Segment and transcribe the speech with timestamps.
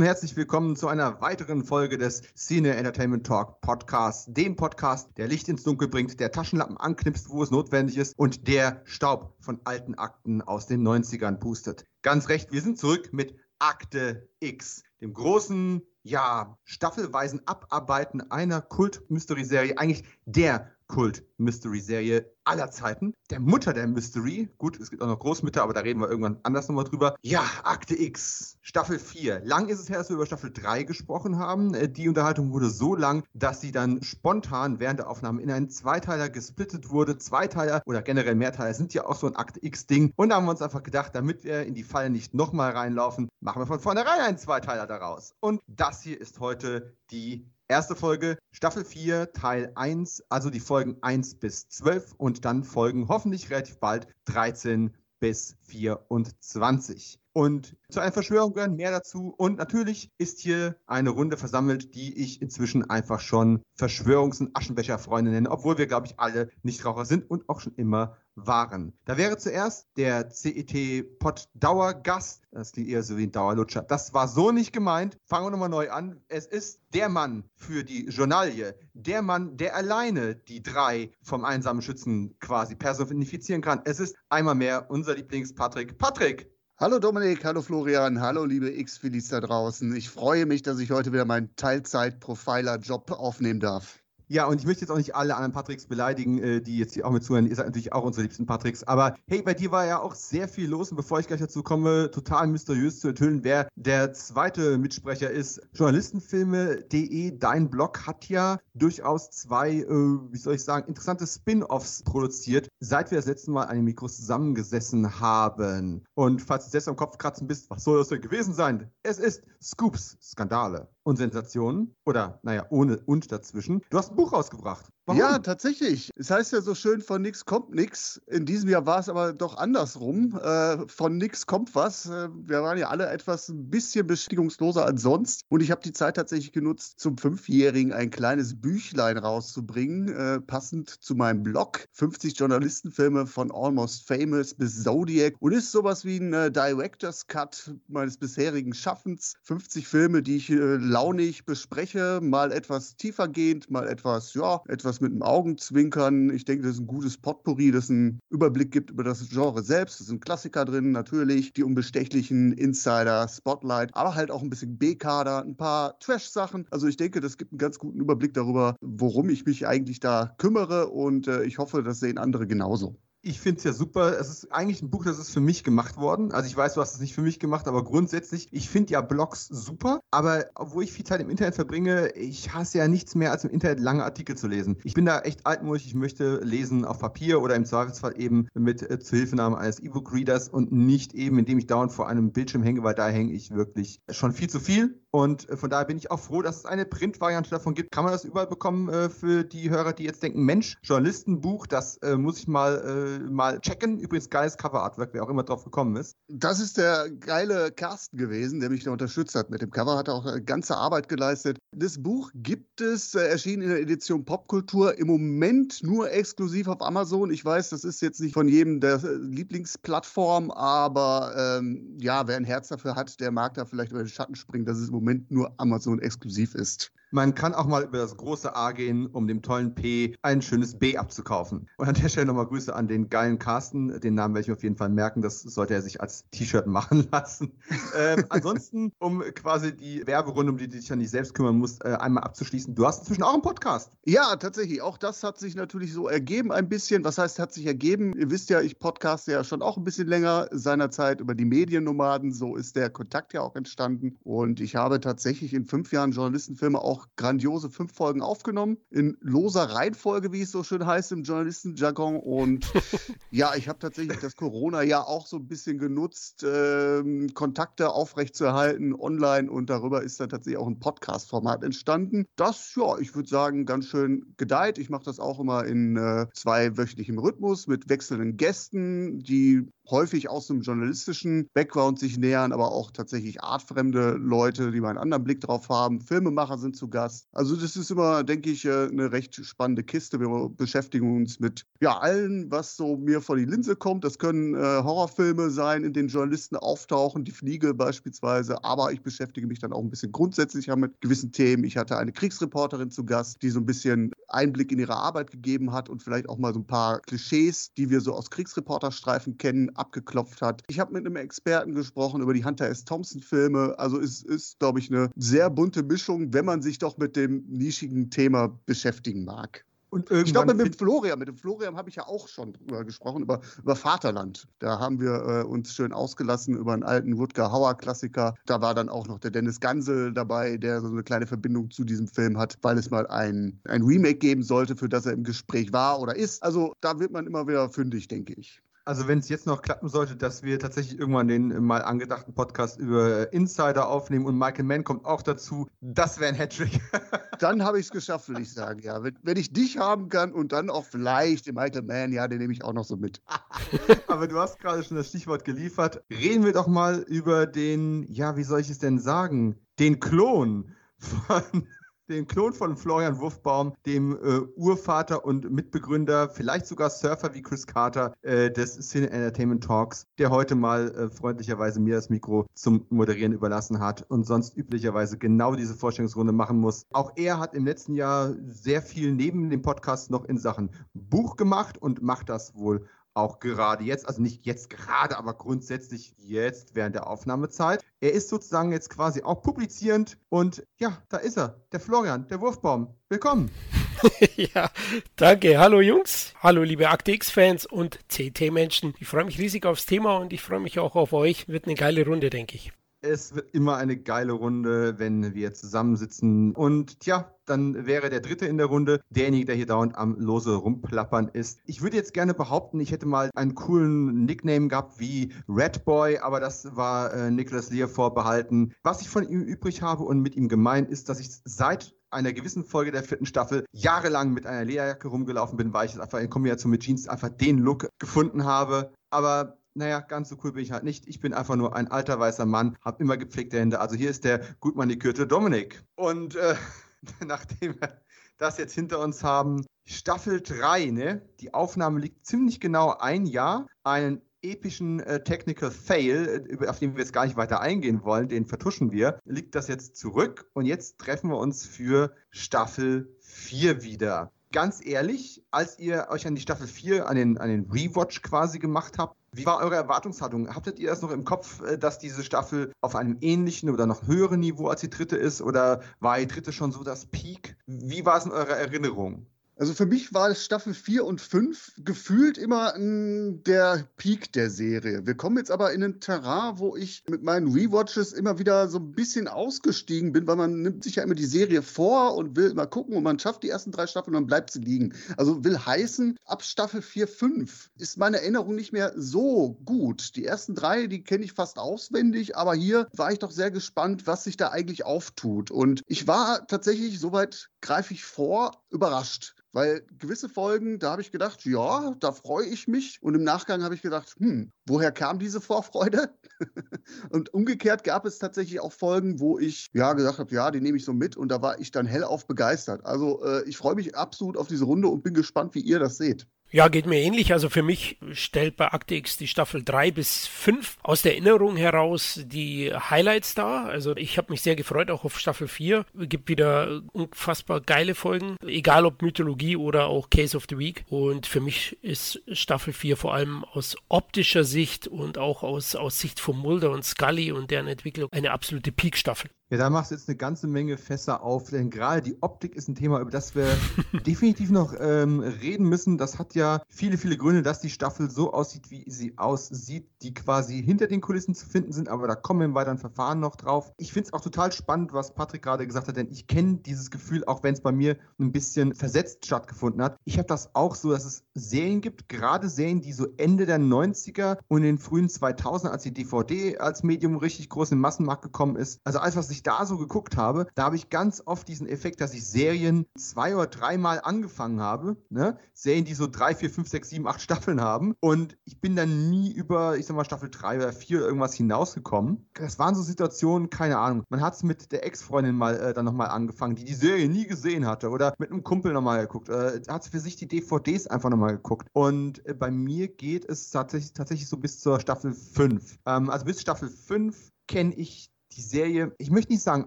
[0.00, 5.28] Und herzlich willkommen zu einer weiteren Folge des Cine Entertainment Talk Podcasts, dem Podcast, der
[5.28, 9.60] Licht ins Dunkel bringt, der Taschenlampen anknipst, wo es notwendig ist und der Staub von
[9.64, 11.84] alten Akten aus den 90ern pustet.
[12.00, 19.76] Ganz recht, wir sind zurück mit Akte X, dem großen, ja, staffelweisen Abarbeiten einer Kult-Mystery-Serie,
[19.76, 23.14] eigentlich der Kult-Mystery-Serie aller Zeiten.
[23.30, 24.48] Der Mutter der Mystery.
[24.58, 27.14] Gut, es gibt auch noch Großmütter, aber da reden wir irgendwann anders nochmal drüber.
[27.22, 29.42] Ja, Akte X, Staffel 4.
[29.44, 31.74] Lang ist es her, dass wir über Staffel 3 gesprochen haben.
[31.74, 35.70] Äh, die Unterhaltung wurde so lang, dass sie dann spontan während der Aufnahme in einen
[35.70, 37.18] Zweiteiler gesplittet wurde.
[37.18, 40.12] Zweiteiler oder generell Mehrteiler sind ja auch so ein Akte X-Ding.
[40.16, 43.28] Und da haben wir uns einfach gedacht, damit wir in die Falle nicht nochmal reinlaufen,
[43.40, 45.34] machen wir von vornherein einen Zweiteiler daraus.
[45.38, 50.96] Und das hier ist heute die Erste Folge, Staffel 4, Teil 1, also die Folgen
[51.02, 57.20] 1 bis 12 und dann folgen hoffentlich relativ bald 13 bis 24.
[57.32, 59.34] Und zu einer Verschwörung gehören mehr dazu.
[59.36, 65.30] Und natürlich ist hier eine Runde versammelt, die ich inzwischen einfach schon Verschwörungs- und Aschenbecher-Freunde
[65.30, 68.92] nenne, obwohl wir, glaube ich, alle Nichtraucher sind und auch schon immer waren.
[69.04, 72.42] Da wäre zuerst der CET-Pod-Dauergast.
[72.50, 73.82] Das klingt eher so wie ein Dauerlutscher.
[73.82, 75.16] Das war so nicht gemeint.
[75.24, 76.20] Fangen wir nochmal neu an.
[76.28, 78.74] Es ist der Mann für die Journalie.
[78.94, 83.82] Der Mann, der alleine die drei vom einsamen Schützen quasi personifizieren kann.
[83.84, 85.96] Es ist einmal mehr unser Lieblings-Patrick.
[85.98, 86.50] Patrick!
[86.82, 89.94] Hallo Dominik, hallo Florian, hallo liebe X-Filis da draußen.
[89.94, 93.99] Ich freue mich, dass ich heute wieder meinen Teilzeit-Profiler-Job aufnehmen darf.
[94.32, 97.04] Ja, und ich möchte jetzt auch nicht alle anderen Patricks beleidigen, äh, die jetzt hier
[97.04, 97.48] auch mit zuhören.
[97.48, 98.84] Ihr seid natürlich auch unsere liebsten Patricks.
[98.84, 100.92] Aber hey, bei dir war ja auch sehr viel los.
[100.92, 105.60] Und bevor ich gleich dazu komme, total mysteriös zu enthüllen, wer der zweite Mitsprecher ist.
[105.74, 112.68] Journalistenfilme.de, dein Blog hat ja durchaus zwei, äh, wie soll ich sagen, interessante Spin-offs produziert,
[112.78, 116.04] seit wir das letzte Mal an den Mikros zusammengesessen haben.
[116.14, 118.92] Und falls du selbst am Kopf kratzen bist, was soll das denn gewesen sein?
[119.02, 123.82] Es ist Scoops, Skandale und Sensationen oder naja, ohne und dazwischen.
[123.90, 124.86] Du hast ein Buch rausgebracht.
[125.06, 125.18] Warum?
[125.20, 126.10] Ja, tatsächlich.
[126.14, 128.20] Es heißt ja so schön, von nix kommt nix.
[128.26, 130.38] In diesem Jahr war es aber doch andersrum.
[130.40, 132.06] Äh, von nix kommt was.
[132.06, 135.42] Äh, wir waren ja alle etwas ein bisschen beschäftigungsloser als sonst.
[135.48, 140.90] Und ich habe die Zeit tatsächlich genutzt, zum Fünfjährigen ein kleines Büchlein rauszubringen, äh, passend
[140.90, 141.86] zu meinem Blog.
[141.92, 145.34] 50 Journalistenfilme von Almost Famous bis Zodiac.
[145.40, 149.34] Und ist sowas wie ein äh, Director's Cut meines bisherigen Schaffens.
[149.44, 155.12] 50 Filme, die ich äh, launig bespreche, mal etwas tiefergehend, mal etwas, ja, etwas mit
[155.12, 156.30] dem Augenzwinkern.
[156.30, 160.00] Ich denke, das ist ein gutes Potpourri, das einen Überblick gibt über das Genre selbst.
[160.00, 165.42] Es sind Klassiker drin, natürlich, die unbestechlichen Insider, Spotlight, aber halt auch ein bisschen B-Kader,
[165.44, 166.66] ein paar Trash-Sachen.
[166.70, 170.34] Also ich denke, das gibt einen ganz guten Überblick darüber, worum ich mich eigentlich da
[170.38, 172.96] kümmere und äh, ich hoffe, das sehen andere genauso.
[173.22, 174.18] Ich finde es ja super.
[174.18, 176.32] Es ist eigentlich ein Buch, das ist für mich gemacht worden.
[176.32, 179.02] Also ich weiß, du hast es nicht für mich gemacht, aber grundsätzlich, ich finde ja
[179.02, 180.00] Blogs super.
[180.10, 183.50] Aber obwohl ich viel Zeit im Internet verbringe, ich hasse ja nichts mehr, als im
[183.50, 184.78] Internet lange Artikel zu lesen.
[184.84, 185.84] Ich bin da echt altmodisch.
[185.86, 190.72] Ich möchte lesen auf Papier oder im Zweifelsfall eben mit äh, Zuhilfenahme eines E-Book-Readers und
[190.72, 194.32] nicht eben, indem ich dauernd vor einem Bildschirm hänge, weil da hänge ich wirklich schon
[194.32, 194.98] viel zu viel.
[195.12, 197.90] Und äh, von daher bin ich auch froh, dass es eine Print-Variante davon gibt.
[197.90, 201.96] Kann man das überall bekommen äh, für die Hörer, die jetzt denken, Mensch, Journalistenbuch, das
[201.98, 203.98] äh, muss ich mal, äh, mal checken.
[203.98, 206.14] Übrigens geiles Cover-Artwork, wer auch immer drauf gekommen ist.
[206.28, 210.08] Das ist der geile Carsten gewesen, der mich da unterstützt hat mit dem Cover, hat
[210.08, 211.58] auch eine ganze Arbeit geleistet.
[211.72, 216.82] Das Buch gibt es, äh, erschienen in der Edition Popkultur, im Moment nur exklusiv auf
[216.82, 217.30] Amazon.
[217.30, 222.36] Ich weiß, das ist jetzt nicht von jedem der äh, Lieblingsplattform, aber ähm, ja, wer
[222.36, 224.99] ein Herz dafür hat, der mag da vielleicht über den Schatten springen, dass es im
[225.00, 226.92] Moment nur Amazon exklusiv ist.
[227.12, 230.78] Man kann auch mal über das große A gehen, um dem tollen P ein schönes
[230.78, 231.68] B abzukaufen.
[231.76, 234.00] Und an der Stelle nochmal Grüße an den geilen Carsten.
[234.00, 235.20] Den Namen werde ich auf jeden Fall merken.
[235.20, 237.52] Das sollte er sich als T-Shirt machen lassen.
[237.98, 241.84] ähm, ansonsten, um quasi die Werberunde, um die du dich ja nicht selbst kümmern musst,
[241.84, 242.74] äh, einmal abzuschließen.
[242.76, 243.90] Du hast inzwischen auch einen Podcast.
[244.04, 244.80] Ja, tatsächlich.
[244.80, 247.04] Auch das hat sich natürlich so ergeben ein bisschen.
[247.04, 248.14] Was heißt, hat sich ergeben?
[248.16, 252.32] Ihr wisst ja, ich podcaste ja schon auch ein bisschen länger seinerzeit über die Mediennomaden.
[252.32, 254.16] So ist der Kontakt ja auch entstanden.
[254.22, 258.78] Und ich habe tatsächlich in fünf Jahren Journalistenfilme auch grandiose fünf Folgen aufgenommen.
[258.90, 262.18] In loser Reihenfolge, wie es so schön heißt im Journalistenjargon.
[262.20, 262.70] Und
[263.30, 269.50] ja, ich habe tatsächlich das Corona-Jahr auch so ein bisschen genutzt, ähm, Kontakte aufrechtzuerhalten online.
[269.50, 272.26] Und darüber ist dann tatsächlich auch ein Podcast-Format entstanden.
[272.36, 274.78] Das, ja, ich würde sagen, ganz schön gedeiht.
[274.78, 280.50] Ich mache das auch immer in äh, zweiwöchentlichem Rhythmus mit wechselnden Gästen, die häufig aus
[280.50, 285.40] einem journalistischen Background sich nähern, aber auch tatsächlich artfremde Leute, die mal einen anderen Blick
[285.40, 286.00] drauf haben.
[286.00, 287.26] Filmemacher sind zu Gast.
[287.32, 290.20] Also das ist immer, denke ich, äh, eine recht spannende Kiste.
[290.20, 294.04] Wir beschäftigen uns mit ja allen, was so mir vor die Linse kommt.
[294.04, 298.64] Das können äh, Horrorfilme sein, in denen Journalisten auftauchen, die Fliege beispielsweise.
[298.64, 301.64] Aber ich beschäftige mich dann auch ein bisschen grundsätzlicher mit gewissen Themen.
[301.64, 305.72] Ich hatte eine Kriegsreporterin zu Gast, die so ein bisschen Einblick in ihre Arbeit gegeben
[305.72, 309.70] hat und vielleicht auch mal so ein paar Klischees, die wir so aus Kriegsreporterstreifen kennen,
[309.80, 310.62] abgeklopft hat.
[310.68, 312.84] Ich habe mit einem Experten gesprochen über die Hunter S.
[312.84, 313.74] Thompson-Filme.
[313.78, 317.44] Also es ist, glaube ich, eine sehr bunte Mischung, wenn man sich doch mit dem
[317.48, 319.64] nischigen Thema beschäftigen mag.
[319.90, 322.84] Und ich glaube, mit dem Florian, mit dem Florian habe ich ja auch schon drüber
[322.84, 324.46] gesprochen, über, über Vaterland.
[324.60, 328.34] Da haben wir äh, uns schön ausgelassen über einen alten Wutger Hauer-Klassiker.
[328.46, 331.82] Da war dann auch noch der Dennis Gansel dabei, der so eine kleine Verbindung zu
[331.82, 335.24] diesem Film hat, weil es mal ein, ein Remake geben sollte, für das er im
[335.24, 336.40] Gespräch war oder ist.
[336.44, 338.62] Also da wird man immer wieder fündig, denke ich.
[338.84, 342.78] Also wenn es jetzt noch klappen sollte, dass wir tatsächlich irgendwann den mal angedachten Podcast
[342.78, 346.80] über Insider aufnehmen und Michael Mann kommt auch dazu, das wäre ein Hattrick.
[347.38, 349.02] dann habe ich es geschafft, würde ich sagen, ja.
[349.02, 352.38] Wenn, wenn, ich dich haben kann und dann auch vielleicht den Michael Mann, ja, den
[352.38, 353.20] nehme ich auch noch so mit.
[354.08, 356.02] Aber du hast gerade schon das Stichwort geliefert.
[356.10, 359.56] Reden wir doch mal über den, ja, wie soll ich es denn sagen?
[359.78, 361.66] Den Klon von
[362.10, 367.66] den Klon von Florian Wurfbaum, dem äh, Urvater und Mitbegründer, vielleicht sogar Surfer wie Chris
[367.66, 372.84] Carter äh, des Cine Entertainment Talks, der heute mal äh, freundlicherweise mir das Mikro zum
[372.90, 376.84] Moderieren überlassen hat und sonst üblicherweise genau diese Vorstellungsrunde machen muss.
[376.92, 381.36] Auch er hat im letzten Jahr sehr viel neben dem Podcast noch in Sachen Buch
[381.36, 382.86] gemacht und macht das wohl
[383.20, 387.84] auch gerade jetzt, also nicht jetzt gerade, aber grundsätzlich jetzt während der Aufnahmezeit.
[388.00, 392.40] Er ist sozusagen jetzt quasi auch publizierend und ja, da ist er, der Florian, der
[392.40, 392.94] Wurfbaum.
[393.08, 393.50] Willkommen.
[394.36, 394.70] ja,
[395.16, 395.58] danke.
[395.58, 398.94] Hallo Jungs, hallo liebe Akte X-Fans und CT-Menschen.
[398.98, 401.48] Ich freue mich riesig aufs Thema und ich freue mich auch auf euch.
[401.48, 402.72] Wird eine geile Runde, denke ich.
[403.02, 406.54] Es wird immer eine geile Runde, wenn wir zusammensitzen.
[406.54, 410.54] Und tja, dann wäre der Dritte in der Runde derjenige, der hier dauernd am Lose
[410.54, 411.60] rumplappern ist.
[411.64, 416.18] Ich würde jetzt gerne behaupten, ich hätte mal einen coolen Nickname gehabt wie Red Boy,
[416.18, 418.74] aber das war äh, Nicholas Lear vorbehalten.
[418.82, 422.32] Was ich von ihm übrig habe und mit ihm gemeint ist, dass ich seit einer
[422.32, 426.28] gewissen Folge der vierten Staffel jahrelang mit einer Lederjacke rumgelaufen bin, weil ich einfach in
[426.28, 428.92] Kombination mit Jeans einfach den Look gefunden habe.
[429.10, 431.08] Aber naja, ganz so cool bin ich halt nicht.
[431.08, 433.80] Ich bin einfach nur ein alter weißer Mann, habe immer gepflegte Hände.
[433.80, 435.82] Also hier ist der gut manikürte Dominik.
[435.96, 436.54] Und äh,
[437.26, 438.00] nachdem wir
[438.38, 441.22] das jetzt hinter uns haben, Staffel 3, ne?
[441.40, 443.66] Die Aufnahme liegt ziemlich genau ein Jahr.
[443.82, 448.28] Einen epischen äh, Technical Fail, äh, auf den wir jetzt gar nicht weiter eingehen wollen,
[448.28, 453.82] den vertuschen wir, liegt das jetzt zurück und jetzt treffen wir uns für Staffel 4
[453.82, 454.32] wieder.
[454.52, 458.58] Ganz ehrlich, als ihr euch an die Staffel 4, an den, an den Rewatch quasi
[458.58, 460.54] gemacht habt, wie war eure Erwartungshaltung?
[460.54, 464.06] Habtet ihr das noch im Kopf, äh, dass diese Staffel auf einem ähnlichen oder noch
[464.06, 465.40] höheren Niveau als die dritte ist?
[465.40, 467.56] Oder war die dritte schon so das Peak?
[467.66, 469.26] Wie war es in eurer Erinnerung?
[469.60, 474.48] Also für mich war es Staffel 4 und 5 gefühlt immer m, der Peak der
[474.48, 475.06] Serie.
[475.06, 478.78] Wir kommen jetzt aber in ein Terrain, wo ich mit meinen Rewatches immer wieder so
[478.78, 482.50] ein bisschen ausgestiegen bin, weil man nimmt sich ja immer die Serie vor und will
[482.50, 484.94] immer gucken und man schafft die ersten drei Staffeln und dann bleibt sie liegen.
[485.18, 490.16] Also will heißen, ab Staffel 4, 5 ist meine Erinnerung nicht mehr so gut.
[490.16, 494.06] Die ersten drei, die kenne ich fast auswendig, aber hier war ich doch sehr gespannt,
[494.06, 495.50] was sich da eigentlich auftut.
[495.50, 499.34] Und ich war tatsächlich, soweit greife ich vor, überrascht.
[499.52, 503.02] Weil gewisse Folgen, da habe ich gedacht, ja, da freue ich mich.
[503.02, 506.14] Und im Nachgang habe ich gedacht, hm, woher kam diese Vorfreude?
[507.10, 510.76] und umgekehrt gab es tatsächlich auch Folgen, wo ich ja gesagt habe, ja, die nehme
[510.76, 511.16] ich so mit.
[511.16, 512.84] Und da war ich dann hellauf begeistert.
[512.84, 515.96] Also äh, ich freue mich absolut auf diese Runde und bin gespannt, wie ihr das
[515.96, 516.28] seht.
[516.52, 517.32] Ja, geht mir ähnlich.
[517.32, 521.56] Also für mich stellt bei Akte X die Staffel 3 bis 5 aus der Erinnerung
[521.56, 523.66] heraus die Highlights da.
[523.66, 525.86] Also ich habe mich sehr gefreut, auch auf Staffel 4.
[525.98, 530.84] Es gibt wieder unfassbar geile Folgen, egal ob Mythologie oder auch Case of the Week.
[530.88, 536.00] Und für mich ist Staffel 4 vor allem aus optischer Sicht und auch aus, aus
[536.00, 539.30] Sicht von Mulder und Scully und deren Entwicklung eine absolute Peak-Staffel.
[539.52, 542.68] Ja, da machst du jetzt eine ganze Menge Fässer auf, denn gerade die Optik ist
[542.68, 543.48] ein Thema, über das wir
[544.06, 545.98] definitiv noch ähm, reden müssen.
[545.98, 550.14] Das hat ja viele, viele Gründe, dass die Staffel so aussieht, wie sie aussieht, die
[550.14, 553.34] quasi hinter den Kulissen zu finden sind, aber da kommen wir im weiteren Verfahren noch
[553.34, 553.72] drauf.
[553.76, 556.92] Ich finde es auch total spannend, was Patrick gerade gesagt hat, denn ich kenne dieses
[556.92, 559.96] Gefühl, auch wenn es bei mir ein bisschen versetzt stattgefunden hat.
[560.04, 563.58] Ich habe das auch so, dass es Serien gibt, gerade Serien, die so Ende der
[563.58, 567.82] 90er und in den frühen 2000er, als die DVD als Medium richtig groß in den
[567.82, 568.78] Massenmarkt gekommen ist.
[568.84, 571.66] Also alles, was sich ich da so geguckt habe, da habe ich ganz oft diesen
[571.66, 574.98] Effekt, dass ich Serien zwei oder dreimal angefangen habe.
[575.08, 575.38] Ne?
[575.54, 577.94] Serien, die so drei, vier, fünf, sechs, sieben, acht Staffeln haben.
[578.00, 581.34] Und ich bin dann nie über, ich sag mal, Staffel drei oder vier oder irgendwas
[581.34, 582.28] hinausgekommen.
[582.34, 584.04] Das waren so Situationen, keine Ahnung.
[584.10, 587.26] Man hat es mit der Ex-Freundin mal äh, dann nochmal angefangen, die die Serie nie
[587.26, 587.88] gesehen hatte.
[587.88, 589.30] Oder mit einem Kumpel nochmal geguckt.
[589.30, 591.68] Äh, hat für sich die DVDs einfach nochmal geguckt.
[591.72, 595.78] Und äh, bei mir geht es tatsächlich, tatsächlich so bis zur Staffel 5.
[595.86, 599.66] Ähm, also bis Staffel 5 kenne ich die Serie, ich möchte nicht sagen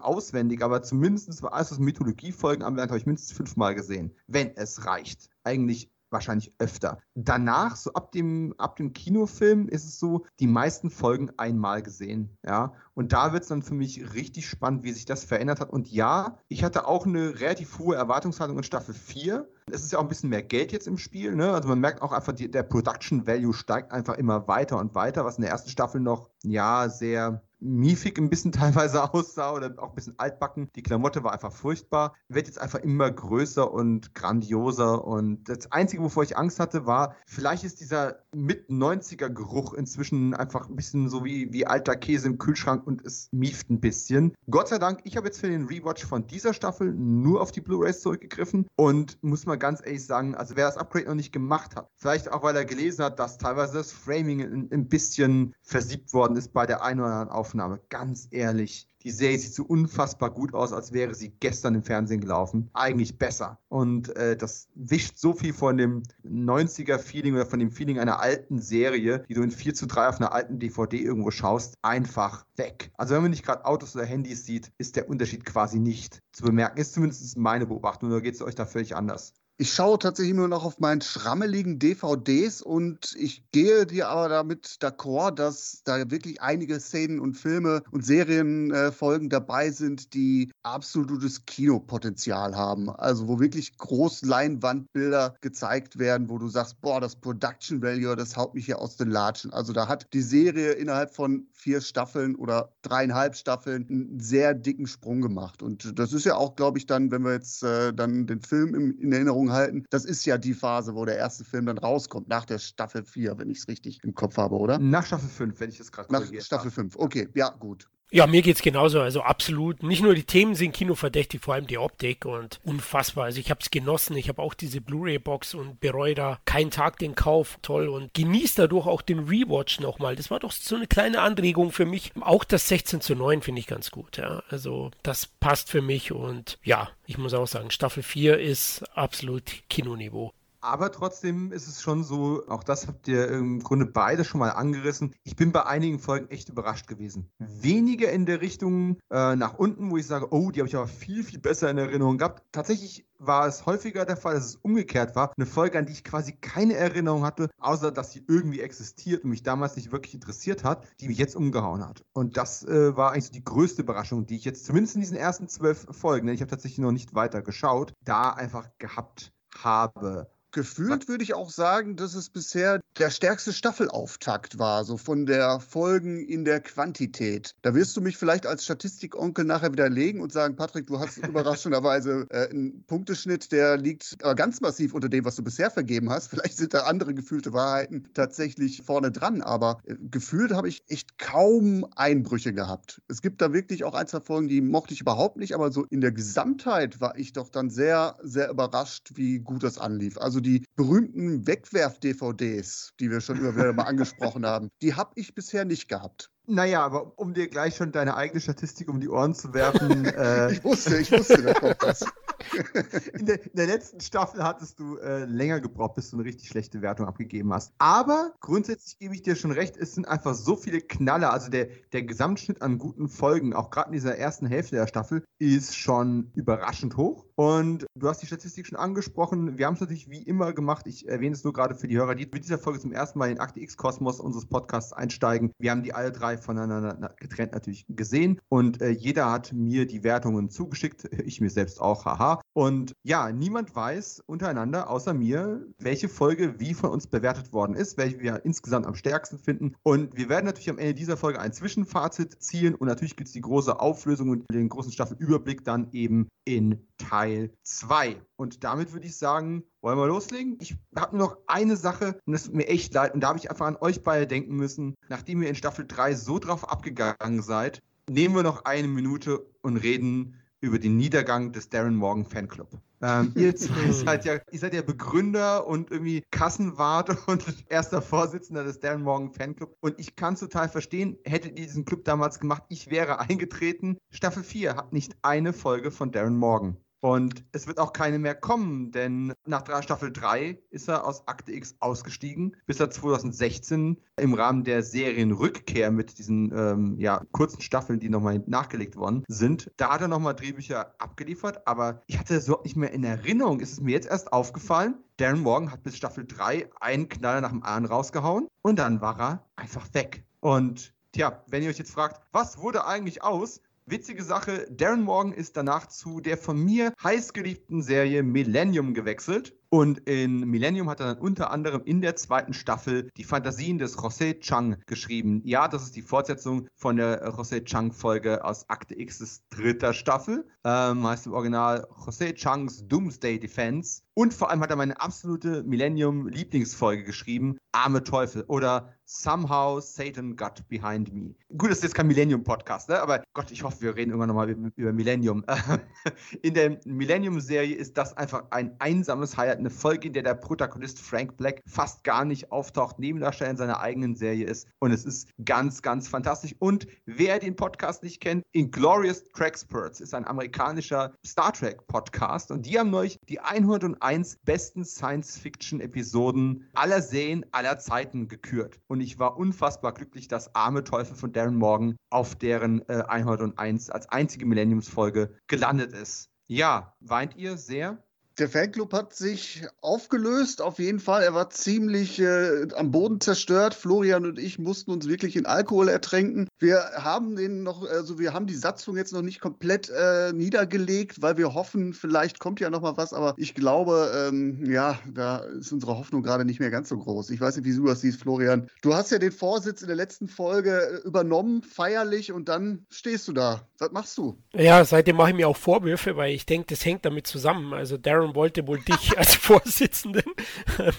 [0.00, 5.28] auswendig, aber zumindest alles, was Mythologiefolgen anbelangt, habe ich mindestens fünfmal gesehen, wenn es reicht.
[5.42, 6.98] Eigentlich wahrscheinlich öfter.
[7.14, 12.38] Danach, so ab dem, ab dem Kinofilm, ist es so, die meisten Folgen einmal gesehen.
[12.46, 12.72] Ja.
[12.94, 15.70] Und da wird es dann für mich richtig spannend, wie sich das verändert hat.
[15.70, 19.46] Und ja, ich hatte auch eine relativ hohe Erwartungshaltung in Staffel 4.
[19.70, 21.34] Es ist ja auch ein bisschen mehr Geld jetzt im Spiel.
[21.34, 21.52] Ne?
[21.52, 25.24] Also man merkt auch einfach, die, der Production Value steigt einfach immer weiter und weiter,
[25.24, 29.90] was in der ersten Staffel noch, ja, sehr miefig ein bisschen teilweise aussah oder auch
[29.90, 30.70] ein bisschen altbacken.
[30.76, 32.14] Die Klamotte war einfach furchtbar.
[32.28, 35.04] Wird jetzt einfach immer größer und grandioser.
[35.04, 40.76] Und das Einzige, wovor ich Angst hatte, war, vielleicht ist dieser Mit-90er-Geruch inzwischen einfach ein
[40.76, 44.34] bisschen so wie, wie alter Käse im Kühlschrank und es mieft ein bisschen.
[44.50, 47.60] Gott sei Dank, ich habe jetzt für den Rewatch von dieser Staffel nur auf die
[47.60, 51.76] Blu-rays zurückgegriffen und muss mal ganz ehrlich sagen, also wer das Upgrade noch nicht gemacht
[51.76, 56.12] hat, vielleicht auch weil er gelesen hat, dass teilweise das Framing ein, ein bisschen versiebt
[56.12, 57.80] worden ist bei der einen oder anderen Aufnahme Aufnahme.
[57.88, 62.20] Ganz ehrlich, die Serie sieht so unfassbar gut aus, als wäre sie gestern im Fernsehen
[62.20, 62.68] gelaufen.
[62.74, 63.60] Eigentlich besser.
[63.68, 68.60] Und äh, das wischt so viel von dem 90er-Feeling oder von dem Feeling einer alten
[68.60, 72.90] Serie, die du in 4 zu 3 auf einer alten DVD irgendwo schaust, einfach weg.
[72.96, 76.42] Also wenn man nicht gerade Autos oder Handys sieht, ist der Unterschied quasi nicht zu
[76.42, 76.80] bemerken.
[76.80, 79.32] Ist zumindest meine Beobachtung, oder geht es euch da völlig anders?
[79.56, 84.66] Ich schaue tatsächlich nur noch auf meinen schrammeligen DVDs und ich gehe dir aber damit
[84.80, 91.46] d'accord, dass da wirklich einige Szenen und Filme und Serienfolgen äh, dabei sind, die absolutes
[91.46, 92.90] Kinopotenzial haben.
[92.90, 98.54] Also wo wirklich Großleinwandbilder gezeigt werden, wo du sagst, boah, das Production Value, das haut
[98.54, 99.52] mich hier aus den Latschen.
[99.52, 104.88] Also da hat die Serie innerhalb von vier Staffeln oder dreieinhalb Staffeln einen sehr dicken
[104.88, 105.62] Sprung gemacht.
[105.62, 108.74] Und das ist ja auch, glaube ich, dann, wenn wir jetzt äh, dann den Film
[108.74, 109.86] im, in Erinnerung Erinnerung halten.
[109.90, 113.38] Das ist ja die Phase, wo der erste Film dann rauskommt, nach der Staffel 4,
[113.38, 114.78] wenn ich es richtig im Kopf habe, oder?
[114.78, 117.88] Nach Staffel 5, wenn ich es gerade Nach Staffel 5, okay, ja, gut.
[118.14, 119.00] Ja, mir geht es genauso.
[119.00, 119.82] Also absolut.
[119.82, 123.24] Nicht nur die Themen sind kinoverdächtig, vor allem die Optik und unfassbar.
[123.24, 124.16] Also ich habe es genossen.
[124.16, 127.58] Ich habe auch diese Blu-ray-Box und bereue da keinen Tag den Kauf.
[127.62, 130.14] Toll und genieße dadurch auch den Rewatch nochmal.
[130.14, 132.12] Das war doch so eine kleine Anregung für mich.
[132.20, 134.16] Auch das 16 zu 9 finde ich ganz gut.
[134.16, 134.44] Ja.
[134.48, 139.42] Also das passt für mich und ja, ich muss auch sagen, Staffel 4 ist absolut
[139.68, 140.32] Kinoniveau.
[140.64, 144.48] Aber trotzdem ist es schon so, auch das habt ihr im Grunde beide schon mal
[144.48, 145.14] angerissen.
[145.22, 147.30] Ich bin bei einigen Folgen echt überrascht gewesen.
[147.38, 150.86] Weniger in der Richtung äh, nach unten, wo ich sage, oh, die habe ich aber
[150.86, 152.44] viel, viel besser in Erinnerung gehabt.
[152.50, 155.34] Tatsächlich war es häufiger der Fall, dass es umgekehrt war.
[155.36, 159.30] Eine Folge, an die ich quasi keine Erinnerung hatte, außer dass sie irgendwie existiert und
[159.30, 162.06] mich damals nicht wirklich interessiert hat, die mich jetzt umgehauen hat.
[162.14, 165.18] Und das äh, war eigentlich so die größte Überraschung, die ich jetzt zumindest in diesen
[165.18, 170.33] ersten zwölf Folgen, denn ich habe tatsächlich noch nicht weiter geschaut, da einfach gehabt habe.
[170.54, 175.58] Gefühlt würde ich auch sagen, dass es bisher der stärkste Staffelauftakt war, so von der
[175.58, 177.56] Folgen in der Quantität.
[177.62, 182.26] Da wirst du mich vielleicht als Statistikonkel nachher widerlegen und sagen, Patrick, du hast überraschenderweise
[182.30, 186.28] äh, einen Punkteschnitt, der liegt aber ganz massiv unter dem, was du bisher vergeben hast.
[186.28, 191.18] Vielleicht sind da andere gefühlte Wahrheiten tatsächlich vorne dran, aber äh, gefühlt habe ich echt
[191.18, 193.02] kaum Einbrüche gehabt.
[193.08, 195.82] Es gibt da wirklich auch ein, zwei Folgen, die mochte ich überhaupt nicht, aber so
[195.82, 200.16] in der Gesamtheit war ich doch dann sehr, sehr überrascht, wie gut das anlief.
[200.16, 205.34] Also die berühmten Wegwerf-DVDs, die wir schon immer wieder mal angesprochen haben, die habe ich
[205.34, 206.30] bisher nicht gehabt.
[206.46, 210.04] Naja, aber um dir gleich schon deine eigene Statistik um die Ohren zu werfen.
[210.04, 212.04] äh, ich wusste, ich wusste, da kommt das.
[213.14, 216.48] in, der, in, der, letzten Staffel hattest du äh, länger gebraucht, bis du eine richtig
[216.48, 217.72] schlechte Wertung abgegeben hast.
[217.78, 221.32] Aber grundsätzlich gebe ich dir schon recht, es sind einfach so viele Knaller.
[221.32, 225.24] Also der, der Gesamtschnitt an guten Folgen, auch gerade in dieser ersten Hälfte der Staffel,
[225.38, 227.24] ist schon überraschend hoch.
[227.36, 229.58] Und du hast die Statistik schon angesprochen.
[229.58, 230.86] Wir haben es natürlich wie immer gemacht.
[230.86, 233.30] Ich erwähne es nur gerade für die Hörer, die mit dieser Folge zum ersten Mal
[233.30, 235.52] in Akte X-Kosmos unseres Podcasts einsteigen.
[235.58, 240.04] Wir haben die alle drei voneinander getrennt natürlich gesehen und äh, jeder hat mir die
[240.04, 241.08] Wertungen zugeschickt.
[241.24, 242.42] Ich mir selbst auch, haha.
[242.52, 247.96] Und ja, niemand weiß untereinander, außer mir, welche Folge wie von uns bewertet worden ist,
[247.96, 249.74] welche wir insgesamt am stärksten finden.
[249.82, 253.32] Und wir werden natürlich am Ende dieser Folge ein Zwischenfazit ziehen und natürlich gibt es
[253.32, 258.20] die große Auflösung und den großen Staffelüberblick dann eben in Teil 2.
[258.36, 260.56] Und damit würde ich sagen, wollen wir loslegen?
[260.60, 263.12] Ich habe nur noch eine Sache und das tut mir echt leid.
[263.14, 266.14] Und da habe ich einfach an euch beide denken müssen, nachdem ihr in Staffel 3
[266.14, 271.68] so drauf abgegangen seid, nehmen wir noch eine Minute und reden über den Niedergang des
[271.68, 272.68] Darren Morgan Fanclub.
[273.02, 278.64] Ähm, ihr zwei seid ja, ihr seid ja Begründer und irgendwie Kassenwart und erster Vorsitzender
[278.64, 279.76] des Darren Morgan Fanclub.
[279.80, 283.98] Und ich kann es total verstehen, hättet ihr diesen Club damals gemacht, ich wäre eingetreten.
[284.10, 286.78] Staffel 4 hat nicht eine Folge von Darren Morgan.
[287.04, 291.52] Und es wird auch keine mehr kommen, denn nach Staffel 3 ist er aus Akte
[291.52, 298.00] X ausgestiegen, bis er 2016 im Rahmen der Serienrückkehr mit diesen ähm, ja, kurzen Staffeln,
[298.00, 302.46] die nochmal nachgelegt worden sind, da hat er nochmal Drehbücher abgeliefert, aber ich hatte das
[302.46, 303.60] überhaupt nicht mehr in Erinnerung.
[303.60, 307.50] Ist es mir jetzt erst aufgefallen, Darren Morgan hat bis Staffel 3 einen Knaller nach
[307.50, 310.24] dem anderen rausgehauen und dann war er einfach weg.
[310.40, 313.60] Und Tja, wenn ihr euch jetzt fragt, was wurde eigentlich aus?
[313.86, 319.54] Witzige Sache, Darren Morgan ist danach zu der von mir heißgeliebten Serie Millennium gewechselt.
[319.68, 323.98] Und in Millennium hat er dann unter anderem in der zweiten Staffel die Fantasien des
[323.98, 325.42] José Chang geschrieben.
[325.44, 330.46] Ja, das ist die Fortsetzung von der José Chang-Folge aus Akte X dritter Staffel.
[330.64, 334.00] Ähm, heißt im Original José Changs Doomsday Defense.
[334.14, 340.66] Und vor allem hat er meine absolute Millennium-Lieblingsfolge geschrieben, Arme Teufel oder Somehow Satan Got
[340.68, 341.34] Behind Me.
[341.56, 343.00] Gut, das ist jetzt kein Millennium-Podcast, ne?
[343.00, 345.44] aber Gott, ich hoffe, wir reden irgendwann nochmal über, Millennium.
[346.42, 350.98] In der Millennium-Serie ist das einfach ein einsames Highlight, eine Folge, in der der Protagonist
[350.98, 355.28] Frank Black fast gar nicht auftaucht, Nebendarsteller in seiner eigenen Serie ist und es ist
[355.44, 356.54] ganz, ganz fantastisch.
[356.58, 362.78] Und wer den Podcast nicht kennt, Inglorious Trackspurts ist ein amerikanischer Star Trek-Podcast und die
[362.78, 368.80] haben neulich die 101 besten Science-Fiction-Episoden aller Serien aller Zeiten gekürt.
[368.88, 373.90] Und ich war unfassbar glücklich, dass Arme Teufel von Darren Morgan auf deren äh, 101
[373.90, 376.30] als einzige Millenniumsfolge gelandet ist.
[376.46, 378.03] Ja, weint ihr sehr?
[378.38, 381.22] Der Fanclub hat sich aufgelöst, auf jeden Fall.
[381.22, 383.74] Er war ziemlich äh, am Boden zerstört.
[383.74, 386.48] Florian und ich mussten uns wirklich in Alkohol ertränken.
[386.58, 391.22] Wir haben den noch, also wir haben die Satzung jetzt noch nicht komplett äh, niedergelegt,
[391.22, 393.12] weil wir hoffen, vielleicht kommt ja noch mal was.
[393.12, 397.30] Aber ich glaube, ähm, ja, da ist unsere Hoffnung gerade nicht mehr ganz so groß.
[397.30, 398.68] Ich weiß nicht, wie du das siehst, Florian.
[398.82, 403.28] Du hast ja den Vorsitz in der letzten Folge äh, übernommen, feierlich, und dann stehst
[403.28, 403.68] du da.
[403.78, 404.38] Was machst du?
[404.54, 407.72] Ja, seitdem mache ich mir auch Vorwürfe, weil ich denke, das hängt damit zusammen.
[407.74, 410.24] Also Darren Aaron wollte wohl dich als Vorsitzenden.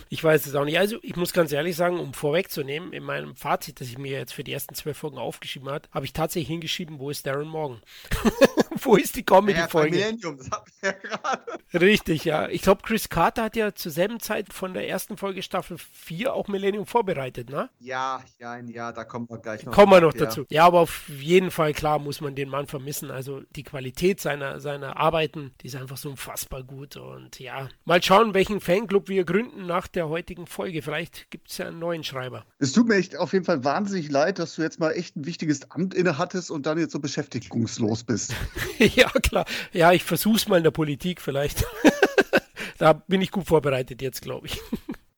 [0.09, 0.77] ich weiß es auch nicht.
[0.77, 4.33] Also ich muss ganz ehrlich sagen, um vorwegzunehmen, in meinem Fazit, das ich mir jetzt
[4.33, 7.81] für die ersten zwölf Folgen aufgeschrieben habe, habe ich tatsächlich hingeschrieben, wo ist Darren Morgan?
[8.81, 9.99] wo ist die Comedy-Folge?
[9.99, 11.43] Ja, das habt ihr ja gerade.
[11.73, 12.47] Richtig, ja.
[12.49, 16.33] Ich glaube, Chris Carter hat ja zur selben Zeit von der ersten Folge Staffel 4
[16.33, 17.69] auch Millennium vorbereitet, ne?
[17.79, 19.73] Ja, ja, ja, da kommt man gleich noch.
[19.73, 20.25] Kommen wir noch ja.
[20.25, 20.45] dazu.
[20.49, 23.11] Ja, aber auf jeden Fall, klar, muss man den Mann vermissen.
[23.11, 26.97] Also die Qualität seiner, seiner Arbeiten, die ist einfach so unfassbar gut.
[26.97, 30.81] Und und ja, mal schauen, welchen Fanclub wir gründen nach der heutigen Folge.
[30.81, 32.45] Vielleicht gibt es ja einen neuen Schreiber.
[32.59, 35.25] Es tut mir echt auf jeden Fall wahnsinnig leid, dass du jetzt mal echt ein
[35.25, 38.35] wichtiges Amt inne hattest und dann jetzt so beschäftigungslos bist.
[38.77, 39.45] ja, klar.
[39.71, 41.65] Ja, ich versuch's mal in der Politik vielleicht.
[42.77, 44.61] da bin ich gut vorbereitet jetzt, glaube ich.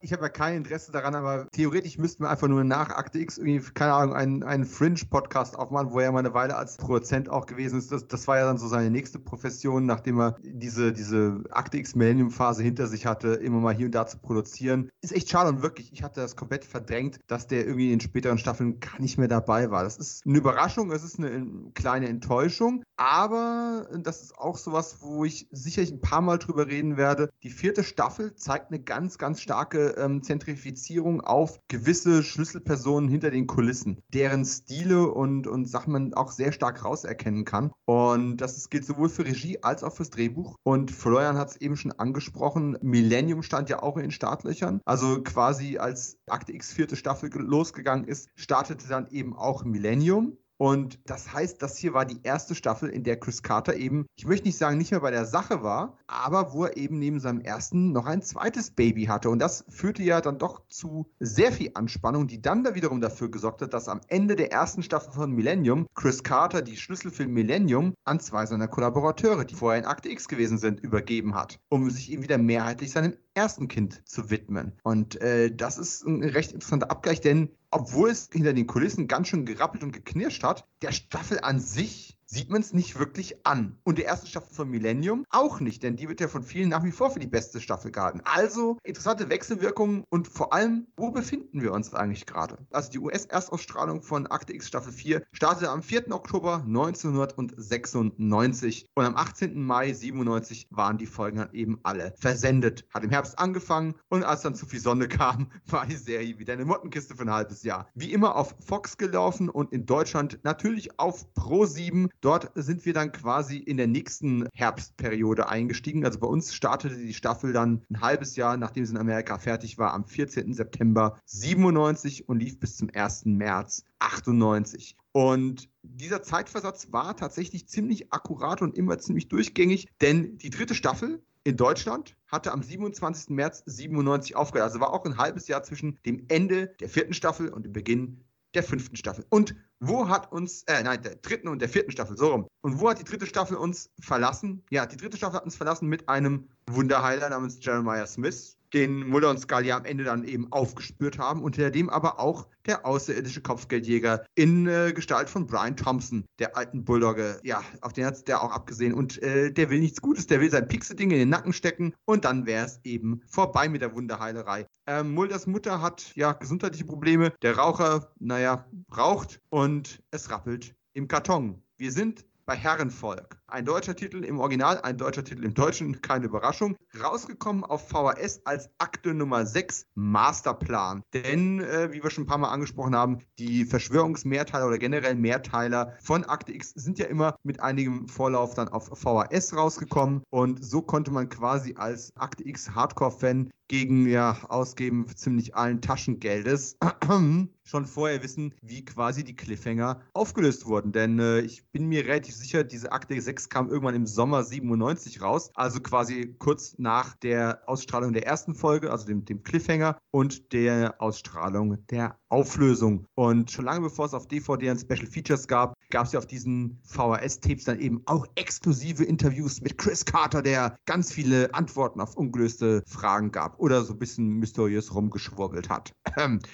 [0.08, 3.38] Ich habe ja kein Interesse daran, aber theoretisch müssten wir einfach nur nach Akte X
[3.38, 7.46] irgendwie, keine Ahnung, einen, einen Fringe-Podcast aufmachen, wo er mal eine Weile als Produzent auch
[7.46, 7.92] gewesen ist.
[7.92, 11.94] Das, das war ja dann so seine nächste Profession, nachdem er diese, diese Akte X
[11.96, 14.90] Millennium-Phase hinter sich hatte, immer mal hier und da zu produzieren.
[15.02, 18.38] Ist echt schade und wirklich, ich hatte das komplett verdrängt, dass der irgendwie in späteren
[18.38, 19.84] Staffeln gar nicht mehr dabei war.
[19.84, 25.24] Das ist eine Überraschung, es ist eine kleine Enttäuschung, aber das ist auch sowas, wo
[25.24, 27.30] ich sicherlich ein paar Mal drüber reden werde.
[27.44, 33.48] Die vierte Staffel zeigt eine ganz, ganz starke ähm, Zentrifizierung auf gewisse Schlüsselpersonen hinter den
[33.48, 37.72] Kulissen, deren Stile und, und Sachen man auch sehr stark rauserkennen kann.
[37.86, 40.56] Und das gilt sowohl für Regie als auch fürs Drehbuch.
[40.64, 44.82] Und Florian hat es eben schon angesprochen, Millennium stand ja auch in den Startlöchern.
[44.86, 50.38] Also quasi als Akte X vierte Staffel losgegangen ist, startete dann eben auch Millennium.
[50.58, 54.26] Und das heißt, das hier war die erste Staffel, in der Chris Carter eben, ich
[54.26, 57.42] möchte nicht sagen, nicht mehr bei der Sache war, aber wo er eben neben seinem
[57.42, 59.30] ersten noch ein zweites Baby hatte.
[59.30, 63.30] Und das führte ja dann doch zu sehr viel Anspannung, die dann da wiederum dafür
[63.30, 67.28] gesorgt hat, dass am Ende der ersten Staffel von Millennium Chris Carter die Schlüssel für
[67.28, 71.90] Millennium an zwei seiner Kollaborateure, die vorher in Akte X gewesen sind, übergeben hat, um
[71.90, 74.74] sich eben wieder mehrheitlich seinem ersten Kind zu widmen.
[74.84, 79.28] Und äh, das ist ein recht interessanter Abgleich, denn obwohl es hinter den Kulissen ganz
[79.28, 83.78] schön gerappelt und geknirscht hat, der Staffel an sich sieht man es nicht wirklich an.
[83.84, 86.84] Und die erste Staffel von Millennium auch nicht, denn die wird ja von vielen nach
[86.84, 88.22] wie vor für die beste Staffel gehalten.
[88.26, 92.58] Also interessante Wechselwirkungen und vor allem, wo befinden wir uns eigentlich gerade?
[92.72, 96.12] Also die US-Erstausstrahlung von Akte X Staffel 4 startete am 4.
[96.12, 99.64] Oktober 1996 und am 18.
[99.64, 102.86] Mai 97 waren die Folgen dann eben alle versendet.
[102.94, 106.54] Hat im Herbst angefangen und als dann zu viel Sonne kam, war die Serie wieder
[106.54, 107.88] eine Mottenkiste für ein halbes Jahr.
[107.94, 112.10] Wie immer auf Fox gelaufen und in Deutschland natürlich auf Pro 7.
[112.22, 116.06] Dort sind wir dann quasi in der nächsten Herbstperiode eingestiegen.
[116.06, 119.78] Also bei uns startete die Staffel dann ein halbes Jahr, nachdem sie in Amerika fertig
[119.78, 120.54] war, am 14.
[120.54, 123.26] September 97 und lief bis zum 1.
[123.26, 124.96] März 98.
[125.12, 131.24] Und dieser Zeitversatz war tatsächlich ziemlich akkurat und immer ziemlich durchgängig, denn die dritte Staffel
[131.44, 133.30] in Deutschland hatte am 27.
[133.30, 134.70] März 97 aufgehört.
[134.70, 138.26] Also war auch ein halbes Jahr zwischen dem Ende der vierten Staffel und dem Beginn
[138.58, 139.24] der fünften Staffel.
[139.30, 142.48] Und wo hat uns, äh, nein, der dritten und der vierten Staffel, so rum.
[142.62, 144.64] Und wo hat die dritte Staffel uns verlassen?
[144.72, 149.30] Ja, die dritte Staffel hat uns verlassen mit einem Wunderheiler namens Jeremiah Smith, den Mulder
[149.30, 154.26] und Scully am Ende dann eben aufgespürt haben, unter dem aber auch der außerirdische Kopfgeldjäger
[154.36, 158.52] in äh, Gestalt von Brian Thompson, der alten Bulldogge, ja, auf den hat der auch
[158.52, 161.94] abgesehen und äh, der will nichts Gutes, der will sein Pixel-Ding in den Nacken stecken
[162.06, 164.68] und dann wäre es eben vorbei mit der Wunderheilerei.
[164.86, 171.08] Ähm, Mulders Mutter hat ja gesundheitliche Probleme, der Raucher, naja, raucht und es rappelt im
[171.08, 171.62] Karton.
[171.78, 173.38] Wir sind bei Herrenvolk.
[173.50, 176.76] Ein deutscher Titel im Original, ein deutscher Titel im Deutschen, keine Überraschung.
[177.02, 181.02] Rausgekommen auf VHS als Akte Nummer 6, Masterplan.
[181.14, 185.94] Denn, äh, wie wir schon ein paar Mal angesprochen haben, die Verschwörungsmehrteiler oder generell Mehrteiler
[186.02, 190.24] von Akte X sind ja immer mit einigem Vorlauf dann auf VHS rausgekommen.
[190.30, 196.78] Und so konnte man quasi als Akte X Hardcore-Fan gegen ja Ausgeben ziemlich allen Taschengeldes
[197.64, 200.92] schon vorher wissen, wie quasi die Cliffhanger aufgelöst wurden.
[200.92, 205.22] Denn äh, ich bin mir relativ sicher, diese Akte 6 kam irgendwann im Sommer 97
[205.22, 210.54] raus, also quasi kurz nach der Ausstrahlung der ersten Folge, also dem, dem Cliffhanger und
[210.54, 213.06] der Ausstrahlung der Auflösung.
[213.16, 216.26] Und schon lange bevor es auf DVD und Special Features gab, gab es ja auf
[216.26, 222.16] diesen VHS-Tapes dann eben auch exklusive Interviews mit Chris Carter, der ganz viele Antworten auf
[222.16, 225.94] ungelöste Fragen gab oder so ein bisschen mysteriös rumgeschwurbelt hat.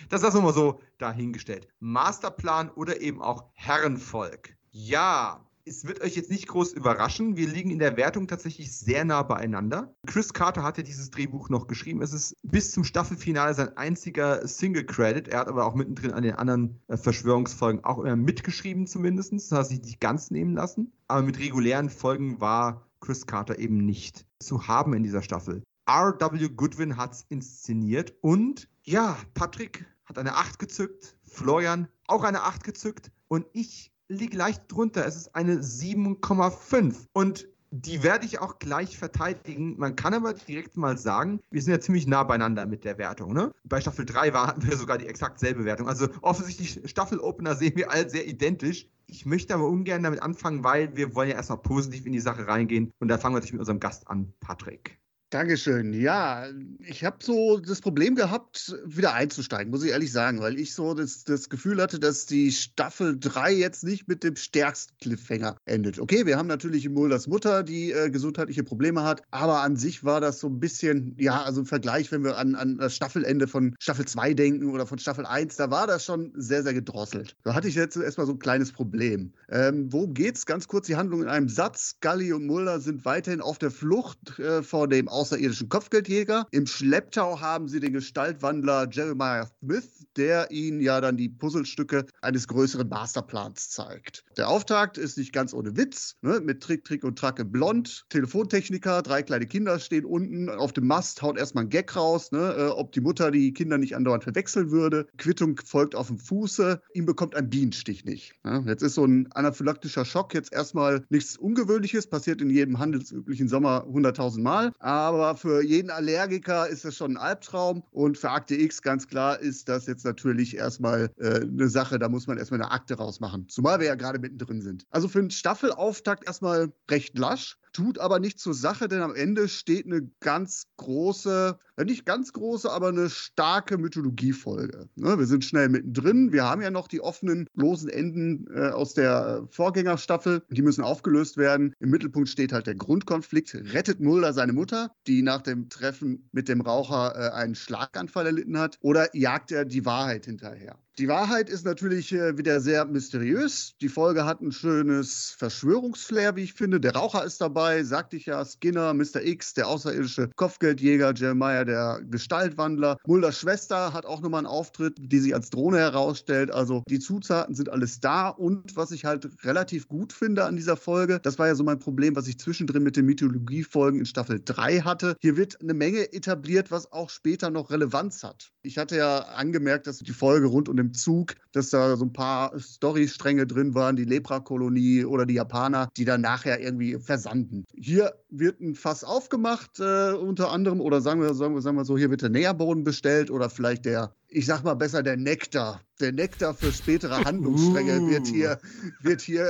[0.10, 1.68] Das lassen wir mal so dahingestellt.
[1.80, 4.56] Masterplan oder eben auch Herrenvolk.
[4.72, 7.38] Ja, es wird euch jetzt nicht groß überraschen.
[7.38, 9.96] Wir liegen in der Wertung tatsächlich sehr nah beieinander.
[10.06, 12.02] Chris Carter hat ja dieses Drehbuch noch geschrieben.
[12.02, 15.28] Es ist bis zum Staffelfinale sein einziger Single-Credit.
[15.30, 19.34] Er hat aber auch mittendrin an den anderen äh, Verschwörungsfolgen auch immer mitgeschrieben, zumindest.
[19.34, 20.92] Das hat sich nicht ganz nehmen lassen.
[21.08, 25.64] Aber mit regulären Folgen war Chris Carter eben nicht zu haben in dieser Staffel.
[25.86, 26.50] R.W.
[26.50, 32.64] Goodwin hat es inszeniert und ja, Patrick hat eine 8 gezückt, Florian auch eine 8
[32.64, 35.06] gezückt und ich liege leicht drunter.
[35.06, 37.08] Es ist eine 7,5.
[37.14, 39.78] Und die werde ich auch gleich verteidigen.
[39.80, 43.34] Man kann aber direkt mal sagen, wir sind ja ziemlich nah beieinander mit der Wertung.
[43.34, 43.52] Ne?
[43.64, 45.88] Bei Staffel 3 war, hatten wir sogar die exakt selbe Wertung.
[45.88, 48.88] Also offensichtlich Staffel-Opener sehen wir alle sehr identisch.
[49.08, 52.48] Ich möchte aber ungern damit anfangen, weil wir wollen ja erstmal positiv in die Sache
[52.48, 52.92] reingehen.
[53.00, 55.00] Und da fangen wir natürlich mit unserem Gast an, Patrick.
[55.34, 55.94] Dankeschön.
[55.94, 56.46] Ja,
[56.78, 60.94] ich habe so das Problem gehabt, wieder einzusteigen, muss ich ehrlich sagen, weil ich so
[60.94, 65.98] das, das Gefühl hatte, dass die Staffel 3 jetzt nicht mit dem stärksten Cliffhanger endet.
[65.98, 70.22] Okay, wir haben natürlich Mulders Mutter, die äh, gesundheitliche Probleme hat, aber an sich war
[70.22, 73.76] das so ein bisschen, ja, also im Vergleich, wenn wir an, an das Staffelende von
[73.80, 77.36] Staffel 2 denken oder von Staffel 1, da war das schon sehr, sehr gedrosselt.
[77.44, 79.34] Da hatte ich jetzt erstmal so ein kleines Problem.
[79.50, 80.46] Ähm, worum geht's?
[80.46, 81.96] Ganz kurz die Handlung in einem Satz.
[81.98, 86.48] Scully und Mulder sind weiterhin auf der Flucht äh, vor dem Aus außerirdischen Kopfgeldjäger.
[86.52, 92.46] Im Schlepptau haben sie den Gestaltwandler Jeremiah Smith, der ihnen ja dann die Puzzlestücke eines
[92.50, 94.26] größeren Masterplans zeigt.
[94.36, 96.42] Der Auftakt ist nicht ganz ohne Witz, ne?
[96.42, 98.04] mit Trick, Trick und Track in Blond.
[98.10, 102.56] Telefontechniker, drei kleine Kinder stehen unten auf dem Mast, haut erstmal ein Gag raus, ne?
[102.58, 105.08] äh, ob die Mutter die Kinder nicht andauernd verwechseln würde.
[105.18, 108.34] Quittung folgt auf dem Fuße, ihm bekommt ein Bienenstich nicht.
[108.44, 108.66] Ne?
[108.68, 113.86] Jetzt ist so ein anaphylaktischer Schock jetzt erstmal nichts Ungewöhnliches, passiert in jedem handelsüblichen Sommer
[113.88, 117.84] 100.000 Mal, aber aber für jeden Allergiker ist das schon ein Albtraum.
[117.92, 122.10] Und für Akte X ganz klar ist das jetzt natürlich erstmal äh, eine Sache, da
[122.10, 123.48] muss man erstmal eine Akte rausmachen.
[123.50, 124.86] Zumal wir ja gerade mittendrin sind.
[124.90, 129.50] Also für einen Staffelauftakt erstmal recht lasch tut aber nicht zur Sache, denn am Ende
[129.50, 134.90] steht eine ganz große, nicht ganz große, aber eine starke Mythologiefolge.
[134.96, 135.18] Ne?
[135.18, 136.32] Wir sind schnell mittendrin.
[136.32, 140.44] Wir haben ja noch die offenen, losen Enden äh, aus der Vorgängerstaffel.
[140.50, 141.74] Die müssen aufgelöst werden.
[141.80, 143.56] Im Mittelpunkt steht halt der Grundkonflikt.
[143.56, 148.58] Rettet Mulder seine Mutter, die nach dem Treffen mit dem Raucher äh, einen Schlaganfall erlitten
[148.58, 150.78] hat, oder jagt er die Wahrheit hinterher?
[151.00, 153.74] Die Wahrheit ist natürlich äh, wieder sehr mysteriös.
[153.82, 156.80] Die Folge hat ein schönes Verschwörungsflair, wie ich finde.
[156.80, 159.24] Der Raucher ist dabei, sagte ich ja, Skinner, Mr.
[159.24, 162.98] X, der außerirdische Kopfgeldjäger, Jeremiah, der Gestaltwandler.
[163.08, 166.52] Mulders Schwester hat auch nochmal einen Auftritt, die sich als Drohne herausstellt.
[166.52, 168.30] Also die Zutaten sind alles da.
[168.30, 171.80] Und was ich halt relativ gut finde an dieser Folge, das war ja so mein
[171.80, 175.16] Problem, was ich zwischendrin mit den Mythologiefolgen in Staffel 3 hatte.
[175.22, 178.52] Hier wird eine Menge etabliert, was auch später noch Relevanz hat.
[178.62, 182.12] Ich hatte ja angemerkt, dass die Folge rund um den Zug, dass da so ein
[182.12, 187.66] paar Storystränge drin waren, die Lepra-Kolonie oder die Japaner, die dann nachher irgendwie versanden.
[187.74, 191.86] Hier wird ein Fass aufgemacht, äh, unter anderem, oder sagen wir, sagen wir, sagen wir
[191.86, 195.82] so, hier wird der Nährboden bestellt oder vielleicht der ich sag mal besser der Nektar.
[196.00, 198.10] Der Nektar für spätere Handlungsstränge uh.
[198.10, 198.60] wird hier,
[199.02, 199.48] wird hier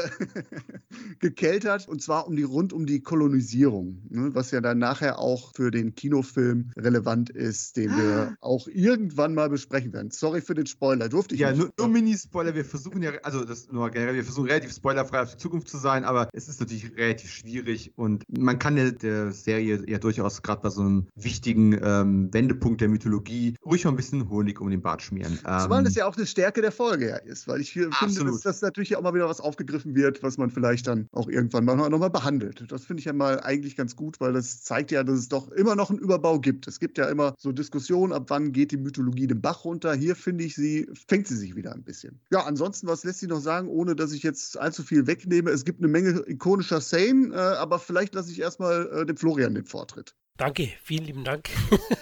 [1.19, 5.53] gekeltert und zwar um die, rund um die Kolonisierung, ne, was ja dann nachher auch
[5.55, 10.11] für den Kinofilm relevant ist, den wir auch irgendwann mal besprechen werden.
[10.11, 12.53] Sorry für den Spoiler, durfte ich Ja, nur, nur Mini-Spoiler.
[12.53, 15.77] Wir versuchen ja, also das nur generell, wir versuchen relativ spoilerfrei auf die Zukunft zu
[15.77, 20.41] sein, aber es ist natürlich relativ schwierig und man kann der, der Serie ja durchaus
[20.41, 24.72] gerade bei so einem wichtigen ähm, Wendepunkt der Mythologie ruhig mal ein bisschen Honig um
[24.73, 25.37] den Bart schmieren.
[25.37, 28.41] Zumal ähm, das ja auch eine Stärke der Folge ja ist, weil ich finde, dass
[28.41, 31.89] das natürlich auch mal wieder was aufgegriffen wird, was man vielleicht dann auch irgendwann mal
[31.89, 32.65] nochmal behandelt.
[32.67, 35.51] Das finde ich ja mal eigentlich ganz gut, weil das zeigt ja, dass es doch
[35.51, 36.67] immer noch einen Überbau gibt.
[36.67, 39.93] Es gibt ja immer so Diskussionen, ab wann geht die Mythologie den Bach runter.
[39.93, 42.19] Hier finde ich sie, fängt sie sich wieder ein bisschen.
[42.31, 45.51] Ja, ansonsten, was lässt sich noch sagen, ohne dass ich jetzt allzu viel wegnehme?
[45.51, 49.55] Es gibt eine Menge ikonischer Szenen, äh, aber vielleicht lasse ich erstmal äh, dem Florian
[49.55, 50.15] den Vortritt.
[50.37, 51.47] Danke, vielen lieben Dank.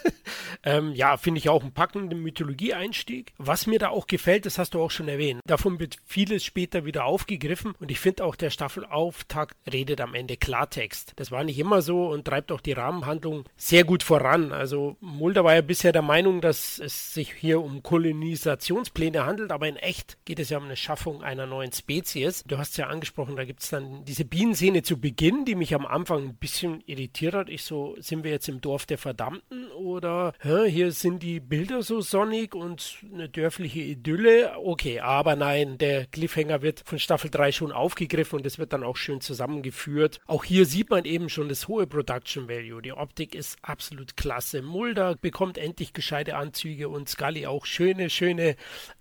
[0.64, 3.34] ähm, ja, finde ich auch einen packenden Mythologie-Einstieg.
[3.36, 5.40] Was mir da auch gefällt, das hast du auch schon erwähnt.
[5.46, 10.38] Davon wird vieles später wieder aufgegriffen und ich finde auch, der Staffelauftakt redet am Ende
[10.38, 11.12] Klartext.
[11.16, 14.52] Das war nicht immer so und treibt auch die Rahmenhandlung sehr gut voran.
[14.52, 19.68] Also Mulder war ja bisher der Meinung, dass es sich hier um Kolonisationspläne handelt, aber
[19.68, 22.44] in echt geht es ja um eine Schaffung einer neuen Spezies.
[22.46, 25.84] Du hast ja angesprochen, da gibt es dann diese Bienenszene zu Beginn, die mich am
[25.84, 27.50] Anfang ein bisschen irritiert hat.
[27.50, 32.00] Ich so, sind wir jetzt im Dorf der Verdammten oder hier sind die Bilder so
[32.00, 34.52] sonnig und eine dörfliche Idylle?
[34.58, 38.84] Okay, aber nein, der Cliffhanger wird von Staffel 3 schon aufgegriffen und es wird dann
[38.84, 40.20] auch schön zusammengeführt.
[40.26, 42.82] Auch hier sieht man eben schon das hohe Production Value.
[42.82, 44.62] Die Optik ist absolut klasse.
[44.62, 48.56] Mulder bekommt endlich gescheite Anzüge und Scully auch schöne, schöne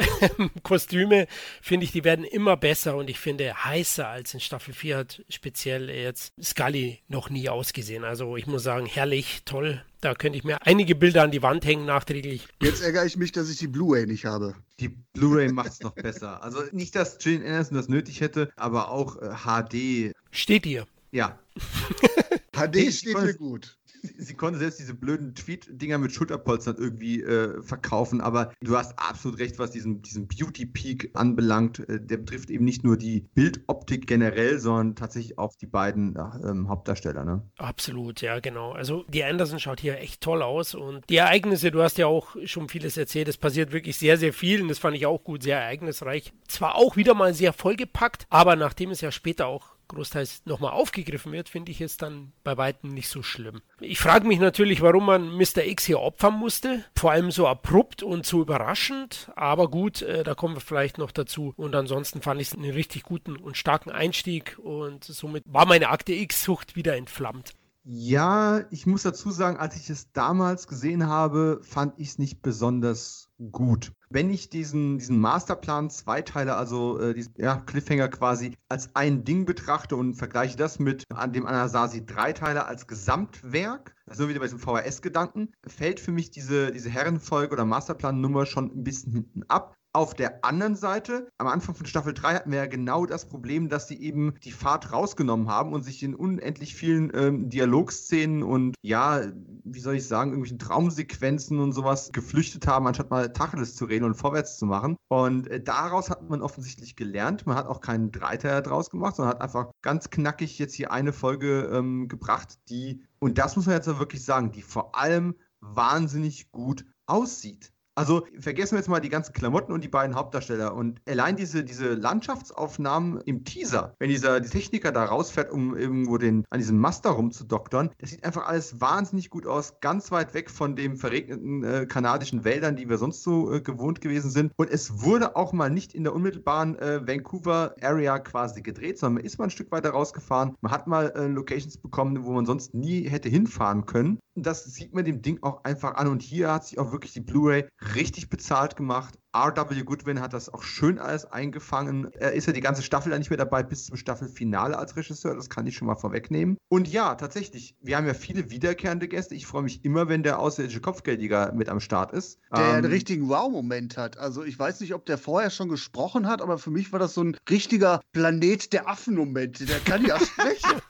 [0.64, 1.28] Kostüme.
[1.62, 5.24] Finde ich, die werden immer besser und ich finde heißer als in Staffel 4 hat
[5.30, 8.04] speziell jetzt Scully noch nie ausgesehen.
[8.04, 9.84] Also ich muss sagen, herrlich herrlich, toll.
[10.00, 12.48] Da könnte ich mir einige Bilder an die Wand hängen nachträglich.
[12.62, 14.56] Jetzt ärgere ich mich, dass ich die Blu-ray nicht habe.
[14.80, 16.42] Die Blu-ray macht es noch besser.
[16.42, 20.16] Also nicht, dass Gillian Anderson das nötig hätte, aber auch äh, HD.
[20.32, 20.88] Steht ihr?
[21.12, 21.38] Ja.
[22.54, 28.22] HD steht mir gut sie konnte selbst diese blöden Tweet-Dinger mit Schulterpolstern irgendwie äh, verkaufen,
[28.22, 31.80] aber du hast absolut recht, was diesen, diesen Beauty-Peak anbelangt.
[31.90, 36.68] Äh, der betrifft eben nicht nur die Bildoptik generell, sondern tatsächlich auch die beiden äh,
[36.68, 37.26] Hauptdarsteller.
[37.26, 37.42] Ne?
[37.58, 38.72] Absolut, ja, genau.
[38.72, 42.36] Also die Anderson schaut hier echt toll aus und die Ereignisse, du hast ja auch
[42.46, 45.44] schon vieles erzählt, es passiert wirklich sehr, sehr viel und das fand ich auch gut,
[45.44, 46.34] sehr ereignisreich.
[46.48, 51.32] Zwar auch wieder mal sehr vollgepackt, aber nachdem es ja später auch großteils nochmal aufgegriffen
[51.32, 53.62] wird, finde ich es dann bei weitem nicht so schlimm.
[53.80, 55.66] Ich frage mich natürlich, warum man Mr.
[55.66, 56.84] X hier opfern musste.
[56.96, 59.32] Vor allem so abrupt und so überraschend.
[59.36, 61.54] Aber gut, äh, da kommen wir vielleicht noch dazu.
[61.58, 64.58] Und ansonsten fand ich es einen richtig guten und starken Einstieg.
[64.60, 67.54] Und somit war meine Akte X-Sucht wieder entflammt.
[67.84, 72.44] Ja, ich muss dazu sagen, als ich es damals gesehen habe, fand ich es nicht
[72.44, 73.92] besonders gut.
[74.12, 79.46] Wenn ich diesen, diesen Masterplan Zweiteiler, also äh, diesen ja, Cliffhanger quasi, als ein Ding
[79.46, 85.52] betrachte und vergleiche das mit dem Anasazi Dreiteiler als Gesamtwerk, also wieder bei diesem VHS-Gedanken,
[85.66, 89.76] fällt für mich diese, diese Herrenfolge oder Masterplan-Nummer schon ein bisschen hinten ab.
[89.94, 93.68] Auf der anderen Seite, am Anfang von Staffel 3 hatten wir ja genau das Problem,
[93.68, 98.76] dass sie eben die Fahrt rausgenommen haben und sich in unendlich vielen ähm, Dialogszenen und
[98.82, 99.22] ja,
[99.66, 104.06] wie soll ich sagen, irgendwelchen Traumsequenzen und sowas geflüchtet haben, anstatt mal Tacheles zu reden
[104.06, 104.96] und vorwärts zu machen.
[105.10, 107.46] Und äh, daraus hat man offensichtlich gelernt.
[107.46, 111.12] Man hat auch keinen Dreiteiler draus gemacht, sondern hat einfach ganz knackig jetzt hier eine
[111.12, 116.50] Folge ähm, gebracht, die, und das muss man jetzt wirklich sagen, die vor allem wahnsinnig
[116.52, 117.74] gut aussieht.
[118.02, 120.74] Also vergessen wir jetzt mal die ganzen Klamotten und die beiden Hauptdarsteller.
[120.74, 126.18] Und allein diese, diese Landschaftsaufnahmen im Teaser, wenn dieser die Techniker da rausfährt, um irgendwo
[126.18, 129.80] den, an diesem Master rumzudoktern, das sieht einfach alles wahnsinnig gut aus.
[129.82, 134.02] Ganz weit weg von den verregneten äh, kanadischen Wäldern, die wir sonst so äh, gewohnt
[134.02, 134.52] gewesen sind.
[134.56, 139.26] Und es wurde auch mal nicht in der unmittelbaren äh, Vancouver-Area quasi gedreht, sondern man
[139.26, 140.56] ist mal ein Stück weiter rausgefahren.
[140.62, 144.18] Man hat mal äh, Locations bekommen, wo man sonst nie hätte hinfahren können.
[144.34, 146.08] Das sieht man dem Ding auch einfach an.
[146.08, 149.18] Und hier hat sich auch wirklich die Blu-ray richtig bezahlt gemacht.
[149.34, 149.84] R.W.
[149.84, 152.12] Goodwin hat das auch schön alles eingefangen.
[152.14, 155.36] Er ist ja die ganze Staffel nicht mehr dabei, bis zum Staffelfinale als Regisseur.
[155.36, 156.58] Das kann ich schon mal vorwegnehmen.
[156.68, 159.36] Und ja, tatsächlich, wir haben ja viele wiederkehrende Gäste.
[159.36, 162.40] Ich freue mich immer, wenn der außerirdische Kopfgeldiger mit am Start ist.
[162.54, 164.18] Der ähm, einen richtigen Wow-Moment hat.
[164.18, 167.14] Also ich weiß nicht, ob der vorher schon gesprochen hat, aber für mich war das
[167.14, 169.68] so ein richtiger Planet der Affen-Moment.
[169.70, 170.82] Der kann ja sprechen.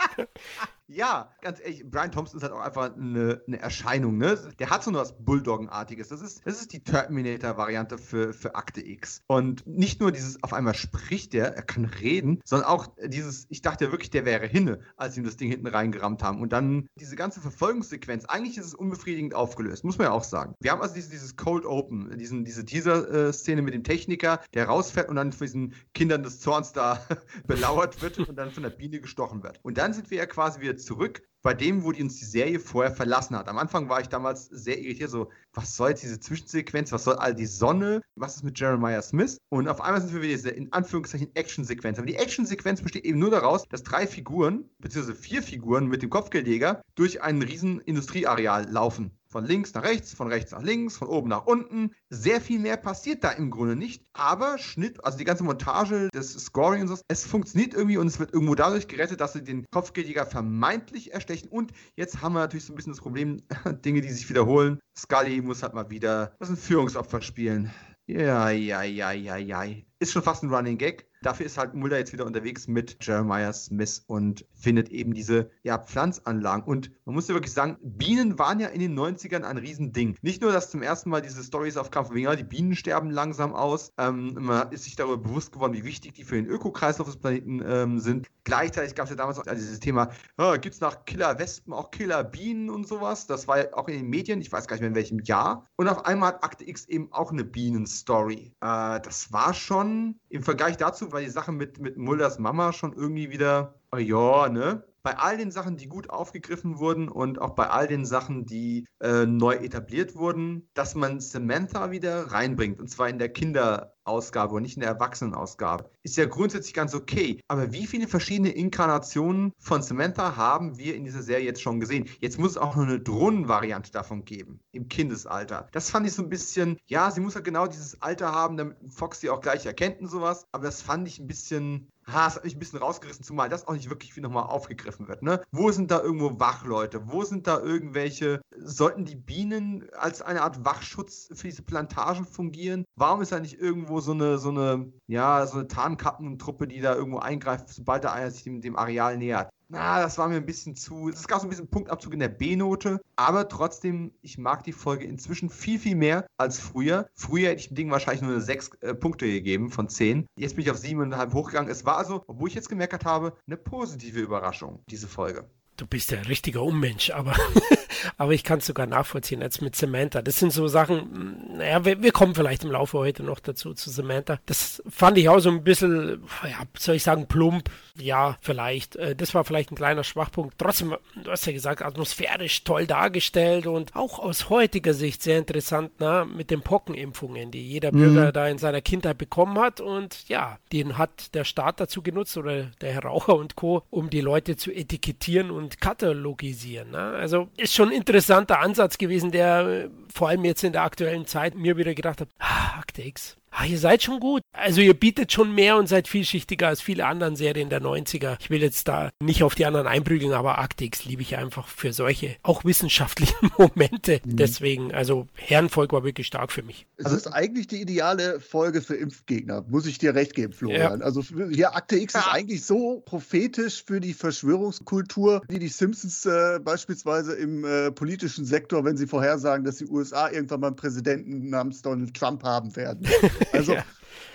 [0.93, 4.37] Ja, ganz ehrlich, Brian Thompson ist halt auch einfach eine, eine Erscheinung, ne?
[4.59, 6.09] Der hat so was Bulldoggenartiges.
[6.09, 9.21] Das ist, das ist die Terminator-Variante für, für Akte X.
[9.27, 13.61] Und nicht nur dieses, auf einmal spricht der, er kann reden, sondern auch dieses, ich
[13.61, 16.41] dachte wirklich, der wäre hinne, als ihm das Ding hinten reingerammt haben.
[16.41, 20.55] Und dann diese ganze Verfolgungssequenz, eigentlich ist es unbefriedigend aufgelöst, muss man ja auch sagen.
[20.59, 25.07] Wir haben also dieses, dieses Cold Open, diesen, diese Teaser-Szene mit dem Techniker, der rausfährt
[25.07, 27.01] und dann von diesen Kindern des Zorns da
[27.47, 29.57] belauert wird und dann von der Biene gestochen wird.
[29.63, 32.93] Und dann sind wir ja quasi wieder zurück bei dem, wo uns die Serie vorher
[32.93, 33.47] verlassen hat.
[33.47, 37.15] Am Anfang war ich damals sehr irritiert, so, was soll jetzt diese Zwischensequenz, was soll
[37.15, 39.37] all die Sonne, was ist mit Jeremiah Smith?
[39.49, 41.97] Und auf einmal sind wir wieder diese, in Anführungszeichen, Action-Sequenz.
[41.97, 46.09] Aber die Action-Sequenz besteht eben nur daraus, dass drei Figuren, beziehungsweise vier Figuren mit dem
[46.09, 51.07] Kopfgeldjäger durch ein riesen Industrieareal laufen von links nach rechts, von rechts nach links, von
[51.07, 51.95] oben nach unten.
[52.09, 54.03] Sehr viel mehr passiert da im Grunde nicht.
[54.13, 58.19] Aber Schnitt, also die ganze Montage, das Scoring und so, es funktioniert irgendwie und es
[58.19, 61.47] wird irgendwo dadurch gerettet, dass sie den Kopfgeldjäger vermeintlich erstechen.
[61.47, 63.41] Und jetzt haben wir natürlich so ein bisschen das Problem,
[63.85, 64.79] Dinge, die sich wiederholen.
[64.97, 67.71] Scully muss halt mal wieder das ein Führungsopfer spielen.
[68.07, 69.63] Ja, ja, ja, ja, ja.
[69.99, 71.10] Ist schon fast ein Running Gag.
[71.23, 75.77] Dafür ist halt Mulder jetzt wieder unterwegs mit Jeremiah Smith und findet eben diese ja,
[75.77, 76.63] Pflanzanlagen.
[76.63, 80.17] Und man muss ja wirklich sagen, Bienen waren ja in den 90ern ein Riesending.
[80.23, 83.93] Nicht nur, dass zum ersten Mal diese Stories aufkamen, ja, die Bienen sterben langsam aus.
[83.99, 87.61] Ähm, man ist sich darüber bewusst geworden, wie wichtig die für den Ökokreislauf des Planeten
[87.63, 88.27] ähm, sind.
[88.43, 92.71] Gleichzeitig gab es ja damals auch dieses Thema, oh, gibt es nach Killer-Wespen auch Killer-Bienen
[92.71, 93.27] und sowas?
[93.27, 95.67] Das war ja auch in den Medien, ich weiß gar nicht mehr in welchem Jahr.
[95.75, 98.55] Und auf einmal hat Akte X eben auch eine Bienen-Story.
[98.59, 102.93] Äh, das war schon im Vergleich dazu, weil die Sache mit, mit Mulders Mama schon
[102.93, 104.83] irgendwie wieder, oh ja, ne?
[105.03, 108.85] Bei all den Sachen, die gut aufgegriffen wurden und auch bei all den Sachen, die
[109.01, 112.79] äh, neu etabliert wurden, dass man Samantha wieder reinbringt.
[112.79, 115.89] Und zwar in der Kinderausgabe und nicht in der Erwachsenenausgabe.
[116.03, 117.39] Ist ja grundsätzlich ganz okay.
[117.47, 122.07] Aber wie viele verschiedene Inkarnationen von Samantha haben wir in dieser Serie jetzt schon gesehen?
[122.19, 124.59] Jetzt muss es auch noch eine Drohnenvariante davon geben.
[124.71, 125.67] Im Kindesalter.
[125.71, 128.57] Das fand ich so ein bisschen, ja, sie muss ja halt genau dieses Alter haben,
[128.57, 130.45] damit Fox sie auch gleich erkennt und sowas.
[130.51, 133.67] Aber das fand ich ein bisschen ha, es hat mich ein bisschen rausgerissen, zumal das
[133.67, 135.21] auch nicht wirklich wie nochmal aufgegriffen wird.
[135.21, 135.41] Ne?
[135.51, 137.11] Wo sind da irgendwo Wachleute?
[137.11, 142.85] Wo sind da irgendwelche, sollten die Bienen als eine Art Wachschutz für diese Plantagen fungieren?
[142.95, 146.95] Warum ist da nicht irgendwo so eine, so eine, ja, so eine Tarnkappentruppe, die da
[146.95, 149.49] irgendwo eingreift, sobald da einer sich dem, dem Areal nähert?
[149.71, 151.09] Na, das war mir ein bisschen zu.
[151.09, 155.05] Es gab so ein bisschen Punktabzug in der B-Note, aber trotzdem, ich mag die Folge
[155.05, 157.09] inzwischen viel, viel mehr als früher.
[157.15, 160.27] Früher hätte ich dem Ding wahrscheinlich nur 6 äh, Punkte gegeben von 10.
[160.35, 161.71] Jetzt bin ich auf 7,5 hochgegangen.
[161.71, 165.49] Es war also, obwohl ich jetzt gemerkt habe, eine positive Überraschung, diese Folge.
[165.77, 167.33] Du bist ja ein richtiger Unmensch, aber,
[168.17, 170.21] aber ich kann es sogar nachvollziehen als mit Samantha.
[170.21, 173.89] Das sind so Sachen, naja, wir, wir, kommen vielleicht im Laufe heute noch dazu zu
[173.89, 174.39] Samantha.
[174.45, 177.69] Das fand ich auch so ein bisschen, ja, soll ich sagen, plump.
[177.97, 178.95] Ja, vielleicht.
[178.97, 180.55] Äh, das war vielleicht ein kleiner Schwachpunkt.
[180.57, 185.91] Trotzdem, du hast ja gesagt, atmosphärisch toll dargestellt und auch aus heutiger Sicht sehr interessant,
[185.99, 188.33] na, mit den Pockenimpfungen, die jeder Bürger mhm.
[188.33, 189.81] da in seiner Kindheit bekommen hat.
[189.81, 194.09] Und ja, den hat der Staat dazu genutzt oder der Herr Raucher und Co., um
[194.09, 196.91] die Leute zu etikettieren und und katalogisieren.
[196.91, 196.97] Ne?
[196.97, 201.25] Also ist schon ein interessanter Ansatz gewesen, der äh, vor allem jetzt in der aktuellen
[201.25, 204.41] Zeit mir wieder gedacht hat, ah, Akte X, Ah, ihr seid schon gut.
[204.53, 208.37] Also ihr bietet schon mehr und seid vielschichtiger als viele anderen Serien der 90er.
[208.39, 211.91] Ich will jetzt da nicht auf die anderen einprügeln, aber Arctics liebe ich einfach für
[211.91, 214.21] solche, auch wissenschaftlichen Momente.
[214.23, 214.37] Mhm.
[214.37, 216.87] Deswegen, also Herrenvolk war wirklich stark für mich.
[216.95, 220.99] Es ist eigentlich die ideale Folge für Impfgegner, muss ich dir recht geben, Florian.
[220.99, 221.05] Ja.
[221.05, 222.21] Also ja, Akte X ja.
[222.21, 228.45] ist eigentlich so prophetisch für die Verschwörungskultur, wie die Simpsons äh, beispielsweise im äh, politischen
[228.45, 232.73] Sektor, wenn sie vorhersagen, dass die USA irgendwann mal einen Präsidenten namens Donald Trump haben
[232.75, 233.07] werden.
[233.53, 233.85] Also, ja.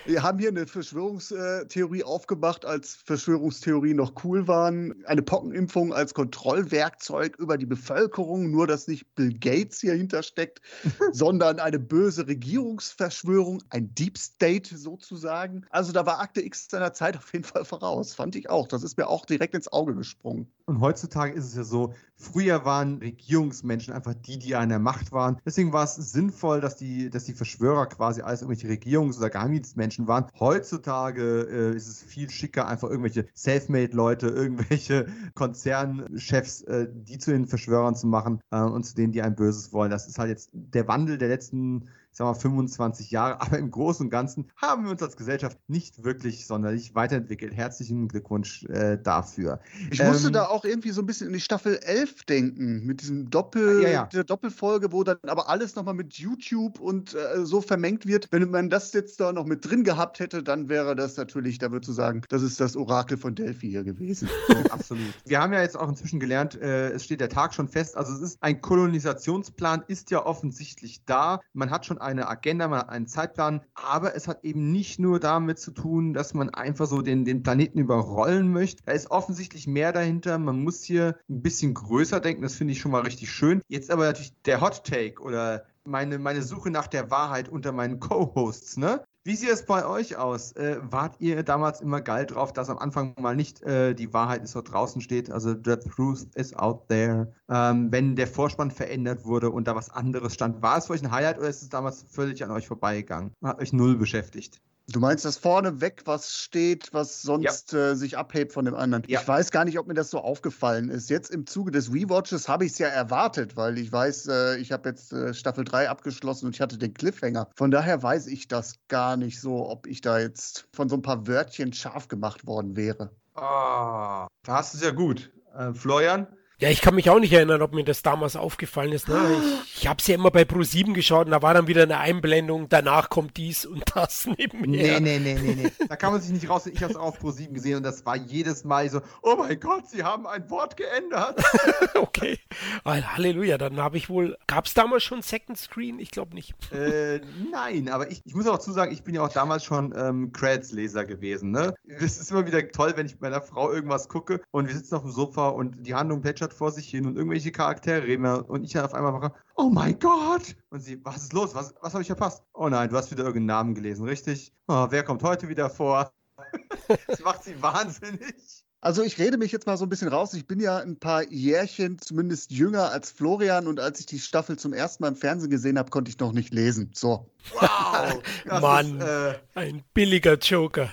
[0.05, 5.03] Wir haben hier eine Verschwörungstheorie aufgemacht, als Verschwörungstheorien noch cool waren.
[5.05, 10.61] Eine Pockenimpfung als Kontrollwerkzeug über die Bevölkerung, nur dass nicht Bill Gates hier hintersteckt,
[11.11, 15.65] sondern eine böse Regierungsverschwörung, ein Deep State sozusagen.
[15.69, 18.67] Also da war Akte X seiner Zeit auf jeden Fall voraus, fand ich auch.
[18.67, 20.47] Das ist mir auch direkt ins Auge gesprungen.
[20.65, 25.11] Und heutzutage ist es ja so, früher waren Regierungsmenschen einfach die, die an der Macht
[25.11, 25.39] waren.
[25.45, 29.29] Deswegen war es sinnvoll, dass die, dass die Verschwörer quasi alles irgendwelche Regierungs- oder
[29.67, 30.27] Geheimdienstmenschen waren.
[30.39, 37.47] Heutzutage äh, ist es viel schicker, einfach irgendwelche Selfmade-Leute, irgendwelche Konzernchefs, äh, die zu den
[37.47, 39.91] Verschwörern zu machen äh, und zu denen, die ein Böses wollen.
[39.91, 44.05] Das ist halt jetzt der Wandel der letzten sagen wir 25 Jahre, aber im Großen
[44.05, 47.53] und Ganzen haben wir uns als Gesellschaft nicht wirklich sonderlich weiterentwickelt.
[47.53, 49.59] Herzlichen Glückwunsch äh, dafür.
[49.91, 53.01] Ich musste ähm, da auch irgendwie so ein bisschen in die Staffel 11 denken, mit
[53.01, 54.05] diesem Doppel, ja, ja.
[54.05, 58.27] der Doppelfolge, wo dann aber alles nochmal mit YouTube und äh, so vermengt wird.
[58.31, 61.71] Wenn man das jetzt da noch mit drin gehabt hätte, dann wäre das natürlich, da
[61.71, 64.27] würdest du sagen, das ist das Orakel von Delphi hier gewesen.
[64.71, 65.03] absolut.
[65.25, 67.95] Wir haben ja jetzt auch inzwischen gelernt, äh, es steht der Tag schon fest.
[67.95, 71.39] Also es ist ein Kolonisationsplan, ist ja offensichtlich da.
[71.53, 75.19] Man hat schon eine Agenda, man hat einen Zeitplan, aber es hat eben nicht nur
[75.19, 78.81] damit zu tun, dass man einfach so den, den Planeten überrollen möchte.
[78.85, 80.37] Da ist offensichtlich mehr dahinter.
[80.37, 82.43] Man muss hier ein bisschen größer denken.
[82.43, 83.61] Das finde ich schon mal richtig schön.
[83.67, 87.99] Jetzt aber natürlich der Hot Take oder meine, meine Suche nach der Wahrheit unter meinen
[87.99, 89.03] Co-Hosts, ne?
[89.27, 90.53] Wie sieht es bei euch aus?
[90.53, 94.41] Äh, wart ihr damals immer geil drauf, dass am Anfang mal nicht äh, die Wahrheit
[94.41, 97.33] ist dort draußen steht, also the truth is out there?
[97.49, 101.03] Ähm, wenn der Vorspann verändert wurde und da was anderes stand, war es für euch
[101.03, 103.33] ein Highlight oder ist es damals völlig an euch vorbeigegangen?
[103.43, 104.61] Hat euch null beschäftigt?
[104.89, 107.91] Du meinst, dass vorne weg was steht, was sonst ja.
[107.91, 109.03] äh, sich abhebt von dem anderen?
[109.07, 109.19] Ja.
[109.19, 111.09] Ich weiß gar nicht, ob mir das so aufgefallen ist.
[111.09, 114.71] Jetzt im Zuge des Rewatches habe ich es ja erwartet, weil ich weiß, äh, ich
[114.71, 117.49] habe jetzt äh, Staffel 3 abgeschlossen und ich hatte den Cliffhanger.
[117.55, 121.01] Von daher weiß ich das gar nicht so, ob ich da jetzt von so ein
[121.01, 123.11] paar Wörtchen scharf gemacht worden wäre.
[123.35, 125.31] Ah, da hast du es ja gut.
[125.53, 126.27] Äh, Florian?
[126.59, 129.07] Ja, ich kann mich auch nicht erinnern, ob mir das damals aufgefallen ist.
[129.07, 129.19] Ne?
[129.63, 131.99] Ich, ich habe es ja immer bei Pro7 geschaut und da war dann wieder eine
[131.99, 134.99] Einblendung, danach kommt dies und das nebenher.
[134.99, 135.71] Nee, nee, nee, nee, nee.
[135.87, 136.65] Da kann man sich nicht raus.
[136.65, 139.59] Ich habe es auch auf Pro7 gesehen und das war jedes Mal so, oh mein
[139.59, 141.39] Gott, sie haben ein Wort geändert.
[141.93, 142.39] okay.
[142.83, 145.99] Halleluja, dann habe ich wohl, gab es damals schon Second Screen?
[145.99, 146.55] Ich glaube nicht.
[146.73, 149.93] Äh, nein, aber ich, ich muss auch zu sagen, ich bin ja auch damals schon
[149.95, 151.51] ähm, Credits-Leser gewesen.
[151.51, 151.75] Ne?
[151.85, 154.95] Es ist immer wieder toll, wenn ich mit meiner Frau irgendwas gucke und wir sitzen
[154.95, 158.25] auf dem Sofa und die Handlung plätschert plätschert vor sich hin und irgendwelche Charaktere reden
[158.25, 160.55] und ich dann auf einmal mache, oh mein Gott!
[160.69, 161.55] Und sie, was ist los?
[161.55, 162.43] Was, was habe ich verpasst?
[162.53, 164.53] Oh nein, du hast wieder irgendeinen Namen gelesen, richtig?
[164.67, 166.11] Oh, wer kommt heute wieder vor?
[167.07, 168.63] das macht sie wahnsinnig.
[168.79, 170.33] Also ich rede mich jetzt mal so ein bisschen raus.
[170.35, 174.57] Ich bin ja ein paar Jährchen zumindest jünger als Florian und als ich die Staffel
[174.57, 176.91] zum ersten Mal im Fernsehen gesehen habe, konnte ich noch nicht lesen.
[176.93, 177.31] So.
[177.53, 178.21] Wow!
[178.61, 180.91] Mann, ist, äh, ein billiger Joker.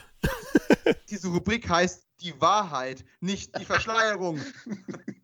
[1.10, 4.40] Diese Rubrik heißt die Wahrheit, nicht die Verschleierung.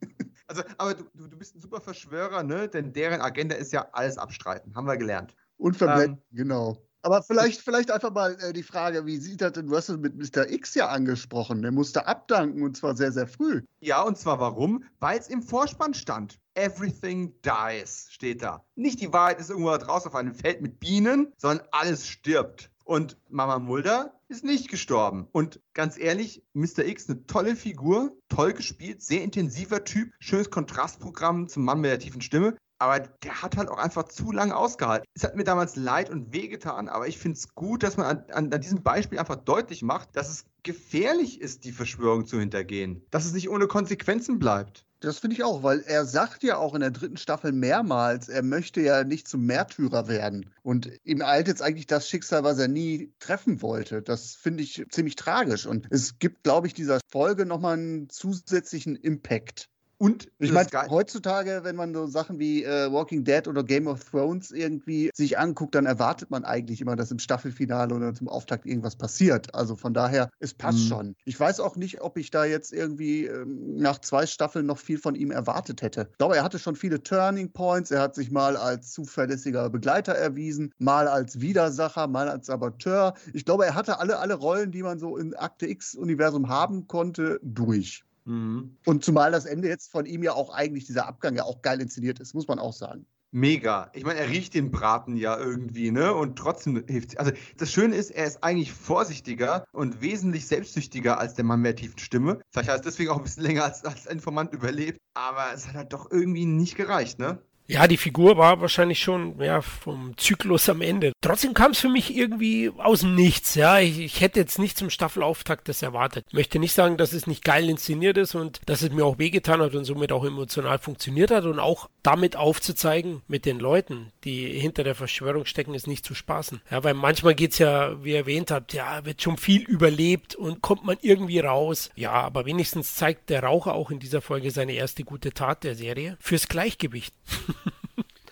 [0.51, 2.69] Also, aber du, du bist ein super Verschwörer, ne?
[2.69, 4.75] Denn deren Agenda ist ja alles abstreiten.
[4.75, 5.37] Haben wir gelernt.
[5.59, 6.77] Unverblenden, ähm, genau.
[7.03, 9.69] Aber vielleicht, vielleicht einfach mal äh, die Frage, wie sieht das denn?
[9.69, 10.51] Du hast es mit Mr.
[10.51, 11.63] X ja angesprochen.
[11.63, 13.63] Der musste abdanken und zwar sehr, sehr früh.
[13.79, 14.83] Ja, und zwar warum?
[14.99, 16.41] Weil es im Vorspann stand.
[16.55, 18.65] Everything dies steht da.
[18.75, 22.70] Nicht die Wahrheit ist irgendwo draußen auf einem Feld mit Bienen, sondern alles stirbt.
[22.91, 25.29] Und Mama Mulder ist nicht gestorben.
[25.31, 26.85] Und ganz ehrlich, Mr.
[26.85, 32.01] X, eine tolle Figur, toll gespielt, sehr intensiver Typ, schönes Kontrastprogramm zum Mann mit der
[32.01, 32.57] tiefen Stimme.
[32.81, 35.07] Aber der hat halt auch einfach zu lange ausgehalten.
[35.15, 38.25] Es hat mir damals leid und wehgetan, aber ich finde es gut, dass man an,
[38.33, 43.05] an, an, diesem Beispiel einfach deutlich macht, dass es gefährlich ist, die Verschwörung zu hintergehen.
[43.11, 44.87] Dass es nicht ohne Konsequenzen bleibt.
[45.01, 48.43] Das finde ich auch, weil er sagt ja auch in der dritten Staffel mehrmals, er
[48.43, 50.51] möchte ja nicht zum Märtyrer werden.
[50.63, 54.01] Und ihm eilt jetzt eigentlich das Schicksal, was er nie treffen wollte.
[54.01, 55.67] Das finde ich ziemlich tragisch.
[55.67, 59.69] Und es gibt, glaube ich, dieser Folge nochmal einen zusätzlichen Impact.
[60.03, 64.03] Und ich meine, heutzutage, wenn man so Sachen wie äh, Walking Dead oder Game of
[64.03, 68.65] Thrones irgendwie sich anguckt, dann erwartet man eigentlich immer, dass im Staffelfinale oder zum Auftakt
[68.65, 69.55] irgendwas passiert.
[69.55, 70.89] Also von daher, es passt mhm.
[70.89, 71.17] schon.
[71.27, 74.97] Ich weiß auch nicht, ob ich da jetzt irgendwie ähm, nach zwei Staffeln noch viel
[74.97, 76.09] von ihm erwartet hätte.
[76.13, 77.91] Ich glaube, er hatte schon viele Turning Points.
[77.91, 83.13] Er hat sich mal als zuverlässiger Begleiter erwiesen, mal als Widersacher, mal als Saboteur.
[83.35, 87.39] Ich glaube, er hatte alle, alle Rollen, die man so im Akte X-Universum haben konnte,
[87.43, 88.03] durch.
[88.31, 88.77] Mhm.
[88.87, 91.81] Und zumal das Ende jetzt von ihm ja auch eigentlich dieser Abgang ja auch geil
[91.81, 93.05] inszeniert ist, muss man auch sagen.
[93.33, 93.91] Mega.
[93.95, 96.15] Ich meine, er riecht den Braten ja irgendwie, ne?
[96.15, 97.19] Und trotzdem hilft.
[97.19, 101.69] Also das Schöne ist, er ist eigentlich vorsichtiger und wesentlich selbstsüchtiger als der Mann mit
[101.69, 102.41] der tiefen Stimme.
[102.51, 104.99] Vielleicht hat er deswegen auch ein bisschen länger als, als Informant überlebt.
[105.15, 107.41] Aber es hat halt doch irgendwie nicht gereicht, ne?
[107.71, 111.13] Ja, die Figur war wahrscheinlich schon ja, vom Zyklus am Ende.
[111.21, 113.55] Trotzdem kam es für mich irgendwie aus dem Nichts.
[113.55, 116.27] Ja, ich, ich, hätte jetzt nicht zum Staffelauftakt das erwartet.
[116.33, 119.61] Möchte nicht sagen, dass es nicht geil inszeniert ist und dass es mir auch wehgetan
[119.61, 124.49] hat und somit auch emotional funktioniert hat und auch damit aufzuzeigen mit den Leuten, die
[124.59, 126.61] hinter der Verschwörung stecken, ist nicht zu spaßen.
[126.73, 130.61] Ja, weil manchmal geht's ja, wie ihr erwähnt habt, ja, wird schon viel überlebt und
[130.61, 131.91] kommt man irgendwie raus.
[131.95, 135.77] Ja, aber wenigstens zeigt der Raucher auch in dieser Folge seine erste gute Tat der
[135.77, 137.15] Serie fürs Gleichgewicht.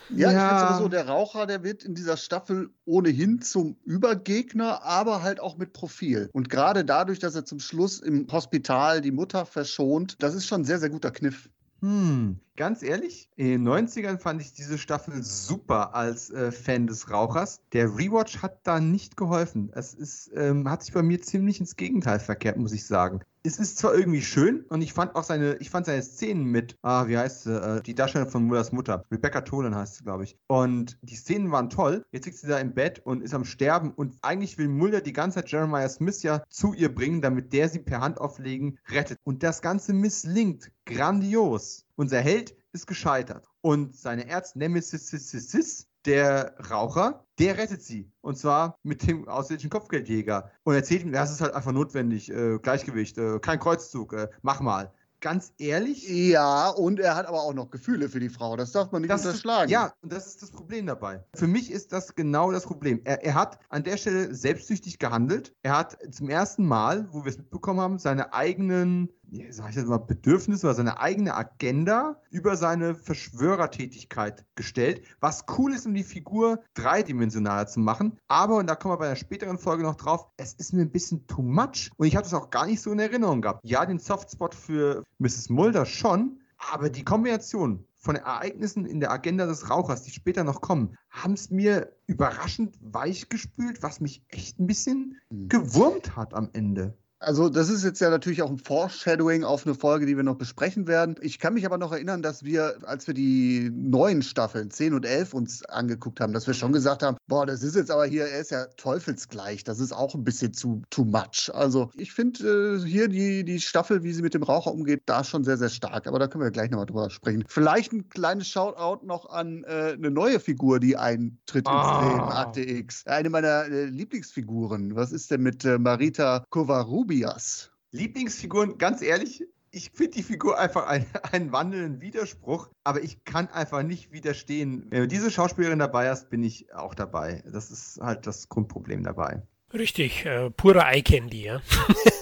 [0.09, 4.83] Ja, ja, ich finde sowieso, der Raucher, der wird in dieser Staffel ohnehin zum Übergegner,
[4.83, 6.31] aber halt auch mit Profil.
[6.33, 10.63] Und gerade dadurch, dass er zum Schluss im Hospital die Mutter verschont, das ist schon
[10.63, 11.49] ein sehr, sehr guter Kniff.
[11.81, 17.09] Hm, ganz ehrlich, in den 90ern fand ich diese Staffel super als äh, Fan des
[17.11, 17.61] Rauchers.
[17.73, 19.71] Der Rewatch hat da nicht geholfen.
[19.75, 23.21] Es ist, ähm, hat sich bei mir ziemlich ins Gegenteil verkehrt, muss ich sagen.
[23.49, 26.77] Es ist zwar irgendwie schön und ich fand auch seine, ich fand seine Szenen mit,
[26.83, 30.25] ah, wie heißt sie, äh, die Darstellerin von Mullers Mutter, Rebecca Tolan heißt sie, glaube
[30.25, 30.37] ich.
[30.49, 32.05] Und die Szenen waren toll.
[32.13, 35.15] Jetzt liegt sie da im Bett und ist am Sterben und eigentlich will Mulder die
[35.15, 39.19] ganze Zeit Jeremiah Smith ja zu ihr bringen, damit der sie per Handauflegen rettet.
[39.25, 41.87] Und das Ganze misslingt grandios.
[41.97, 43.49] Unser Held ist gescheitert.
[43.63, 48.11] Und seine Erznemesis, der Raucher, der rettet sie.
[48.21, 50.51] Und zwar mit dem ausländischen Kopfgeldjäger.
[50.65, 52.31] Und erzählt ihm, das ist halt einfach notwendig.
[52.31, 56.09] Äh, Gleichgewicht, äh, kein Kreuzzug, äh, mach mal ganz ehrlich.
[56.09, 58.57] Ja, und er hat aber auch noch Gefühle für die Frau.
[58.57, 59.67] Das darf man nicht das unterschlagen.
[59.67, 61.25] Ist, ja, und das ist das Problem dabei.
[61.35, 63.01] Für mich ist das genau das Problem.
[63.05, 65.55] Er, er hat an der Stelle selbstsüchtig gehandelt.
[65.63, 69.09] Er hat zum ersten Mal, wo wir es mitbekommen haben, seine eigenen
[69.51, 75.73] sag ich jetzt mal, Bedürfnisse oder seine eigene Agenda über seine Verschwörertätigkeit gestellt, was cool
[75.73, 78.19] ist, um die Figur dreidimensionaler zu machen.
[78.29, 80.91] Aber, und da kommen wir bei einer späteren Folge noch drauf, es ist mir ein
[80.91, 83.61] bisschen too much und ich habe das auch gar nicht so in Erinnerung gehabt.
[83.65, 85.51] Ja, den Softspot für Mrs.
[85.51, 86.41] Mulder schon,
[86.73, 91.35] aber die Kombination von Ereignissen in der Agenda des Rauchers, die später noch kommen, haben
[91.35, 95.49] es mir überraschend weich gespült, was mich echt ein bisschen hm.
[95.49, 96.97] gewurmt hat am Ende.
[97.21, 100.37] Also, das ist jetzt ja natürlich auch ein Foreshadowing auf eine Folge, die wir noch
[100.37, 101.17] besprechen werden.
[101.21, 105.05] Ich kann mich aber noch erinnern, dass wir, als wir die neuen Staffeln 10 und
[105.05, 108.27] 11 uns angeguckt haben, dass wir schon gesagt haben, boah, das ist jetzt aber hier,
[108.27, 109.65] er ist ja teufelsgleich.
[109.65, 111.51] Das ist auch ein bisschen zu too much.
[111.53, 115.25] Also, ich finde äh, hier die, die Staffel, wie sie mit dem Raucher umgeht, da
[115.25, 116.07] schon sehr, sehr stark.
[116.07, 117.45] Aber da können wir gleich nochmal drüber sprechen.
[117.49, 121.73] Vielleicht ein kleines Shoutout noch an äh, eine neue Figur, die eintritt oh.
[121.73, 122.09] ins ah.
[122.09, 123.05] Leben, Akte X.
[123.07, 124.95] Eine meiner äh, Lieblingsfiguren.
[124.95, 127.08] Was ist denn mit äh, Marita Kovaru?
[127.09, 127.71] Tobias.
[127.93, 133.49] Lieblingsfiguren, ganz ehrlich, ich finde die Figur einfach ein, einen wandelnden Widerspruch, aber ich kann
[133.49, 134.85] einfach nicht widerstehen.
[134.91, 137.43] Wenn du diese Schauspielerin dabei hast, bin ich auch dabei.
[137.51, 139.41] Das ist halt das Grundproblem dabei.
[139.73, 141.63] Richtig, äh, pure Eye-Candy, ja.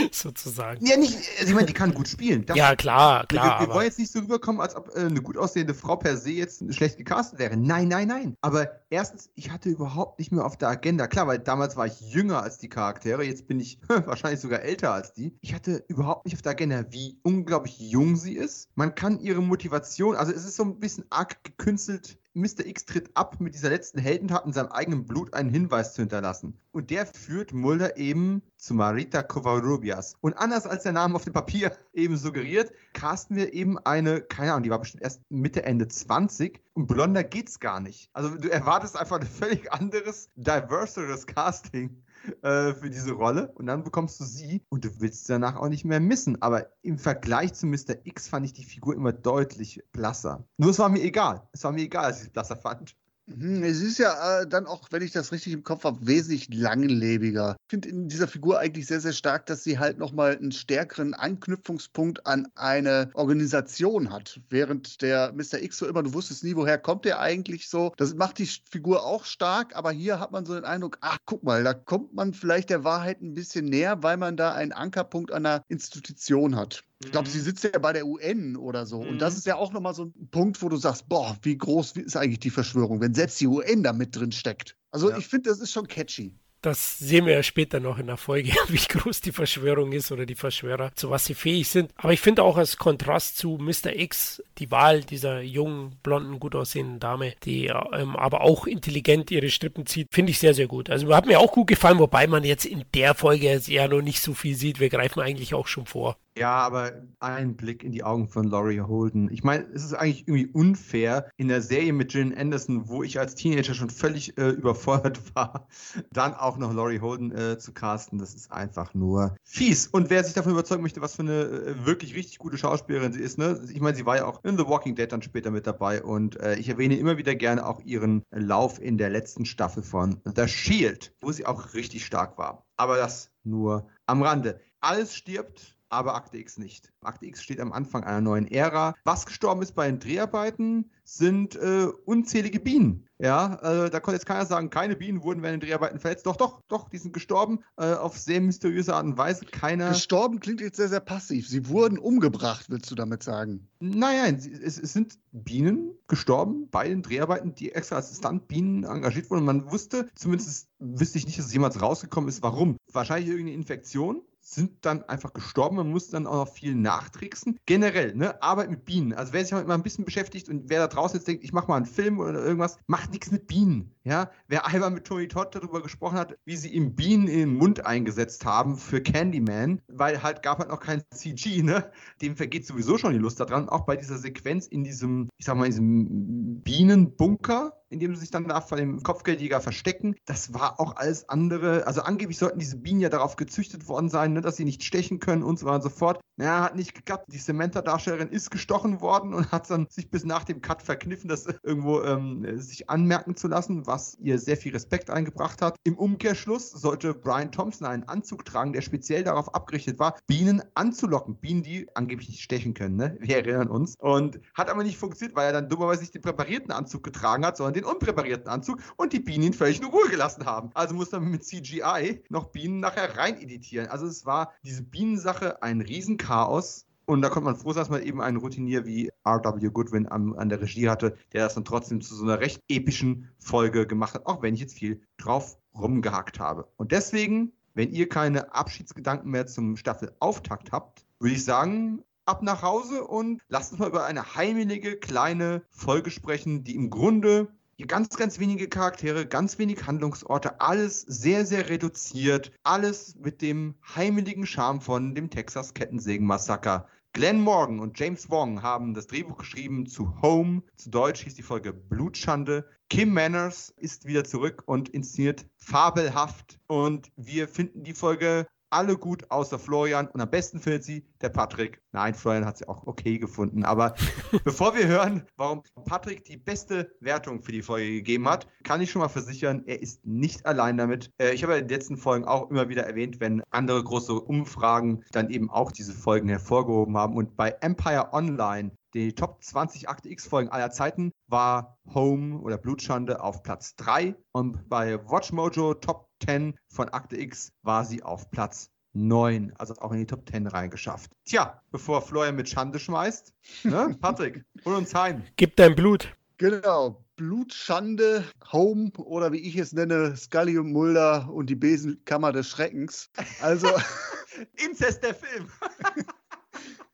[0.12, 0.84] sozusagen.
[0.84, 2.46] Ja, nicht, also ich meine, die kann gut spielen.
[2.46, 3.60] Das, ja, klar, klar.
[3.60, 6.16] Wir, wir wollen jetzt nicht so rüberkommen, als ob äh, eine gut aussehende Frau per
[6.16, 7.56] se jetzt schlecht gecastet wäre.
[7.56, 8.36] Nein, nein, nein.
[8.40, 11.06] Aber erstens, ich hatte überhaupt nicht mehr auf der Agenda.
[11.06, 14.92] Klar, weil damals war ich jünger als die Charaktere, jetzt bin ich wahrscheinlich sogar älter
[14.92, 15.36] als die.
[15.40, 18.68] Ich hatte überhaupt nicht auf der Agenda, wie unglaublich jung sie ist.
[18.74, 22.64] Man kann ihre Motivation, also es ist so ein bisschen arg gekünstelt Mr.
[22.64, 26.56] X tritt ab mit dieser letzten Heldentat in seinem eigenen Blut einen Hinweis zu hinterlassen.
[26.70, 30.16] Und der führt Mulder eben zu Marita Covarrubias.
[30.20, 34.52] Und anders als der Name auf dem Papier eben suggeriert, casten wir eben eine, keine
[34.52, 38.10] Ahnung, die war bestimmt erst Mitte, Ende 20 und blonder geht's gar nicht.
[38.12, 42.02] Also du erwartest einfach ein völlig anderes, diverseres Casting
[42.42, 45.68] äh, für diese Rolle und dann bekommst du sie und du willst sie danach auch
[45.68, 46.40] nicht mehr missen.
[46.42, 47.96] Aber im Vergleich zu Mr.
[48.04, 50.44] X fand ich die Figur immer deutlich blasser.
[50.58, 51.48] Nur es war mir egal.
[51.52, 52.96] Es war mir egal, als ich es blasser fand.
[53.36, 56.48] Mhm, es ist ja äh, dann auch, wenn ich das richtig im Kopf habe, wesentlich
[56.52, 57.56] langlebiger.
[57.62, 61.14] Ich finde in dieser Figur eigentlich sehr, sehr stark, dass sie halt nochmal einen stärkeren
[61.14, 64.40] Anknüpfungspunkt an eine Organisation hat.
[64.48, 65.62] Während der Mr.
[65.62, 67.92] X so immer, du wusstest nie, woher kommt der eigentlich so.
[67.96, 71.44] Das macht die Figur auch stark, aber hier hat man so den Eindruck, ach, guck
[71.44, 75.32] mal, da kommt man vielleicht der Wahrheit ein bisschen näher, weil man da einen Ankerpunkt
[75.32, 76.82] an einer Institution hat.
[77.02, 77.44] Ich glaube, sie mhm.
[77.44, 79.02] sitzt ja bei der UN oder so.
[79.02, 79.08] Mhm.
[79.10, 79.38] Und das mhm.
[79.38, 82.40] ist ja auch nochmal so ein Punkt, wo du sagst, boah, wie groß ist eigentlich
[82.40, 84.76] die Verschwörung, wenn selbst die UN da mit drin steckt.
[84.90, 85.16] Also ja.
[85.16, 86.34] ich finde, das ist schon catchy.
[86.62, 90.26] Das sehen wir ja später noch in der Folge, wie groß die Verschwörung ist oder
[90.26, 91.90] die Verschwörer, zu was sie fähig sind.
[91.96, 93.96] Aber ich finde auch als Kontrast zu Mr.
[93.96, 99.48] X die Wahl dieser jungen, blonden, gut aussehenden Dame, die ähm, aber auch intelligent ihre
[99.48, 100.90] Strippen zieht, finde ich sehr, sehr gut.
[100.90, 104.20] Also hat mir auch gut gefallen, wobei man jetzt in der Folge ja noch nicht
[104.20, 104.80] so viel sieht.
[104.80, 106.18] Wir greifen eigentlich auch schon vor.
[106.40, 109.30] Ja, aber ein Blick in die Augen von Laurie Holden.
[109.30, 113.20] Ich meine, es ist eigentlich irgendwie unfair in der Serie mit Gillian Anderson, wo ich
[113.20, 115.68] als Teenager schon völlig äh, überfordert war,
[116.10, 118.18] dann auch noch Laurie Holden äh, zu casten.
[118.18, 119.86] Das ist einfach nur fies.
[119.88, 123.20] Und wer sich davon überzeugen möchte, was für eine äh, wirklich richtig gute Schauspielerin sie
[123.20, 123.60] ist, ne?
[123.70, 126.40] Ich meine, sie war ja auch in The Walking Dead dann später mit dabei und
[126.40, 130.48] äh, ich erwähne immer wieder gerne auch ihren Lauf in der letzten Staffel von The
[130.48, 132.64] Shield, wo sie auch richtig stark war.
[132.78, 134.58] Aber das nur am Rande.
[134.80, 136.92] Alles stirbt aber Akte X nicht.
[137.02, 138.94] Akte X steht am Anfang einer neuen Ära.
[139.04, 143.08] Was gestorben ist bei den Dreharbeiten, sind äh, unzählige Bienen.
[143.18, 146.24] Ja, äh, da konnte jetzt keiner sagen, keine Bienen wurden während den Dreharbeiten verletzt.
[146.24, 149.44] Doch, doch, doch, die sind gestorben äh, auf sehr mysteriöse Art und Weise.
[149.44, 149.90] Keiner.
[149.90, 151.48] Gestorben klingt jetzt sehr, sehr passiv.
[151.48, 153.68] Sie wurden umgebracht, willst du damit sagen?
[153.80, 159.30] Nein, nein, es, es sind Bienen gestorben bei den Dreharbeiten, die extra als Stuntbienen engagiert
[159.30, 159.40] wurden.
[159.40, 162.76] Und man wusste, zumindest wüsste ich nicht, dass es jemals rausgekommen ist, warum.
[162.92, 165.76] Wahrscheinlich irgendeine Infektion sind dann einfach gestorben.
[165.76, 167.58] Man muss dann auch noch viel nachtricksen.
[167.66, 169.12] Generell, ne, Arbeit mit Bienen.
[169.12, 171.68] Also wer sich mal ein bisschen beschäftigt und wer da draußen jetzt denkt, ich mache
[171.68, 173.94] mal einen Film oder irgendwas, macht nichts mit Bienen.
[174.02, 177.54] Ja, wer einmal mit Tony Todd darüber gesprochen hat, wie sie ihm Bienen in den
[177.54, 181.90] Mund eingesetzt haben für Candyman, weil halt gab halt noch kein CG, ne?
[182.22, 183.68] Dem vergeht sowieso schon die Lust daran.
[183.68, 188.22] Auch bei dieser Sequenz in diesem, ich sag mal, in diesem Bienenbunker, in dem sie
[188.22, 190.14] sich dann da vor dem Kopfgeldjäger verstecken.
[190.24, 191.86] Das war auch alles andere.
[191.86, 195.18] Also angeblich sollten diese Bienen ja darauf gezüchtet worden sein, ne, dass sie nicht stechen
[195.18, 196.20] können und so weiter und so fort.
[196.40, 197.26] Ja, hat nicht geklappt.
[197.30, 201.46] Die Samantha-Darstellerin ist gestochen worden und hat dann sich bis nach dem Cut verkniffen, das
[201.62, 205.76] irgendwo ähm, sich anmerken zu lassen, was ihr sehr viel Respekt eingebracht hat.
[205.84, 211.36] Im Umkehrschluss sollte Brian Thompson einen Anzug tragen, der speziell darauf abgerichtet war, Bienen anzulocken.
[211.36, 213.18] Bienen, die angeblich nicht stechen können, ne?
[213.20, 213.96] Wir erinnern uns.
[213.98, 217.58] Und hat aber nicht funktioniert, weil er dann dummerweise nicht den präparierten Anzug getragen hat,
[217.58, 220.70] sondern den unpräparierten Anzug und die Bienen völlig in Ruhe gelassen haben.
[220.74, 223.88] Also muss man mit CGI noch Bienen nachher rein editieren.
[223.88, 226.86] Also es war diese Bienensache ein Riesenchaos.
[227.06, 229.68] Und da konnte man froh sein, dass man eben einen Routinier wie R.W.
[229.70, 233.28] Goodwin an, an, der Regie hatte, der das dann trotzdem zu so einer recht epischen
[233.38, 236.68] Folge gemacht hat, auch wenn ich jetzt viel drauf rumgehackt habe.
[236.76, 242.62] Und deswegen, wenn ihr keine Abschiedsgedanken mehr zum Staffelauftakt habt, würde ich sagen, ab nach
[242.62, 247.48] Hause und lasst uns mal über eine heimelige kleine Folge sprechen, die im Grunde
[247.86, 254.46] ganz, ganz wenige Charaktere, ganz wenig Handlungsorte, alles sehr, sehr reduziert, alles mit dem heimeligen
[254.46, 256.86] Charme von dem Texas Kettensägen-Massaker.
[257.12, 260.62] Glenn Morgan und James Wong haben das Drehbuch geschrieben zu Home.
[260.76, 262.68] Zu Deutsch hieß die Folge Blutschande.
[262.88, 266.60] Kim Manners ist wieder zurück und inszeniert fabelhaft.
[266.68, 271.28] Und wir finden die Folge alle gut außer Florian und am besten findet sie der
[271.28, 271.80] Patrick.
[271.92, 273.64] Nein, Florian hat sie auch okay gefunden.
[273.64, 273.94] Aber
[274.44, 278.90] bevor wir hören, warum Patrick die beste Wertung für die Folge gegeben hat, kann ich
[278.90, 281.10] schon mal versichern, er ist nicht allein damit.
[281.18, 284.14] Äh, ich habe ja in den letzten Folgen auch immer wieder erwähnt, wenn andere große
[284.14, 287.16] Umfragen dann eben auch diese Folgen hervorgehoben haben.
[287.16, 293.22] Und bei Empire Online die Top 20 Akte X-Folgen aller Zeiten war Home oder Blutschande
[293.22, 298.70] auf Platz 3 und bei Watchmojo Top 10 von Akte X war sie auf Platz
[298.92, 301.12] 9, also auch in die Top 10 reingeschafft.
[301.24, 303.32] Tja, bevor Florian mit Schande schmeißt,
[303.64, 303.96] ne?
[304.00, 305.22] Patrick, hol uns heim.
[305.36, 306.16] Gib dein Blut.
[306.38, 312.48] Genau, Blutschande, Home oder wie ich es nenne, Scully und Mulder und die Besenkammer des
[312.48, 313.10] Schreckens.
[313.40, 313.68] Also.
[314.64, 315.48] Inzest der Film.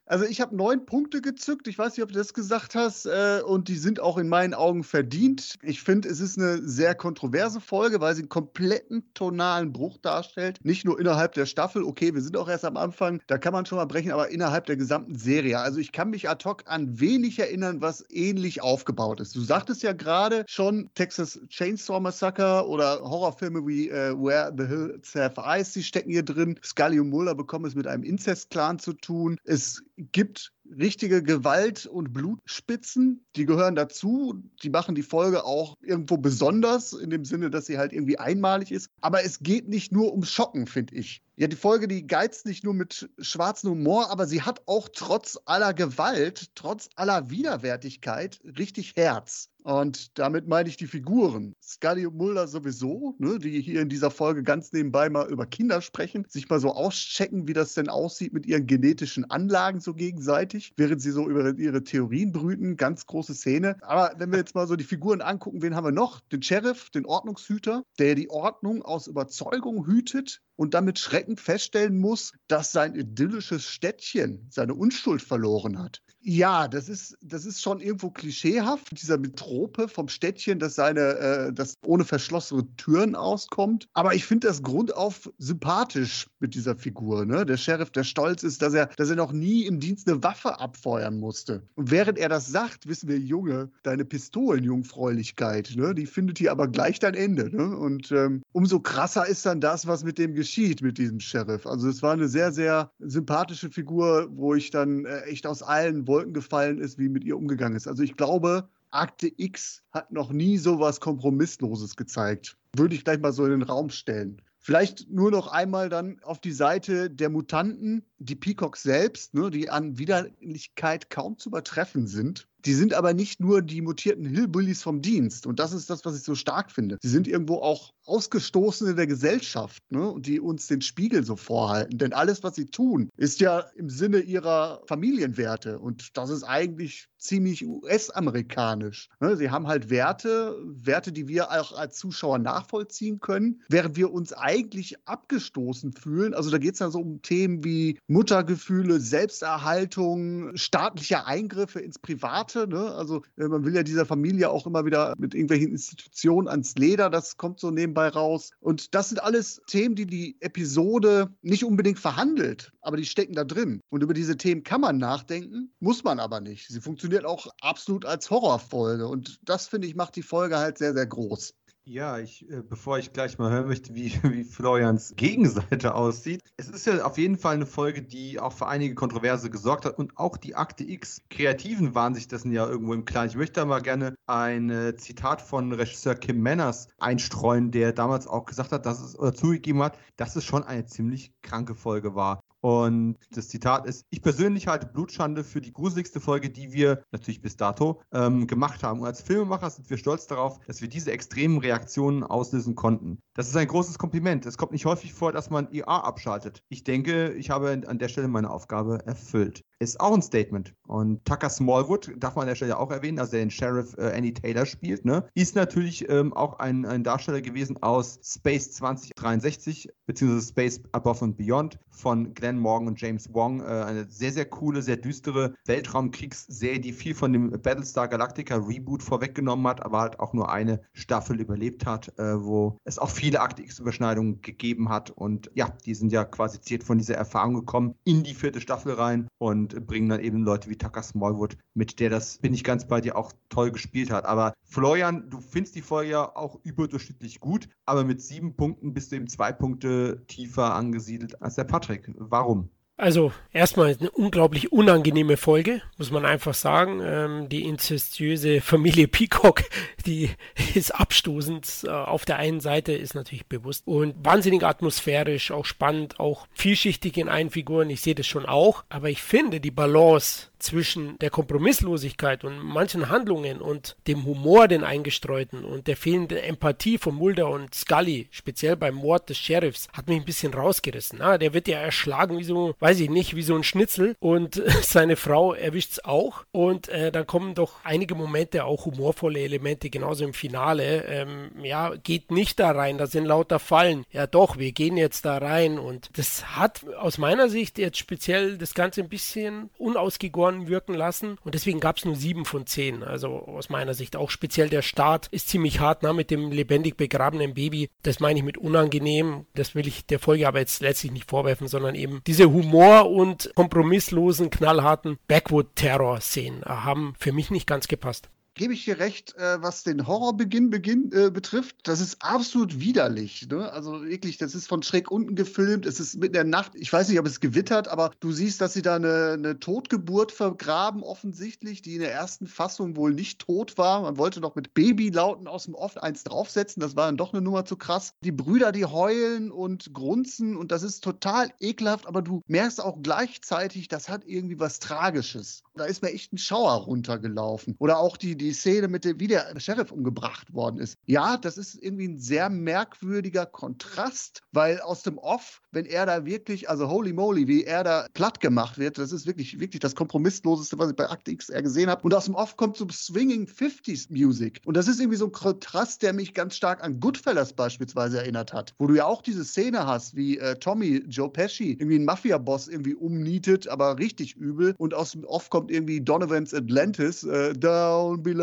[0.08, 1.66] Also ich habe neun Punkte gezückt.
[1.66, 3.06] Ich weiß nicht, ob du das gesagt hast.
[3.06, 5.56] Äh, und die sind auch in meinen Augen verdient.
[5.62, 10.60] Ich finde, es ist eine sehr kontroverse Folge, weil sie einen kompletten tonalen Bruch darstellt.
[10.62, 11.82] Nicht nur innerhalb der Staffel.
[11.82, 13.20] Okay, wir sind auch erst am Anfang.
[13.26, 15.58] Da kann man schon mal brechen, aber innerhalb der gesamten Serie.
[15.58, 19.34] Also ich kann mich ad hoc an wenig erinnern, was ähnlich aufgebaut ist.
[19.34, 25.16] Du sagtest ja gerade schon Texas Chainsaw Massacre oder Horrorfilme wie äh, Where the Hills
[25.16, 26.60] Have Eyes, die stecken hier drin.
[26.62, 29.38] Scully und Mulder bekommen es mit einem Inzest-Clan zu tun.
[29.44, 34.42] Es gibt richtige Gewalt- und Blutspitzen, die gehören dazu.
[34.62, 38.72] Die machen die Folge auch irgendwo besonders, in dem Sinne, dass sie halt irgendwie einmalig
[38.72, 38.90] ist.
[39.00, 41.22] Aber es geht nicht nur um Schocken, finde ich.
[41.38, 45.38] Ja, die Folge, die geizt nicht nur mit schwarzem Humor, aber sie hat auch trotz
[45.44, 49.50] aller Gewalt, trotz aller Widerwärtigkeit richtig Herz.
[49.62, 51.54] Und damit meine ich die Figuren.
[51.60, 55.82] Scully und Mulder sowieso, ne, die hier in dieser Folge ganz nebenbei mal über Kinder
[55.82, 60.55] sprechen, sich mal so auschecken, wie das denn aussieht mit ihren genetischen Anlagen so gegenseitig,
[60.76, 62.76] während sie so über ihre Theorien brüten.
[62.76, 63.76] Ganz große Szene.
[63.82, 66.20] Aber wenn wir jetzt mal so die Figuren angucken, wen haben wir noch?
[66.32, 72.32] Den Sheriff, den Ordnungshüter, der die Ordnung aus Überzeugung hütet, und damit schreckend feststellen muss,
[72.48, 76.02] dass sein idyllisches Städtchen seine Unschuld verloren hat.
[76.28, 81.52] Ja, das ist, das ist schon irgendwo klischeehaft, dieser Metrope vom Städtchen, das seine, äh,
[81.52, 83.86] das ohne verschlossene Türen auskommt.
[83.94, 87.24] Aber ich finde das grundauf sympathisch mit dieser Figur.
[87.26, 87.46] Ne?
[87.46, 90.58] Der Sheriff, der stolz ist, dass er, dass er noch nie im Dienst eine Waffe
[90.58, 91.62] abfeuern musste.
[91.76, 95.94] Und während er das sagt, wissen wir, Junge, deine Pistolenjungfräulichkeit, ne?
[95.94, 97.56] die findet hier aber gleich dein Ende.
[97.56, 97.76] Ne?
[97.76, 101.68] Und ähm, umso krasser ist dann das, was mit dem geschieht, mit diesem Sheriff.
[101.68, 106.08] Also es war eine sehr, sehr sympathische Figur, wo ich dann äh, echt aus allen
[106.08, 107.86] Wolken gefallen ist, wie mit ihr umgegangen ist.
[107.86, 112.56] Also ich glaube, Akte X hat noch nie so was Kompromissloses gezeigt.
[112.76, 114.40] Würde ich gleich mal so in den Raum stellen.
[114.66, 119.70] Vielleicht nur noch einmal dann auf die Seite der Mutanten, die Peacocks selbst, ne, die
[119.70, 122.48] an Widerlichkeit kaum zu übertreffen sind.
[122.64, 125.46] Die sind aber nicht nur die mutierten Hillbillies vom Dienst.
[125.46, 126.98] Und das ist das, was ich so stark finde.
[127.00, 130.08] Sie sind irgendwo auch Ausgestoßene der Gesellschaft, ne?
[130.08, 131.98] Und die uns den Spiegel so vorhalten.
[131.98, 135.78] Denn alles, was sie tun, ist ja im Sinne ihrer Familienwerte.
[135.78, 139.08] Und das ist eigentlich ziemlich US-amerikanisch.
[139.20, 139.36] Ne?
[139.36, 144.32] Sie haben halt Werte, Werte, die wir auch als Zuschauer nachvollziehen können, während wir uns
[144.32, 146.34] eigentlich abgestoßen fühlen.
[146.34, 152.68] Also da geht es dann so um Themen wie Muttergefühle, Selbsterhaltung, staatliche Eingriffe ins Private.
[152.68, 152.92] Ne?
[152.92, 157.10] Also äh, man will ja dieser Familie auch immer wieder mit irgendwelchen Institutionen ans Leder,
[157.10, 158.50] das kommt so nebenbei raus.
[158.60, 163.44] Und das sind alles Themen, die die Episode nicht unbedingt verhandelt, aber die stecken da
[163.44, 163.80] drin.
[163.90, 166.68] Und über diese Themen kann man nachdenken, muss man aber nicht.
[166.68, 169.06] Sie funktioniert auch absolut als Horrorfolge.
[169.08, 171.54] Und das, finde ich, macht die Folge halt sehr, sehr groß.
[171.88, 176.42] Ja, ich, äh, bevor ich gleich mal hören möchte, wie, wie Florians Gegenseite aussieht.
[176.56, 179.96] Es ist ja auf jeden Fall eine Folge, die auch für einige Kontroverse gesorgt hat
[179.96, 181.22] und auch die Akte X.
[181.30, 183.28] Kreativen waren sich dessen ja irgendwo im Klaren.
[183.28, 188.26] Ich möchte da mal gerne ein äh, Zitat von Regisseur Kim Manners einstreuen, der damals
[188.26, 192.16] auch gesagt hat, dass es, oder zugegeben hat, dass es schon eine ziemlich kranke Folge
[192.16, 192.40] war.
[192.66, 197.40] Und das Zitat ist: Ich persönlich halte Blutschande für die gruseligste Folge, die wir natürlich
[197.40, 198.98] bis dato ähm, gemacht haben.
[198.98, 203.20] Und als Filmemacher sind wir stolz darauf, dass wir diese extremen Reaktionen auslösen konnten.
[203.34, 204.46] Das ist ein großes Kompliment.
[204.46, 206.64] Es kommt nicht häufig vor, dass man IA abschaltet.
[206.68, 209.62] Ich denke, ich habe an der Stelle meine Aufgabe erfüllt.
[209.78, 210.74] Ist auch ein Statement.
[210.86, 214.12] Und Tucker Smallwood, darf man an der Stelle auch erwähnen, also der den Sheriff äh,
[214.16, 219.90] Annie Taylor spielt, ne, ist natürlich ähm, auch ein, ein Darsteller gewesen aus Space 2063,
[220.06, 223.60] beziehungsweise Space Above and Beyond von Glenn Morgan und James Wong.
[223.60, 229.02] Äh, eine sehr, sehr coole, sehr düstere Weltraumkriegsserie, die viel von dem Battlestar Galactica Reboot
[229.02, 233.40] vorweggenommen hat, aber halt auch nur eine Staffel überlebt hat, äh, wo es auch viele
[233.40, 235.10] Akte X-Überschneidungen gegeben hat.
[235.10, 238.94] Und ja, die sind ja quasi ziert von dieser Erfahrung gekommen in die vierte Staffel
[238.94, 242.64] rein und und bringen dann eben Leute wie Tucker Smallwood mit, der das, bin ich
[242.64, 244.24] ganz bei dir, auch toll gespielt hat.
[244.24, 249.12] Aber Florian, du findest die Folge ja auch überdurchschnittlich gut, aber mit sieben Punkten bist
[249.12, 252.10] du eben zwei Punkte tiefer angesiedelt als der Patrick.
[252.16, 252.70] Warum?
[252.98, 257.02] Also erstmal eine unglaublich unangenehme Folge, muss man einfach sagen.
[257.04, 259.64] Ähm, die inzestiöse Familie Peacock,
[260.06, 260.30] die
[260.74, 261.84] ist abstoßend.
[261.84, 267.18] Äh, auf der einen Seite ist natürlich bewusst und wahnsinnig atmosphärisch, auch spannend, auch vielschichtig
[267.18, 267.90] in allen Figuren.
[267.90, 273.08] Ich sehe das schon auch, aber ich finde die Balance zwischen der Kompromisslosigkeit und manchen
[273.08, 278.76] Handlungen und dem Humor, den eingestreuten und der fehlenden Empathie von Mulder und Scully, speziell
[278.76, 281.20] beim Mord des Sheriffs, hat mich ein bisschen rausgerissen.
[281.20, 284.62] Ah, der wird ja erschlagen wie so, weiß ich nicht, wie so ein Schnitzel und
[284.82, 289.90] seine Frau erwischt es auch und äh, dann kommen doch einige Momente, auch humorvolle Elemente,
[289.90, 291.04] genauso im Finale.
[291.04, 294.04] Ähm, ja, geht nicht da rein, da sind lauter Fallen.
[294.10, 298.58] Ja doch, wir gehen jetzt da rein und das hat aus meiner Sicht jetzt speziell
[298.58, 301.38] das Ganze ein bisschen unausgegoren verloren wirken lassen.
[301.44, 303.02] Und deswegen gab es nur sieben von zehn.
[303.02, 306.96] Also aus meiner Sicht auch speziell der Start ist ziemlich hart na, mit dem lebendig
[306.96, 307.88] begrabenen Baby.
[308.02, 309.46] Das meine ich mit unangenehm.
[309.54, 313.50] Das will ich der Folge aber jetzt letztlich nicht vorwerfen, sondern eben diese Humor- und
[313.54, 319.84] kompromisslosen, knallharten Backwood-Terror-Szenen haben für mich nicht ganz gepasst gebe ich dir recht, äh, was
[319.84, 321.76] den Horrorbeginn beginn, äh, betrifft.
[321.84, 323.46] Das ist absolut widerlich.
[323.48, 323.70] Ne?
[323.70, 325.86] Also wirklich, das ist von schräg unten gefilmt.
[325.86, 328.72] Es ist mit der Nacht, ich weiß nicht, ob es gewittert, aber du siehst, dass
[328.72, 333.78] sie da eine, eine Totgeburt vergraben, offensichtlich, die in der ersten Fassung wohl nicht tot
[333.78, 334.02] war.
[334.02, 336.80] Man wollte noch mit Babylauten aus dem Off eins draufsetzen.
[336.80, 338.14] Das war dann doch eine Nummer zu krass.
[338.24, 343.02] Die Brüder, die heulen und grunzen und das ist total ekelhaft, aber du merkst auch
[343.02, 345.62] gleichzeitig, das hat irgendwie was Tragisches.
[345.74, 347.76] Da ist mir echt ein Schauer runtergelaufen.
[347.78, 350.96] Oder auch die, die Szene mit dem, wie der Sheriff umgebracht worden ist.
[351.04, 356.24] Ja, das ist irgendwie ein sehr merkwürdiger Kontrast, weil aus dem Off, wenn er da
[356.24, 359.94] wirklich, also holy moly, wie er da platt gemacht wird, das ist wirklich, wirklich das
[359.94, 362.02] Kompromissloseste, was ich bei Akte XR gesehen habe.
[362.02, 364.60] Und aus dem Off kommt so Swinging 50s Music.
[364.64, 368.52] Und das ist irgendwie so ein Kontrast, der mich ganz stark an Goodfellas beispielsweise erinnert
[368.52, 372.06] hat, wo du ja auch diese Szene hast, wie äh, Tommy Joe Pesci irgendwie einen
[372.06, 374.74] Mafia-Boss irgendwie umnietet, aber richtig übel.
[374.78, 378.35] Und aus dem Off kommt kommt irgendwie Donovan's Atlantis, äh, Down Below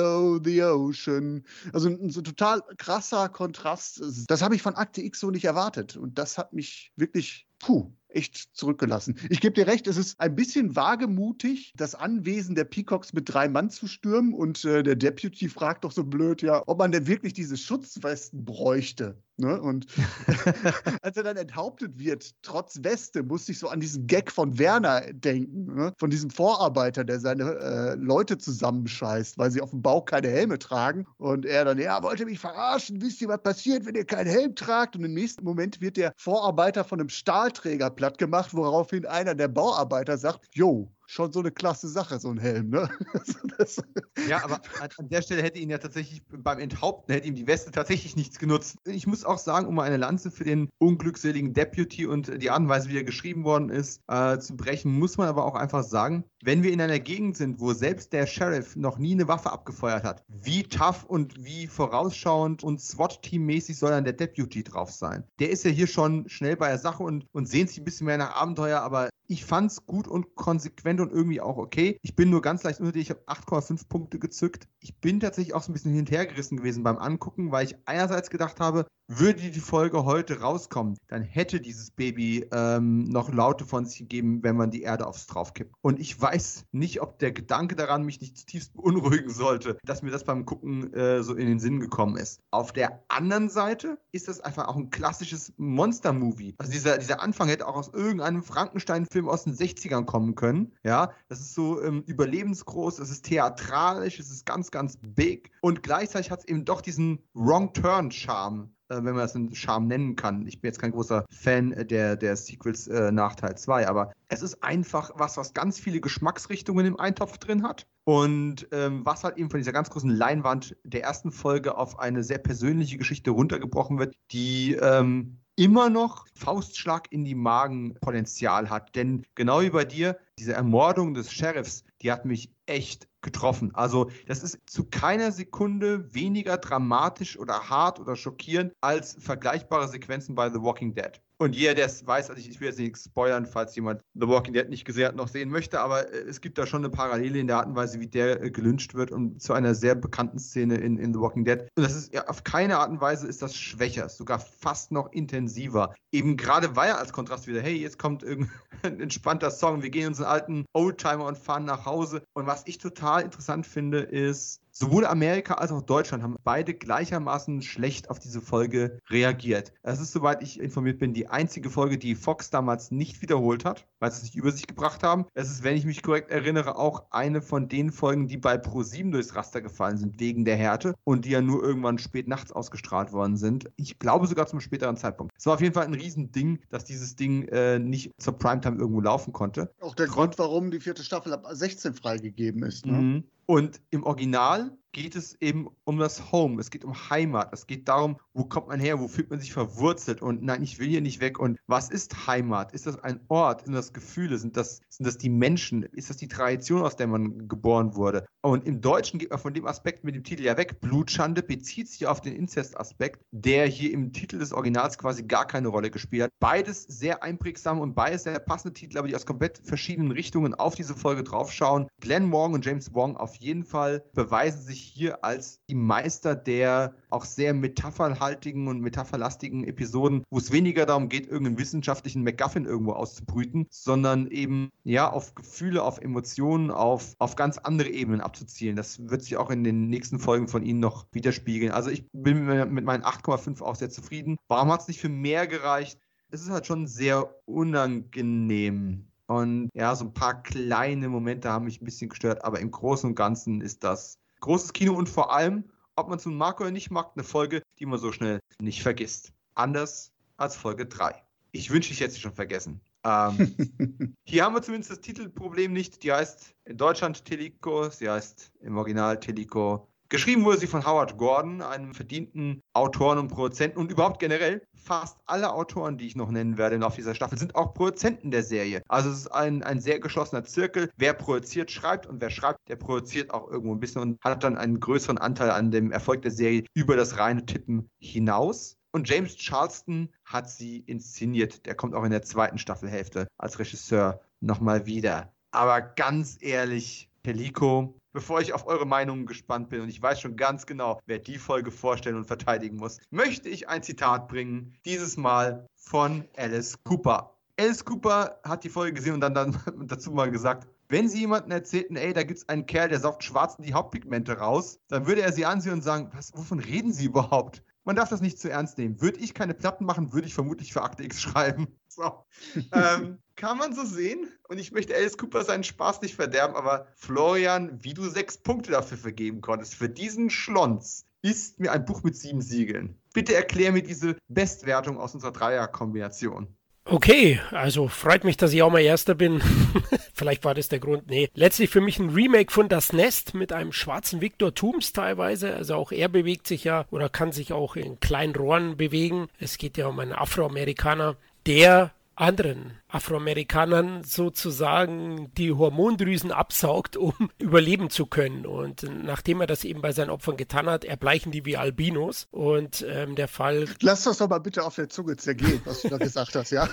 [0.43, 1.43] the Ocean.
[1.71, 4.01] Also ein, so total krasser Kontrast.
[4.27, 5.97] Das habe ich von Akte X so nicht erwartet.
[5.97, 9.18] Und das hat mich wirklich, puh, echt zurückgelassen.
[9.30, 13.47] Ich gebe dir recht, es ist ein bisschen wagemutig, das Anwesen der Peacocks mit drei
[13.47, 14.34] Mann zu stürmen.
[14.34, 18.45] Und äh, der Deputy fragt doch so blöd, ja, ob man denn wirklich diese Schutzwesten
[18.45, 19.18] bräuchte.
[19.38, 19.59] Ne?
[19.59, 19.88] Und
[21.01, 25.01] als er dann enthauptet wird, trotz Weste, musste ich so an diesen Gag von Werner
[25.11, 25.93] denken, ne?
[25.97, 30.59] von diesem Vorarbeiter, der seine äh, Leute zusammenscheißt, weil sie auf dem Bauch keine Helme
[30.59, 31.07] tragen.
[31.18, 33.01] Und er dann, ja, wollt ihr mich verarschen?
[33.01, 34.95] Wisst ihr, was passiert, wenn ihr keinen Helm tragt?
[34.95, 37.09] Und im nächsten Moment wird der Vorarbeiter von einem
[37.54, 42.30] Stahlträger platt gemacht, woraufhin einer der Bauarbeiter sagt, Jo, schon so eine klasse Sache, so
[42.30, 42.89] ein Helm, ne?
[44.28, 44.59] ja, aber
[44.97, 48.39] an der Stelle hätte ihn ja tatsächlich beim Enthaupten, hätte ihm die Weste tatsächlich nichts
[48.39, 48.78] genutzt.
[48.86, 52.59] Ich muss auch sagen, um mal eine Lanze für den unglückseligen Deputy und die Art
[52.59, 55.84] und Weise, wie er geschrieben worden ist, äh, zu brechen, muss man aber auch einfach
[55.84, 59.51] sagen, wenn wir in einer Gegend sind, wo selbst der Sheriff noch nie eine Waffe
[59.51, 65.24] abgefeuert hat, wie tough und wie vorausschauend und SWAT-Team-mäßig soll dann der Deputy drauf sein?
[65.39, 68.07] Der ist ja hier schon schnell bei der Sache und, und sehnt sich ein bisschen
[68.07, 71.97] mehr nach Abenteuer, aber ich fand es gut und konsequent und irgendwie auch okay.
[72.03, 72.99] Ich bin nur ganz leicht unter dir.
[72.99, 74.67] Ich habe 8,5 Punkte gezückt.
[74.79, 78.59] Ich bin tatsächlich auch so ein bisschen hinterhergerissen gewesen beim Angucken, weil ich einerseits gedacht
[78.59, 83.99] habe, würde die Folge heute rauskommen, dann hätte dieses Baby ähm, noch Laute von sich
[83.99, 85.76] gegeben, wenn man die Erde aufs drauf kippt.
[85.82, 90.12] Und ich weiß nicht, ob der Gedanke daran mich nicht zutiefst beunruhigen sollte, dass mir
[90.12, 92.41] das beim Gucken äh, so in den Sinn gekommen ist.
[92.51, 96.56] Auf der anderen Seite ist das einfach auch ein klassisches Monster-Movie.
[96.58, 100.74] Also dieser, dieser Anfang hätte auch aus irgendeinem Frankenstein-Film aus den 60ern kommen können.
[100.84, 105.84] Ja, das ist so ähm, überlebensgroß, es ist theatralisch, es ist ganz, ganz big und
[105.84, 110.47] gleichzeitig hat es eben doch diesen Wrong-Turn-Charme wenn man das einen Charme nennen kann.
[110.47, 114.41] Ich bin jetzt kein großer Fan der, der Sequels äh, nach Teil 2, aber es
[114.41, 119.38] ist einfach was, was ganz viele Geschmacksrichtungen im Eintopf drin hat und ähm, was halt
[119.38, 123.99] eben von dieser ganz großen Leinwand der ersten Folge auf eine sehr persönliche Geschichte runtergebrochen
[123.99, 128.95] wird, die ähm, immer noch Faustschlag in die Magen Potenzial hat.
[128.95, 133.74] Denn genau wie bei dir, diese Ermordung des Sheriffs, die hat mich echt getroffen.
[133.74, 140.36] Also das ist zu keiner Sekunde weniger dramatisch oder hart oder schockierend als vergleichbare Sequenzen
[140.36, 141.19] bei The Walking Dead.
[141.43, 144.29] Und jeder, der es weiß, also ich, ich, will jetzt nicht spoilern, falls jemand The
[144.29, 146.89] Walking Dead nicht gesehen hat, noch sehen möchte, aber äh, es gibt da schon eine
[146.89, 149.93] Parallele in der Art und Weise, wie der äh, gelünscht wird und zu einer sehr
[149.93, 151.63] bekannten Szene in, in The Walking Dead.
[151.75, 155.11] Und das ist ja auf keine Art und Weise ist das schwächer, sogar fast noch
[155.11, 155.93] intensiver.
[156.13, 158.51] Eben gerade weil er als Kontrast wieder, hey, jetzt kommt irgendein
[159.01, 162.23] entspannter Song, wir gehen unseren alten Oldtimer und fahren nach Hause.
[162.31, 167.61] Und was ich total interessant finde, ist, Sowohl Amerika als auch Deutschland haben beide gleichermaßen
[167.61, 169.71] schlecht auf diese Folge reagiert.
[169.84, 173.86] Es ist, soweit ich informiert bin, die einzige Folge, die Fox damals nicht wiederholt hat,
[173.99, 175.26] weil sie es nicht über sich gebracht haben.
[175.36, 179.11] Es ist, wenn ich mich korrekt erinnere, auch eine von den Folgen, die bei Pro7
[179.11, 183.11] durchs Raster gefallen sind, wegen der Härte und die ja nur irgendwann spät nachts ausgestrahlt
[183.13, 183.69] worden sind.
[183.76, 185.34] Ich glaube sogar zum späteren Zeitpunkt.
[185.38, 189.01] Es war auf jeden Fall ein Riesending, dass dieses Ding äh, nicht zur Primetime irgendwo
[189.01, 189.71] laufen konnte.
[189.82, 192.88] Auch der Grund, warum die vierte Staffel ab 16 freigegeben ist.
[192.88, 192.93] Ne?
[192.93, 193.24] Mhm.
[193.45, 197.87] Und im Original geht es eben um das Home, es geht um Heimat, es geht
[197.87, 201.01] darum, wo kommt man her, wo fühlt man sich verwurzelt und nein, ich will hier
[201.01, 202.71] nicht weg und was ist Heimat?
[202.71, 203.65] Ist das ein Ort?
[203.65, 204.37] Sind das Gefühle?
[204.37, 205.83] Sind das, sind das die Menschen?
[205.83, 208.25] Ist das die Tradition, aus der man geboren wurde?
[208.41, 210.79] Und im Deutschen geht man von dem Aspekt mit dem Titel ja weg.
[210.79, 215.69] Blutschande bezieht sich auf den Inzest-Aspekt, der hier im Titel des Originals quasi gar keine
[215.69, 216.31] Rolle gespielt hat.
[216.39, 220.75] Beides sehr einprägsam und beides sehr passende Titel, aber die aus komplett verschiedenen Richtungen auf
[220.75, 221.87] diese Folge draufschauen.
[221.99, 226.95] Glenn Morgan und James Wong auf jeden Fall beweisen sich hier als die Meister der
[227.09, 232.93] auch sehr metapherhaltigen und metapherlastigen Episoden, wo es weniger darum geht, irgendeinen wissenschaftlichen MacGuffin irgendwo
[232.93, 238.75] auszubrüten, sondern eben ja auf Gefühle, auf Emotionen, auf, auf ganz andere Ebenen abzuzielen.
[238.75, 241.71] Das wird sich auch in den nächsten Folgen von Ihnen noch widerspiegeln.
[241.71, 244.38] Also ich bin mit meinen 8,5 auch sehr zufrieden.
[244.47, 245.99] Warum hat es nicht für mehr gereicht?
[246.29, 249.07] Es ist halt schon sehr unangenehm.
[249.27, 253.09] Und ja, so ein paar kleine Momente haben mich ein bisschen gestört, aber im Großen
[253.09, 255.63] und Ganzen ist das großes Kino und vor allem,
[255.95, 258.81] ob man es nun mag oder nicht mag, eine Folge, die man so schnell nicht
[258.81, 259.33] vergisst.
[259.55, 261.15] Anders als Folge 3.
[261.51, 262.81] Ich wünsche, ich hätte sie schon vergessen.
[263.05, 266.03] Ähm, hier haben wir zumindest das Titelproblem nicht.
[266.03, 271.18] Die heißt in Deutschland Telico, sie heißt im Original Telico Geschrieben wurde sie von Howard
[271.18, 276.30] Gordon, einem verdienten Autoren und Produzenten und überhaupt generell fast alle Autoren, die ich noch
[276.30, 278.84] nennen werde Laufe dieser Staffel, sind auch Produzenten der Serie.
[278.88, 280.91] Also es ist ein, ein sehr geschlossener Zirkel.
[280.97, 284.55] Wer produziert, schreibt und wer schreibt, der produziert auch irgendwo ein bisschen und hat dann
[284.55, 288.78] einen größeren Anteil an dem Erfolg der Serie über das reine Tippen hinaus.
[288.91, 291.66] Und James Charleston hat sie inszeniert.
[291.66, 295.34] Der kommt auch in der zweiten Staffelhälfte als Regisseur nochmal wieder.
[295.49, 300.38] Aber ganz ehrlich, Pelico bevor ich auf eure Meinungen gespannt bin und ich weiß schon
[300.38, 305.17] ganz genau, wer die Folge vorstellen und verteidigen muss, möchte ich ein Zitat bringen, dieses
[305.17, 307.36] Mal von Alice Cooper.
[307.59, 309.57] Alice Cooper hat die Folge gesehen und dann, dann
[309.88, 313.24] dazu mal gesagt, wenn sie jemanden erzählten, ey, da gibt es einen Kerl, der saugt
[313.24, 317.05] schwarzen die Hauptpigmente raus, dann würde er sie ansehen und sagen, was, wovon reden sie
[317.05, 317.63] überhaupt?
[317.84, 319.01] Man darf das nicht zu ernst nehmen.
[319.01, 321.67] Würde ich keine Platten machen, würde ich vermutlich für Akte X schreiben.
[321.88, 322.26] So.
[322.71, 324.27] ähm, kann man so sehen.
[324.47, 328.71] Und ich möchte Alice Cooper seinen Spaß nicht verderben, aber Florian, wie du sechs Punkte
[328.71, 332.99] dafür vergeben konntest, für diesen Schlons, ist mir ein Buch mit sieben Siegeln.
[333.13, 336.55] Bitte erklär mir diese Bestwertung aus unserer Dreierkombination.
[336.86, 339.41] Okay, also freut mich, dass ich auch mal Erster bin.
[340.13, 341.09] Vielleicht war das der Grund.
[341.09, 345.55] Nee, letztlich für mich ein Remake von Das Nest mit einem schwarzen Victor Tooms teilweise.
[345.55, 349.29] Also auch er bewegt sich ja oder kann sich auch in kleinen Rohren bewegen.
[349.39, 351.15] Es geht ja um einen Afroamerikaner,
[351.45, 358.45] der anderen Afroamerikanern sozusagen die Hormondrüsen absaugt, um überleben zu können.
[358.45, 362.28] Und nachdem er das eben bei seinen Opfern getan hat, erbleichen die wie Albinos.
[362.32, 363.68] Und ähm, der Fall.
[363.82, 366.70] Lass das doch mal bitte auf der Zunge zergehen, was du da gesagt hast, ja?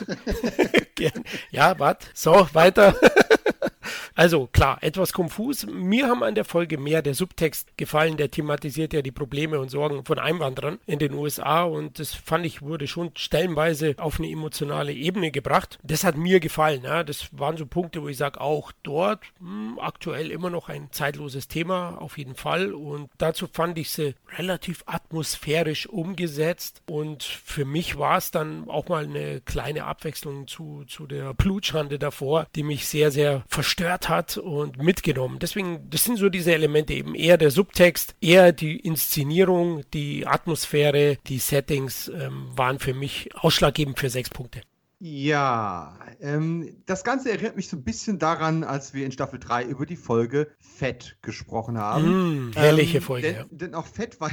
[1.51, 2.07] ja, warte.
[2.15, 2.95] So, weiter.
[4.21, 5.65] Also klar, etwas konfus.
[5.65, 9.71] Mir haben an der Folge mehr der Subtext gefallen, der thematisiert ja die Probleme und
[9.71, 14.29] Sorgen von Einwanderern in den USA und das fand ich wurde schon stellenweise auf eine
[14.29, 15.79] emotionale Ebene gebracht.
[15.83, 16.83] Das hat mir gefallen.
[16.83, 17.03] Ja.
[17.03, 20.89] Das waren so Punkte, wo ich sage, auch dort mh, hm, aktuell immer noch ein
[20.91, 22.75] zeitloses Thema, auf jeden Fall.
[22.75, 28.89] Und dazu fand ich sie relativ atmosphärisch umgesetzt und für mich war es dann auch
[28.89, 34.09] mal eine kleine Abwechslung zu, zu der Blutschande davor, die mich sehr, sehr verstört gehört
[34.11, 35.39] hat und mitgenommen.
[35.39, 41.17] Deswegen, das sind so diese Elemente eben eher der Subtext, eher die Inszenierung, die Atmosphäre,
[41.27, 44.61] die Settings ähm, waren für mich ausschlaggebend für sechs Punkte.
[45.03, 49.65] Ja, ähm, das Ganze erinnert mich so ein bisschen daran, als wir in Staffel 3
[49.65, 52.49] über die Folge Fett gesprochen haben.
[52.49, 53.29] Mm, herrliche ähm, Folge.
[53.29, 53.47] Denn, ja.
[53.51, 54.31] denn auch Fett war,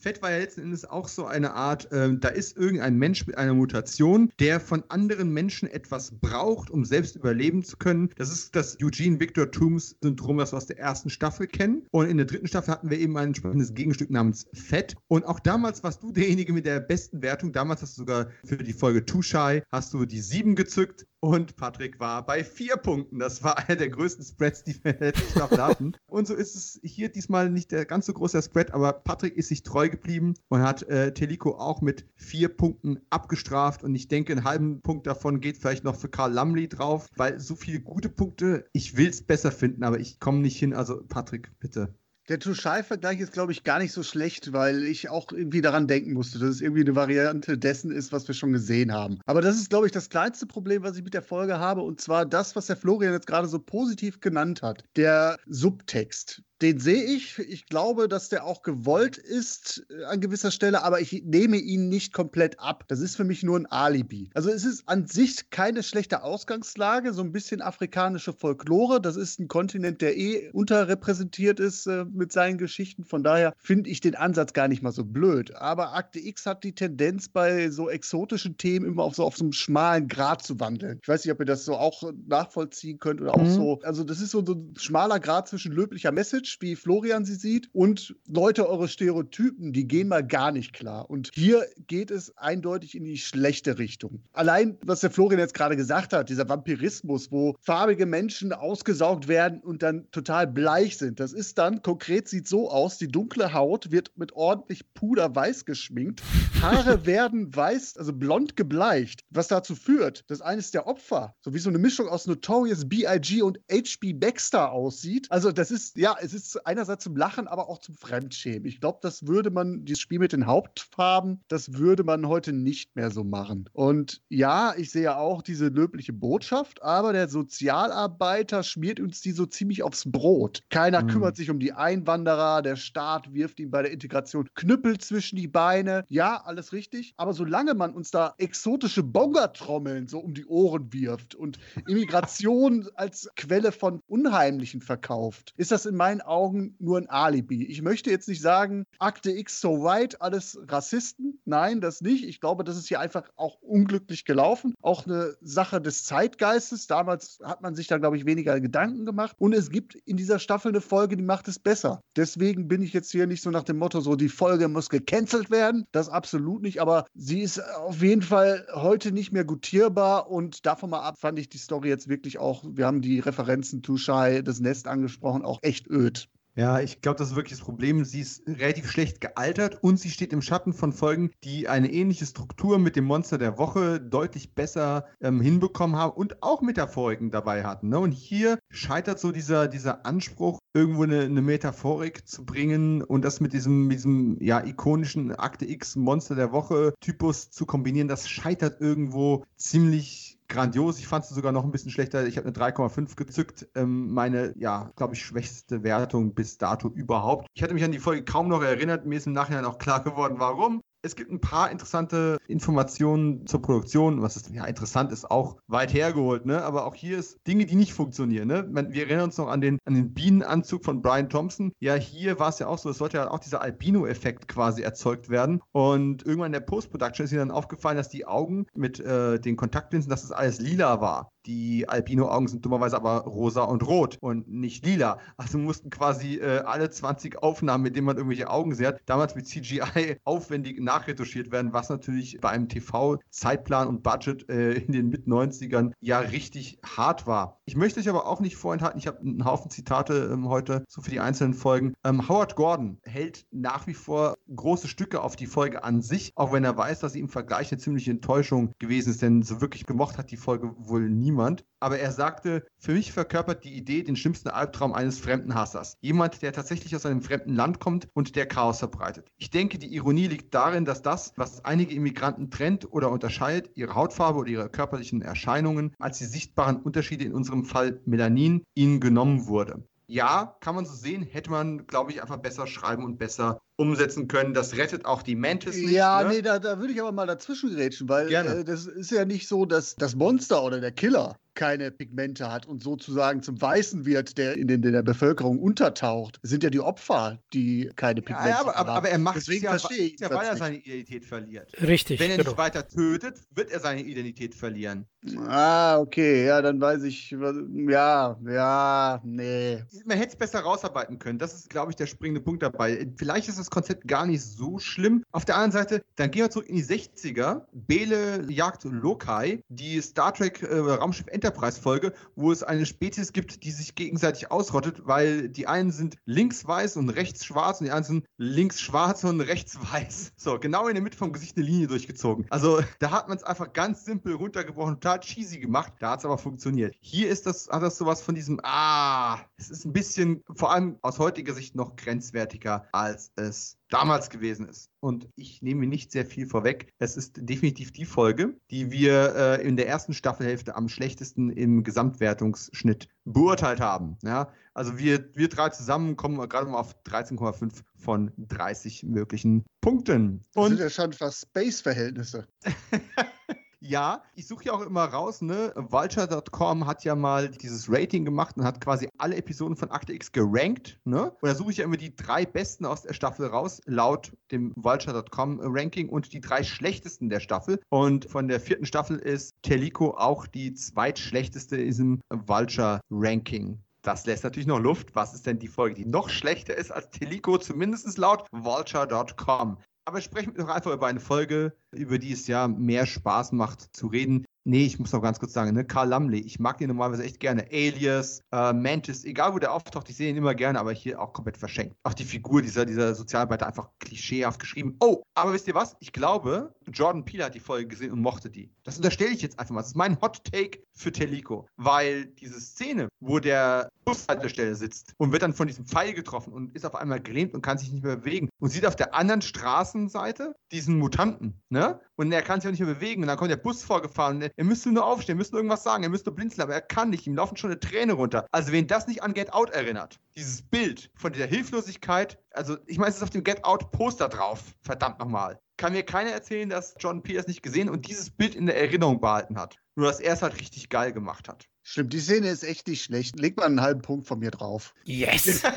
[0.00, 3.36] Fett war ja letzten Endes auch so eine Art, ähm, da ist irgendein Mensch mit
[3.36, 8.08] einer Mutation, der von anderen Menschen etwas braucht, um selbst überleben zu können.
[8.16, 11.86] Das ist das Eugene Victor Tooms Syndrom, das wir aus der ersten Staffel kennen.
[11.90, 14.96] Und in der dritten Staffel hatten wir eben ein entsprechendes Gegenstück namens Fett.
[15.08, 17.52] Und auch damals warst du derjenige mit der besten Wertung.
[17.52, 21.56] Damals hast du sogar für die Folge Too Shy, hast du die sieben gezückt und
[21.56, 23.18] Patrick war bei vier Punkten.
[23.18, 25.92] Das war einer der größten Spreads, die wir letzten Staffel hatten.
[26.06, 29.48] Und so ist es hier diesmal nicht der ganz so große Spread, aber Patrick ist
[29.48, 33.82] sich treu geblieben und hat äh, Telico auch mit vier Punkten abgestraft.
[33.82, 37.38] Und ich denke, einen halben Punkt davon geht vielleicht noch für Karl Lamley drauf, weil
[37.40, 40.74] so viele gute Punkte, ich will es besser finden, aber ich komme nicht hin.
[40.74, 41.94] Also Patrick, bitte.
[42.30, 46.12] Der Tuschai-Vergleich ist, glaube ich, gar nicht so schlecht, weil ich auch irgendwie daran denken
[46.12, 49.18] musste, dass es irgendwie eine Variante dessen ist, was wir schon gesehen haben.
[49.26, 52.00] Aber das ist, glaube ich, das kleinste Problem, was ich mit der Folge habe, und
[52.00, 54.84] zwar das, was der Florian jetzt gerade so positiv genannt hat.
[54.94, 57.38] Der Subtext den sehe ich.
[57.38, 61.88] Ich glaube, dass der auch gewollt ist äh, an gewisser Stelle, aber ich nehme ihn
[61.88, 62.84] nicht komplett ab.
[62.88, 64.30] Das ist für mich nur ein Alibi.
[64.34, 69.00] Also es ist an sich keine schlechte Ausgangslage, so ein bisschen afrikanische Folklore.
[69.00, 73.04] Das ist ein Kontinent, der eh unterrepräsentiert ist äh, mit seinen Geschichten.
[73.04, 75.54] Von daher finde ich den Ansatz gar nicht mal so blöd.
[75.56, 79.44] Aber Akte X hat die Tendenz, bei so exotischen Themen immer auf so, auf so
[79.44, 80.98] einem schmalen Grat zu wandeln.
[81.02, 83.50] Ich weiß nicht, ob ihr das so auch nachvollziehen könnt oder auch mhm.
[83.50, 83.80] so.
[83.82, 87.34] Also das ist so, so ein schmaler Grad zwischen löblicher Message Image, wie Florian sie
[87.34, 87.68] sieht.
[87.72, 91.08] Und Leute, eure Stereotypen, die gehen mal gar nicht klar.
[91.08, 94.22] Und hier geht es eindeutig in die schlechte Richtung.
[94.32, 99.60] Allein, was der Florian jetzt gerade gesagt hat, dieser Vampirismus, wo farbige Menschen ausgesaugt werden
[99.60, 101.20] und dann total bleich sind.
[101.20, 105.64] Das ist dann, konkret sieht so aus, die dunkle Haut wird mit ordentlich Puder weiß
[105.64, 106.22] geschminkt.
[106.60, 111.58] Haare werden weiß, also blond gebleicht, was dazu führt, dass eines der Opfer so wie
[111.58, 113.42] so eine Mischung aus Notorious B.I.G.
[113.42, 114.12] und H.B.
[114.14, 115.26] Baxter aussieht.
[115.30, 118.66] Also das ist, ja, es ist ist einerseits zum Lachen, aber auch zum Fremdschämen.
[118.66, 122.96] Ich glaube, das würde man, dieses Spiel mit den Hauptfarben, das würde man heute nicht
[122.96, 123.68] mehr so machen.
[123.72, 129.46] Und ja, ich sehe auch diese löbliche Botschaft, aber der Sozialarbeiter schmiert uns die so
[129.46, 130.62] ziemlich aufs Brot.
[130.70, 131.08] Keiner mhm.
[131.08, 135.48] kümmert sich um die Einwanderer, der Staat wirft ihm bei der Integration Knüppel zwischen die
[135.48, 136.04] Beine.
[136.08, 137.14] Ja, alles richtig.
[137.16, 143.28] Aber solange man uns da exotische Bongertrommeln so um die Ohren wirft und Immigration als
[143.36, 146.29] Quelle von Unheimlichen verkauft, ist das in meinen Augen
[146.78, 147.64] nur ein Alibi.
[147.64, 151.40] Ich möchte jetzt nicht sagen, Akte X so white, alles Rassisten.
[151.44, 152.24] Nein, das nicht.
[152.24, 154.74] Ich glaube, das ist hier einfach auch unglücklich gelaufen.
[154.80, 156.86] Auch eine Sache des Zeitgeistes.
[156.86, 159.34] Damals hat man sich da, glaube ich, weniger Gedanken gemacht.
[159.38, 162.00] Und es gibt in dieser Staffel eine Folge, die macht es besser.
[162.16, 165.50] Deswegen bin ich jetzt hier nicht so nach dem Motto, so die Folge muss gecancelt
[165.50, 165.86] werden.
[165.90, 166.80] Das absolut nicht.
[166.80, 170.30] Aber sie ist auf jeden Fall heute nicht mehr gutierbar.
[170.30, 173.82] Und davon mal ab fand ich die Story jetzt wirklich auch, wir haben die Referenzen
[173.82, 176.19] to Shy, das Nest angesprochen, auch echt öd.
[176.60, 178.04] Ja, ich glaube, das ist wirklich das Problem.
[178.04, 182.26] Sie ist relativ schlecht gealtert und sie steht im Schatten von Folgen, die eine ähnliche
[182.26, 187.64] Struktur mit dem Monster der Woche deutlich besser ähm, hinbekommen haben und auch Metaphoriken dabei
[187.64, 187.88] hatten.
[187.88, 187.98] Ne?
[187.98, 193.40] Und hier scheitert so dieser, dieser Anspruch, irgendwo eine, eine Metaphorik zu bringen und das
[193.40, 198.06] mit diesem, diesem ja, ikonischen Akte X Monster der Woche Typus zu kombinieren.
[198.06, 200.98] Das scheitert irgendwo ziemlich grandios.
[200.98, 202.26] Ich fand es sogar noch ein bisschen schlechter.
[202.26, 203.68] Ich habe eine 3,5 gezückt.
[203.74, 207.46] Ähm, meine, ja, glaube ich, schwächste Wertung bis dato überhaupt.
[207.54, 209.06] Ich hatte mich an die Folge kaum noch erinnert.
[209.06, 210.82] Mir ist im Nachhinein auch klar geworden, warum.
[211.02, 214.20] Es gibt ein paar interessante Informationen zur Produktion.
[214.20, 216.62] Was ist ja interessant ist, auch weit hergeholt, ne?
[216.62, 218.48] Aber auch hier ist Dinge, die nicht funktionieren.
[218.48, 218.68] Ne?
[218.90, 221.72] Wir erinnern uns noch an den, an den Bienenanzug von Brian Thompson.
[221.80, 225.30] Ja, hier war es ja auch so, es sollte ja auch dieser Albino-Effekt quasi erzeugt
[225.30, 225.62] werden.
[225.72, 229.56] Und irgendwann in der Post-Production ist ihnen dann aufgefallen, dass die Augen mit äh, den
[229.56, 231.32] Kontaktlinsen, dass das alles lila war.
[231.46, 235.18] Die Albino-Augen sind dummerweise aber rosa und rot und nicht lila.
[235.36, 239.46] Also mussten quasi äh, alle 20 Aufnahmen, mit denen man irgendwelche Augen sieht, damals mit
[239.46, 245.92] CGI aufwendig nachretuschiert werden, was natürlich bei einem TV-Zeitplan und Budget äh, in den Mit-90ern
[246.00, 247.60] ja richtig hart war.
[247.64, 251.00] Ich möchte euch aber auch nicht vorenthalten, ich habe einen Haufen Zitate ähm, heute, so
[251.02, 251.94] für die einzelnen Folgen.
[252.04, 256.52] Ähm, Howard Gordon hält nach wie vor große Stücke auf die Folge an sich, auch
[256.52, 259.86] wenn er weiß, dass sie im Vergleich eine ziemliche Enttäuschung gewesen ist, denn so wirklich
[259.86, 261.64] gemocht hat die Folge wohl niemand.
[261.80, 265.96] Aber er sagte, für mich verkörpert die Idee den schlimmsten Albtraum eines fremden Hassers.
[266.00, 269.30] Jemand, der tatsächlich aus einem fremden Land kommt und der Chaos verbreitet.
[269.38, 273.94] Ich denke, die Ironie liegt darin, dass das, was einige Immigranten trennt oder unterscheidet, ihre
[273.94, 279.46] Hautfarbe oder ihre körperlichen Erscheinungen, als die sichtbaren Unterschiede in unserem Fall Melanin, ihnen genommen
[279.46, 283.60] wurde ja, kann man so sehen, hätte man, glaube ich, einfach besser schreiben und besser
[283.80, 284.52] umsetzen können.
[284.52, 285.90] Das rettet auch die Mantis nicht.
[285.90, 286.28] Ja, ne?
[286.28, 289.48] nee, da, da würde ich aber mal dazwischen rätschen, weil äh, das ist ja nicht
[289.48, 294.38] so, dass das Monster oder der Killer keine Pigmente hat und sozusagen zum Weißen wird,
[294.38, 298.60] der in, den, in der Bevölkerung untertaucht, sind ja die Opfer, die keine Pigmente ja,
[298.60, 298.88] aber, haben.
[298.88, 301.70] Aber, er macht Deswegen es ja, verstehe ich ja weil er seine Identität verliert.
[301.82, 302.20] Richtig.
[302.20, 302.50] Wenn er genau.
[302.50, 305.06] nicht weiter tötet, wird er seine Identität verlieren.
[305.48, 309.82] Ah, okay, ja, dann weiß ich, ja, ja, nee.
[310.06, 311.38] Man hätte es besser rausarbeiten können.
[311.38, 313.06] Das ist, glaube ich, der springende Punkt dabei.
[313.16, 315.24] Vielleicht ist Konzept gar nicht so schlimm.
[315.32, 317.62] Auf der anderen Seite, dann gehen wir zurück in die 60er.
[317.72, 323.70] Bele jagt Lokai, die Star Trek äh, Raumschiff Enterprise-Folge, wo es eine Spezies gibt, die
[323.70, 328.20] sich gegenseitig ausrottet, weil die einen sind links weiß und rechts schwarz und die anderen
[328.20, 330.32] sind links schwarz und rechts weiß.
[330.36, 332.46] So, genau in der Mitte vom Gesicht eine Linie durchgezogen.
[332.50, 335.92] Also, da hat man es einfach ganz simpel runtergebrochen, total cheesy gemacht.
[336.00, 336.94] Da hat es aber funktioniert.
[337.00, 340.98] Hier ist das, hat das sowas von diesem, ah, es ist ein bisschen, vor allem
[341.02, 344.88] aus heutiger Sicht noch grenzwertiger, als es damals gewesen ist.
[345.00, 346.92] Und ich nehme nicht sehr viel vorweg.
[346.98, 351.84] Es ist definitiv die Folge, die wir äh, in der ersten Staffelhälfte am schlechtesten im
[351.84, 354.16] Gesamtwertungsschnitt beurteilt haben.
[354.22, 354.52] Ja?
[354.72, 360.42] Also wir, wir drei zusammen kommen gerade mal auf 13,5 von 30 möglichen Punkten.
[360.54, 362.46] Und das sind ja schon fast Space-Verhältnisse.
[363.82, 365.72] Ja, ich suche ja auch immer raus, ne?
[365.74, 370.32] Vulture.com hat ja mal dieses Rating gemacht und hat quasi alle Episoden von Akte X
[370.32, 371.30] gerankt, ne?
[371.30, 374.74] Und da suche ich ja immer die drei besten aus der Staffel raus, laut dem
[374.76, 377.80] Vulture.com Ranking und die drei schlechtesten der Staffel.
[377.88, 383.82] Und von der vierten Staffel ist Telico auch die zweitschlechteste in diesem Vulture Ranking.
[384.02, 385.14] Das lässt natürlich noch Luft.
[385.14, 389.78] Was ist denn die Folge, die noch schlechter ist als Telico, zumindest laut Vulture.com?
[390.10, 393.94] Aber sprechen wir doch einfach über eine Folge, über die es ja mehr Spaß macht
[393.94, 394.44] zu reden.
[394.64, 395.84] Nee, ich muss noch ganz kurz sagen, ne?
[395.84, 397.68] Karl Lamley, ich mag den normalerweise echt gerne.
[397.70, 401.32] Alias, äh, Mantis, egal wo der auftaucht, ich sehe ihn immer gerne, aber hier auch
[401.32, 401.94] komplett verschenkt.
[402.02, 404.96] Auch die Figur dieser, dieser Sozialarbeiter einfach klischeehaft geschrieben.
[404.98, 405.96] Oh, aber wisst ihr was?
[406.00, 408.70] Ich glaube, Jordan Peele hat die Folge gesehen und mochte die.
[408.84, 409.80] Das unterstelle ich jetzt einfach mal.
[409.80, 411.66] Das ist mein Hot Take für Telico.
[411.76, 416.74] Weil diese Szene, wo der Bushaltestelle sitzt und wird dann von diesem Pfeil getroffen und
[416.74, 419.42] ist auf einmal gelähmt und kann sich nicht mehr bewegen und sieht auf der anderen
[419.42, 422.00] Straßenseite diesen Mutanten, ne?
[422.16, 424.50] Und er kann sich auch nicht mehr bewegen und dann kommt der Bus vorgefahren er,
[424.56, 427.34] er müsste nur aufstehen, müsste irgendwas sagen, er müsste blinzeln, aber er kann nicht, ihm
[427.34, 428.46] laufen schon eine Träne runter.
[428.52, 432.98] Also wen das nicht an Get Out erinnert, dieses Bild von dieser Hilflosigkeit, also ich
[432.98, 435.60] meine, es ist auf dem Get Out Poster drauf, verdammt nochmal.
[435.76, 439.20] Kann mir keiner erzählen, dass John Peters nicht gesehen und dieses Bild in der Erinnerung
[439.20, 439.76] behalten hat.
[439.96, 441.68] Nur, dass er es halt richtig geil gemacht hat.
[441.82, 443.38] Stimmt, die Szene ist echt nicht schlecht.
[443.38, 444.94] Leg mal einen halben Punkt von mir drauf.
[445.04, 445.62] Yes!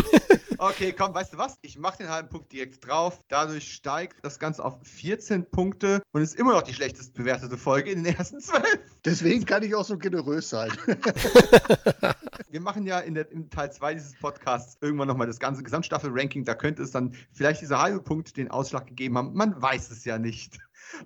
[0.62, 1.56] Okay, komm, weißt du was?
[1.62, 3.24] Ich mache den halben Punkt direkt drauf.
[3.28, 7.90] Dadurch steigt das Ganze auf 14 Punkte und ist immer noch die schlechtest bewertete Folge
[7.90, 8.78] in den ersten 12.
[9.06, 10.70] Deswegen kann ich auch so generös sein.
[12.50, 16.44] Wir machen ja in der, im Teil 2 dieses Podcasts irgendwann nochmal das ganze Gesamtstaffel-Ranking.
[16.44, 19.32] Da könnte es dann vielleicht dieser halbe Punkt den Ausschlag gegeben haben.
[19.32, 20.58] Man weiß es ja nicht.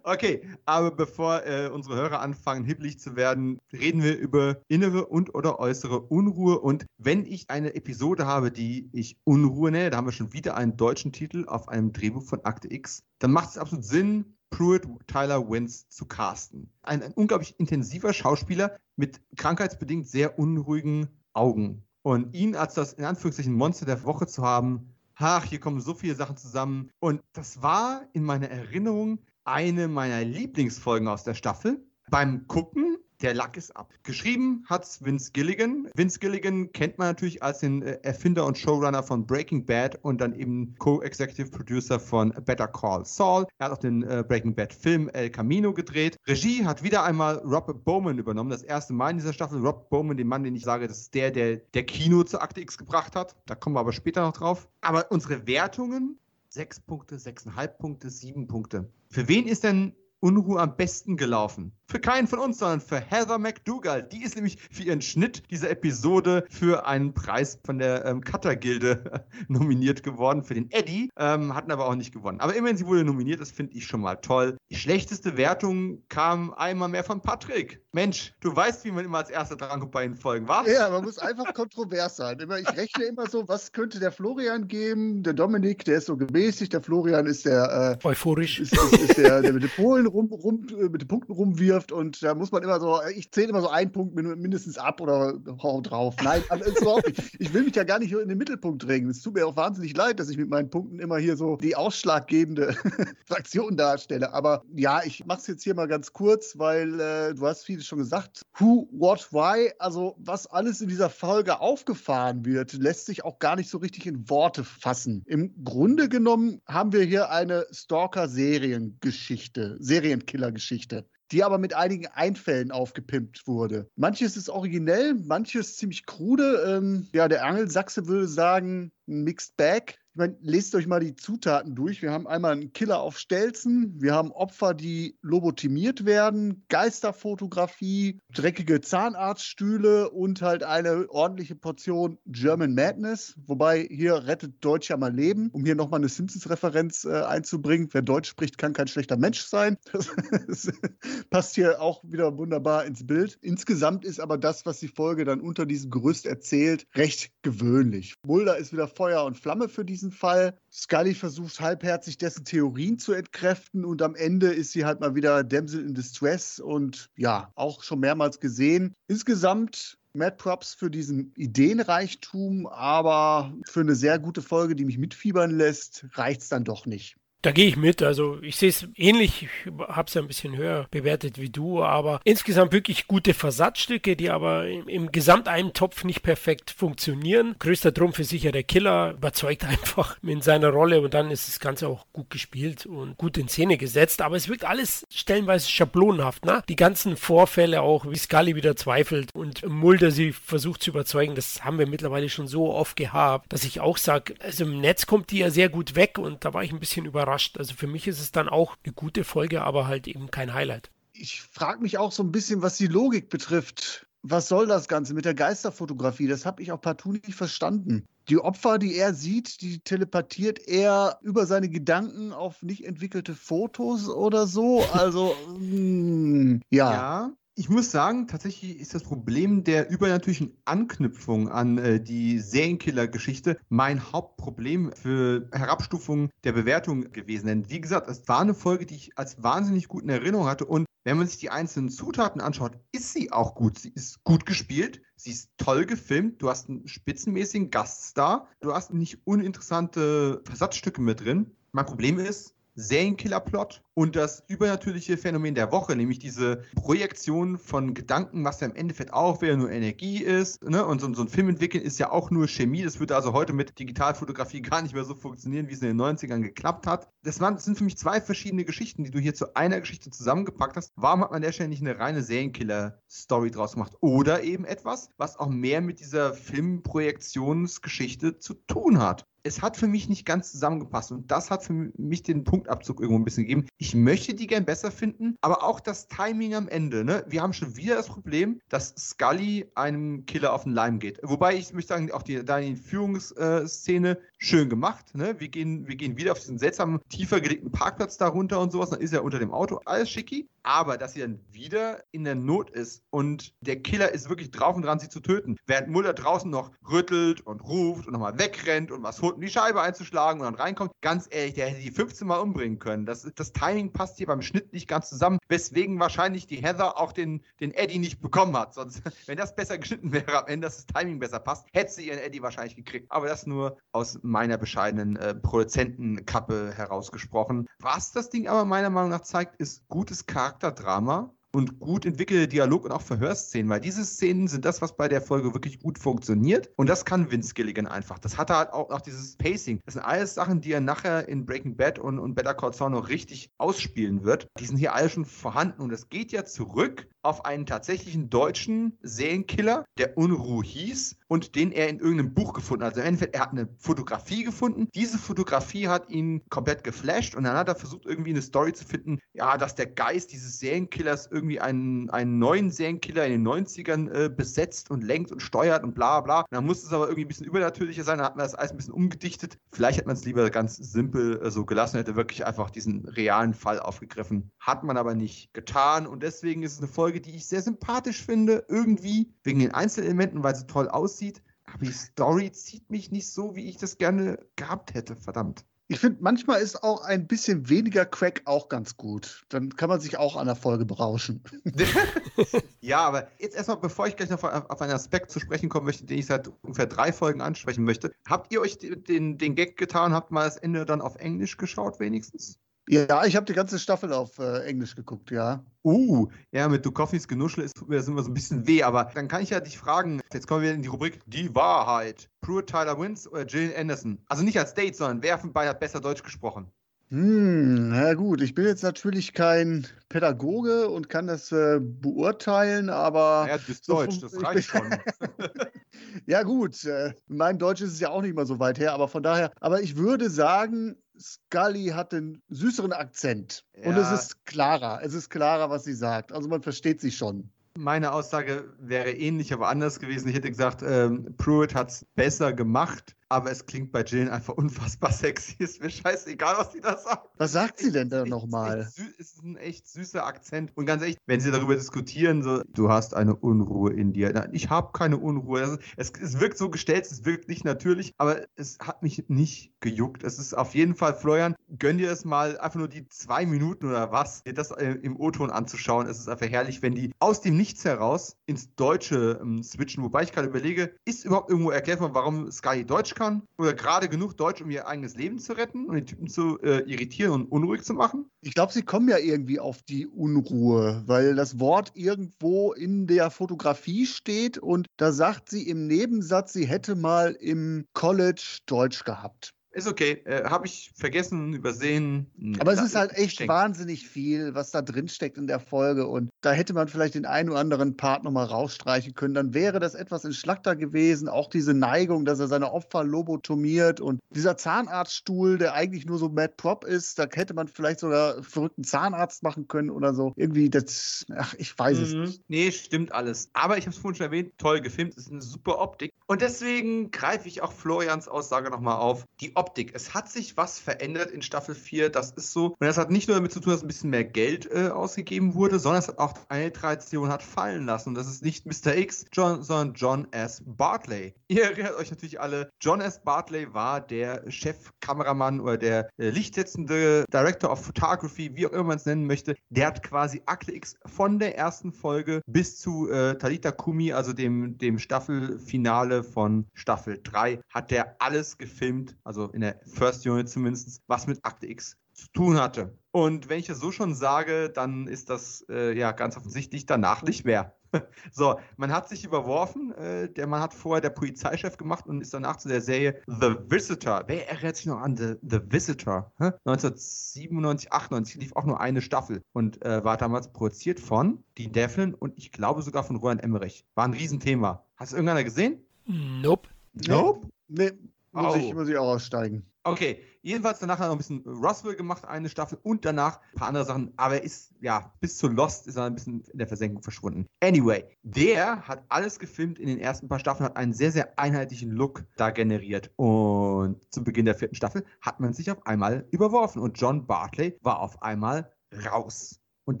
[0.02, 5.34] Okay, aber bevor äh, unsere Hörer anfangen, hibbelig zu werden, reden wir über innere und
[5.34, 6.58] oder äußere Unruhe.
[6.58, 10.56] Und wenn ich eine Episode habe, die ich Unruhe nenne, da haben wir schon wieder
[10.56, 14.86] einen deutschen Titel auf einem Drehbuch von Akte X, dann macht es absolut Sinn, Pruitt
[15.08, 16.70] Tyler Wins zu casten.
[16.82, 21.84] Ein, ein unglaublich intensiver Schauspieler mit krankheitsbedingt sehr unruhigen Augen.
[22.02, 25.94] Und ihn als das in Anführungszeichen Monster der Woche zu haben, ach, hier kommen so
[25.94, 26.90] viele Sachen zusammen.
[27.00, 31.84] Und das war in meiner Erinnerung eine meiner Lieblingsfolgen aus der Staffel.
[32.10, 33.94] Beim Gucken Der Lack ist ab.
[34.02, 35.88] Geschrieben hat's Vince Gilligan.
[35.94, 40.20] Vince Gilligan kennt man natürlich als den äh, Erfinder und Showrunner von Breaking Bad und
[40.20, 43.46] dann eben Co-Executive Producer von Better Call Saul.
[43.58, 46.18] Er hat auch den äh, Breaking Bad Film El Camino gedreht.
[46.26, 48.50] Regie hat wieder einmal Rob Bowman übernommen.
[48.50, 49.60] Das erste Mal in dieser Staffel.
[49.60, 52.60] Rob Bowman, den Mann, den ich sage, das ist der, der der Kino zur Akte
[52.60, 53.36] X gebracht hat.
[53.46, 54.68] Da kommen wir aber später noch drauf.
[54.82, 56.18] Aber unsere Wertungen,
[56.50, 58.90] sechs Punkte, sechseinhalb Punkte, sieben Punkte.
[59.14, 59.94] Für wen ist denn
[60.24, 61.72] Unruhe am besten gelaufen?
[61.86, 64.02] Für keinen von uns, sondern für Heather McDougall.
[64.02, 69.26] Die ist nämlich für ihren Schnitt dieser Episode für einen Preis von der ähm, Cutter-Gilde
[69.48, 72.40] nominiert geworden, für den Eddie, ähm, hatten aber auch nicht gewonnen.
[72.40, 74.56] Aber immerhin, sie wurde nominiert, das finde ich schon mal toll.
[74.70, 77.82] Die schlechteste Wertung kam einmal mehr von Patrick.
[77.92, 80.66] Mensch, du weißt, wie man immer als erster drankommt bei den Folgen, was?
[80.66, 82.38] Ja, man muss einfach kontrovers sein.
[82.40, 85.22] Ich rechne immer so, was könnte der Florian geben?
[85.22, 87.98] Der Dominik, der ist so gemäßigt, der Florian ist der...
[88.02, 88.58] Äh, Euphorisch.
[88.58, 91.92] Ist, ist, ist der, der mit den Polen rum, rum, äh, mit den Punkten rumwirft
[91.92, 95.34] und da muss man immer so, ich zähle immer so einen Punkt mindestens ab oder
[95.62, 96.14] hau drauf.
[96.22, 97.00] Nein, also.
[97.38, 99.10] Ich will mich ja gar nicht in den Mittelpunkt drängen.
[99.10, 101.74] Es tut mir auch wahnsinnig leid, dass ich mit meinen Punkten immer hier so die
[101.74, 102.74] ausschlaggebende
[103.26, 104.32] Fraktion darstelle.
[104.32, 107.86] Aber ja, ich mache es jetzt hier mal ganz kurz, weil äh, du hast vieles
[107.86, 108.42] schon gesagt.
[108.58, 109.72] Who, what, why?
[109.78, 114.06] Also was alles in dieser Folge aufgefahren wird, lässt sich auch gar nicht so richtig
[114.06, 115.24] in Worte fassen.
[115.26, 123.46] Im Grunde genommen haben wir hier eine Stalker-Seriengeschichte, Serienkiller-Geschichte die aber mit einigen Einfällen aufgepimpt
[123.46, 123.90] wurde.
[123.96, 126.62] Manches ist originell, manches ziemlich krude.
[126.66, 129.96] Ähm, ja, der Angelsachse würde sagen, Mixed Bag.
[130.14, 132.00] Ich meine, lest euch mal die Zutaten durch.
[132.00, 138.80] Wir haben einmal einen Killer auf Stelzen, wir haben Opfer, die lobotimiert werden, Geisterfotografie, dreckige
[138.80, 143.34] Zahnarztstühle und halt eine ordentliche Portion German Madness.
[143.44, 147.88] Wobei hier rettet Deutsch ja mal Leben, um hier nochmal eine Simpsons-Referenz äh, einzubringen.
[147.90, 149.78] Wer Deutsch spricht, kann kein schlechter Mensch sein.
[150.46, 150.70] Das
[151.30, 153.38] passt hier auch wieder wunderbar ins Bild.
[153.40, 158.14] Insgesamt ist aber das, was die Folge dann unter diesem Gerüst erzählt, recht gewöhnlich.
[158.26, 160.58] Mulder ist wieder Feuer und Flamme für diesen Fall.
[160.72, 165.44] Scully versucht halbherzig dessen Theorien zu entkräften und am Ende ist sie halt mal wieder
[165.44, 168.94] Damsel in Distress und ja, auch schon mehrmals gesehen.
[169.08, 175.50] Insgesamt Mad Props für diesen Ideenreichtum, aber für eine sehr gute Folge, die mich mitfiebern
[175.50, 177.16] lässt, reicht es dann doch nicht.
[177.44, 178.02] Da gehe ich mit.
[178.02, 179.42] Also ich sehe es ähnlich.
[179.42, 184.16] Ich habe es ja ein bisschen höher bewertet wie du, aber insgesamt wirklich gute Versatzstücke,
[184.16, 187.54] die aber im, im Gesamteintopf nicht perfekt funktionieren.
[187.58, 191.60] Größter Trumpf ist sicher der Killer, überzeugt einfach in seiner Rolle und dann ist das
[191.60, 194.22] Ganze auch gut gespielt und gut in Szene gesetzt.
[194.22, 196.46] Aber es wirkt alles stellenweise schablonenhaft.
[196.46, 196.62] Ne?
[196.70, 201.62] Die ganzen Vorfälle auch, wie Scully wieder zweifelt und Mulder sie versucht zu überzeugen, das
[201.62, 205.30] haben wir mittlerweile schon so oft gehabt, dass ich auch sage, also im Netz kommt
[205.30, 207.58] die ja sehr gut weg und da war ich ein bisschen überrascht überrascht.
[207.58, 210.90] Also für mich ist es dann auch eine gute Folge, aber halt eben kein Highlight.
[211.12, 214.06] Ich frage mich auch so ein bisschen, was die Logik betrifft.
[214.22, 216.26] Was soll das Ganze mit der Geisterfotografie?
[216.26, 218.06] Das habe ich auch partout nicht verstanden.
[218.28, 224.08] Die Opfer, die er sieht, die telepathiert er über seine Gedanken auf nicht entwickelte Fotos
[224.08, 224.82] oder so.
[224.94, 226.92] Also, mh, hm, ja.
[226.92, 233.58] Ja, ich muss sagen, tatsächlich ist das Problem der übernatürlichen Anknüpfung an äh, die Serienkiller-Geschichte
[233.68, 237.46] mein Hauptproblem für Herabstufung der Bewertung gewesen.
[237.46, 240.64] Denn wie gesagt, es war eine Folge, die ich als wahnsinnig gut in Erinnerung hatte.
[240.64, 243.78] Und wenn man sich die einzelnen Zutaten anschaut, ist sie auch gut.
[243.78, 248.92] Sie ist gut gespielt, sie ist toll gefilmt, du hast einen spitzenmäßigen Gaststar, du hast
[248.92, 251.52] nicht uninteressante Versatzstücke mit drin.
[251.70, 258.44] Mein Problem ist, Serienkiller-Plot und das übernatürliche Phänomen der Woche, nämlich diese Projektion von Gedanken,
[258.44, 260.62] was ja im Endeffekt auch wieder nur Energie ist.
[260.64, 260.84] Ne?
[260.84, 262.82] Und so, so, ein Film entwickeln ist ja auch nur Chemie.
[262.82, 266.00] Das würde also heute mit Digitalfotografie gar nicht mehr so funktionieren, wie es in den
[266.00, 267.08] 90ern geklappt hat.
[267.22, 270.10] Das, waren, das sind für mich zwei verschiedene Geschichten, die du hier zu einer Geschichte
[270.10, 270.92] zusammengepackt hast.
[270.96, 273.92] Warum hat man der Stelle nicht eine reine Serienkiller-Story draus gemacht?
[274.00, 279.86] Oder eben etwas, was auch mehr mit dieser Filmprojektionsgeschichte zu tun hat es hat für
[279.86, 283.66] mich nicht ganz zusammengepasst und das hat für mich den Punktabzug irgendwo ein bisschen gegeben.
[283.84, 287.04] Ich möchte die gern besser finden, aber auch das Timing am Ende.
[287.04, 287.22] Ne?
[287.28, 291.20] Wir haben schon wieder das Problem, dass Scully einem Killer auf den Leim geht.
[291.22, 295.14] Wobei ich möchte sagen, auch die, die Führungsszene schön gemacht.
[295.14, 295.40] Ne?
[295.40, 298.90] Wir, gehen, wir gehen wieder auf diesen seltsamen, tiefer gelegten Parkplatz darunter und sowas.
[298.90, 299.80] Dann ist er unter dem Auto.
[299.84, 300.48] Alles schicki.
[300.66, 304.74] Aber dass sie dann wieder in der Not ist und der Killer ist wirklich drauf
[304.74, 308.90] und dran, sie zu töten, während Muller draußen noch rüttelt und ruft und nochmal wegrennt
[308.90, 310.92] und was holt, um die Scheibe einzuschlagen und dann reinkommt.
[311.02, 313.04] Ganz ehrlich, der hätte die 15 Mal umbringen können.
[313.04, 317.12] Das, das Timing passt hier beim Schnitt nicht ganz zusammen, weswegen wahrscheinlich die Heather auch
[317.12, 318.72] den, den Eddie nicht bekommen hat.
[318.72, 322.08] Sonst, wenn das besser geschnitten wäre am Ende, dass das Timing besser passt, hätte sie
[322.08, 323.12] ihren Eddie wahrscheinlich gekriegt.
[323.12, 327.68] Aber das nur aus meiner bescheidenen äh, Produzentenkappe herausgesprochen.
[327.78, 332.84] Was das Ding aber meiner Meinung nach zeigt, ist gutes Charakterdrama und gut entwickelte Dialog
[332.84, 336.68] und auch Verhörszenen, weil diese Szenen sind das, was bei der Folge wirklich gut funktioniert.
[336.74, 338.18] Und das kann Vince Gilligan einfach.
[338.18, 339.78] Das hat er halt auch, auch dieses Pacing.
[339.84, 342.90] Das sind alles Sachen, die er nachher in Breaking Bad und, und Better Call Saul
[342.90, 344.48] noch richtig ausspielen wird.
[344.58, 348.98] Die sind hier alle schon vorhanden und es geht ja zurück auf einen tatsächlichen deutschen
[349.02, 352.96] Serienkiller, der Unruh hieß und den er in irgendeinem Buch gefunden hat.
[352.96, 354.88] Also im er hat eine Fotografie gefunden.
[354.94, 358.84] Diese Fotografie hat ihn komplett geflasht und dann hat er versucht, irgendwie eine Story zu
[358.84, 364.10] finden, ja, dass der Geist dieses Serienkillers irgendwie einen, einen neuen Serienkiller in den 90ern
[364.10, 366.40] äh, besetzt und lenkt und steuert und bla bla.
[366.40, 368.72] Und dann musste es aber irgendwie ein bisschen übernatürlicher sein, dann hat man das alles
[368.72, 369.58] ein bisschen umgedichtet.
[369.72, 373.54] Vielleicht hätte man es lieber ganz simpel äh, so gelassen, hätte wirklich einfach diesen realen
[373.54, 374.50] Fall aufgegriffen.
[374.60, 377.62] Hat man aber nicht getan und deswegen ist es eine Folge, Folge, die ich sehr
[377.62, 381.42] sympathisch finde, irgendwie, wegen den Einzelelementen, weil sie toll aussieht.
[381.72, 385.64] Aber die Story zieht mich nicht so, wie ich das gerne gehabt hätte, verdammt.
[385.86, 389.44] Ich finde, manchmal ist auch ein bisschen weniger Crack auch ganz gut.
[389.48, 391.44] Dann kann man sich auch an der Folge berauschen.
[392.80, 396.06] ja, aber jetzt erstmal, bevor ich gleich noch auf einen Aspekt zu sprechen kommen möchte,
[396.06, 398.12] den ich seit ungefähr drei Folgen ansprechen möchte.
[398.26, 402.00] Habt ihr euch den, den Gag getan, habt mal das Ende dann auf Englisch geschaut,
[402.00, 402.58] wenigstens?
[402.88, 405.64] Ja, ich habe die ganze Staffel auf äh, Englisch geguckt, ja.
[405.84, 409.10] Uh, ja, mit Dukoffis Genuschel ist, tut mir das immer so ein bisschen weh, aber
[409.14, 412.28] dann kann ich ja dich fragen, jetzt kommen wir in die Rubrik Die Wahrheit.
[412.42, 414.18] Pruitt Tyler Wins oder Jillian Anderson?
[414.28, 416.70] Also nicht als Date, sondern wer von beiden hat besser Deutsch gesprochen?
[417.10, 423.46] Hm, na gut, ich bin jetzt natürlich kein Pädagoge und kann das äh, beurteilen, aber.
[423.48, 424.90] Ja, du bist so Deutsch, das reicht schon.
[426.26, 429.08] ja, gut, äh, mein Deutsch ist es ja auch nicht mal so weit her, aber
[429.08, 433.64] von daher, aber ich würde sagen, Scully hat einen süßeren Akzent.
[433.76, 433.88] Ja.
[433.88, 435.00] Und es ist klarer.
[435.02, 436.32] Es ist klarer, was sie sagt.
[436.32, 437.50] Also man versteht sie schon.
[437.76, 440.28] Meine Aussage wäre ähnlich, aber anders gewesen.
[440.28, 444.54] Ich hätte gesagt, ähm, Pruitt hat es besser gemacht aber es klingt bei Jillian einfach
[444.54, 445.56] unfassbar sexy.
[445.58, 447.30] Ist mir scheißegal, was sie da sagt.
[447.36, 448.78] Was sagt sie denn da nochmal?
[448.78, 450.70] Es ist ein echt süßer Akzent.
[450.76, 454.32] Und ganz ehrlich, wenn sie darüber diskutieren, so, du hast eine Unruhe in dir.
[454.32, 455.80] Nein, ich habe keine Unruhe.
[455.96, 460.22] Es, es, wirkt so gestellt, es wirkt nicht natürlich, aber es hat mich nicht gejuckt.
[460.22, 463.88] Es ist auf jeden Fall, Florian, gönn dir das mal einfach nur die zwei Minuten
[463.88, 466.06] oder was, dir das äh, im O-Ton anzuschauen.
[466.06, 470.04] Es ist einfach herrlich, wenn die aus dem Nichts heraus ins Deutsche ähm, switchen.
[470.04, 473.23] Wobei ich gerade überlege, ist überhaupt irgendwo erklärt worden, warum Sky Deutsch kann?
[473.58, 476.80] Oder gerade genug Deutsch, um ihr eigenes Leben zu retten und die Typen zu äh,
[476.90, 478.30] irritieren und unruhig zu machen?
[478.40, 483.30] Ich glaube, sie kommen ja irgendwie auf die Unruhe, weil das Wort irgendwo in der
[483.30, 489.54] Fotografie steht und da sagt sie im Nebensatz, sie hätte mal im College Deutsch gehabt.
[489.74, 490.22] Ist okay.
[490.24, 492.30] Äh, Habe ich vergessen, übersehen.
[492.60, 493.52] Aber es ist halt echt schenkt.
[493.52, 496.06] wahnsinnig viel, was da drin steckt in der Folge.
[496.06, 499.34] Und da hätte man vielleicht den einen oder anderen Part nochmal rausstreichen können.
[499.34, 501.28] Dann wäre das etwas entschlackter gewesen.
[501.28, 504.00] Auch diese Neigung, dass er seine Opfer lobotomiert.
[504.00, 508.44] Und dieser Zahnarztstuhl, der eigentlich nur so Mad Prop ist, da hätte man vielleicht sogar
[508.44, 510.32] verrückten Zahnarzt machen können oder so.
[510.36, 512.04] Irgendwie, das, ach, ich weiß mhm.
[512.04, 512.42] es nicht.
[512.46, 513.50] Nee, stimmt alles.
[513.54, 515.14] Aber ich habe es vorhin schon erwähnt, toll gefilmt.
[515.16, 516.12] Es ist eine super Optik.
[516.26, 519.24] Und deswegen greife ich auch Florians Aussage nochmal auf.
[519.40, 519.92] Die Optik Optik.
[519.94, 522.66] Es hat sich was verändert in Staffel 4, das ist so.
[522.66, 525.54] Und das hat nicht nur damit zu tun, dass ein bisschen mehr Geld äh, ausgegeben
[525.54, 528.10] wurde, sondern es hat auch eine Tradition hat fallen lassen.
[528.10, 528.94] Und das ist nicht Mr.
[528.94, 530.62] X, John, sondern John S.
[530.66, 531.34] Bartley.
[531.48, 533.22] Ihr erinnert euch natürlich alle, John S.
[533.24, 538.96] Bartley war der Chefkameramann oder der äh, lichtsetzende Director of Photography, wie auch immer man
[538.98, 539.54] es nennen möchte.
[539.70, 544.34] Der hat quasi Akte X von der ersten Folge bis zu äh, Talita Kumi, also
[544.34, 550.48] dem, dem Staffelfinale von Staffel 3, hat der alles gefilmt, also in der First Unit
[550.48, 552.96] zumindest, was mit Akte X zu tun hatte.
[553.10, 557.22] Und wenn ich das so schon sage, dann ist das äh, ja ganz offensichtlich danach
[557.22, 557.76] nicht mehr.
[558.32, 559.92] so, man hat sich überworfen.
[559.92, 563.54] Äh, der Mann hat vorher der Polizeichef gemacht und ist danach zu der Serie The
[563.68, 564.24] Visitor.
[564.26, 566.32] Wer erinnert sich noch an The, The Visitor?
[566.38, 566.50] Hä?
[566.64, 572.14] 1997, 98 lief auch nur eine Staffel und äh, war damals produziert von Dean Devlin
[572.14, 573.86] und ich glaube sogar von Roland Emmerich.
[573.94, 574.84] War ein Riesenthema.
[574.96, 575.84] Hast du irgendeiner gesehen?
[576.06, 576.68] Nope.
[576.94, 577.48] Nope?
[577.68, 577.92] Nee,
[578.34, 578.58] muss, oh.
[578.58, 579.64] ich, muss ich auch aussteigen.
[579.86, 583.58] Okay, jedenfalls danach hat er noch ein bisschen Roswell gemacht, eine Staffel und danach ein
[583.58, 586.58] paar andere Sachen, aber er ist, ja, bis zu Lost ist er ein bisschen in
[586.58, 587.46] der Versenkung verschwunden.
[587.62, 591.90] Anyway, der hat alles gefilmt in den ersten paar Staffeln, hat einen sehr, sehr einheitlichen
[591.90, 596.80] Look da generiert und zu Beginn der vierten Staffel hat man sich auf einmal überworfen
[596.80, 598.72] und John Bartley war auf einmal
[599.04, 599.60] raus.
[599.86, 600.00] Und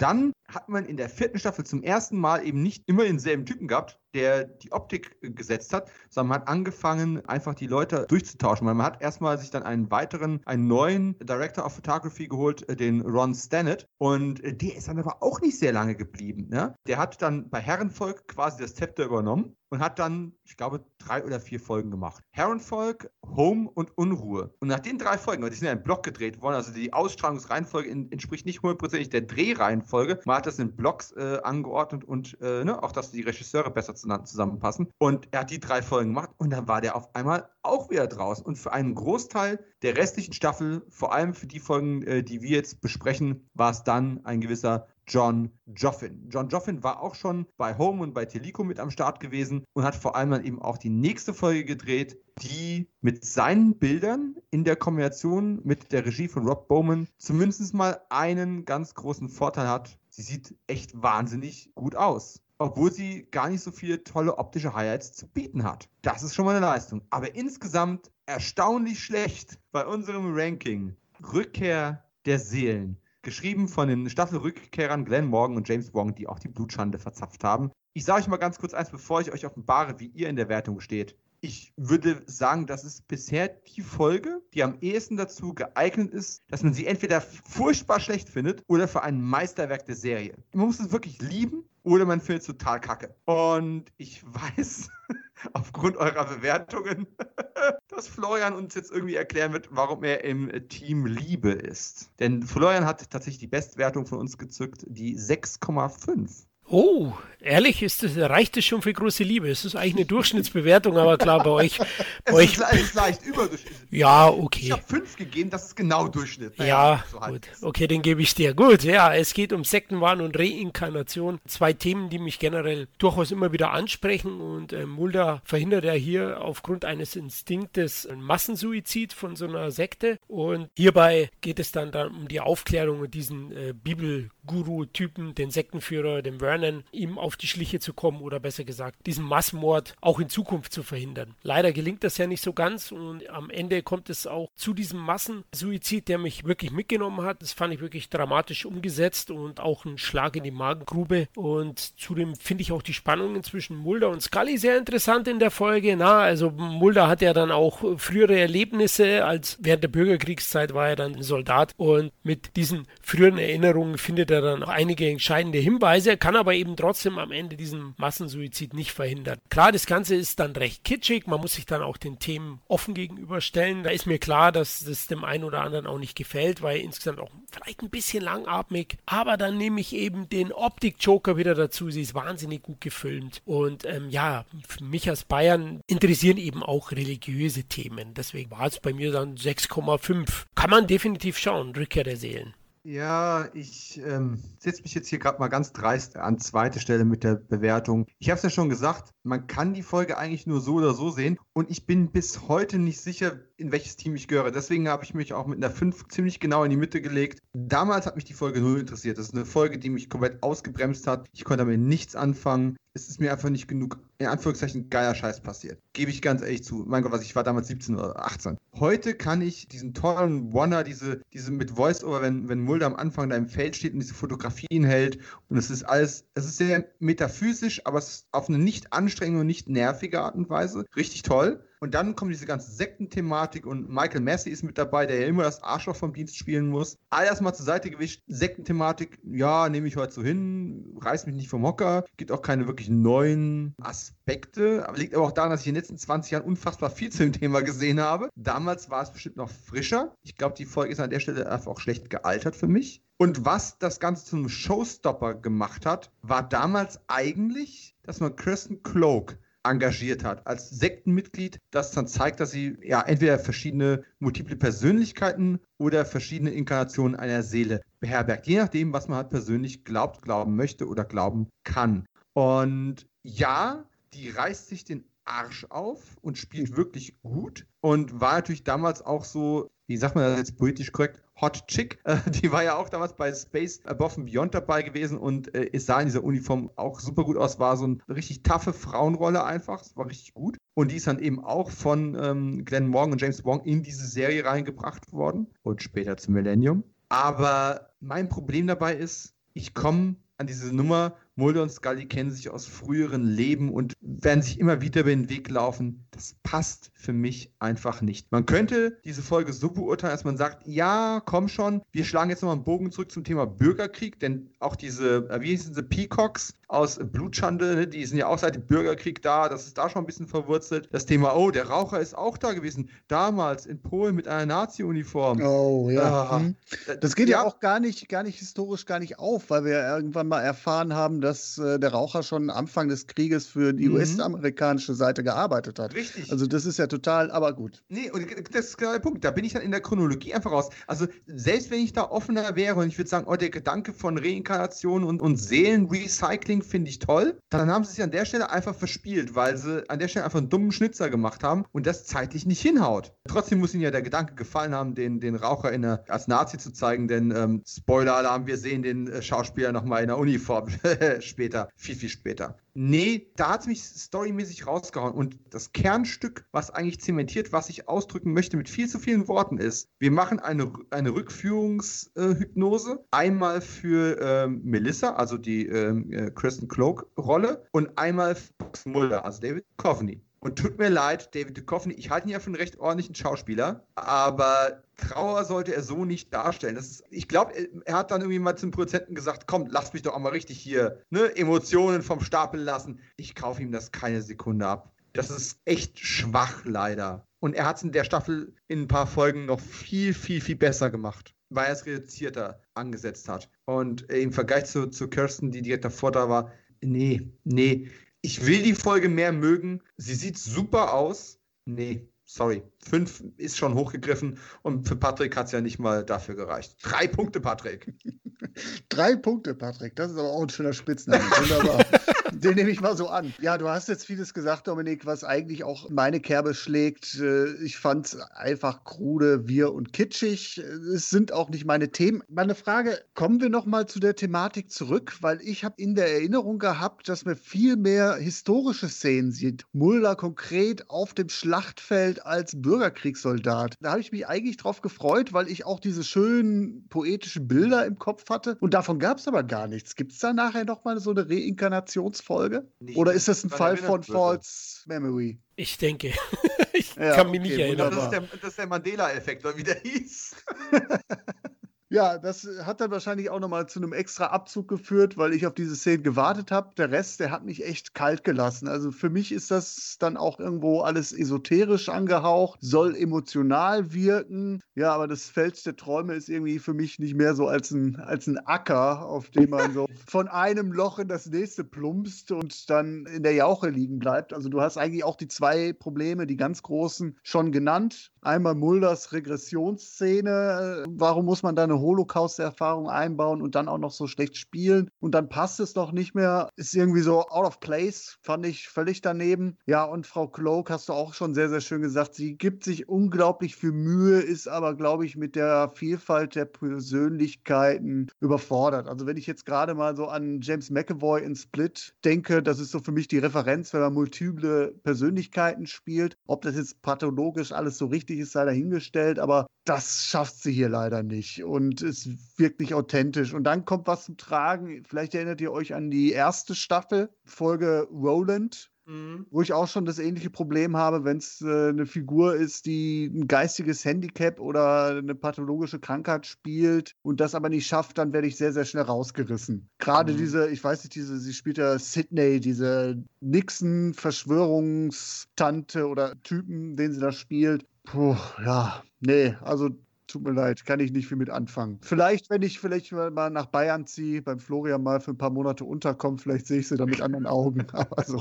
[0.00, 3.68] dann hat man in der vierten Staffel zum ersten Mal eben nicht immer denselben Typen
[3.68, 8.66] gehabt, der die Optik gesetzt hat, sondern man hat angefangen, einfach die Leute durchzutauschen.
[8.66, 13.00] Man hat erstmal sich dann einen weiteren, einen neuen Director of Photography geholt, äh, den
[13.02, 13.86] Ron Stannett.
[13.98, 16.48] Und äh, der ist dann aber auch nicht sehr lange geblieben.
[16.48, 16.74] Ne?
[16.86, 21.24] Der hat dann bei Herrenvolk quasi das Zepter übernommen und hat dann, ich glaube, drei
[21.24, 22.22] oder vier Folgen gemacht.
[22.30, 24.54] Herrenvolk, Home und Unruhe.
[24.60, 27.90] Und nach den drei Folgen, die sind ja im Block gedreht worden, also die Ausstrahlungsreihenfolge
[27.90, 33.10] entspricht nicht hundertprozentig der Drehreihenfolge, Das in Blocks äh, angeordnet und äh, ne, auch, dass
[33.10, 34.90] die Regisseure besser zusammenpassen.
[34.98, 38.06] Und er hat die drei Folgen gemacht und dann war der auf einmal auch wieder
[38.06, 38.44] draußen.
[38.44, 42.50] Und für einen Großteil der restlichen Staffel, vor allem für die Folgen, äh, die wir
[42.50, 46.28] jetzt besprechen, war es dann ein gewisser John Joffin.
[46.30, 49.84] John Joffin war auch schon bei Home und bei Teleco mit am Start gewesen und
[49.84, 54.64] hat vor allem dann eben auch die nächste Folge gedreht, die mit seinen Bildern in
[54.64, 59.98] der Kombination mit der Regie von Rob Bowman zumindest mal einen ganz großen Vorteil hat.
[60.14, 65.12] Sie sieht echt wahnsinnig gut aus obwohl sie gar nicht so viele tolle optische Highlights
[65.12, 65.88] zu bieten hat.
[66.02, 67.02] Das ist schon mal eine Leistung.
[67.10, 70.96] Aber insgesamt erstaunlich schlecht bei unserem Ranking.
[71.32, 76.48] Rückkehr der Seelen geschrieben von den Staffelrückkehrern Glenn Morgan und James Wong, die auch die
[76.48, 77.70] Blutschande verzapft haben.
[77.94, 80.48] Ich sage euch mal ganz kurz eins, bevor ich euch offenbare, wie ihr in der
[80.48, 81.16] Wertung steht.
[81.44, 86.62] Ich würde sagen, das ist bisher die Folge, die am ehesten dazu geeignet ist, dass
[86.62, 90.34] man sie entweder furchtbar schlecht findet oder für ein Meisterwerk der Serie.
[90.54, 93.14] Man muss es wirklich lieben oder man findet es total kacke.
[93.26, 94.88] Und ich weiß,
[95.52, 97.06] aufgrund eurer Bewertungen,
[97.88, 102.10] dass Florian uns jetzt irgendwie erklären wird, warum er im Team Liebe ist.
[102.20, 106.46] Denn Florian hat tatsächlich die Bestwertung von uns gezückt, die 6,5.
[106.68, 107.12] Oh,
[107.44, 109.48] ehrlich, ist das, reicht das schon für große Liebe?
[109.50, 111.78] Es ist eigentlich eine Durchschnittsbewertung, aber klar, bei euch.
[112.24, 113.90] Bei es euch ist leicht überdurchschnittlich.
[113.90, 114.60] Ja, okay.
[114.64, 116.58] Ich habe fünf gegeben, das ist genau Durchschnitt.
[116.58, 117.48] Naja, ja, so gut.
[117.60, 118.54] Okay, den gebe ich dir.
[118.54, 121.38] Gut, ja, es geht um Sektenwahn und Reinkarnation.
[121.46, 124.40] Zwei Themen, die mich generell durchaus immer wieder ansprechen.
[124.40, 130.18] Und äh, Mulder verhindert ja hier aufgrund eines Instinktes einen Massensuizid von so einer Sekte.
[130.26, 136.22] Und hierbei geht es dann, dann um die Aufklärung und diesen äh, Bibelguru-Typen, den Sektenführer,
[136.22, 140.20] den Vernon lernen, ihm auf die Schliche zu kommen oder besser gesagt, diesen Massenmord auch
[140.20, 141.34] in Zukunft zu verhindern.
[141.42, 145.00] Leider gelingt das ja nicht so ganz und am Ende kommt es auch zu diesem
[145.00, 147.42] Massensuizid, der mich wirklich mitgenommen hat.
[147.42, 151.28] Das fand ich wirklich dramatisch umgesetzt und auch ein Schlag in die Magengrube.
[151.34, 155.50] Und zudem finde ich auch die Spannungen zwischen Mulder und Scully sehr interessant in der
[155.50, 155.96] Folge.
[155.96, 160.96] Na, also Mulder hat ja dann auch frühere Erlebnisse, als während der Bürgerkriegszeit war er
[160.96, 166.10] dann Soldat und mit diesen früheren Erinnerungen findet er dann auch einige entscheidende Hinweise.
[166.10, 169.38] Er kann aber aber eben trotzdem am Ende diesen Massensuizid nicht verhindern.
[169.48, 172.92] Klar, das Ganze ist dann recht kitschig, man muss sich dann auch den Themen offen
[172.92, 173.82] gegenüberstellen.
[173.82, 177.18] Da ist mir klar, dass das dem einen oder anderen auch nicht gefällt, weil insgesamt
[177.18, 178.98] auch vielleicht ein bisschen langatmig.
[179.06, 181.90] Aber dann nehme ich eben den Optik-Joker wieder dazu.
[181.90, 183.40] Sie ist wahnsinnig gut gefilmt.
[183.46, 188.12] Und ähm, ja, für mich als Bayern interessieren eben auch religiöse Themen.
[188.12, 190.44] Deswegen war es bei mir dann 6,5.
[190.54, 192.52] Kann man definitiv schauen, Rückkehr der Seelen.
[192.86, 197.24] Ja, ich ähm, setze mich jetzt hier gerade mal ganz dreist an zweite Stelle mit
[197.24, 198.04] der Bewertung.
[198.18, 201.08] Ich habe es ja schon gesagt, man kann die Folge eigentlich nur so oder so
[201.08, 204.50] sehen und ich bin bis heute nicht sicher, in welches Team ich gehöre.
[204.50, 207.38] Deswegen habe ich mich auch mit einer 5 ziemlich genau in die Mitte gelegt.
[207.54, 209.16] Damals hat mich die Folge null interessiert.
[209.16, 211.26] Das ist eine Folge, die mich komplett ausgebremst hat.
[211.32, 215.40] Ich konnte damit nichts anfangen es ist mir einfach nicht genug, in Anführungszeichen, geiler Scheiß
[215.40, 215.80] passiert.
[215.92, 216.84] Gebe ich ganz ehrlich zu.
[216.86, 218.56] Mein Gott, was ich war damals 17 oder 18.
[218.78, 223.28] Heute kann ich diesen tollen Wonder, diese, diese mit Voice-Over, wenn, wenn Mulder am Anfang
[223.28, 225.18] da im Feld steht und diese Fotografien hält
[225.48, 229.40] und es ist alles, es ist sehr metaphysisch, aber es ist auf eine nicht anstrengende
[229.40, 231.64] und nicht nervige Art und Weise richtig toll.
[231.84, 235.42] Und dann kommt diese ganze Sektenthematik und Michael Massey ist mit dabei, der ja immer
[235.42, 236.96] das Arschloch vom Dienst spielen muss.
[237.10, 238.22] All das mal zur Seite gewischt.
[238.26, 242.06] Sektenthematik, ja, nehme ich heute so hin, reiß mich nicht vom Hocker.
[242.16, 244.88] Gibt auch keine wirklich neuen Aspekte.
[244.88, 247.18] Aber liegt aber auch daran, dass ich in den letzten 20 Jahren unfassbar viel zu
[247.18, 248.30] dem Thema gesehen habe.
[248.34, 250.16] Damals war es bestimmt noch frischer.
[250.22, 253.02] Ich glaube, die Folge ist an der Stelle einfach auch schlecht gealtert für mich.
[253.18, 259.36] Und was das Ganze zum Showstopper gemacht hat, war damals eigentlich, dass man Kirsten Cloak
[259.64, 266.04] engagiert hat als Sektenmitglied, das dann zeigt, dass sie ja entweder verschiedene multiple Persönlichkeiten oder
[266.04, 271.04] verschiedene Inkarnationen einer Seele beherbergt, je nachdem, was man halt persönlich glaubt, glauben möchte oder
[271.04, 272.06] glauben kann.
[272.34, 278.64] Und ja, die reißt sich den Arsch auf und spielt wirklich gut und war natürlich
[278.64, 281.98] damals auch so, wie sagt man das jetzt politisch korrekt, Hot Chick.
[282.04, 285.70] Äh, die war ja auch damals bei Space Above and Beyond dabei gewesen und äh,
[285.72, 287.58] es sah in dieser Uniform auch super gut aus.
[287.58, 289.80] War so eine richtig taffe Frauenrolle einfach.
[289.80, 290.58] Es war richtig gut.
[290.74, 294.06] Und die ist dann eben auch von ähm, Glenn Morgan und James Wong in diese
[294.06, 296.84] Serie reingebracht worden und später zum Millennium.
[297.08, 302.48] Aber mein Problem dabei ist, ich komme an diese Nummer Mulder und Scully kennen sich
[302.50, 306.06] aus früheren Leben und werden sich immer wieder über den Weg laufen.
[306.12, 308.30] Das passt für mich einfach nicht.
[308.30, 312.42] Man könnte diese Folge so beurteilen, dass man sagt, ja, komm schon, wir schlagen jetzt
[312.42, 316.54] nochmal einen Bogen zurück zum Thema Bürgerkrieg, denn auch diese, äh, wie hießen sie, Peacocks
[316.68, 320.02] aus Blutschande, ne, die sind ja auch seit dem Bürgerkrieg da, das ist da schon
[320.02, 320.88] ein bisschen verwurzelt.
[320.92, 325.40] Das Thema, oh, der Raucher ist auch da gewesen, damals in Polen mit einer Nazi-Uniform.
[325.42, 326.02] Oh, ja.
[326.02, 326.56] Ah, hm.
[327.00, 329.86] Das geht ja, ja, auch gar nicht, gar nicht historisch gar nicht auf, weil wir
[329.86, 333.96] irgendwann mal erfahren haben, dass äh, der Raucher schon Anfang des Krieges für die mhm.
[333.96, 335.94] US-amerikanische Seite gearbeitet hat.
[335.94, 336.30] Richtig.
[336.30, 337.82] Also das ist ja total, aber gut.
[337.88, 339.24] Nee, und das ist genau der Punkt.
[339.24, 340.70] Da bin ich dann in der Chronologie einfach raus.
[340.86, 344.18] Also selbst wenn ich da offener wäre und ich würde sagen, oh, der Gedanke von
[344.18, 348.74] Reinkarnation und, und Seelenrecycling finde ich toll, dann haben sie sich an der Stelle einfach
[348.74, 352.46] verspielt, weil sie an der Stelle einfach einen dummen Schnitzer gemacht haben und das zeitlich
[352.46, 353.12] nicht hinhaut.
[353.26, 356.58] Trotzdem muss ihnen ja der Gedanke gefallen haben, den, den Raucher in der, als Nazi
[356.58, 360.68] zu zeigen, denn ähm, Spoiler-Alarm, wir sehen den äh, Schauspieler nochmal in der Uniform
[361.20, 362.56] später, viel, viel später.
[362.74, 365.14] Nee, da hat es mich storymäßig rausgehauen.
[365.14, 369.58] Und das Kernstück, was eigentlich zementiert, was ich ausdrücken möchte mit viel zu vielen Worten
[369.58, 373.04] ist, wir machen eine, eine Rückführungshypnose.
[373.10, 379.40] einmal für ähm, Melissa, also die ähm, äh, Kristen Cloak-Rolle, und einmal für Mulder, also
[379.40, 380.23] David Coveney.
[380.44, 383.86] Und tut mir leid, David Duchovny, ich halte ihn ja für einen recht ordentlichen Schauspieler,
[383.94, 386.76] aber Trauer sollte er so nicht darstellen.
[386.76, 387.54] Ist, ich glaube,
[387.86, 390.58] er hat dann irgendwie mal zum Produzenten gesagt, komm, lass mich doch auch mal richtig
[390.60, 393.00] hier ne, Emotionen vom Stapel lassen.
[393.16, 394.92] Ich kaufe ihm das keine Sekunde ab.
[395.14, 397.26] Das ist echt schwach, leider.
[397.40, 400.56] Und er hat es in der Staffel in ein paar Folgen noch viel, viel, viel
[400.56, 403.48] besser gemacht, weil er es reduzierter angesetzt hat.
[403.64, 406.52] Und im Vergleich zu, zu Kirsten, die direkt davor da war,
[406.82, 407.88] nee, nee,
[408.24, 409.82] ich will die Folge mehr mögen.
[409.98, 411.38] Sie sieht super aus.
[411.66, 412.62] Nee, sorry.
[412.78, 416.76] Fünf ist schon hochgegriffen und für Patrick hat es ja nicht mal dafür gereicht.
[416.82, 417.94] Drei Punkte, Patrick.
[418.88, 419.96] Drei Punkte, Patrick.
[419.96, 421.22] Das ist aber auch ein schöner Spitzname.
[421.22, 421.84] Wunderbar.
[422.32, 423.32] Den nehme ich mal so an.
[423.40, 427.18] Ja, du hast jetzt vieles gesagt, Dominik, was eigentlich auch meine Kerbe schlägt.
[427.20, 430.58] Äh, ich fand es einfach krude, wir und kitschig.
[430.58, 432.22] Es sind auch nicht meine Themen.
[432.28, 436.12] Meine Frage, kommen wir noch mal zu der Thematik zurück, weil ich habe in der
[436.12, 439.64] Erinnerung gehabt, dass wir viel mehr historische Szenen sieht.
[439.72, 443.74] Mulder konkret auf dem Schlachtfeld als Bürgerkriegssoldat.
[443.80, 447.98] Da habe ich mich eigentlich drauf gefreut, weil ich auch diese schönen poetischen Bilder im
[447.98, 448.56] Kopf hatte.
[448.60, 449.96] Und davon gab es aber gar nichts.
[449.96, 452.34] Gibt es da nachher noch mal so eine Reinkarnationsfolge?
[452.34, 452.68] Folge?
[452.80, 455.40] Nicht Oder ist das ein Fall von False Memory?
[455.56, 456.12] Ich denke.
[456.72, 457.94] ich ja, kann mich okay, nicht erinnern.
[457.94, 460.36] Das ist der, der Mandela-Effekt, wie der hieß.
[461.94, 465.54] Ja, das hat dann wahrscheinlich auch nochmal zu einem extra Abzug geführt, weil ich auf
[465.54, 466.72] diese Szene gewartet habe.
[466.76, 468.66] Der Rest, der hat mich echt kalt gelassen.
[468.66, 474.60] Also für mich ist das dann auch irgendwo alles esoterisch angehaucht, soll emotional wirken.
[474.74, 477.94] Ja, aber das Feld der Träume ist irgendwie für mich nicht mehr so als ein,
[477.94, 482.68] als ein Acker, auf dem man so von einem Loch in das nächste plumpst und
[482.70, 484.32] dann in der Jauche liegen bleibt.
[484.32, 488.10] Also du hast eigentlich auch die zwei Probleme, die ganz großen, schon genannt.
[488.24, 490.84] Einmal Mulders Regressionsszene.
[490.88, 494.88] Warum muss man da eine Holocaust-Erfahrung einbauen und dann auch noch so schlecht spielen?
[494.98, 496.48] Und dann passt es doch nicht mehr.
[496.56, 499.58] Ist irgendwie so out of place, fand ich völlig daneben.
[499.66, 502.14] Ja, und Frau Cloak hast du auch schon sehr, sehr schön gesagt.
[502.14, 508.10] Sie gibt sich unglaublich viel Mühe, ist aber, glaube ich, mit der Vielfalt der Persönlichkeiten
[508.20, 508.88] überfordert.
[508.88, 512.70] Also, wenn ich jetzt gerade mal so an James McAvoy in Split denke, das ist
[512.70, 516.16] so für mich die Referenz, wenn man multiple Persönlichkeiten spielt.
[516.26, 520.68] Ob das jetzt pathologisch alles so richtig ist, sei dahingestellt, aber das schafft sie hier
[520.68, 523.32] leider nicht und ist wirklich authentisch.
[523.32, 524.84] Und dann kommt was zum Tragen.
[524.84, 529.26] Vielleicht erinnert ihr euch an die erste Staffel, Folge Roland, Mhm.
[529.30, 533.06] Wo ich auch schon das ähnliche Problem habe, wenn es äh, eine Figur ist, die
[533.06, 538.28] ein geistiges Handicap oder eine pathologische Krankheit spielt und das aber nicht schafft, dann werde
[538.28, 539.68] ich sehr, sehr schnell rausgerissen.
[539.78, 540.18] Gerade mhm.
[540.18, 547.00] diese, ich weiß nicht, diese, sie spielt ja Sydney, diese Nixon-Verschwörungstante oder Typen, den sie
[547.00, 547.66] da spielt.
[547.86, 549.68] Puh, ja, nee, also
[550.06, 551.78] tut mir leid, kann ich nicht viel mit anfangen.
[551.82, 555.64] Vielleicht, wenn ich vielleicht mal nach Bayern ziehe, beim Florian mal für ein paar Monate
[555.64, 557.66] unterkomme, vielleicht sehe ich sie dann mit anderen Augen.
[557.72, 558.20] Aber so.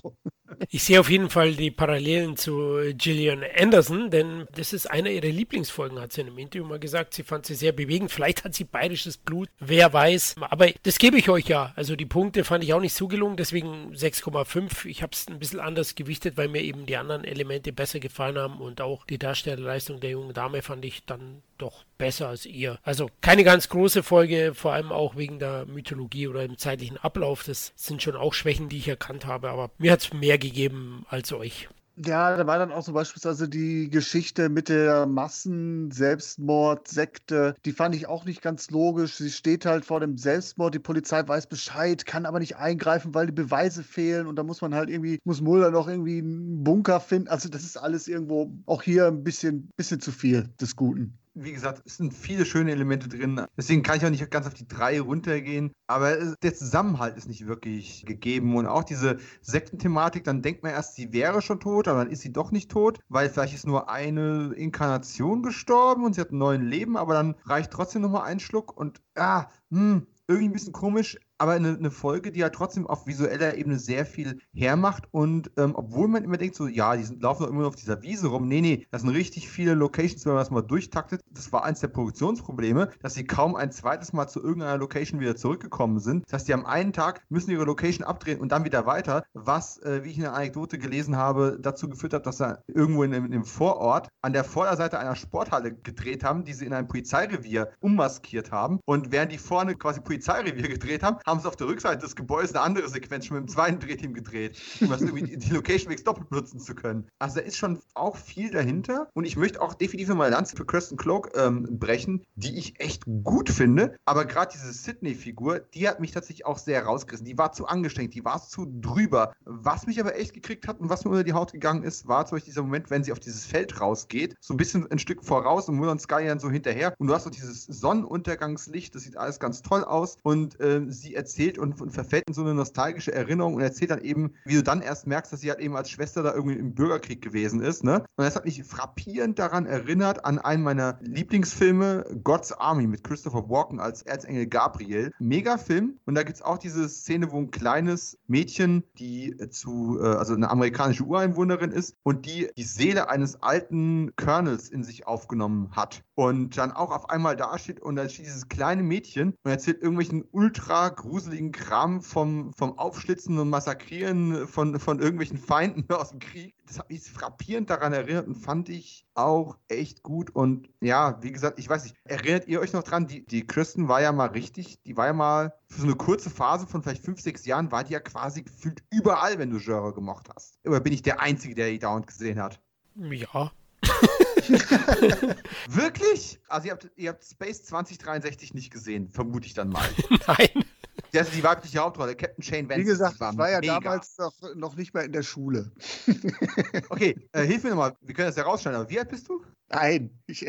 [0.69, 5.27] Ich sehe auf jeden Fall die Parallelen zu Gillian Anderson, denn das ist einer ihrer
[5.27, 7.13] Lieblingsfolgen, hat sie in einem Interview mal gesagt.
[7.13, 8.11] Sie fand sie sehr bewegend.
[8.11, 10.35] Vielleicht hat sie bayerisches Blut, wer weiß.
[10.41, 11.73] Aber das gebe ich euch ja.
[11.75, 14.85] Also die Punkte fand ich auch nicht so gelungen, deswegen 6,5.
[14.85, 18.37] Ich habe es ein bisschen anders gewichtet, weil mir eben die anderen Elemente besser gefallen
[18.37, 22.79] haben und auch die Darstellerleistung der jungen Dame fand ich dann doch besser als ihr.
[22.83, 27.43] Also keine ganz große Folge, vor allem auch wegen der Mythologie oder dem zeitlichen Ablauf.
[27.43, 31.05] Das sind schon auch Schwächen, die ich erkannt habe, aber mir hat es mehr gegeben
[31.09, 31.69] als euch.
[31.95, 37.53] Ja, da war dann auch so beispielsweise die Geschichte mit der Massen-Selbstmord-Sekte.
[37.65, 39.17] Die fand ich auch nicht ganz logisch.
[39.17, 43.27] Sie steht halt vor dem Selbstmord, die Polizei weiß Bescheid, kann aber nicht eingreifen, weil
[43.27, 46.99] die Beweise fehlen und da muss man halt irgendwie, muss Mulder noch irgendwie einen Bunker
[46.99, 47.27] finden.
[47.27, 51.51] Also das ist alles irgendwo auch hier ein bisschen, bisschen zu viel des Guten wie
[51.51, 53.45] gesagt, es sind viele schöne Elemente drin.
[53.57, 55.71] Deswegen kann ich auch nicht ganz auf die drei runtergehen.
[55.87, 58.55] Aber der Zusammenhalt ist nicht wirklich gegeben.
[58.55, 62.21] Und auch diese Sektenthematik, dann denkt man erst, sie wäre schon tot, aber dann ist
[62.21, 66.37] sie doch nicht tot, weil vielleicht ist nur eine Inkarnation gestorben und sie hat ein
[66.37, 70.73] neues Leben, aber dann reicht trotzdem nochmal ein Schluck und ah, hm, irgendwie ein bisschen
[70.73, 75.09] komisch aber eine, eine, Folge, die halt trotzdem auf visueller Ebene sehr viel hermacht.
[75.11, 77.75] Und ähm, obwohl man immer denkt, so, ja, die sind, laufen doch immer nur auf
[77.75, 78.47] dieser Wiese rum.
[78.47, 81.19] Nee, nee, das sind richtig viele Locations, wenn man das mal durchtaktet.
[81.31, 85.35] Das war eins der Produktionsprobleme, dass sie kaum ein zweites Mal zu irgendeiner Location wieder
[85.35, 86.23] zurückgekommen sind.
[86.27, 89.79] Das heißt, die am einen Tag müssen ihre Location abdrehen und dann wieder weiter, was,
[89.79, 93.11] äh, wie ich in der Anekdote gelesen habe, dazu geführt hat, dass er irgendwo in,
[93.11, 97.73] in dem Vorort an der Vorderseite einer Sporthalle gedreht haben, die sie in ein Polizeirevier
[97.81, 98.79] ummaskiert haben.
[98.85, 102.15] Und während die vorne quasi Polizeirevier gedreht haben, haben haben sie auf der Rückseite des
[102.15, 105.89] Gebäudes eine andere Sequenz schon mit dem zweiten Drehteam gedreht, um das irgendwie die Location
[105.89, 107.07] Mix doppelt nutzen zu können.
[107.17, 110.65] Also da ist schon auch viel dahinter und ich möchte auch definitiv mal Lanze für
[110.65, 115.99] Kirsten Cloak ähm, brechen, die ich echt gut finde, aber gerade diese Sydney-Figur, die hat
[115.99, 117.25] mich tatsächlich auch sehr rausgerissen.
[117.25, 119.33] Die war zu angestrengt, die war zu drüber.
[119.45, 122.25] Was mich aber echt gekriegt hat und was mir unter die Haut gegangen ist, war
[122.25, 125.23] zum Beispiel dieser Moment, wenn sie auf dieses Feld rausgeht, so ein bisschen ein Stück
[125.23, 129.03] voraus und Mulder und Sky dann so hinterher und du hast so dieses Sonnenuntergangslicht, das
[129.03, 132.53] sieht alles ganz toll aus und äh, sie erzählt und, und, verfällt in so eine
[132.53, 135.77] nostalgische Erinnerung und erzählt dann eben, wie du dann erst merkst, dass sie halt eben
[135.77, 137.83] als Schwester da irgendwie im Bürgerkrieg gewesen ist.
[137.83, 138.03] Ne?
[138.15, 143.49] Und das hat mich frappierend daran erinnert an einen meiner Lieblingsfilme, God's Army mit Christopher
[143.49, 145.11] Walken als Erzengel Gabriel.
[145.19, 145.99] Mega Film.
[146.05, 150.33] Und da gibt es auch diese Szene, wo ein kleines Mädchen, die zu, äh, also
[150.33, 156.03] eine amerikanische Ureinwohnerin ist und die die Seele eines alten Colonels in sich aufgenommen hat.
[156.15, 160.23] Und dann auch auf einmal dasteht und dann steht dieses kleine Mädchen und erzählt irgendwelchen
[160.31, 166.53] ultra gruseligen Kram vom, vom Aufschlitzen und Massakrieren von, von irgendwelchen Feinden aus dem Krieg.
[166.67, 170.29] Das hat mich frappierend daran erinnert und fand ich auch echt gut.
[170.35, 173.87] Und ja, wie gesagt, ich weiß nicht, erinnert ihr euch noch dran, die, die Kristen
[173.87, 177.03] war ja mal richtig, die war ja mal für so eine kurze Phase von vielleicht
[177.03, 180.59] fünf, sechs Jahren, war die ja quasi gefühlt überall, wenn du Genre gemocht hast.
[180.65, 182.61] Oder bin ich der Einzige, der die dauernd gesehen hat?
[182.95, 183.51] Ja.
[185.69, 186.39] Wirklich?
[186.47, 189.87] Also ihr habt, ihr habt Space 2063 nicht gesehen, vermute ich dann mal.
[190.27, 190.65] Nein.
[191.11, 192.81] Das ist die weibliche Hauptrolle, Captain Shane Vance.
[192.81, 193.79] Wie gesagt, war ich war ja mega.
[193.79, 195.71] damals noch, noch nicht mehr in der Schule.
[196.89, 199.43] okay, äh, hilf mir nochmal, wir können das ja rausschneiden, aber wie alt bist du?
[199.69, 200.45] Nein, ich,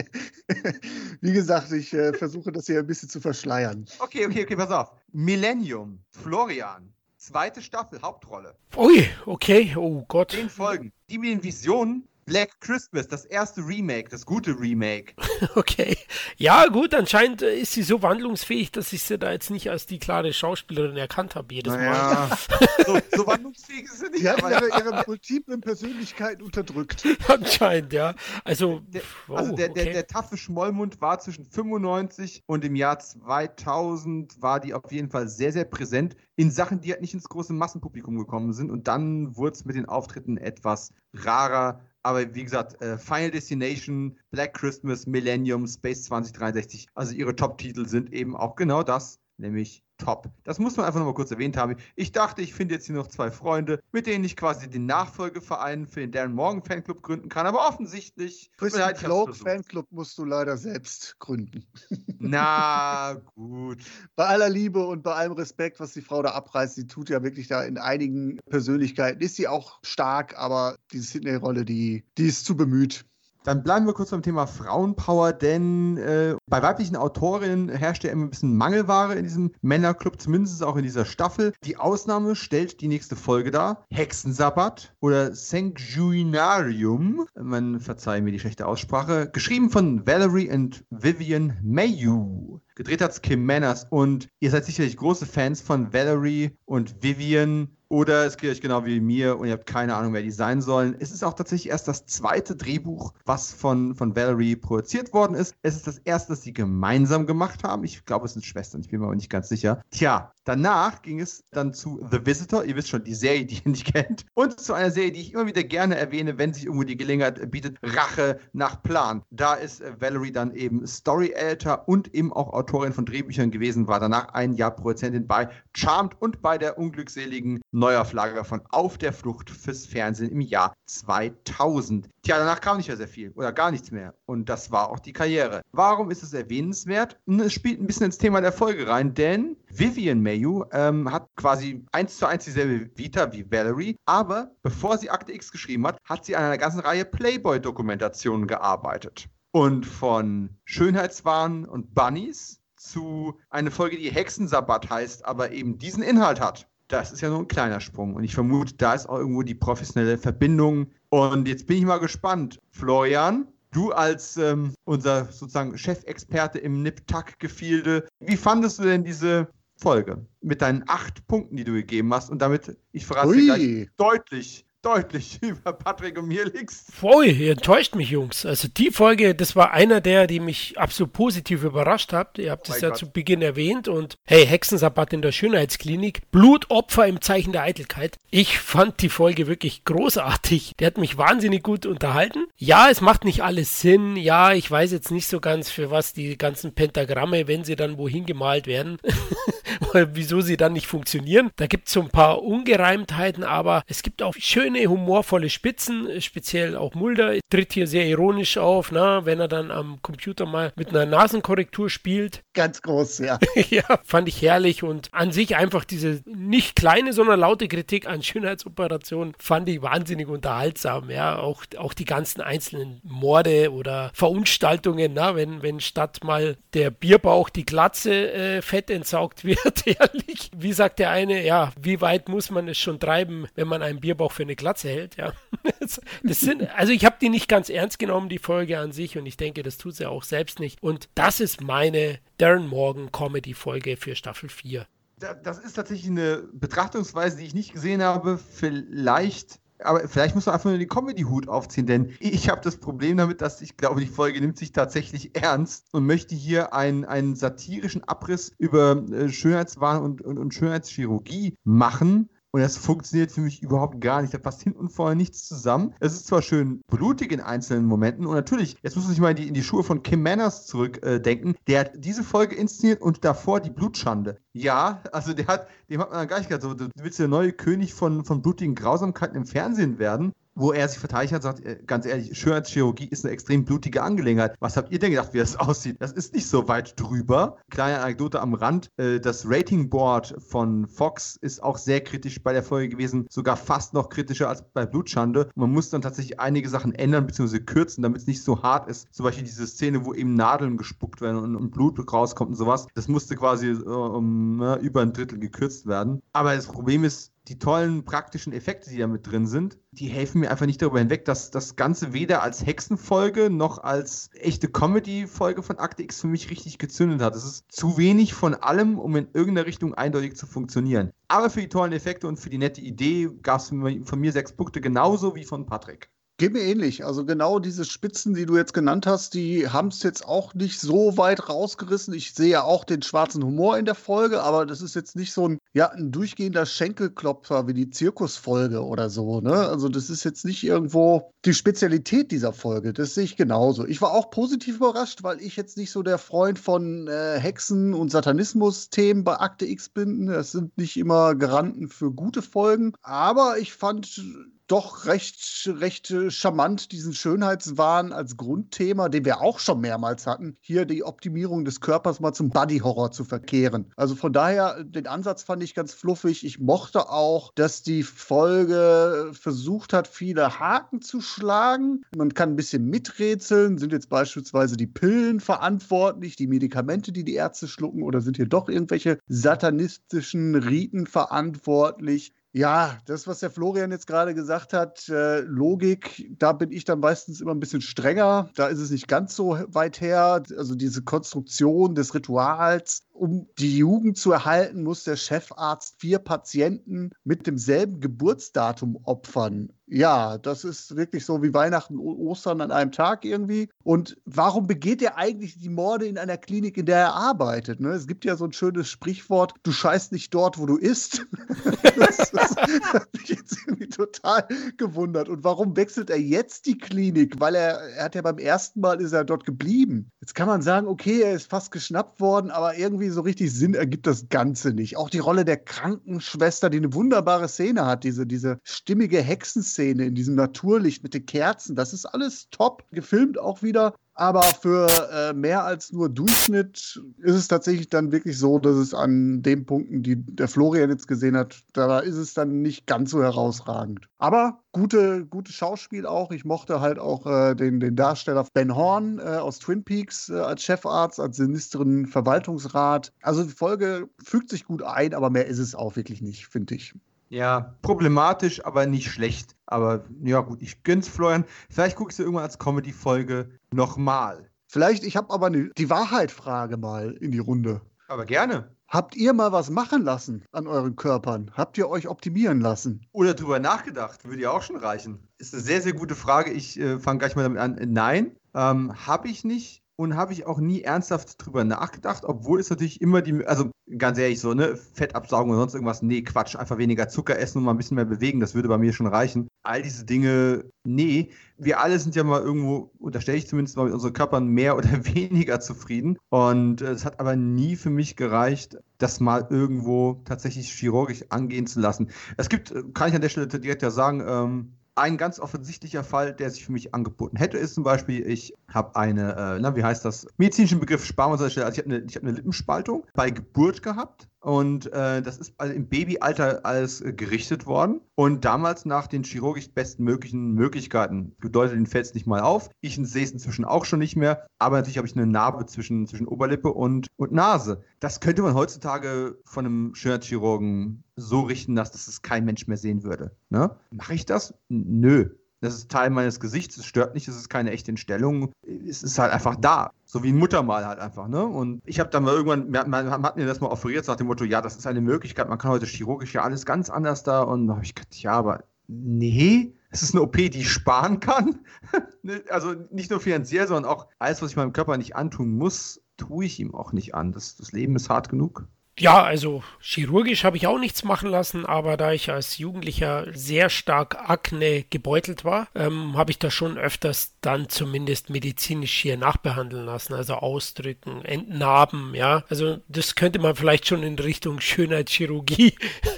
[1.20, 3.86] wie gesagt, ich äh, versuche das hier ein bisschen zu verschleiern.
[3.98, 4.92] Okay, okay, okay, pass auf.
[5.12, 8.54] Millennium, Florian, zweite Staffel, Hauptrolle.
[8.76, 10.32] Ui, okay, oh Gott.
[10.32, 10.92] Zehn Folgen.
[11.10, 15.14] Die mit den Visionen Black Christmas, das erste Remake, das gute Remake.
[15.56, 15.96] Okay.
[16.36, 19.98] Ja, gut, anscheinend ist sie so wandlungsfähig, dass ich sie da jetzt nicht als die
[19.98, 22.28] klare Schauspielerin erkannt habe jedes naja.
[22.28, 22.38] Mal.
[22.86, 24.20] so, so, wandlungsfähig ist sie nicht.
[24.20, 27.06] Sie hat ihre, ihre multiplen Persönlichkeiten unterdrückt.
[27.28, 28.14] Anscheinend, ja.
[28.44, 29.84] Also, der, wow, also der, okay.
[29.84, 35.10] der, der taffe Schmollmund war zwischen 95 und im Jahr 2000 war die auf jeden
[35.10, 38.70] Fall sehr, sehr präsent in Sachen, die halt nicht ins große Massenpublikum gekommen sind.
[38.70, 44.18] Und dann wurde es mit den Auftritten etwas rarer aber wie gesagt, äh, Final Destination,
[44.30, 50.30] Black Christmas, Millennium, Space 2063, also ihre Top-Titel sind eben auch genau das, nämlich top.
[50.44, 51.76] Das muss man einfach nochmal kurz erwähnt haben.
[51.96, 55.86] Ich dachte, ich finde jetzt hier noch zwei Freunde, mit denen ich quasi den Nachfolgeverein
[55.86, 58.50] für den Darren Morgan Fanclub gründen kann, aber offensichtlich.
[58.56, 61.66] Christian Globe Fanclub musst du leider selbst gründen.
[62.18, 63.82] Na gut.
[64.16, 67.22] Bei aller Liebe und bei allem Respekt, was die Frau da abreißt, sie tut ja
[67.22, 72.44] wirklich da in einigen Persönlichkeiten, ist sie auch stark, aber diese Sydney-Rolle, die, die ist
[72.44, 73.04] zu bemüht.
[73.44, 78.24] Dann bleiben wir kurz beim Thema Frauenpower, denn äh, bei weiblichen Autorinnen herrscht ja immer
[78.24, 81.52] ein bisschen Mangelware in diesem Männerclub, zumindest auch in dieser Staffel.
[81.62, 87.26] Die Ausnahme stellt die nächste Folge dar: Hexensabbat oder Sanctuinarium.
[87.38, 89.28] Man verzeihe mir die schlechte Aussprache.
[89.30, 92.60] Geschrieben von Valerie und Vivian Mayu.
[92.76, 98.26] Gedreht hat's Kim Manners und ihr seid sicherlich große Fans von Valerie und Vivian oder
[98.26, 100.96] es geht euch genau wie mir und ihr habt keine Ahnung, wer die sein sollen.
[100.98, 105.54] Es ist auch tatsächlich erst das zweite Drehbuch, was von, von Valerie produziert worden ist.
[105.62, 107.84] Es ist das erste, das sie gemeinsam gemacht haben.
[107.84, 109.80] Ich glaube, es sind Schwestern, ich bin mir aber nicht ganz sicher.
[109.92, 113.70] Tja, Danach ging es dann zu The Visitor, ihr wisst schon, die Serie, die ihr
[113.70, 116.84] nicht kennt, und zu einer Serie, die ich immer wieder gerne erwähne, wenn sich irgendwo
[116.84, 119.22] die Gelegenheit bietet, Rache nach Plan.
[119.30, 124.28] Da ist Valerie dann eben Story-Editor und eben auch Autorin von Drehbüchern gewesen, war danach
[124.34, 129.86] ein Jahr Produzentin bei Charmed und bei der unglückseligen Neuauflage von Auf der Flucht fürs
[129.86, 132.08] Fernsehen im Jahr 2000.
[132.22, 134.14] Tja, danach kam nicht mehr sehr viel oder gar nichts mehr.
[134.26, 135.62] Und das war auch die Karriere.
[135.72, 137.18] Warum ist es erwähnenswert?
[137.26, 141.84] Es spielt ein bisschen ins Thema der Folge rein, denn Vivian Mayu ähm, hat quasi
[141.90, 146.24] eins zu eins dieselbe Vita wie Valerie, aber bevor sie Akte X geschrieben hat, hat
[146.24, 149.26] sie an einer ganzen Reihe Playboy-Dokumentationen gearbeitet.
[149.50, 156.40] Und von Schönheitswahn und Bunnies zu einer Folge, die Hexensabbat heißt, aber eben diesen Inhalt
[156.40, 156.68] hat.
[156.86, 158.14] Das ist ja nur ein kleiner Sprung.
[158.14, 160.86] Und ich vermute, da ist auch irgendwo die professionelle Verbindung.
[161.08, 162.60] Und jetzt bin ich mal gespannt.
[162.70, 170.26] Florian, du als ähm, unser sozusagen Chefexperte im Nip-Tack-Gefilde, wie fandest du denn diese Folge
[170.40, 172.30] mit deinen acht Punkten, die du gegeben hast?
[172.30, 176.92] Und damit, ich verrate dir gleich deutlich deutlich über Patrick und mir liegst.
[176.92, 178.44] Pfui, ihr enttäuscht mich, Jungs.
[178.44, 182.38] Also die Folge, das war einer der, die mich absolut positiv überrascht hat.
[182.38, 182.98] Ihr habt es oh ja Gott.
[182.98, 188.18] zu Beginn erwähnt und hey, Hexensabbat in der Schönheitsklinik, Blutopfer im Zeichen der Eitelkeit.
[188.30, 190.74] Ich fand die Folge wirklich großartig.
[190.78, 192.44] Der hat mich wahnsinnig gut unterhalten.
[192.56, 194.16] Ja, es macht nicht alles Sinn.
[194.16, 197.98] Ja, ich weiß jetzt nicht so ganz, für was die ganzen Pentagramme, wenn sie dann
[197.98, 198.98] wohin gemalt werden,
[199.92, 201.50] wieso sie dann nicht funktionieren.
[201.56, 206.20] Da gibt es so ein paar Ungereimtheiten, aber es gibt auch schöne schöne, humorvolle Spitzen,
[206.20, 210.72] speziell auch Mulder tritt hier sehr ironisch auf, na, wenn er dann am Computer mal
[210.76, 212.42] mit einer Nasenkorrektur spielt.
[212.54, 213.38] Ganz groß, ja.
[213.70, 218.22] ja, fand ich herrlich und an sich einfach diese nicht kleine, sondern laute Kritik an
[218.22, 225.36] Schönheitsoperationen fand ich wahnsinnig unterhaltsam, ja, auch, auch die ganzen einzelnen Morde oder Verunstaltungen, na,
[225.36, 230.50] wenn, wenn statt mal der Bierbauch die Glatze äh, fett entsaugt wird, ehrlich.
[230.56, 234.00] Wie sagt der eine, ja, wie weit muss man es schon treiben, wenn man einen
[234.00, 235.32] Bierbauch für eine Glatze hält, ja.
[236.22, 239.26] Das sind, also ich habe die nicht ganz ernst genommen, die Folge an sich, und
[239.26, 240.82] ich denke, das tut sie auch selbst nicht.
[240.82, 244.86] Und das ist meine Darren Morgan Comedy-Folge für Staffel 4.
[245.18, 248.38] Das ist tatsächlich eine Betrachtungsweise, die ich nicht gesehen habe.
[248.38, 253.16] Vielleicht aber vielleicht muss man einfach nur den Comedy-Hut aufziehen, denn ich habe das Problem
[253.16, 257.34] damit, dass ich glaube, die Folge nimmt sich tatsächlich ernst und möchte hier einen, einen
[257.34, 262.30] satirischen Abriss über äh, Schönheitswahn und, und, und Schönheitschirurgie machen.
[262.54, 264.32] Und das funktioniert für mich überhaupt gar nicht.
[264.32, 265.92] Da passt hin und vorne nichts zusammen.
[265.98, 268.26] Es ist zwar schön blutig in einzelnen Momenten.
[268.26, 271.54] Und natürlich, jetzt muss sich mal in die, in die Schuhe von Kim Manners zurückdenken.
[271.54, 274.38] Äh, der hat diese Folge inszeniert und davor die Blutschande.
[274.52, 277.26] Ja, also der hat, dem hat man dann gar nicht gesagt, so, du willst der
[277.26, 281.60] neue König von, von blutigen Grausamkeiten im Fernsehen werden wo er sich verteidigt hat, sagt,
[281.60, 284.54] äh, ganz ehrlich, Schönheitschirurgie ist eine extrem blutige Angelegenheit.
[284.60, 285.96] Was habt ihr denn gedacht, wie das aussieht?
[286.00, 287.56] Das ist nicht so weit drüber.
[287.70, 288.90] Kleine Anekdote am Rand.
[288.96, 293.56] Äh, das Rating Board von Fox ist auch sehr kritisch bei der Folge gewesen, sogar
[293.56, 295.50] fast noch kritischer als bei Blutschande.
[295.54, 297.60] Man muss dann tatsächlich einige Sachen ändern bzw.
[297.60, 299.12] kürzen, damit es nicht so hart ist.
[299.12, 302.86] Zum Beispiel diese Szene, wo eben Nadeln gespuckt werden und, Blut rauskommt und sowas.
[302.94, 306.22] Das musste quasi äh, um ne, über ein Drittel gekürzt werden.
[306.32, 310.40] Aber das Problem ist, die tollen praktischen Effekte, die da mit drin sind, die helfen
[310.40, 315.62] mir einfach nicht darüber hinweg, dass das Ganze weder als Hexenfolge noch als echte Comedy-Folge
[315.62, 317.34] von Akte X für mich richtig gezündet hat.
[317.34, 321.10] Es ist zu wenig von allem, um in irgendeiner Richtung eindeutig zu funktionieren.
[321.28, 324.52] Aber für die tollen Effekte und für die nette Idee gab es von mir sechs
[324.52, 326.10] Punkte, genauso wie von Patrick.
[326.36, 327.04] Geht mir ähnlich.
[327.04, 330.80] Also genau diese Spitzen, die du jetzt genannt hast, die haben es jetzt auch nicht
[330.80, 332.12] so weit rausgerissen.
[332.12, 335.32] Ich sehe ja auch den schwarzen Humor in der Folge, aber das ist jetzt nicht
[335.32, 339.40] so ein, ja, ein durchgehender Schenkelklopfer wie die Zirkusfolge oder so.
[339.40, 339.52] Ne?
[339.52, 342.92] Also das ist jetzt nicht irgendwo die Spezialität dieser Folge.
[342.92, 343.86] Das sehe ich genauso.
[343.86, 347.94] Ich war auch positiv überrascht, weil ich jetzt nicht so der Freund von äh, Hexen-
[347.94, 350.26] und Satanismus-Themen bei Akte X bin.
[350.26, 352.92] Das sind nicht immer Garanten für gute Folgen.
[353.02, 354.20] Aber ich fand
[354.66, 360.56] doch recht, recht äh, charmant diesen Schönheitswahn als Grundthema, den wir auch schon mehrmals hatten,
[360.60, 363.92] hier die Optimierung des Körpers mal zum Body-Horror zu verkehren.
[363.96, 366.44] Also von daher, den Ansatz fand ich ganz fluffig.
[366.44, 372.02] Ich mochte auch, dass die Folge versucht hat, viele Haken zu schlagen.
[372.16, 373.78] Man kann ein bisschen miträtseln.
[373.78, 378.48] Sind jetzt beispielsweise die Pillen verantwortlich, die Medikamente, die die Ärzte schlucken, oder sind hier
[378.48, 382.32] doch irgendwelche satanistischen Riten verantwortlich?
[382.56, 387.00] Ja, das, was der Florian jetzt gerade gesagt hat, äh, Logik, da bin ich dann
[387.00, 388.48] meistens immer ein bisschen strenger.
[388.54, 390.40] Da ist es nicht ganz so weit her.
[390.56, 397.10] Also diese Konstruktion des Rituals um die Jugend zu erhalten, muss der Chefarzt vier Patienten
[397.22, 399.72] mit demselben Geburtsdatum opfern.
[399.86, 403.68] Ja, das ist wirklich so wie Weihnachten, Ostern an einem Tag irgendwie.
[403.82, 407.80] Und warum begeht er eigentlich die Morde in einer Klinik, in der er arbeitet?
[407.80, 407.90] Ne?
[407.90, 411.26] Es gibt ja so ein schönes Sprichwort, du scheißt nicht dort, wo du isst.
[411.96, 414.48] das, das hat mich jetzt irgendwie total
[414.78, 415.28] gewundert.
[415.28, 417.38] Und warum wechselt er jetzt die Klinik?
[417.38, 420.10] Weil er, er hat ja beim ersten Mal ist er dort geblieben.
[420.22, 423.74] Jetzt kann man sagen, okay, er ist fast geschnappt worden, aber irgendwie so richtig Sinn
[423.74, 424.96] ergibt das Ganze nicht.
[424.96, 430.06] Auch die Rolle der Krankenschwester, die eine wunderbare Szene hat, diese, diese stimmige Hexenszene Szene
[430.06, 433.94] in diesem Naturlicht mit den Kerzen, das ist alles top gefilmt auch wieder.
[434.16, 438.94] Aber für äh, mehr als nur Durchschnitt ist es tatsächlich dann wirklich so, dass es
[438.94, 443.10] an den Punkten, die der Florian jetzt gesehen hat, da ist es dann nicht ganz
[443.10, 444.08] so herausragend.
[444.18, 446.30] Aber gute, gutes Schauspiel auch.
[446.30, 450.34] Ich mochte halt auch äh, den, den Darsteller Ben Horn äh, aus Twin Peaks äh,
[450.34, 453.12] als Chefarzt, als sinisteren Verwaltungsrat.
[453.20, 456.76] Also die Folge fügt sich gut ein, aber mehr ist es auch wirklich nicht, finde
[456.76, 456.94] ich.
[457.34, 459.56] Ja, problematisch, aber nicht schlecht.
[459.66, 461.44] Aber ja, gut, ich gönn's Florian.
[461.68, 464.48] Vielleicht guckst du irgendwann als Comedy-Folge nochmal.
[464.68, 467.80] Vielleicht, ich habe aber ne, die Wahrheit-Frage mal in die Runde.
[468.06, 468.70] Aber gerne.
[468.86, 471.50] Habt ihr mal was machen lassen an euren Körpern?
[471.54, 473.04] Habt ihr euch optimieren lassen?
[473.10, 474.24] Oder drüber nachgedacht?
[474.24, 475.26] Würde ja auch schon reichen.
[475.38, 476.52] Ist eine sehr, sehr gute Frage.
[476.52, 477.80] Ich äh, fange gleich mal damit an.
[477.88, 482.70] Nein, ähm, habe ich nicht und habe ich auch nie ernsthaft drüber nachgedacht, obwohl es
[482.70, 486.78] natürlich immer die, also ganz ehrlich so, ne, Fettabsaugung oder sonst irgendwas, nee, Quatsch, einfach
[486.78, 489.48] weniger Zucker essen und mal ein bisschen mehr bewegen, das würde bei mir schon reichen.
[489.62, 493.94] All diese Dinge, nee, wir alle sind ja mal irgendwo, unterstelle ich zumindest mal mit
[493.94, 498.78] unseren Körpern mehr oder weniger zufrieden und äh, es hat aber nie für mich gereicht,
[498.98, 502.10] das mal irgendwo tatsächlich chirurgisch angehen zu lassen.
[502.36, 506.04] Es gibt, äh, kann ich an der Stelle direkt ja sagen, ähm, ein ganz offensichtlicher
[506.04, 509.74] Fall, der sich für mich angeboten hätte, ist zum Beispiel, ich habe eine, äh, na,
[509.76, 511.66] wie heißt das, medizinischen Begriff sparen wir uns an der Stelle.
[511.66, 515.88] Also ich habe eine, hab eine Lippenspaltung bei Geburt gehabt und äh, das ist im
[515.88, 518.02] Babyalter alles äh, gerichtet worden.
[518.14, 521.34] Und damals nach den chirurgisch besten möglichen Möglichkeiten.
[521.40, 522.68] Bedeutet, den fällt es nicht mal auf.
[522.82, 524.46] Ich sehe es inzwischen auch schon nicht mehr.
[524.58, 527.82] Aber natürlich habe ich eine Narbe zwischen, zwischen Oberlippe und, und Nase.
[528.00, 533.02] Das könnte man heutzutage von einem Schönheitschirurgen so richten, dass das kein Mensch mehr sehen
[533.02, 533.34] würde.
[533.48, 533.74] Ne?
[533.92, 534.52] Mache ich das?
[534.68, 535.30] Nö.
[535.64, 538.52] Das ist Teil meines Gesichts, es stört nicht, es ist keine echte Entstellung.
[538.88, 539.90] Es ist halt einfach da.
[540.04, 541.44] So wie ein Muttermal halt einfach, ne?
[541.44, 544.28] Und ich habe dann mal irgendwann, man, man, hat mir das mal offeriert, nach dem
[544.28, 547.42] Motto, ja, das ist eine Möglichkeit, man kann heute chirurgisch ja alles ganz anders da.
[547.42, 551.20] Und da habe ich gedacht, ja, aber nee, es ist eine OP, die ich sparen
[551.20, 551.60] kann.
[552.22, 556.00] Ne, also nicht nur finanziell, sondern auch alles, was ich meinem Körper nicht antun muss,
[556.16, 557.32] tue ich ihm auch nicht an.
[557.32, 558.66] Das, das Leben ist hart genug.
[558.98, 563.68] Ja, also chirurgisch habe ich auch nichts machen lassen, aber da ich als Jugendlicher sehr
[563.68, 569.84] stark Akne gebeutelt war, ähm, habe ich das schon öfters dann zumindest medizinisch hier nachbehandeln
[569.84, 572.44] lassen, also ausdrücken, entnarben, ja.
[572.48, 575.74] Also das könnte man vielleicht schon in Richtung Schönheitschirurgie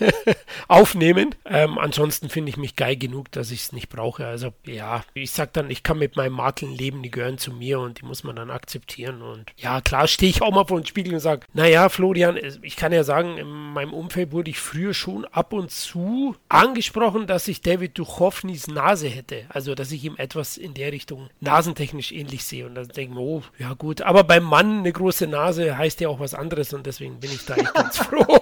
[0.68, 1.34] aufnehmen.
[1.46, 4.26] Ähm, ansonsten finde ich mich geil genug, dass ich es nicht brauche.
[4.26, 7.80] Also ja, ich sag dann, ich kann mit meinen Makeln leben, die gehören zu mir
[7.80, 9.22] und die muss man dann akzeptieren.
[9.22, 12.36] Und ja, klar stehe ich auch mal vor den Spiegel und sage, naja, Florian,
[12.66, 17.26] ich kann ja sagen, in meinem Umfeld wurde ich früher schon ab und zu angesprochen,
[17.26, 19.44] dass ich David Duchovnys Nase hätte.
[19.48, 22.66] Also, dass ich ihm etwas in der Richtung nasentechnisch ähnlich sehe.
[22.66, 24.02] Und dann denke ich mir, oh, ja gut.
[24.02, 27.46] Aber beim Mann eine große Nase heißt ja auch was anderes und deswegen bin ich
[27.46, 28.40] da echt ganz froh.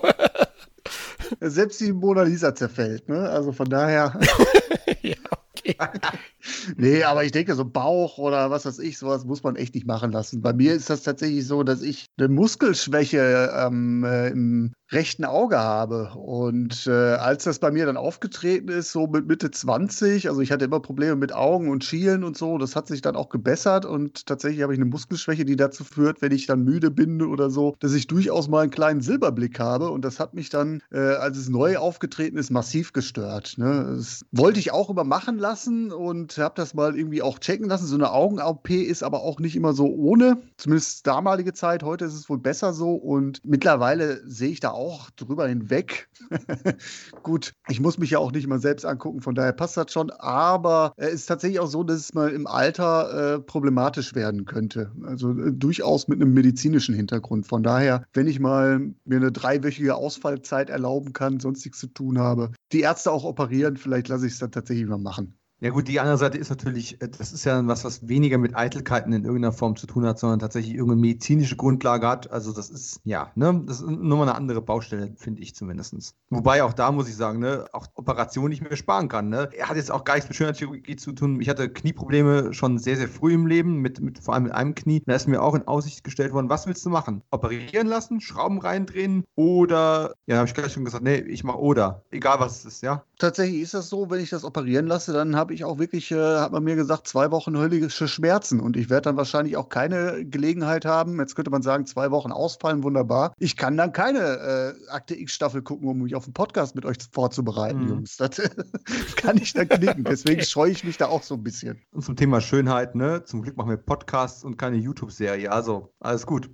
[1.41, 3.29] Selbst die Mona Lisa zerfällt, ne?
[3.29, 4.19] Also von daher.
[5.03, 5.17] ja,
[5.57, 5.77] okay.
[6.77, 9.87] nee, aber ich denke, so Bauch oder was weiß ich, sowas muss man echt nicht
[9.87, 10.43] machen lassen.
[10.43, 15.59] Bei mir ist das tatsächlich so, dass ich eine Muskelschwäche ähm, äh, im rechten Auge
[15.59, 16.13] habe.
[16.15, 20.53] Und äh, als das bei mir dann aufgetreten ist, so mit Mitte 20, also ich
[20.53, 23.85] hatte immer Probleme mit Augen und Schielen und so, das hat sich dann auch gebessert
[23.85, 27.51] und tatsächlich habe ich eine Muskelschwäche, die dazu führt, wenn ich dann müde bin oder
[27.51, 29.91] so, dass ich durchaus mal einen kleinen Silberblick habe.
[29.91, 33.55] Und das hat mich dann, äh, als es neu aufgetreten ist, massiv gestört.
[33.57, 33.95] Ne?
[33.97, 37.87] Das wollte ich auch immer machen lassen und habe das mal irgendwie auch checken lassen.
[37.87, 41.83] So eine Augen-OP ist aber auch nicht immer so ohne, zumindest damalige Zeit.
[41.83, 46.09] Heute ist es wohl besser so und mittlerweile sehe ich da auch drüber hinweg.
[47.23, 50.11] Gut, ich muss mich ja auch nicht mal selbst angucken, von daher passt das schon,
[50.11, 54.93] aber es ist tatsächlich auch so, dass es mal im Alter äh, problematisch werden könnte.
[55.05, 57.47] Also äh, durchaus mit einem medizinischen Hintergrund.
[57.47, 62.19] Von daher, wenn ich mal mir eine dreiwöchige Ausfallzeit erlauben kann, sonst nichts zu tun
[62.19, 65.39] habe, die Ärzte auch operieren, vielleicht lasse ich es dann tatsächlich mal machen.
[65.65, 68.55] Ja gut, die andere Seite ist natürlich, äh, das ist ja was, was weniger mit
[68.55, 72.31] Eitelkeiten in irgendeiner Form zu tun hat, sondern tatsächlich irgendeine medizinische Grundlage hat.
[72.31, 76.17] Also das ist, ja, ne, das ist nur mal eine andere Baustelle, finde ich zumindest.
[76.29, 79.31] Wobei auch da muss ich sagen, ne, auch Operationen nicht mehr sparen kann.
[79.31, 79.49] Ne?
[79.57, 81.41] Er hat jetzt auch gar nichts mit Schönheitschirurgie zu tun.
[81.41, 84.75] Ich hatte Knieprobleme schon sehr, sehr früh im Leben, mit, mit vor allem mit einem
[84.75, 85.03] Knie.
[85.07, 87.23] Da ist mir auch in Aussicht gestellt worden, was willst du machen?
[87.31, 92.03] Operieren lassen, Schrauben reindrehen oder, ja, habe ich gleich schon gesagt, nee, ich mache oder.
[92.11, 93.03] Egal was es ist, ja.
[93.19, 96.17] Tatsächlich ist das so, wenn ich das operieren lasse, dann habe ich auch wirklich, äh,
[96.17, 100.25] hat man mir gesagt, zwei Wochen höllische Schmerzen und ich werde dann wahrscheinlich auch keine
[100.25, 101.21] Gelegenheit haben.
[101.21, 103.35] Jetzt könnte man sagen, zwei Wochen ausfallen, wunderbar.
[103.39, 106.97] Ich kann dann keine äh, Akte X-Staffel gucken, um mich auf einen Podcast mit euch
[107.13, 107.89] vorzubereiten, mhm.
[107.89, 108.17] Jungs.
[108.17, 108.41] Das
[109.17, 110.03] kann ich dann knicken.
[110.09, 110.49] Deswegen okay.
[110.49, 111.81] scheue ich mich da auch so ein bisschen.
[111.93, 113.23] Und zum Thema Schönheit, ne?
[113.25, 115.53] Zum Glück machen wir Podcasts und keine YouTube-Serie.
[115.53, 116.51] Also, alles gut.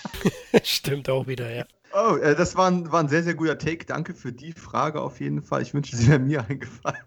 [0.62, 1.64] Stimmt auch wieder, ja.
[1.96, 3.86] Oh, äh, das war ein, war ein sehr, sehr guter Take.
[3.86, 5.62] Danke für die Frage auf jeden Fall.
[5.62, 6.98] Ich wünsche, sie wäre mir eingefallen.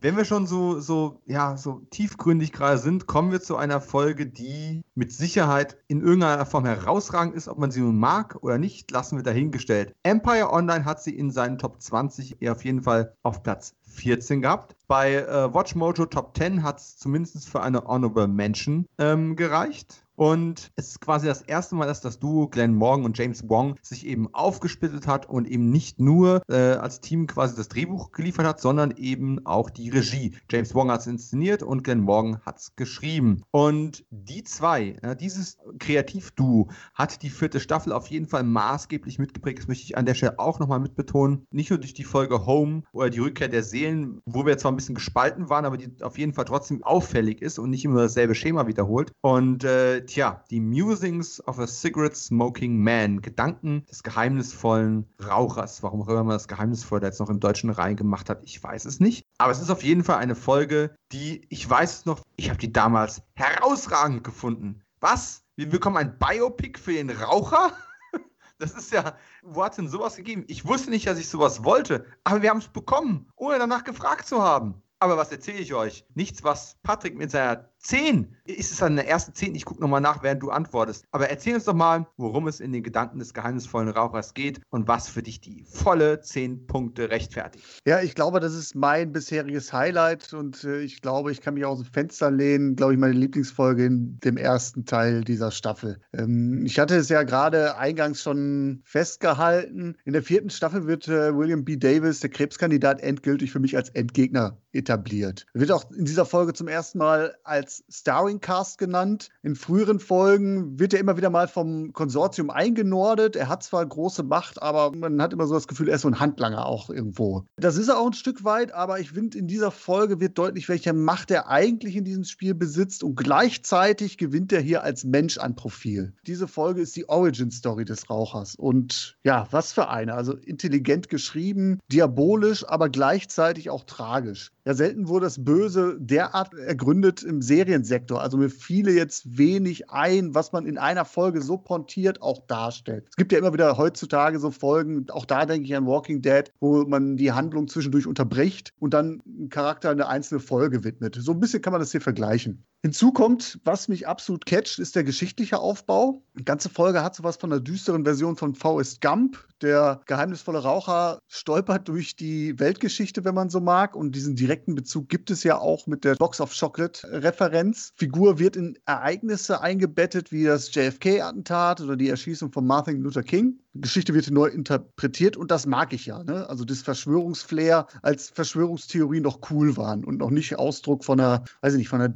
[0.00, 4.26] Wenn wir schon so, so, ja, so tiefgründig gerade sind, kommen wir zu einer Folge,
[4.26, 7.48] die mit Sicherheit in irgendeiner Form herausragend ist.
[7.48, 9.94] Ob man sie nun mag oder nicht, lassen wir dahingestellt.
[10.02, 14.76] Empire Online hat sie in seinen Top 20 auf jeden Fall auf Platz 14 gehabt.
[14.86, 20.05] Bei äh, Watch Mojo Top 10 hat es zumindest für eine Honorable Mention ähm, gereicht.
[20.16, 23.76] Und es ist quasi das erste Mal, dass das Duo Glenn Morgan und James Wong
[23.82, 28.46] sich eben aufgesplittet hat und eben nicht nur äh, als Team quasi das Drehbuch geliefert
[28.46, 30.34] hat, sondern eben auch die Regie.
[30.50, 33.42] James Wong hat es inszeniert und Glenn Morgan hat es geschrieben.
[33.50, 39.58] Und die zwei, äh, dieses Kreativduo, hat die vierte Staffel auf jeden Fall maßgeblich mitgeprägt.
[39.58, 41.46] Das möchte ich an der Stelle auch nochmal mitbetonen.
[41.50, 44.76] Nicht nur durch die Folge Home oder die Rückkehr der Seelen, wo wir zwar ein
[44.76, 48.34] bisschen gespalten waren, aber die auf jeden Fall trotzdem auffällig ist und nicht immer dasselbe
[48.34, 49.12] Schema wiederholt.
[49.20, 55.82] Und äh, tja, die Musings of a Cigarette Smoking Man, Gedanken des geheimnisvollen Rauchers.
[55.82, 59.00] Warum auch immer man das geheimnisvoll jetzt noch im Deutschen reingemacht hat, ich weiß es
[59.00, 59.26] nicht.
[59.38, 62.58] Aber es ist auf jeden Fall eine Folge, die, ich weiß es noch, ich habe
[62.58, 64.82] die damals herausragend gefunden.
[65.00, 65.42] Was?
[65.56, 67.72] Wir bekommen ein Biopic für den Raucher?
[68.58, 70.44] Das ist ja, wo hat denn sowas gegeben?
[70.48, 74.26] Ich wusste nicht, dass ich sowas wollte, aber wir haben es bekommen, ohne danach gefragt
[74.26, 74.82] zu haben.
[74.98, 76.06] Aber was erzähle ich euch?
[76.14, 79.54] Nichts, was Patrick mit seiner 10 ist es an der ersten 10.
[79.54, 81.04] Ich gucke nochmal nach, während du antwortest.
[81.12, 84.88] Aber erzähl uns doch mal, worum es in den Gedanken des geheimnisvollen Rauchers geht und
[84.88, 87.64] was für dich die volle 10 Punkte rechtfertigt.
[87.86, 91.64] Ja, ich glaube, das ist mein bisheriges Highlight und äh, ich glaube, ich kann mich
[91.64, 92.74] aus dem Fenster lehnen.
[92.74, 96.00] Glaube ich, meine Lieblingsfolge in dem ersten Teil dieser Staffel.
[96.12, 99.96] Ähm, ich hatte es ja gerade eingangs schon festgehalten.
[100.04, 101.76] In der vierten Staffel wird äh, William B.
[101.76, 105.46] Davis, der Krebskandidat, endgültig für mich als Endgegner etabliert.
[105.54, 109.30] Er wird auch in dieser Folge zum ersten Mal als Starring Cast genannt.
[109.42, 113.36] In früheren Folgen wird er immer wieder mal vom Konsortium eingenordet.
[113.36, 116.08] Er hat zwar große Macht, aber man hat immer so das Gefühl, er ist so
[116.08, 117.44] ein Handlanger auch irgendwo.
[117.56, 120.68] Das ist er auch ein Stück weit, aber ich finde, in dieser Folge wird deutlich,
[120.68, 125.38] welche Macht er eigentlich in diesem Spiel besitzt und gleichzeitig gewinnt er hier als Mensch
[125.38, 126.14] an Profil.
[126.26, 130.14] Diese Folge ist die Origin-Story des Rauchers und ja, was für eine.
[130.14, 134.50] Also intelligent geschrieben, diabolisch, aber gleichzeitig auch tragisch.
[134.66, 138.20] Ja, selten wurde das Böse derart ergründet im Seriensektor.
[138.20, 143.06] Also mir fiele jetzt wenig ein, was man in einer Folge so pontiert auch darstellt.
[143.08, 146.50] Es gibt ja immer wieder heutzutage so Folgen, auch da denke ich an Walking Dead,
[146.58, 151.16] wo man die Handlung zwischendurch unterbricht und dann einen Charakter eine einzelne Folge widmet.
[151.16, 152.64] So ein bisschen kann man das hier vergleichen.
[152.86, 156.22] Hinzu kommt, was mich absolut catcht, ist der geschichtliche Aufbau.
[156.38, 159.44] Die ganze Folge hat sowas von einer düsteren Version von Forrest Gump.
[159.60, 163.96] Der geheimnisvolle Raucher stolpert durch die Weltgeschichte, wenn man so mag.
[163.96, 167.90] Und diesen direkten Bezug gibt es ja auch mit der Box of Chocolate-Referenz.
[167.96, 173.58] Figur wird in Ereignisse eingebettet, wie das JFK-Attentat oder die Erschießung von Martin Luther King.
[173.80, 176.22] Geschichte wird neu interpretiert und das mag ich ja.
[176.22, 176.48] Ne?
[176.48, 181.74] Also das Verschwörungsflair als Verschwörungstheorie noch cool waren und noch nicht Ausdruck von einer, weiß
[181.74, 182.08] ich nicht, von einer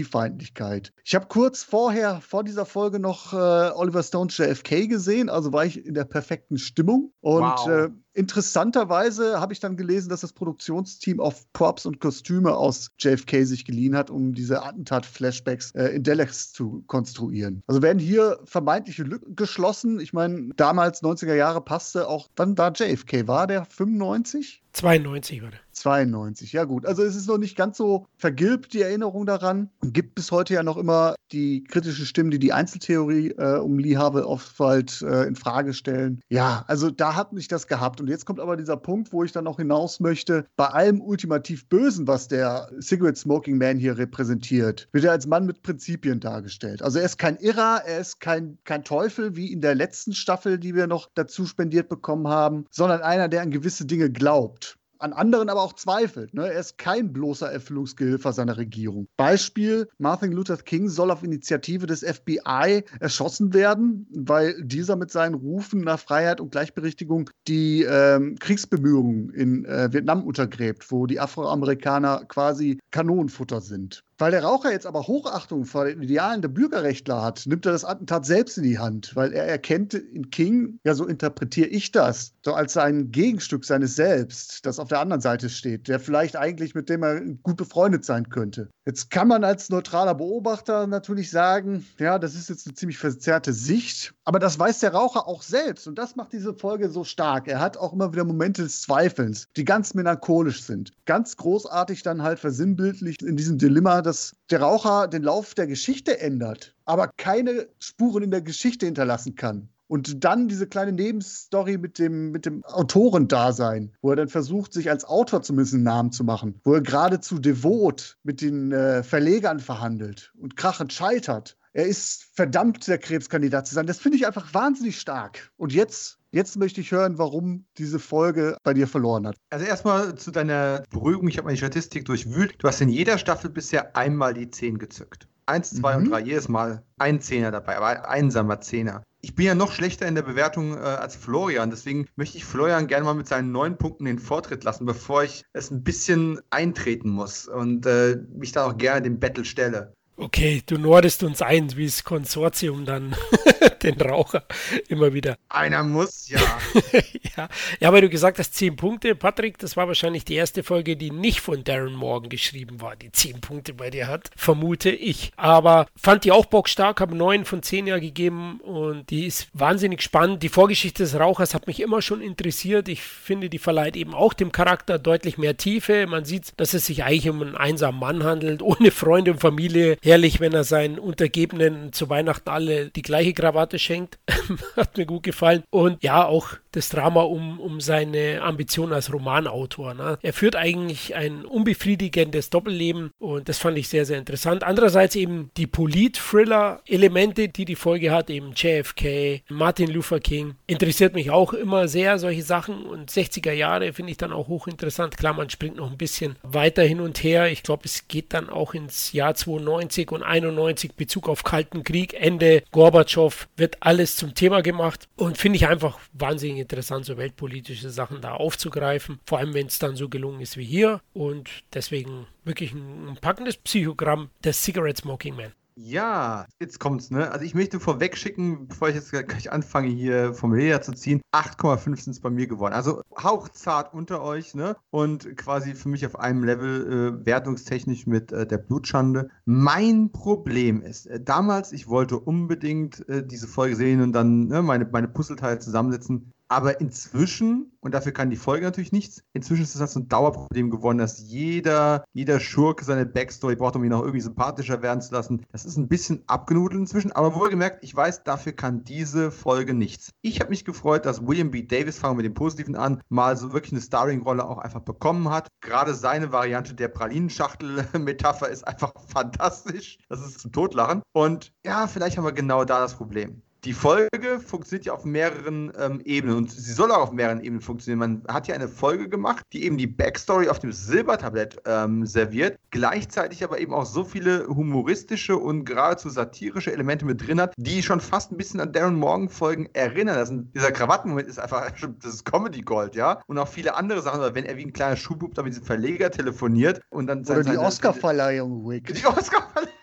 [0.00, 0.92] Demokratiefeindlichkeit.
[1.04, 5.64] Ich habe kurz vorher, vor dieser Folge noch äh, Oliver Stone's JFK gesehen, also war
[5.64, 7.68] ich in der perfekten Stimmung und wow.
[7.68, 13.44] äh, Interessanterweise habe ich dann gelesen, dass das Produktionsteam auf Props und Kostüme aus JFK
[13.44, 17.62] sich geliehen hat, um diese Attentat-Flashbacks äh, in Dallas zu konstruieren.
[17.66, 20.00] Also werden hier vermeintliche Lücken geschlossen.
[20.00, 24.62] Ich meine, damals 90er Jahre passte auch, wann da JFK war, der 95?
[24.72, 25.60] 92 war der.
[25.72, 26.86] 92, ja gut.
[26.86, 29.70] Also es ist noch nicht ganz so vergilbt, die Erinnerung daran.
[29.82, 33.96] Gibt bis heute ja noch immer die kritischen Stimmen, die die Einzeltheorie äh, um Lee
[33.96, 36.20] Harvey Oswald äh, in Frage stellen.
[36.28, 37.99] Ja, also da hat mich das gehabt.
[38.00, 40.46] Und jetzt kommt aber dieser Punkt, wo ich dann noch hinaus möchte.
[40.56, 45.46] Bei allem ultimativ Bösen, was der Cigarette Smoking Man hier repräsentiert, wird er als Mann
[45.46, 46.82] mit Prinzipien dargestellt.
[46.82, 50.58] Also er ist kein Irrer, er ist kein, kein Teufel wie in der letzten Staffel,
[50.58, 54.79] die wir noch dazu spendiert bekommen haben, sondern einer, der an gewisse Dinge glaubt.
[55.00, 56.34] An anderen aber auch zweifelt.
[56.34, 56.48] Ne?
[56.52, 59.06] Er ist kein bloßer Erfüllungsgehilfer seiner Regierung.
[59.16, 65.34] Beispiel: Martin Luther King soll auf Initiative des FBI erschossen werden, weil dieser mit seinen
[65.34, 72.24] Rufen nach Freiheit und Gleichberechtigung die ähm, Kriegsbemühungen in äh, Vietnam untergräbt, wo die Afroamerikaner
[72.26, 74.04] quasi Kanonenfutter sind.
[74.20, 77.86] Weil der Raucher jetzt aber Hochachtung vor den Idealen der Bürgerrechtler hat, nimmt er das
[77.86, 82.34] Attentat selbst in die Hand, weil er erkennt in King, ja, so interpretiere ich das,
[82.44, 86.74] so als sein Gegenstück seines Selbst, das auf der anderen Seite steht, der vielleicht eigentlich
[86.74, 88.68] mit dem er gut befreundet sein könnte.
[88.84, 93.54] Jetzt kann man als neutraler Beobachter natürlich sagen, ja, das ist jetzt eine ziemlich verzerrte
[93.54, 97.48] Sicht, aber das weiß der Raucher auch selbst und das macht diese Folge so stark.
[97.48, 100.92] Er hat auch immer wieder Momente des Zweifelns, die ganz melancholisch sind.
[101.06, 106.18] Ganz großartig dann halt versinnbildlich in diesem Dilemma, dass der Raucher den Lauf der Geschichte
[106.18, 109.68] ändert, aber keine Spuren in der Geschichte hinterlassen kann.
[109.86, 114.90] Und dann diese kleine Nebenstory mit dem, mit dem Autorendasein, wo er dann versucht, sich
[114.90, 119.60] als Autor zumindest einen Namen zu machen, wo er geradezu devot mit den äh, Verlegern
[119.60, 121.56] verhandelt und krachend scheitert.
[121.72, 123.86] Er ist verdammt, der Krebskandidat zu sein.
[123.86, 125.52] Das finde ich einfach wahnsinnig stark.
[125.56, 129.36] Und jetzt Jetzt möchte ich hören, warum diese Folge bei dir verloren hat.
[129.50, 131.26] Also erstmal zu deiner Beruhigung.
[131.26, 132.54] Ich habe meine Statistik durchwühlt.
[132.58, 135.26] Du hast in jeder Staffel bisher einmal die 10 gezückt.
[135.46, 136.04] Eins, zwei mhm.
[136.04, 139.02] und drei, jedes Mal ein Zehner dabei, aber ein einsamer Zehner.
[139.20, 142.86] Ich bin ja noch schlechter in der Bewertung äh, als Florian, deswegen möchte ich Florian
[142.86, 147.10] gerne mal mit seinen neun Punkten den Vortritt lassen, bevor ich es ein bisschen eintreten
[147.10, 149.92] muss und äh, mich da auch gerne dem Battle stelle.
[150.16, 153.16] Okay, du nordest uns ein, wie das Konsortium dann
[153.82, 154.44] den Raucher
[154.88, 155.36] immer wieder.
[155.48, 156.40] Einer muss, ja.
[157.36, 157.48] ja.
[157.80, 159.14] Ja, weil du gesagt hast, zehn Punkte.
[159.14, 163.12] Patrick, das war wahrscheinlich die erste Folge, die nicht von Darren Morgan geschrieben war, die
[163.12, 165.32] zehn Punkte bei dir hat, vermute ich.
[165.36, 170.02] Aber fand die auch bockstark, habe neun von zehn ja gegeben und die ist wahnsinnig
[170.02, 170.42] spannend.
[170.42, 172.88] Die Vorgeschichte des Rauchers hat mich immer schon interessiert.
[172.88, 176.06] Ich finde, die verleiht eben auch dem Charakter deutlich mehr Tiefe.
[176.06, 179.96] Man sieht, dass es sich eigentlich um einen einsamen Mann handelt, ohne Freunde und Familie
[180.02, 184.18] herrlich, wenn er seinen Untergebenen zu Weihnachten alle die gleiche Krawatte schenkt.
[184.76, 185.64] Hat mir gut gefallen.
[185.70, 189.94] Und ja, auch das Drama um, um seine Ambition als Romanautor.
[189.94, 190.18] Ne?
[190.22, 194.64] Er führt eigentlich ein unbefriedigendes Doppelleben und das fand ich sehr, sehr interessant.
[194.64, 201.30] Andererseits eben die Polit-Thriller-Elemente, die die Folge hat, eben JFK, Martin Luther King, interessiert mich
[201.30, 202.84] auch immer sehr, solche Sachen.
[202.84, 205.16] Und 60er Jahre finde ich dann auch hochinteressant.
[205.16, 207.50] Klar, man springt noch ein bisschen weiter hin und her.
[207.50, 212.14] Ich glaube, es geht dann auch ins Jahr 92 und 91 Bezug auf Kalten Krieg,
[212.14, 217.90] Ende Gorbatschow wird alles zum Thema gemacht und finde ich einfach wahnsinnig interessant, so weltpolitische
[217.90, 219.20] Sachen da aufzugreifen.
[219.26, 223.16] Vor allem, wenn es dann so gelungen ist wie hier und deswegen wirklich ein, ein
[223.16, 225.52] packendes Psychogramm des Cigarette Smoking Man.
[225.82, 227.30] Ja, jetzt kommt's, ne?
[227.30, 231.22] Also ich möchte vorweg schicken, bevor ich jetzt gleich anfange, hier vom Leder zu ziehen,
[231.32, 232.74] 8,5 sind es bei mir geworden.
[232.74, 234.76] Also hauchzart unter euch, ne?
[234.90, 239.30] Und quasi für mich auf einem Level äh, wertungstechnisch mit äh, der Blutschande.
[239.46, 244.60] Mein Problem ist, äh, damals, ich wollte unbedingt äh, diese Folge sehen und dann ne,
[244.60, 246.32] meine, meine Puzzleteile zusammensetzen.
[246.52, 250.08] Aber inzwischen, und dafür kann die Folge natürlich nichts, inzwischen ist das halt so ein
[250.08, 255.00] Dauerproblem geworden, dass jeder, jeder Schurke seine Backstory braucht, um ihn auch irgendwie sympathischer werden
[255.00, 255.46] zu lassen.
[255.52, 260.10] Das ist ein bisschen abgenudelt inzwischen, aber wohlgemerkt, ich weiß, dafür kann diese Folge nichts.
[260.22, 261.62] Ich habe mich gefreut, dass William B.
[261.62, 265.30] Davis, fangen wir mit dem Positiven an, mal so wirklich eine Starring-Rolle auch einfach bekommen
[265.30, 265.46] hat.
[265.60, 269.98] Gerade seine Variante der Pralinenschachtel-Metapher ist einfach fantastisch.
[270.08, 271.02] Das ist zum Totlachen.
[271.12, 275.72] Und ja, vielleicht haben wir genau da das Problem die Folge funktioniert ja auf mehreren
[275.78, 277.98] ähm, Ebenen und sie soll auch auf mehreren Ebenen funktionieren.
[277.98, 282.58] Man hat ja eine Folge gemacht, die eben die Backstory auf dem Silbertablett ähm, serviert,
[282.70, 287.82] gleichzeitig aber eben auch so viele humoristische und geradezu satirische Elemente mit drin hat, die
[287.82, 290.16] schon fast ein bisschen an Darren Morgan-Folgen erinnern.
[290.16, 291.70] Das ist, dieser Krawattenmoment ist einfach,
[292.02, 293.20] das ist Comedy Gold, ja.
[293.26, 296.10] Und auch viele andere Sachen, wenn er wie ein kleiner Schulbub da mit diesem Verleger
[296.10, 298.94] telefoniert und dann Oder die Oscar-Verleihung, Wick.
[298.94, 299.79] Die Oscar-Verleihung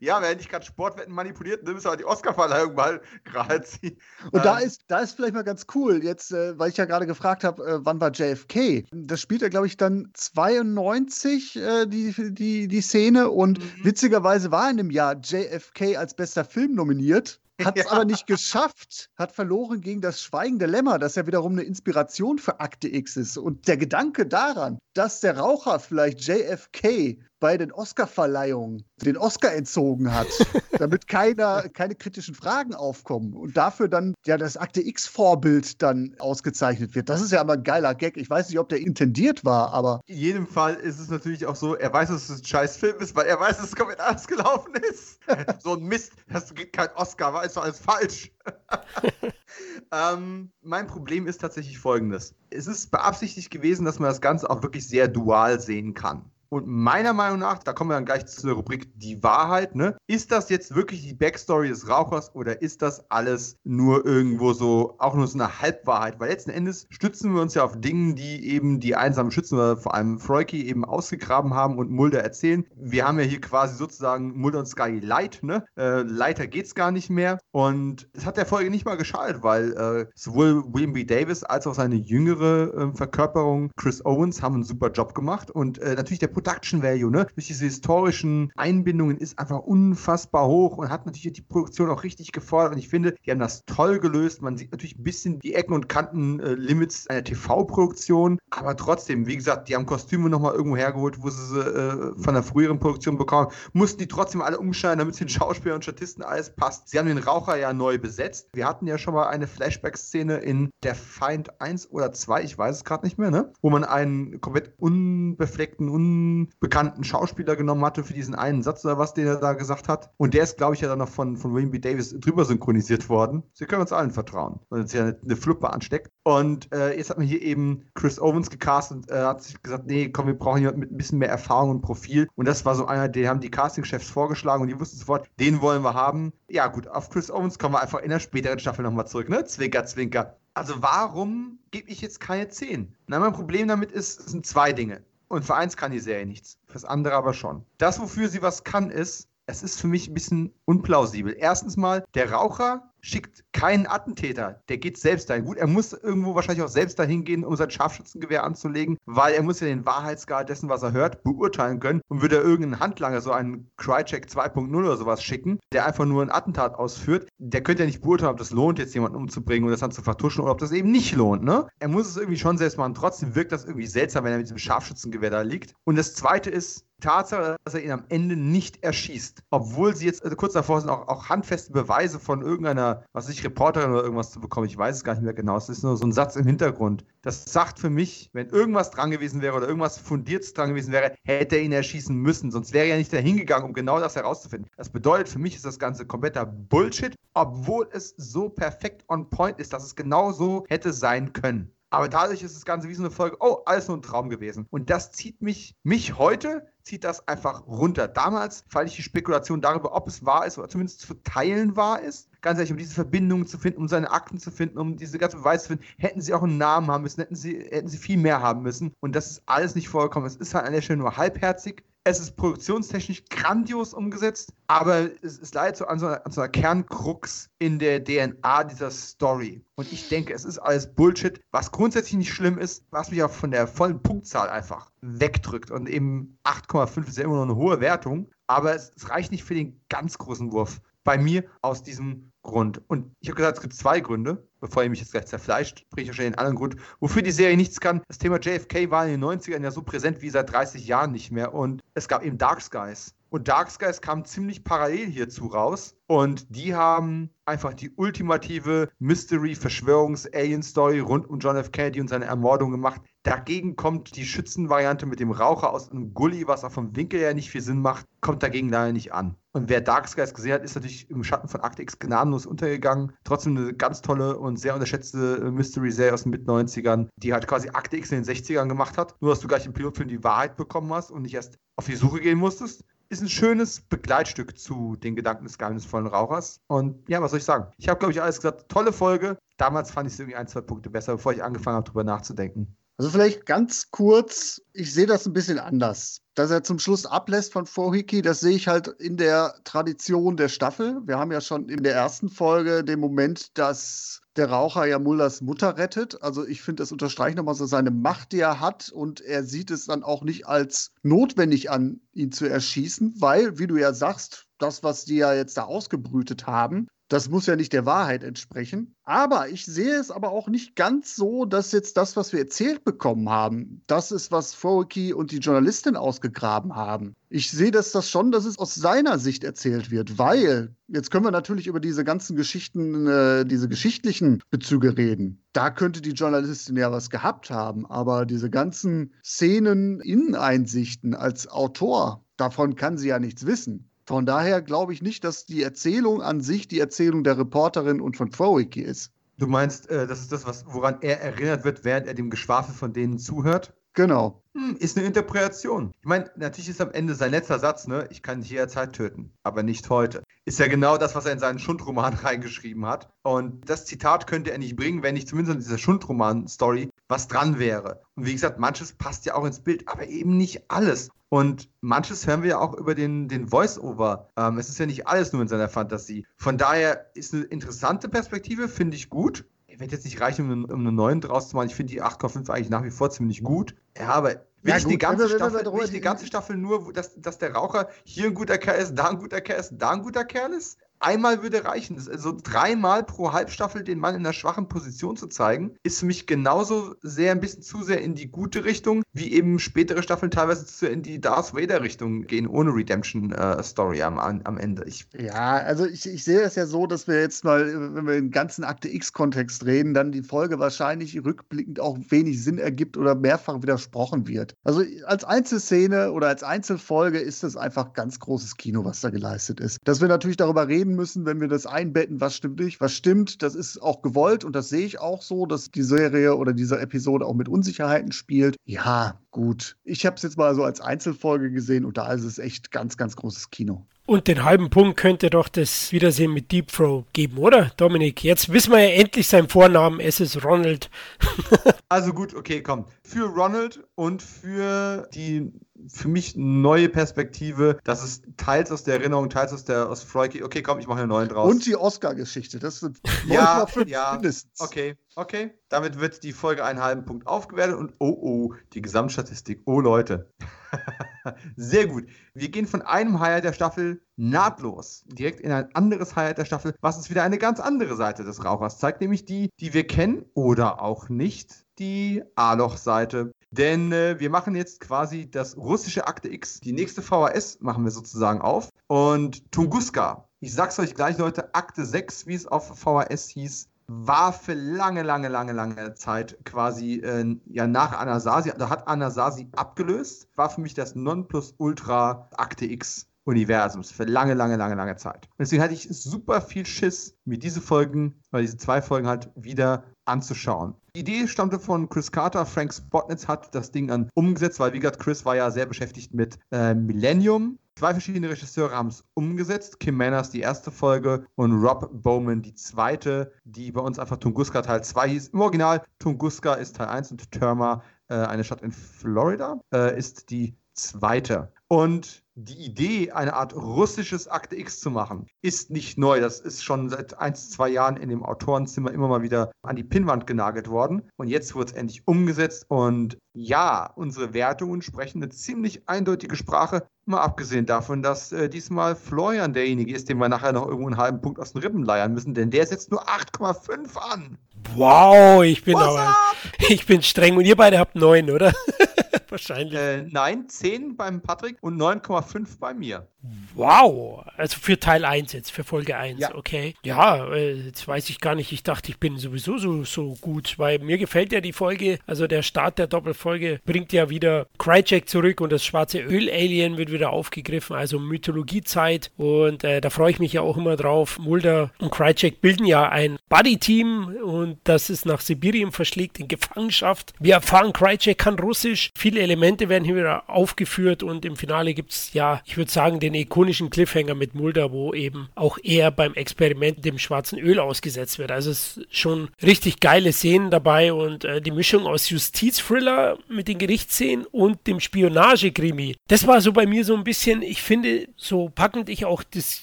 [0.00, 3.98] ja, wer nicht gerade Sportwetten manipuliert, nimmst du halt die Oscar-Verleihung mal gerade ziehen.
[4.32, 4.66] Und da ähm.
[4.66, 7.62] ist, da ist vielleicht mal ganz cool, jetzt, äh, weil ich ja gerade gefragt habe,
[7.64, 8.86] äh, wann war JFK?
[8.92, 13.30] Das spielt er, glaube ich, dann 92, äh, die, die, die Szene.
[13.30, 13.84] Und mhm.
[13.84, 17.40] witzigerweise war in dem Jahr JFK als bester Film nominiert.
[17.64, 17.92] Hat es ja.
[17.92, 22.60] aber nicht geschafft, hat verloren gegen das Schweigende Lämmer, das ja wiederum eine Inspiration für
[22.60, 23.36] Akte X ist.
[23.36, 30.14] Und der Gedanke daran, dass der Raucher vielleicht JFK bei den Oscar-Verleihungen den Oscar entzogen
[30.14, 30.28] hat,
[30.78, 36.94] damit keiner, keine kritischen Fragen aufkommen und dafür dann ja das Akte X-Vorbild dann ausgezeichnet
[36.94, 37.08] wird.
[37.08, 38.16] Das ist ja aber ein geiler Gag.
[38.16, 40.00] Ich weiß nicht, ob der intendiert war, aber.
[40.06, 43.00] In jedem Fall ist es natürlich auch so, er weiß, dass es ein scheiß Film
[43.00, 45.18] ist, weil er weiß, dass es komplett anders gelaufen ist.
[45.62, 48.30] so ein Mist, das gibt kein Oscar, war alles falsch.
[49.92, 52.34] ähm, mein Problem ist tatsächlich folgendes.
[52.50, 56.30] Es ist beabsichtigt gewesen, dass man das Ganze auch wirklich sehr dual sehen kann.
[56.50, 59.96] Und meiner Meinung nach, da kommen wir dann gleich zu der Rubrik Die Wahrheit, ne?
[60.08, 64.96] Ist das jetzt wirklich die Backstory des Rauchers oder ist das alles nur irgendwo so,
[64.98, 66.18] auch nur so eine Halbwahrheit?
[66.18, 69.76] Weil letzten Endes stützen wir uns ja auf Dingen, die eben die einsamen Schützen oder
[69.76, 72.66] vor allem Freuki eben ausgegraben haben und Mulder erzählen.
[72.74, 75.64] Wir haben ja hier quasi sozusagen Mulder und Sky Light, ne?
[75.76, 77.38] Äh, Leiter geht's gar nicht mehr.
[77.52, 81.04] Und es hat der Folge nicht mal geschadet, weil äh, sowohl William B.
[81.04, 85.52] Davis als auch seine jüngere äh, Verkörperung Chris Owens haben einen super Job gemacht.
[85.52, 90.78] Und äh, natürlich der Production Value, ne, durch diese historischen Einbindungen ist einfach unfassbar hoch
[90.78, 92.72] und hat natürlich die Produktion auch richtig gefordert.
[92.72, 94.40] Und ich finde, die haben das toll gelöst.
[94.40, 99.26] Man sieht natürlich ein bisschen die Ecken und Kanten äh, Limits einer TV-Produktion, aber trotzdem,
[99.26, 102.78] wie gesagt, die haben Kostüme nochmal irgendwo hergeholt, wo sie sie äh, von der früheren
[102.78, 106.88] Produktion bekommen, mussten die trotzdem alle umschneiden, damit es den Schauspielern und Statisten alles passt.
[106.88, 108.48] Sie haben den Raucher ja neu besetzt.
[108.54, 112.76] Wir hatten ja schon mal eine Flashback-Szene in Der Feind 1 oder 2, ich weiß
[112.76, 113.52] es gerade nicht mehr, ne?
[113.60, 116.29] Wo man einen komplett unbefleckten, un
[116.60, 120.10] bekannten Schauspieler genommen hatte für diesen einen Satz oder was, den er da gesagt hat.
[120.16, 121.78] Und der ist, glaube ich, ja dann noch von, von William B.
[121.78, 123.42] Davis drüber synchronisiert worden.
[123.52, 126.10] Sie können uns allen vertrauen, weil uns ja eine, eine Fluppe ansteckt.
[126.22, 129.86] Und äh, jetzt hat man hier eben Chris Owens gecastet und äh, hat sich gesagt,
[129.86, 132.28] nee, komm, wir brauchen jemanden mit ein bisschen mehr Erfahrung und Profil.
[132.34, 135.60] Und das war so einer, den haben die Castingchefs vorgeschlagen und die wussten sofort, den
[135.60, 136.32] wollen wir haben.
[136.48, 139.44] Ja gut, auf Chris Owens kommen wir einfach in der späteren Staffel nochmal zurück, ne?
[139.44, 140.36] Zwinker, zwinker.
[140.54, 142.94] Also warum gebe ich jetzt keine 10?
[143.06, 145.02] Na, mein Problem damit ist, es sind zwei Dinge.
[145.30, 147.64] Und für eins kann die Serie nichts, fürs andere aber schon.
[147.78, 151.36] Das, wofür sie was kann, ist, es ist für mich ein bisschen unplausibel.
[151.38, 155.44] Erstens mal, der Raucher schickt keinen Attentäter, der geht selbst dahin.
[155.44, 159.42] Gut, er muss irgendwo wahrscheinlich auch selbst dahin gehen, um sein Scharfschützengewehr anzulegen, weil er
[159.42, 163.20] muss ja den Wahrheitsgrad dessen, was er hört, beurteilen können und würde er irgendeinen Handlanger,
[163.20, 167.82] so einen Crycheck 2.0 oder sowas schicken, der einfach nur ein Attentat ausführt, der könnte
[167.82, 170.52] ja nicht beurteilen, ob das lohnt, jetzt jemanden umzubringen und das dann zu vertuschen oder
[170.52, 171.66] ob das eben nicht lohnt, ne?
[171.78, 172.94] Er muss es irgendwie schon selbst machen.
[172.94, 175.74] Trotzdem wirkt das irgendwie seltsam, wenn er mit diesem Scharfschützengewehr da liegt.
[175.84, 179.42] Und das zweite ist, Tatsache, dass er ihn am Ende nicht erschießt.
[179.50, 183.44] Obwohl sie jetzt äh, kurz davor sind, auch, auch handfeste Beweise von irgendeiner, was ich,
[183.44, 184.66] Reporterin oder irgendwas zu bekommen.
[184.66, 185.56] Ich weiß es gar nicht mehr genau.
[185.56, 187.04] Es ist nur so ein Satz im Hintergrund.
[187.22, 191.14] Das sagt für mich, wenn irgendwas dran gewesen wäre oder irgendwas Fundiertes dran gewesen wäre,
[191.24, 192.50] hätte er ihn erschießen müssen.
[192.50, 194.70] Sonst wäre er nicht dahin gegangen, um genau das herauszufinden.
[194.76, 199.58] Das bedeutet, für mich ist das Ganze kompletter Bullshit, obwohl es so perfekt on point
[199.58, 201.72] ist, dass es genau so hätte sein können.
[201.90, 204.66] Aber dadurch ist das Ganze wie so eine Folge, oh, alles nur ein Traum gewesen.
[204.70, 208.06] Und das zieht mich, mich heute, zieht das einfach runter.
[208.06, 212.00] Damals fand ich die Spekulation darüber, ob es wahr ist oder zumindest zu teilen wahr
[212.00, 212.28] ist.
[212.42, 215.38] Ganz ehrlich, um diese Verbindungen zu finden, um seine Akten zu finden, um diese ganze
[215.38, 218.18] Beweise zu finden, hätten sie auch einen Namen haben müssen, hätten sie, hätten sie viel
[218.18, 218.94] mehr haben müssen.
[219.00, 220.28] Und das ist alles nicht vorgekommen.
[220.28, 221.82] Es ist halt an der Stelle nur halbherzig.
[222.04, 226.48] Es ist produktionstechnisch grandios umgesetzt, aber es ist leider so an, so einer, so einer
[226.48, 229.62] Kernkrux in der DNA dieser Story.
[229.74, 233.30] Und ich denke, es ist alles Bullshit, was grundsätzlich nicht schlimm ist, was mich auch
[233.30, 235.70] von der vollen Punktzahl einfach wegdrückt.
[235.70, 239.44] Und eben 8,5 ist ja immer noch eine hohe Wertung, aber es, es reicht nicht
[239.44, 240.80] für den ganz großen Wurf.
[241.04, 242.82] Bei mir aus diesem Grund.
[242.88, 246.02] Und ich habe gesagt, es gibt zwei Gründe, bevor ihr mich jetzt gleich zerfleischt, bringe
[246.02, 248.02] ich wahrscheinlich den anderen Grund, wofür die Serie nichts kann.
[248.08, 251.30] Das Thema JFK war in den 90ern ja so präsent wie seit 30 Jahren nicht
[251.30, 251.54] mehr.
[251.54, 253.14] Und es gab eben Dark Skies.
[253.30, 255.96] Und Dark Skies kam ziemlich parallel hierzu raus.
[256.08, 261.70] Und die haben einfach die ultimative Mystery-Verschwörungs-Alien-Story rund um John F.
[261.70, 263.00] Kennedy und seine Ermordung gemacht.
[263.22, 267.34] Dagegen kommt die Schützenvariante mit dem Raucher aus einem Gully, was auch vom Winkel her
[267.34, 269.36] nicht viel Sinn macht, kommt dagegen leider nicht an.
[269.52, 273.12] Und wer Dark Skies gesehen hat, ist natürlich im Schatten von Akte X gnadenlos untergegangen.
[273.24, 277.98] Trotzdem eine ganz tolle und sehr unterschätzte Mystery-Serie aus den Mid-90ern, die halt quasi Akte
[277.98, 279.20] X in den 60ern gemacht hat.
[279.20, 281.96] Nur, dass du gleich im Pilotfilm die Wahrheit bekommen hast und nicht erst auf die
[281.96, 286.60] Suche gehen musstest ist ein schönes Begleitstück zu den Gedanken des geheimnisvollen Rauchers.
[286.68, 287.66] Und ja, was soll ich sagen?
[287.76, 288.68] Ich habe, glaube ich, alles gesagt.
[288.68, 289.36] Tolle Folge.
[289.56, 292.76] Damals fand ich es irgendwie ein, zwei Punkte besser, bevor ich angefangen habe, darüber nachzudenken.
[293.00, 296.20] Also vielleicht ganz kurz, ich sehe das ein bisschen anders.
[296.34, 300.50] Dass er zum Schluss ablässt von Fohiki, das sehe ich halt in der Tradition der
[300.50, 301.00] Staffel.
[301.06, 305.40] Wir haben ja schon in der ersten Folge den Moment, dass der Raucher ja Mullers
[305.40, 306.22] Mutter rettet.
[306.22, 308.90] Also ich finde, das unterstreicht nochmal so seine Macht, die er hat.
[308.90, 313.66] Und er sieht es dann auch nicht als notwendig an, ihn zu erschießen, weil, wie
[313.66, 317.72] du ja sagst, das, was die ja jetzt da ausgebrütet haben, Das muss ja nicht
[317.72, 318.94] der Wahrheit entsprechen.
[319.02, 322.84] Aber ich sehe es aber auch nicht ganz so, dass jetzt das, was wir erzählt
[322.84, 327.16] bekommen haben, das ist, was Froeky und die Journalistin ausgegraben haben.
[327.28, 331.24] Ich sehe das, das schon, dass es aus seiner Sicht erzählt wird, weil jetzt können
[331.24, 335.42] wir natürlich über diese ganzen Geschichten, äh, diese geschichtlichen Bezüge reden.
[335.52, 342.24] Da könnte die Journalistin ja was gehabt haben, aber diese ganzen Szenen, Inneneinsichten als Autor,
[342.36, 343.89] davon kann sie ja nichts wissen.
[344.10, 348.16] Von daher glaube ich nicht, dass die Erzählung an sich die Erzählung der Reporterin und
[348.16, 349.12] von Frowicky ist.
[349.38, 352.74] Du meinst, äh, das ist das, was, woran er erinnert wird, während er dem Geschwafel
[352.74, 353.72] von denen zuhört?
[353.92, 354.42] Genau.
[354.56, 355.92] Hm, ist eine Interpretation.
[356.00, 358.08] Ich meine, natürlich ist am Ende sein letzter Satz, ne?
[358.10, 360.24] Ich kann dich jederzeit töten, aber nicht heute.
[360.46, 363.10] Ist ja genau das, was er in seinen Schundroman reingeschrieben hat.
[363.22, 367.58] Und das Zitat könnte er nicht bringen, wenn nicht zumindest in dieser Schundroman-Story was dran
[367.58, 368.02] wäre.
[368.14, 371.10] Und wie gesagt, manches passt ja auch ins Bild, aber eben nicht alles.
[371.28, 374.30] Und manches hören wir ja auch über den, den Voice-Over.
[374.36, 376.26] Ähm, es ist ja nicht alles nur in seiner Fantasie.
[376.36, 379.44] Von daher ist eine interessante Perspektive, finde ich gut.
[379.68, 381.68] Ich werde jetzt nicht reichen, um, um eine 9 draus zu machen.
[381.68, 383.76] Ich finde die 8,5 eigentlich nach wie vor ziemlich gut.
[383.96, 387.20] Ja, aber Will, ja, ich, die ganze Staffel, will ich die ganze Staffel nur, dass,
[387.20, 390.02] dass der Raucher hier ein guter Kerl ist, da ein guter Kerl ist, da ein
[390.02, 390.78] guter Kerl ist?
[391.00, 391.96] einmal würde reichen.
[391.96, 396.26] Also dreimal pro Halbstaffel den Mann in einer schwachen Position zu zeigen, ist für mich
[396.26, 400.66] genauso sehr ein bisschen zu sehr in die gute Richtung, wie eben spätere Staffeln teilweise
[400.66, 404.84] zu in die Darth Vader-Richtung gehen, ohne Redemption-Story äh, am, am Ende.
[404.84, 408.16] Ich ja, also ich, ich sehe es ja so, dass wir jetzt mal, wenn wir
[408.16, 413.14] im ganzen Akte X-Kontext reden, dann die Folge wahrscheinlich rückblickend auch wenig Sinn ergibt oder
[413.14, 414.49] mehrfach widersprochen wird.
[414.64, 419.60] Also als Einzelszene oder als Einzelfolge ist es einfach ganz großes Kino, was da geleistet
[419.60, 419.78] ist.
[419.84, 423.42] Dass wir natürlich darüber reden müssen, wenn wir das einbetten, was stimmt nicht, was stimmt.
[423.42, 426.78] Das ist auch gewollt und das sehe ich auch so, dass die Serie oder diese
[426.78, 428.56] Episode auch mit Unsicherheiten spielt.
[428.64, 429.76] Ja, gut.
[429.84, 432.96] Ich habe es jetzt mal so als Einzelfolge gesehen und da ist es echt ganz,
[432.96, 433.86] ganz großes Kino.
[434.10, 438.24] Und den halben Punkt könnte doch das Wiedersehen mit Deep Throw geben, oder, Dominik?
[438.24, 440.00] Jetzt wissen wir ja endlich seinen Vornamen.
[440.00, 440.90] Es ist Ronald.
[441.88, 442.86] also gut, okay, komm.
[443.04, 445.52] Für Ronald und für die
[445.88, 447.78] für mich neue Perspektive.
[447.84, 450.44] Das ist teils aus der Erinnerung, teils aus der aus Freudke.
[450.44, 451.50] Okay, komm, ich mache einen neuen draus.
[451.50, 452.58] Und die Oscar-Geschichte.
[452.58, 454.60] Das sind ja, ja, mindestens.
[454.60, 455.52] Okay, okay.
[455.68, 459.62] Damit wird die Folge einen halben Punkt aufgewertet und oh oh, die Gesamtstatistik.
[459.66, 460.30] Oh Leute.
[461.56, 462.06] Sehr gut.
[462.34, 466.74] Wir gehen von einem Highlight der Staffel nahtlos direkt in ein anderes Highlight der Staffel,
[466.80, 470.24] was uns wieder eine ganz andere Seite des Rauchers zeigt, nämlich die, die wir kennen
[470.34, 473.32] oder auch nicht, die A-Loch-Seite.
[473.50, 476.60] Denn äh, wir machen jetzt quasi das russische Akte X.
[476.60, 478.68] Die nächste VHS machen wir sozusagen auf.
[478.86, 484.32] Und Tunguska, ich sag's euch gleich, Leute, Akte 6, wie es auf VHS hieß, war
[484.32, 490.28] für lange, lange, lange, lange Zeit quasi äh, ja nach Anasazi, da hat Anasazi abgelöst,
[490.36, 495.28] war für mich das Nonplusultra Akte X Universums für lange, lange, lange, lange Zeit.
[495.38, 499.84] Deswegen hatte ich super viel Schiss, mir diese Folgen, weil diese zwei Folgen halt wieder
[500.10, 500.74] anzuschauen.
[500.96, 502.44] Die Idee stammte von Chris Carter.
[502.44, 506.12] Frank Spotnitz hat das Ding dann umgesetzt, weil, wie gesagt, Chris war ja sehr beschäftigt
[506.12, 507.58] mit äh, Millennium.
[507.76, 509.80] Zwei verschiedene Regisseure haben es umgesetzt.
[509.80, 514.60] Kim Manners die erste Folge und Rob Bowman die zweite, die bei uns einfach Tunguska
[514.62, 515.28] Teil 2 hieß.
[515.28, 520.30] Im Original Tunguska ist Teil 1 und Terma, äh, eine Stadt in Florida, äh, ist
[520.30, 521.52] die zweite.
[521.68, 526.20] Und die Idee, eine Art russisches Akte X zu machen, ist nicht neu.
[526.20, 529.84] Das ist schon seit ein, zwei Jahren in dem Autorenzimmer immer mal wieder an die
[529.84, 531.02] Pinnwand genagelt worden.
[531.16, 532.64] Und jetzt wird es endlich umgesetzt.
[532.68, 536.86] Und ja, unsere Wertungen sprechen eine ziemlich eindeutige Sprache.
[537.04, 540.96] Mal abgesehen davon, dass äh, diesmal Florian derjenige ist, den wir nachher noch irgendwo einen
[540.96, 544.38] halben Punkt aus den Rippen leiern müssen, denn der setzt nur 8,5 an.
[544.74, 546.14] Wow, ich bin aber,
[546.68, 548.52] ich bin streng und ihr beide habt 9, oder?
[549.30, 549.78] Wahrscheinlich.
[549.78, 553.06] Äh, nein, 10 beim Patrick und 9,5 bei mir.
[553.54, 556.34] Wow, also für Teil 1 jetzt, für Folge 1, ja.
[556.34, 556.74] okay.
[556.82, 560.58] Ja, äh, jetzt weiß ich gar nicht, ich dachte, ich bin sowieso so, so gut,
[560.58, 565.08] weil mir gefällt ja die Folge, also der Start der Doppelfolge bringt ja wieder Cryjack
[565.08, 570.18] zurück und das schwarze Öl-Alien wird wieder aufgegriffen, also Mythologiezeit und äh, da freue ich
[570.18, 571.18] mich ja auch immer drauf.
[571.18, 577.12] Mulder und Cryjack bilden ja ein Buddy-Team und das ist nach Sibirien verschlägt in Gefangenschaft.
[577.18, 581.92] Wir erfahren, Cryjack kann Russisch, viele Elemente werden hier wieder aufgeführt und im Finale gibt
[581.92, 585.90] es ja, ich würde sagen, den den ikonischen Cliffhanger mit Mulder, wo eben auch er
[585.90, 588.30] beim Experiment dem schwarzen Öl ausgesetzt wird.
[588.30, 593.48] Also es ist schon richtig geile Szenen dabei und äh, die Mischung aus Justizthriller mit
[593.48, 595.96] den Gerichtsszenen und dem Spionagekrimi.
[596.08, 599.62] Das war so bei mir so ein bisschen, ich finde, so packend ich auch das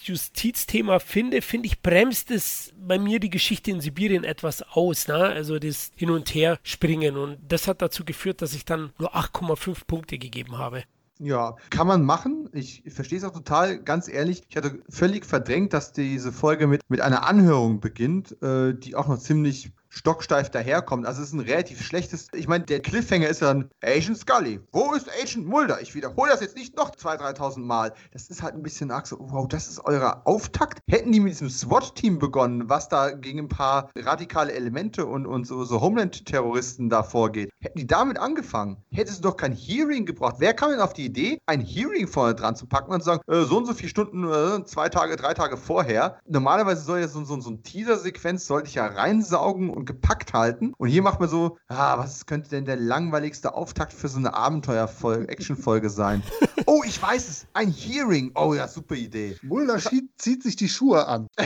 [0.03, 5.15] Justizthema finde, finde ich, bremst es bei mir die Geschichte in Sibirien etwas aus, ne?
[5.15, 9.15] also das Hin- und Her springen und das hat dazu geführt, dass ich dann nur
[9.15, 10.83] 8,5 Punkte gegeben habe.
[11.19, 12.47] Ja, kann man machen.
[12.53, 14.43] Ich verstehe es auch total, ganz ehrlich.
[14.49, 19.07] Ich hatte völlig verdrängt, dass diese Folge mit, mit einer Anhörung beginnt, äh, die auch
[19.07, 21.05] noch ziemlich stocksteif daherkommt.
[21.05, 22.27] Also es ist ein relativ schlechtes.
[22.33, 24.59] Ich meine, der Cliffhanger ist dann Agent Scully.
[24.71, 25.81] Wo ist Agent Mulder?
[25.81, 27.93] Ich wiederhole das jetzt nicht noch 2.000, 3.000 Mal.
[28.11, 30.79] Das ist halt ein bisschen arg so, wow, das ist euer Auftakt.
[30.89, 35.45] Hätten die mit diesem SWAT-Team begonnen, was da gegen ein paar radikale Elemente und, und
[35.45, 40.35] so, so Homeland-Terroristen da vorgeht, hätten die damit angefangen, hättest du doch kein Hearing gebraucht.
[40.39, 43.21] Wer kam denn auf die Idee, ein Hearing vorne dran zu packen und zu sagen,
[43.27, 46.19] äh, so und so viele Stunden, äh, zwei Tage, drei Tage vorher.
[46.27, 50.73] Normalerweise soll ja so, so, so ein Teaser-Sequenz, sollte ich ja reinsaugen und gepackt halten.
[50.77, 54.33] Und hier macht man so, ah, was könnte denn der langweiligste Auftakt für so eine
[54.33, 56.23] Abenteuerfolge, Actionfolge sein?
[56.65, 58.31] oh, ich weiß es, ein Hearing.
[58.35, 59.37] Oh ja, super Idee.
[59.43, 59.79] Mulder
[60.17, 61.27] zieht sich die Schuhe an.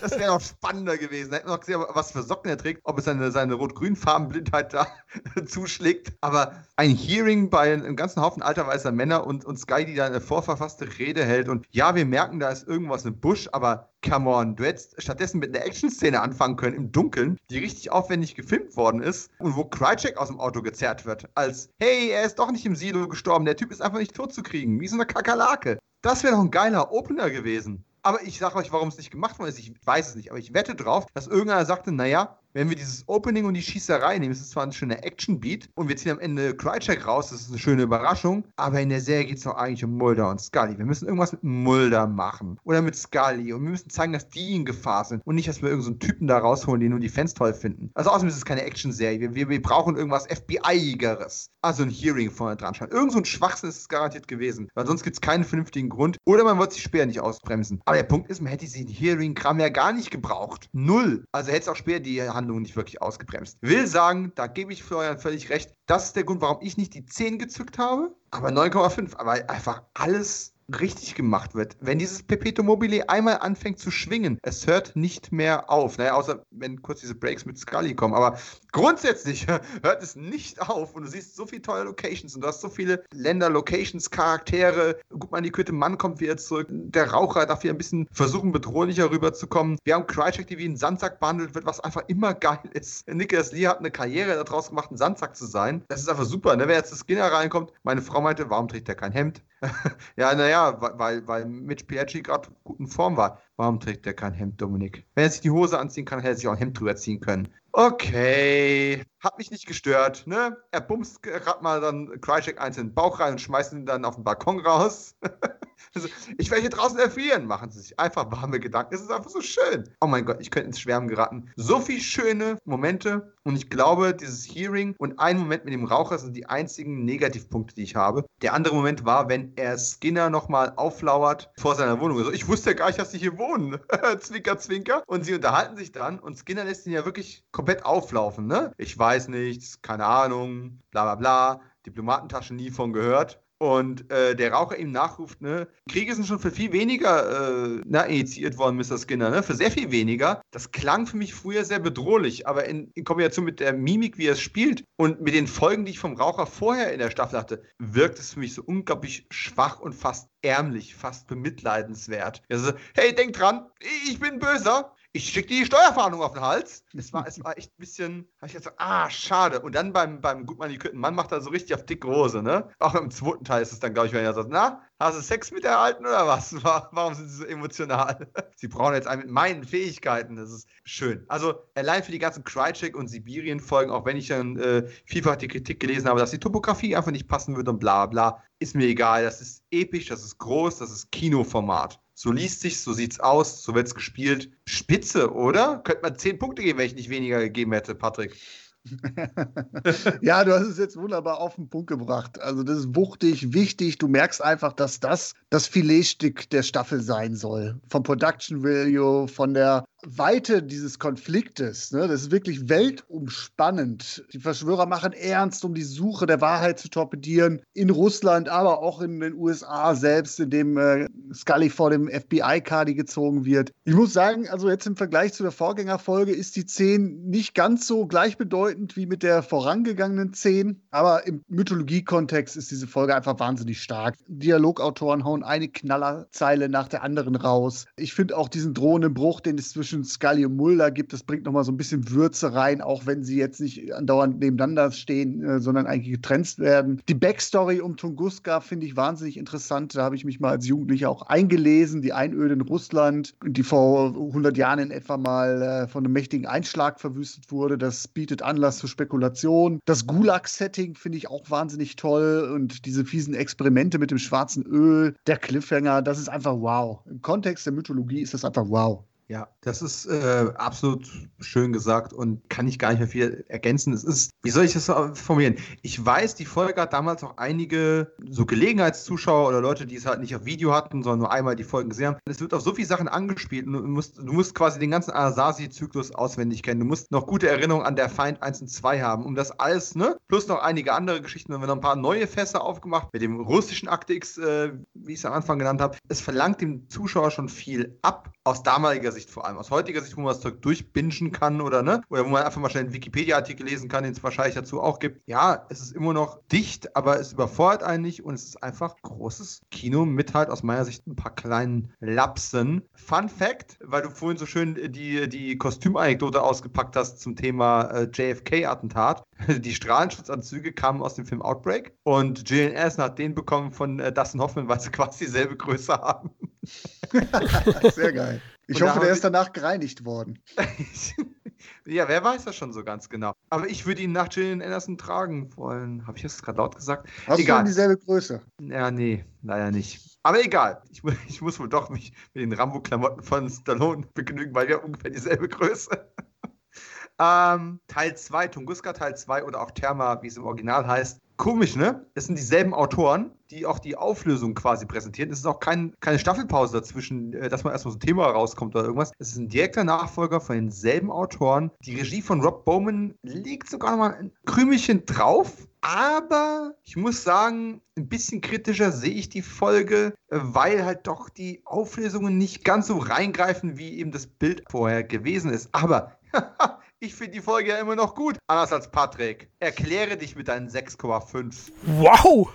[0.00, 1.30] das wäre noch spannender gewesen.
[1.30, 3.94] Da hätten wir noch gesehen, was für Socken er trägt, ob es seine, seine rot-grün
[3.94, 4.86] Farbenblindheit da
[5.46, 6.12] zuschlägt.
[6.22, 10.06] Aber ein Hearing bei einem ganzen Haufen alter weißer Männer und, und Sky, die da
[10.06, 11.48] eine vorverfasste Rede hält.
[11.48, 15.38] Und ja, wir merken, da ist irgendwas im Busch, aber come on, du hättest stattdessen
[15.38, 19.64] mit einer Action-Szene anfangen können im Dunkeln, die richtig aufwendig gefilmt worden ist und wo
[19.64, 23.44] Krycek aus dem Auto gezerrt wird, als hey, er ist doch nicht im Silo gestorben,
[23.44, 25.78] der Typ ist einfach nicht tot zu kriegen, wie so eine Kakerlake.
[26.02, 27.84] Das wäre doch ein geiler Opener gewesen.
[28.02, 29.60] Aber ich sage euch, warum es nicht gemacht worden ist.
[29.60, 33.04] Ich weiß es nicht, aber ich wette drauf, dass irgendeiner sagte, naja, wenn wir dieses
[33.08, 36.18] Opening und die Schießerei nehmen, ist es zwar ein schöner Action-Beat und wir ziehen am
[36.18, 39.54] Ende Krychek raus, das ist eine schöne Überraschung, aber in der Serie geht es doch
[39.54, 40.76] eigentlich um Mulder und Scully.
[40.76, 44.54] Wir müssen irgendwas mit Mulder machen oder mit Scully und wir müssen zeigen, dass die
[44.54, 47.08] in Gefahr sind und nicht, dass wir irgendeinen so Typen da rausholen, den nur die
[47.08, 47.90] Fans toll finden.
[47.94, 49.20] Also außerdem ist es keine Action-Serie.
[49.20, 51.50] Wir, wir, wir, brauchen irgendwas FBI-igeres.
[51.62, 52.90] Also ein Hearing vorne dran schauen.
[52.90, 56.18] Irgend so ein Schwachsinn ist es garantiert gewesen, weil sonst gibt es keinen vernünftigen Grund
[56.24, 57.80] oder man wird sich später nicht ausbremsen.
[57.84, 60.68] Aber der Punkt ist, man hätte diesen Hearing-Kram ja gar nicht gebraucht.
[60.72, 61.24] Null.
[61.32, 63.58] Also hätte es auch später die Handlung nicht wirklich ausgebremst.
[63.60, 65.74] Will sagen, da gebe ich Florian völlig recht.
[65.86, 69.16] Das ist der Grund, warum ich nicht die 10 gezückt habe, aber 9,5.
[69.16, 71.76] Aber einfach alles richtig gemacht wird.
[71.80, 75.98] Wenn dieses Pepito Mobile einmal anfängt zu schwingen, es hört nicht mehr auf.
[75.98, 78.14] Naja, außer wenn kurz diese Breaks mit Scully kommen.
[78.14, 78.38] Aber
[78.72, 79.46] grundsätzlich
[79.82, 82.68] hört es nicht auf und du siehst so viele tolle Locations und du hast so
[82.68, 84.98] viele Länder, Locations, Charaktere.
[85.10, 86.68] Gut, man, die Quitte Mann kommt wieder zurück.
[86.70, 89.78] Der Raucher darf hier ein bisschen versuchen, bedrohlicher rüberzukommen.
[89.84, 93.06] Wir haben Krychek, die wie ein Sandsack behandelt wird, was einfach immer geil ist.
[93.08, 95.84] Nicholas Lee hat eine Karriere daraus gemacht, ein Sandsack zu sein.
[95.88, 96.56] Das ist einfach super.
[96.56, 96.68] Ne?
[96.68, 99.42] Wer jetzt das Skinner reinkommt, meine Frau meinte, warum trägt er kein Hemd?
[100.16, 103.38] ja, naja, weil, weil Mitch Piaggi gerade gut in Form war.
[103.56, 105.06] Warum trägt er kein Hemd, Dominik?
[105.14, 107.20] Wenn er sich die Hose anziehen kann, hätte er sich auch ein Hemd drüber ziehen
[107.20, 107.48] können.
[107.72, 110.58] Okay, hat mich nicht gestört, ne?
[110.72, 114.04] Er bumst gerade mal dann Krychek eins in den Bauch rein und schmeißt ihn dann
[114.04, 115.16] auf den Balkon raus.
[115.94, 118.94] Also, ich werde hier draußen erfrieren, machen sie sich einfach warme Gedanken.
[118.94, 119.88] Es ist einfach so schön.
[120.00, 121.50] Oh mein Gott, ich könnte ins Schwärmen geraten.
[121.56, 126.18] So viele schöne Momente und ich glaube, dieses Hearing und ein Moment mit dem Raucher
[126.18, 128.24] sind die einzigen Negativpunkte, die ich habe.
[128.40, 132.18] Der andere Moment war, wenn er Skinner nochmal auflauert vor seiner Wohnung.
[132.18, 133.78] Also, ich wusste ja gar nicht, dass sie hier wohnen.
[134.20, 135.02] zwinker, zwinker.
[135.06, 138.72] Und sie unterhalten sich dann und Skinner lässt ihn ja wirklich komplett auflaufen, ne?
[138.78, 141.60] Ich weiß nichts, keine Ahnung, bla bla bla.
[141.84, 146.50] Diplomatentaschen nie von gehört und äh, der Raucher ihm nachruft, ne, Kriege sind schon für
[146.50, 148.98] viel weniger äh, na, initiiert worden, Mr.
[148.98, 150.42] Skinner, ne, für sehr viel weniger.
[150.50, 154.26] Das klang für mich früher sehr bedrohlich, aber in, in Kombination mit der Mimik, wie
[154.26, 157.38] er es spielt und mit den Folgen, die ich vom Raucher vorher in der Staffel
[157.38, 162.42] hatte, wirkt es für mich so unglaublich schwach und fast ärmlich, fast bemitleidenswert.
[162.50, 163.68] Also, hey, denk dran,
[164.08, 166.84] ich bin böser ich schicke die Steuerfahndung auf den Hals.
[166.96, 169.60] Es war, es war echt ein bisschen, habe ich gesagt, ah, schade.
[169.60, 172.68] Und dann beim, beim Gutmann, die Mann macht er so richtig auf dicke Hose, ne?
[172.78, 175.22] Auch im zweiten Teil ist es dann, glaube ich, wenn er sagt, na, hast du
[175.22, 176.54] Sex mit der Alten oder was?
[176.64, 178.26] Warum sind sie so emotional?
[178.56, 180.36] Sie brauchen jetzt einen mit meinen Fähigkeiten.
[180.36, 181.24] Das ist schön.
[181.28, 185.48] Also allein für die ganzen Crycheck und Sibirien-Folgen, auch wenn ich dann äh, vielfach die
[185.48, 188.86] Kritik gelesen habe, dass die Topografie einfach nicht passen würde und bla bla, ist mir
[188.86, 189.24] egal.
[189.24, 192.00] Das ist episch, das ist groß, das ist Kinoformat.
[192.22, 194.48] So liest sich, so sieht's aus, so wird's gespielt.
[194.64, 195.78] Spitze, oder?
[195.78, 198.36] Könnte man zehn Punkte geben, wenn ich nicht weniger gegeben hätte, Patrick.
[200.20, 202.40] ja, du hast es jetzt wunderbar auf den Punkt gebracht.
[202.40, 203.98] Also das ist wuchtig, wichtig.
[203.98, 207.80] Du merkst einfach, dass das das Filetstück der Staffel sein soll.
[207.88, 214.24] Vom Production Value, von der Weite dieses Konfliktes, ne, das ist wirklich weltumspannend.
[214.32, 217.62] Die Verschwörer machen ernst, um die Suche der Wahrheit zu torpedieren.
[217.72, 222.94] In Russland, aber auch in den USA selbst, in dem äh, Scully vor dem FBI-Kadi
[222.94, 223.70] gezogen wird.
[223.84, 227.86] Ich muss sagen, also jetzt im Vergleich zu der Vorgängerfolge ist die 10 nicht ganz
[227.86, 230.82] so gleichbedeutend wie mit der vorangegangenen 10.
[230.90, 234.16] Aber im Mythologie-Kontext ist diese Folge einfach wahnsinnig stark.
[234.26, 237.86] Dialogautoren hauen eine Knallerzeile nach der anderen raus.
[237.96, 241.12] Ich finde auch diesen drohenden Bruch, den es zwischen zwischen Scully und Mulder gibt.
[241.12, 244.90] Das bringt nochmal so ein bisschen Würze rein, auch wenn sie jetzt nicht andauernd nebeneinander
[244.90, 247.00] stehen, äh, sondern eigentlich getrennt werden.
[247.08, 249.94] Die Backstory um Tunguska finde ich wahnsinnig interessant.
[249.94, 252.02] Da habe ich mich mal als Jugendlicher auch eingelesen.
[252.02, 256.46] Die Einöde in Russland, die vor 100 Jahren in etwa mal äh, von einem mächtigen
[256.46, 257.76] Einschlag verwüstet wurde.
[257.76, 259.78] Das bietet Anlass zur Spekulation.
[259.84, 265.14] Das Gulag-Setting finde ich auch wahnsinnig toll und diese fiesen Experimente mit dem schwarzen Öl,
[265.26, 267.00] der Cliffhanger, das ist einfach wow.
[267.06, 269.04] Im Kontext der Mythologie ist das einfach wow.
[269.28, 271.08] Ja, das ist äh, absolut
[271.40, 273.92] schön gesagt und kann ich gar nicht mehr viel ergänzen.
[273.92, 275.56] Es ist, wie soll ich das formulieren?
[275.80, 280.20] Ich weiß, die Folge hat damals auch einige so Gelegenheitszuschauer oder Leute, die es halt
[280.20, 282.18] nicht auf Video hatten, sondern nur einmal die Folgen gesehen haben.
[282.26, 285.12] Es wird auf so viele Sachen angespielt und du musst, du musst quasi den ganzen
[285.12, 286.80] Asasi-Zyklus auswendig kennen.
[286.80, 289.94] Du musst noch gute Erinnerungen an der Feind 1 und 2 haben, um das alles,
[289.94, 290.18] ne?
[290.28, 291.52] Plus noch einige andere Geschichten.
[291.54, 295.12] Und wir noch ein paar neue Fässer aufgemacht mit dem russischen Akte X, äh, wie
[295.12, 295.96] ich es am Anfang genannt habe.
[296.08, 299.58] Es verlangt dem Zuschauer schon viel ab, aus damaliger Sicht vor allem.
[299.58, 302.02] Aus heutiger Sicht, wo man das Zeug durchbingen kann oder ne?
[302.08, 304.98] Oder wo man einfach mal schnell einen Wikipedia-Artikel lesen kann, den es wahrscheinlich dazu auch
[304.98, 305.22] gibt.
[305.26, 308.96] Ja, es ist immer noch dicht, aber es überfordert einen nicht und es ist einfach
[309.02, 312.82] großes Kino mit halt aus meiner Sicht ein paar kleinen Lapsen.
[312.94, 318.08] Fun Fact, weil du vorhin so schön die, die Kostümanekdote ausgepackt hast zum Thema äh,
[318.12, 319.24] JFK-Attentat.
[319.58, 324.12] Die Strahlenschutzanzüge kamen aus dem Film Outbreak und Gillian Anderson hat den bekommen von äh,
[324.12, 326.30] Dustin Hoffman, weil sie quasi dieselbe Größe haben.
[327.94, 328.31] Sehr geil.
[328.66, 330.38] Ich und hoffe, der ist danach gereinigt worden.
[331.86, 333.32] ja, wer weiß das schon so ganz genau.
[333.50, 336.06] Aber ich würde ihn nach Gillian Anderson tragen wollen.
[336.06, 337.08] Habe ich das gerade laut gesagt?
[337.26, 337.62] Hast egal.
[337.62, 338.40] du dieselbe Größe?
[338.60, 340.18] Ja, nee, leider nicht.
[340.22, 340.82] Aber egal.
[340.90, 344.84] Ich, ich muss wohl doch mich mit den Rambo-Klamotten von Stallone begnügen, weil wir haben
[344.84, 345.90] ungefähr dieselbe Größe.
[347.18, 351.74] ähm, Teil 2, Tunguska Teil 2 oder auch Therma, wie es im Original heißt, Komisch,
[351.74, 352.06] ne?
[352.14, 355.32] Es sind dieselben Autoren, die auch die Auflösung quasi präsentieren.
[355.32, 358.76] Es ist auch kein, keine Staffelpause dazwischen, äh, dass man erstmal so ein Thema rauskommt
[358.76, 359.10] oder irgendwas.
[359.18, 361.72] Es ist ein direkter Nachfolger von denselben Autoren.
[361.80, 365.66] Die Regie von Rob Bowman liegt sogar noch mal ein Krümelchen drauf.
[365.80, 371.28] Aber ich muss sagen, ein bisschen kritischer sehe ich die Folge, äh, weil halt doch
[371.28, 375.70] die Auflösungen nicht ganz so reingreifen, wie eben das Bild vorher gewesen ist.
[375.72, 376.16] Aber
[377.04, 378.38] Ich finde die Folge ja immer noch gut.
[378.46, 379.50] Anders als Patrick.
[379.58, 381.72] Erkläre dich mit deinen 6,5.
[381.98, 382.48] Wow!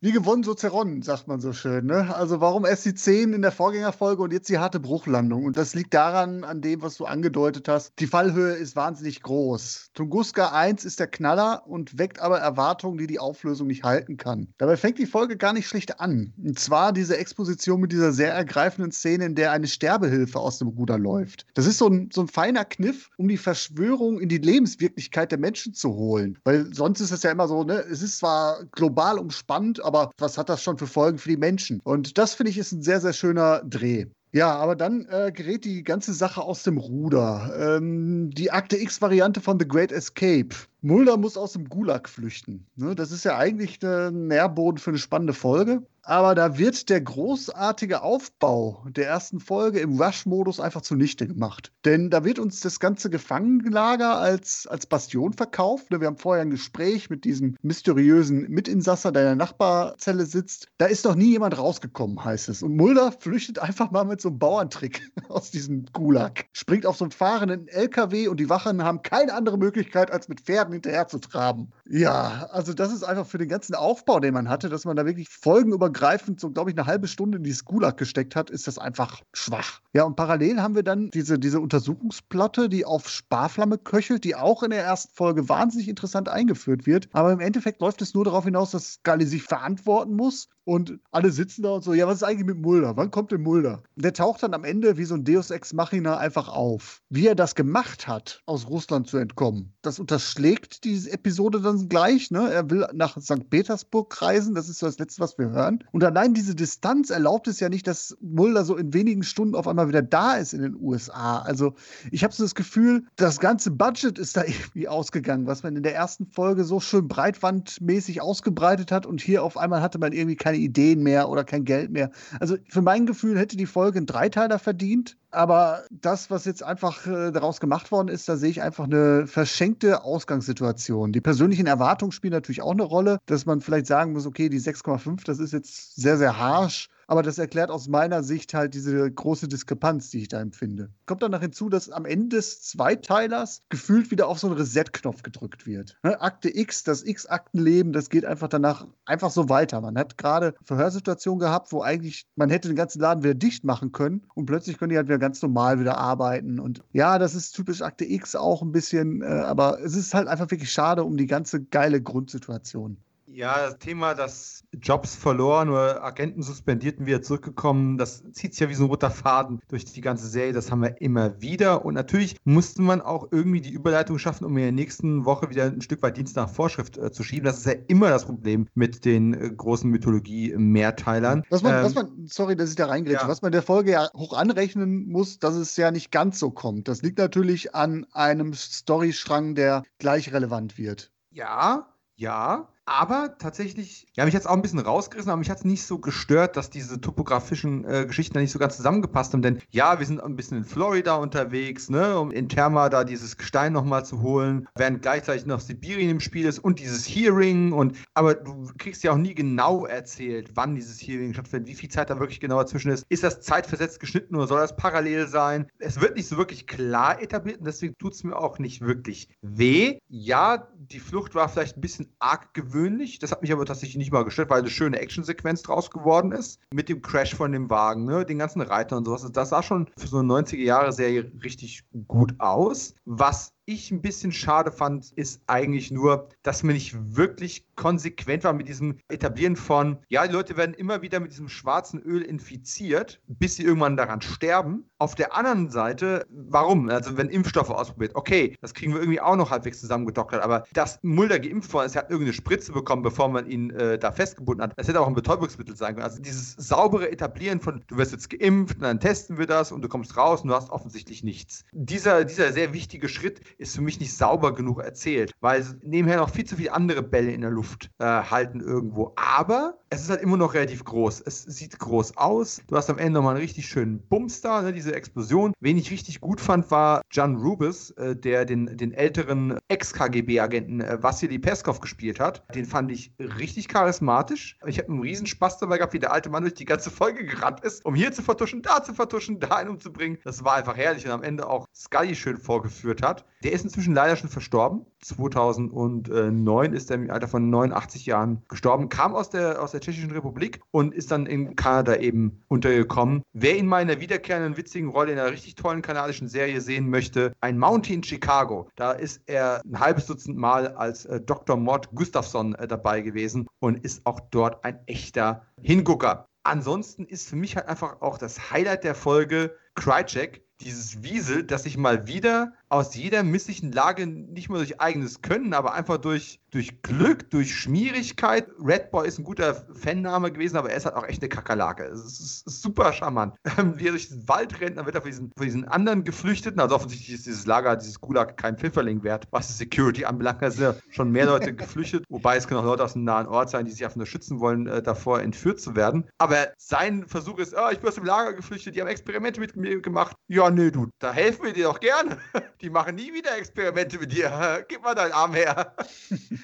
[0.01, 1.85] Wie gewonnen, so zerronnen, sagt man so schön.
[1.85, 2.13] Ne?
[2.15, 5.45] Also warum erst die 10 in der Vorgängerfolge und jetzt die harte Bruchlandung?
[5.45, 7.93] Und das liegt daran, an dem, was du angedeutet hast.
[7.99, 9.91] Die Fallhöhe ist wahnsinnig groß.
[9.93, 14.47] Tunguska 1 ist der Knaller und weckt aber Erwartungen, die die Auflösung nicht halten kann.
[14.57, 16.33] Dabei fängt die Folge gar nicht schlecht an.
[16.43, 20.69] Und zwar diese Exposition mit dieser sehr ergreifenden Szene, in der eine Sterbehilfe aus dem
[20.69, 21.45] Ruder läuft.
[21.53, 25.39] Das ist so ein, so ein feiner Kniff, um die Verschwörung in die Lebenswirklichkeit der
[25.39, 26.37] Menschen zu holen.
[26.43, 30.37] Weil sonst ist es ja immer so, ne, es ist zwar global umspannt, aber was
[30.37, 31.79] hat das schon für Folgen für die Menschen?
[31.83, 34.05] Und das finde ich ist ein sehr, sehr schöner Dreh.
[34.33, 37.51] Ja, aber dann äh, gerät die ganze Sache aus dem Ruder.
[37.59, 40.55] Ähm, die Akte X-Variante von The Great Escape.
[40.81, 42.65] Mulder muss aus dem Gulag flüchten.
[42.77, 45.83] Ne, das ist ja eigentlich ein Nährboden für eine spannende Folge.
[46.11, 51.71] Aber da wird der großartige Aufbau der ersten Folge im Rush-Modus einfach zunichte gemacht.
[51.85, 55.85] Denn da wird uns das ganze Gefangenlager als, als Bastion verkauft.
[55.89, 60.67] Wir haben vorher ein Gespräch mit diesem mysteriösen Mitinsasser, der in der Nachbarzelle sitzt.
[60.79, 62.61] Da ist noch nie jemand rausgekommen, heißt es.
[62.61, 66.43] Und Mulder flüchtet einfach mal mit so einem Bauerntrick aus diesem Gulag.
[66.51, 70.41] Springt auf so einen fahrenden LKW und die Wachen haben keine andere Möglichkeit, als mit
[70.41, 71.71] Pferden hinterher zu traben.
[71.89, 75.05] Ja, also das ist einfach für den ganzen Aufbau, den man hatte, dass man da
[75.05, 78.49] wirklich Folgen über übergreifend so, glaube ich, eine halbe Stunde in dieses Gulag gesteckt hat,
[78.49, 79.81] ist das einfach schwach.
[79.93, 84.63] Ja, und parallel haben wir dann diese, diese Untersuchungsplatte, die auf Sparflamme köchelt, die auch
[84.63, 87.09] in der ersten Folge wahnsinnig interessant eingeführt wird.
[87.13, 91.31] Aber im Endeffekt läuft es nur darauf hinaus, dass Scully sich verantworten muss und alle
[91.31, 92.95] sitzen da und so, ja, was ist eigentlich mit Mulder?
[92.95, 93.83] Wann kommt denn Mulder?
[93.95, 97.01] Der taucht dann am Ende wie so ein Deus Ex Machina einfach auf.
[97.09, 102.31] Wie er das gemacht hat, aus Russland zu entkommen, das unterschlägt diese Episode dann gleich.
[102.31, 102.51] Ne?
[102.51, 103.49] Er will nach St.
[103.49, 105.80] Petersburg reisen, das ist so das Letzte, was wir hören.
[105.91, 109.67] Und allein diese Distanz erlaubt es ja nicht, dass Mulder so in wenigen Stunden auf
[109.67, 111.39] einmal wieder da ist in den USA.
[111.39, 111.73] Also
[112.11, 115.83] ich habe so das Gefühl, das ganze Budget ist da irgendwie ausgegangen, was man in
[115.83, 120.35] der ersten Folge so schön breitwandmäßig ausgebreitet hat und hier auf einmal hatte man irgendwie
[120.35, 122.11] keine Ideen mehr oder kein Geld mehr.
[122.39, 125.17] Also für mein Gefühl hätte die Folge einen Dreiteiler verdient.
[125.31, 129.27] Aber das, was jetzt einfach äh, daraus gemacht worden ist, da sehe ich einfach eine
[129.27, 131.13] verschenkte Ausgangssituation.
[131.13, 134.59] Die persönlichen Erwartungen spielen natürlich auch eine Rolle, dass man vielleicht sagen muss, okay, die
[134.59, 136.89] 6,5, das ist jetzt sehr, sehr harsh.
[137.11, 140.91] Aber das erklärt aus meiner Sicht halt diese große Diskrepanz, die ich da empfinde.
[141.07, 145.21] Kommt dann noch hinzu, dass am Ende des Zweiteilers gefühlt wieder auf so einen Reset-Knopf
[145.21, 145.99] gedrückt wird.
[146.03, 146.21] Ne?
[146.21, 149.81] Akte X, das X-Aktenleben, das geht einfach danach einfach so weiter.
[149.81, 153.91] Man hat gerade Verhörsituationen gehabt, wo eigentlich man hätte den ganzen Laden wieder dicht machen
[153.91, 156.61] können und plötzlich können die halt wieder ganz normal wieder arbeiten.
[156.61, 160.29] Und ja, das ist typisch Akte X auch ein bisschen, äh, aber es ist halt
[160.29, 162.95] einfach wirklich schade um die ganze geile Grundsituation.
[163.33, 168.59] Ja, das Thema, dass Jobs verloren oder Agenten suspendiert und wieder zurückgekommen, das zieht sich
[168.59, 170.53] ja wie so ein roter Faden durch die ganze Serie.
[170.53, 171.85] Das haben wir immer wieder.
[171.85, 175.65] Und natürlich musste man auch irgendwie die Überleitung schaffen, um in der nächsten Woche wieder
[175.65, 177.45] ein Stück weit Dienst nach Vorschrift äh, zu schieben.
[177.45, 181.43] Das ist ja immer das Problem mit den äh, großen Mythologie-Mehrteilern.
[181.49, 183.29] Was man, ähm, was man, sorry, dass ich da reingrätsche, ja.
[183.29, 186.87] was man der Folge ja hoch anrechnen muss, dass es ja nicht ganz so kommt.
[186.87, 191.11] Das liegt natürlich an einem Storystrang, der gleich relevant wird.
[191.29, 195.59] Ja, ja, aber tatsächlich, ja, mich hat es auch ein bisschen rausgerissen, aber mich hat
[195.59, 199.43] es nicht so gestört, dass diese topografischen äh, Geschichten da nicht so ganz zusammengepasst haben.
[199.43, 203.37] Denn ja, wir sind ein bisschen in Florida unterwegs, ne, um in Therma da dieses
[203.37, 207.97] Gestein nochmal zu holen, während gleichzeitig noch Sibirien im Spiel ist und dieses Hearing und
[208.15, 212.09] aber du kriegst ja auch nie genau erzählt, wann dieses Hearing stattfindet, wie viel Zeit
[212.09, 213.05] da wirklich genau dazwischen ist.
[213.09, 215.67] Ist das zeitversetzt geschnitten oder soll das parallel sein?
[215.77, 219.29] Es wird nicht so wirklich klar etabliert und deswegen tut es mir auch nicht wirklich
[219.41, 219.99] weh.
[220.07, 223.19] Ja, die Flucht war vielleicht ein bisschen arg gewöhnt ungewöhnlich.
[223.19, 226.59] Das hat mich aber tatsächlich nicht mal gestört, weil eine schöne Actionsequenz draus geworden ist.
[226.73, 228.25] Mit dem Crash von dem Wagen, ne?
[228.25, 229.29] den ganzen Reitern und sowas.
[229.31, 232.95] Das sah schon für so eine 90er-Jahre-Serie richtig gut aus.
[233.05, 238.53] Was ich ein bisschen schade fand, ist eigentlich nur, dass man nicht wirklich konsequent war
[238.53, 243.21] mit diesem Etablieren von, ja, die Leute werden immer wieder mit diesem schwarzen Öl infiziert,
[243.27, 244.85] bis sie irgendwann daran sterben.
[244.97, 246.89] Auf der anderen Seite, warum?
[246.89, 250.99] Also, wenn Impfstoffe ausprobiert, okay, das kriegen wir irgendwie auch noch halbwegs zusammengedoktert, aber dass
[251.01, 254.63] Mulder geimpft worden ist, er hat irgendeine Spritze bekommen, bevor man ihn äh, da festgebunden
[254.63, 254.73] hat.
[254.77, 256.05] Das hätte auch ein Betäubungsmittel sein können.
[256.05, 259.81] Also, dieses saubere Etablieren von, du wirst jetzt geimpft und dann testen wir das und
[259.81, 261.65] du kommst raus und du hast offensichtlich nichts.
[261.71, 266.29] Dieser, dieser sehr wichtige Schritt ist für mich nicht sauber genug erzählt, weil nebenher noch
[266.29, 269.13] viel zu viele andere Bälle in der Luft äh, halten irgendwo.
[269.15, 271.21] Aber es ist halt immer noch relativ groß.
[271.25, 272.61] Es sieht groß aus.
[272.67, 275.51] Du hast am Ende nochmal einen richtig schönen Bums da, ne, diese Explosion.
[275.59, 281.03] Wen ich richtig gut fand, war John Rubis, äh, der den, den älteren Ex-KGB-Agenten äh,
[281.03, 282.45] Vassili Peskov gespielt hat.
[282.55, 284.57] Den fand ich richtig charismatisch.
[284.65, 287.59] Ich habe einen Riesenspaß dabei gehabt, wie der alte Mann durch die ganze Folge gerannt
[287.59, 290.19] ist, um hier zu vertuschen, da zu vertuschen, da einen umzubringen.
[290.23, 293.25] Das war einfach herrlich und am Ende auch Scully schön vorgeführt hat.
[293.43, 294.85] Der ist inzwischen leider schon verstorben.
[295.01, 300.11] 2009 ist er im Alter von 89 Jahren gestorben, kam aus der, aus der Tschechischen
[300.11, 303.23] Republik und ist dann in Kanada eben untergekommen.
[303.33, 306.89] Wer ihn mal in einer wiederkehrenden, witzigen Rolle in einer richtig tollen kanadischen Serie sehen
[306.89, 308.69] möchte, ein Mountie in Chicago.
[308.75, 311.57] Da ist er ein halbes Dutzend Mal als äh, Dr.
[311.57, 316.25] Mort Gustafsson äh, dabei gewesen und ist auch dort ein echter Hingucker.
[316.43, 321.63] Ansonsten ist für mich halt einfach auch das Highlight der Folge Krychek, dieses Wiesel, das
[321.63, 326.39] sich mal wieder aus jeder misslichen Lage nicht nur durch eigenes Können, aber einfach durch,
[326.51, 328.47] durch Glück, durch Schmierigkeit.
[328.63, 331.83] Red Boy ist ein guter Fanname gewesen, aber er ist halt auch echt eine Kakerlake.
[331.83, 333.35] Es ist, ist super charmant.
[333.75, 336.61] Wie er durch den Wald rennt, dann wird er von diesen, von diesen anderen Geflüchteten,
[336.61, 340.41] also offensichtlich ist dieses Lager, dieses Gulag kein Pfifferling wert, was die Security anbelangt.
[340.41, 343.27] Da sind ja schon mehr Leute geflüchtet, wobei es können auch Leute aus einem nahen
[343.27, 346.09] Ort sein, die sich einfach nur schützen wollen, äh, davor entführt zu werden.
[346.19, 349.57] Aber sein Versuch ist, oh, ich bin aus dem Lager geflüchtet, die haben Experimente mit
[349.57, 350.15] mir gemacht.
[350.29, 352.17] Ja, nee, du, da helfen wir dir doch gerne.
[352.61, 354.65] Die machen nie wieder Experimente mit dir.
[354.69, 355.75] Gib mal deinen Arm her.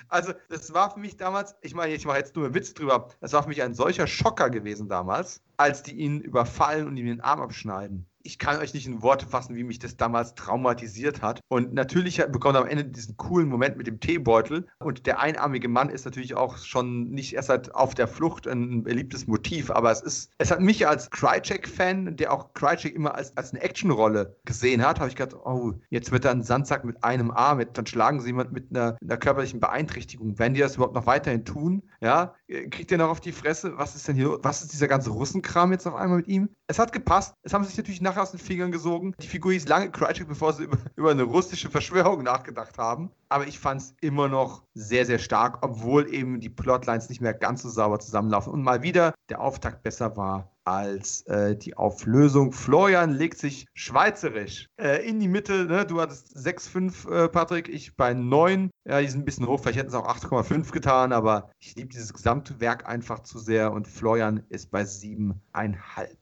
[0.09, 3.09] Also, das war für mich damals, ich meine, ich mache jetzt nur einen Witz drüber,
[3.19, 7.07] das war für mich ein solcher Schocker gewesen damals, als die ihn überfallen und ihm
[7.07, 11.21] den Arm abschneiden ich kann euch nicht in Worte fassen, wie mich das damals traumatisiert
[11.21, 11.39] hat.
[11.47, 14.67] Und natürlich bekommt er am Ende diesen coolen Moment mit dem Teebeutel.
[14.79, 18.83] Und der einarmige Mann ist natürlich auch schon nicht erst halt auf der Flucht ein
[18.83, 23.35] beliebtes Motiv, aber es ist, es hat mich als Krychek-Fan, der auch Krychek immer als,
[23.37, 27.03] als eine Actionrolle gesehen hat, habe ich gedacht, oh, jetzt wird er ein Sandsack mit
[27.03, 30.37] einem Arm, dann schlagen sie jemand mit einer, einer körperlichen Beeinträchtigung.
[30.39, 31.83] Werden die das überhaupt noch weiterhin tun?
[32.01, 33.77] Ja, kriegt ihr noch auf die Fresse?
[33.77, 36.49] Was ist denn hier, was ist dieser ganze Russenkram jetzt auf einmal mit ihm?
[36.67, 37.33] Es hat gepasst.
[37.43, 39.13] Es haben sich natürlich nachher aus den Fingern gesogen.
[39.21, 43.11] Die Figur hieß lange Krychek, bevor sie über, über eine russische Verschwörung nachgedacht haben.
[43.29, 47.33] Aber ich fand es immer noch sehr, sehr stark, obwohl eben die Plotlines nicht mehr
[47.33, 48.53] ganz so sauber zusammenlaufen.
[48.53, 52.51] Und mal wieder der Auftakt besser war als äh, die Auflösung.
[52.51, 55.65] Florian legt sich schweizerisch äh, in die Mitte.
[55.65, 55.85] Ne?
[55.85, 58.69] Du hattest 6,5, äh, Patrick, ich bei 9.
[58.85, 61.89] Ja, die sind ein bisschen hoch, vielleicht hätten es auch 8,5 getan, aber ich liebe
[61.89, 66.17] dieses gesamte Werk einfach zu sehr und Florian ist bei 7,5.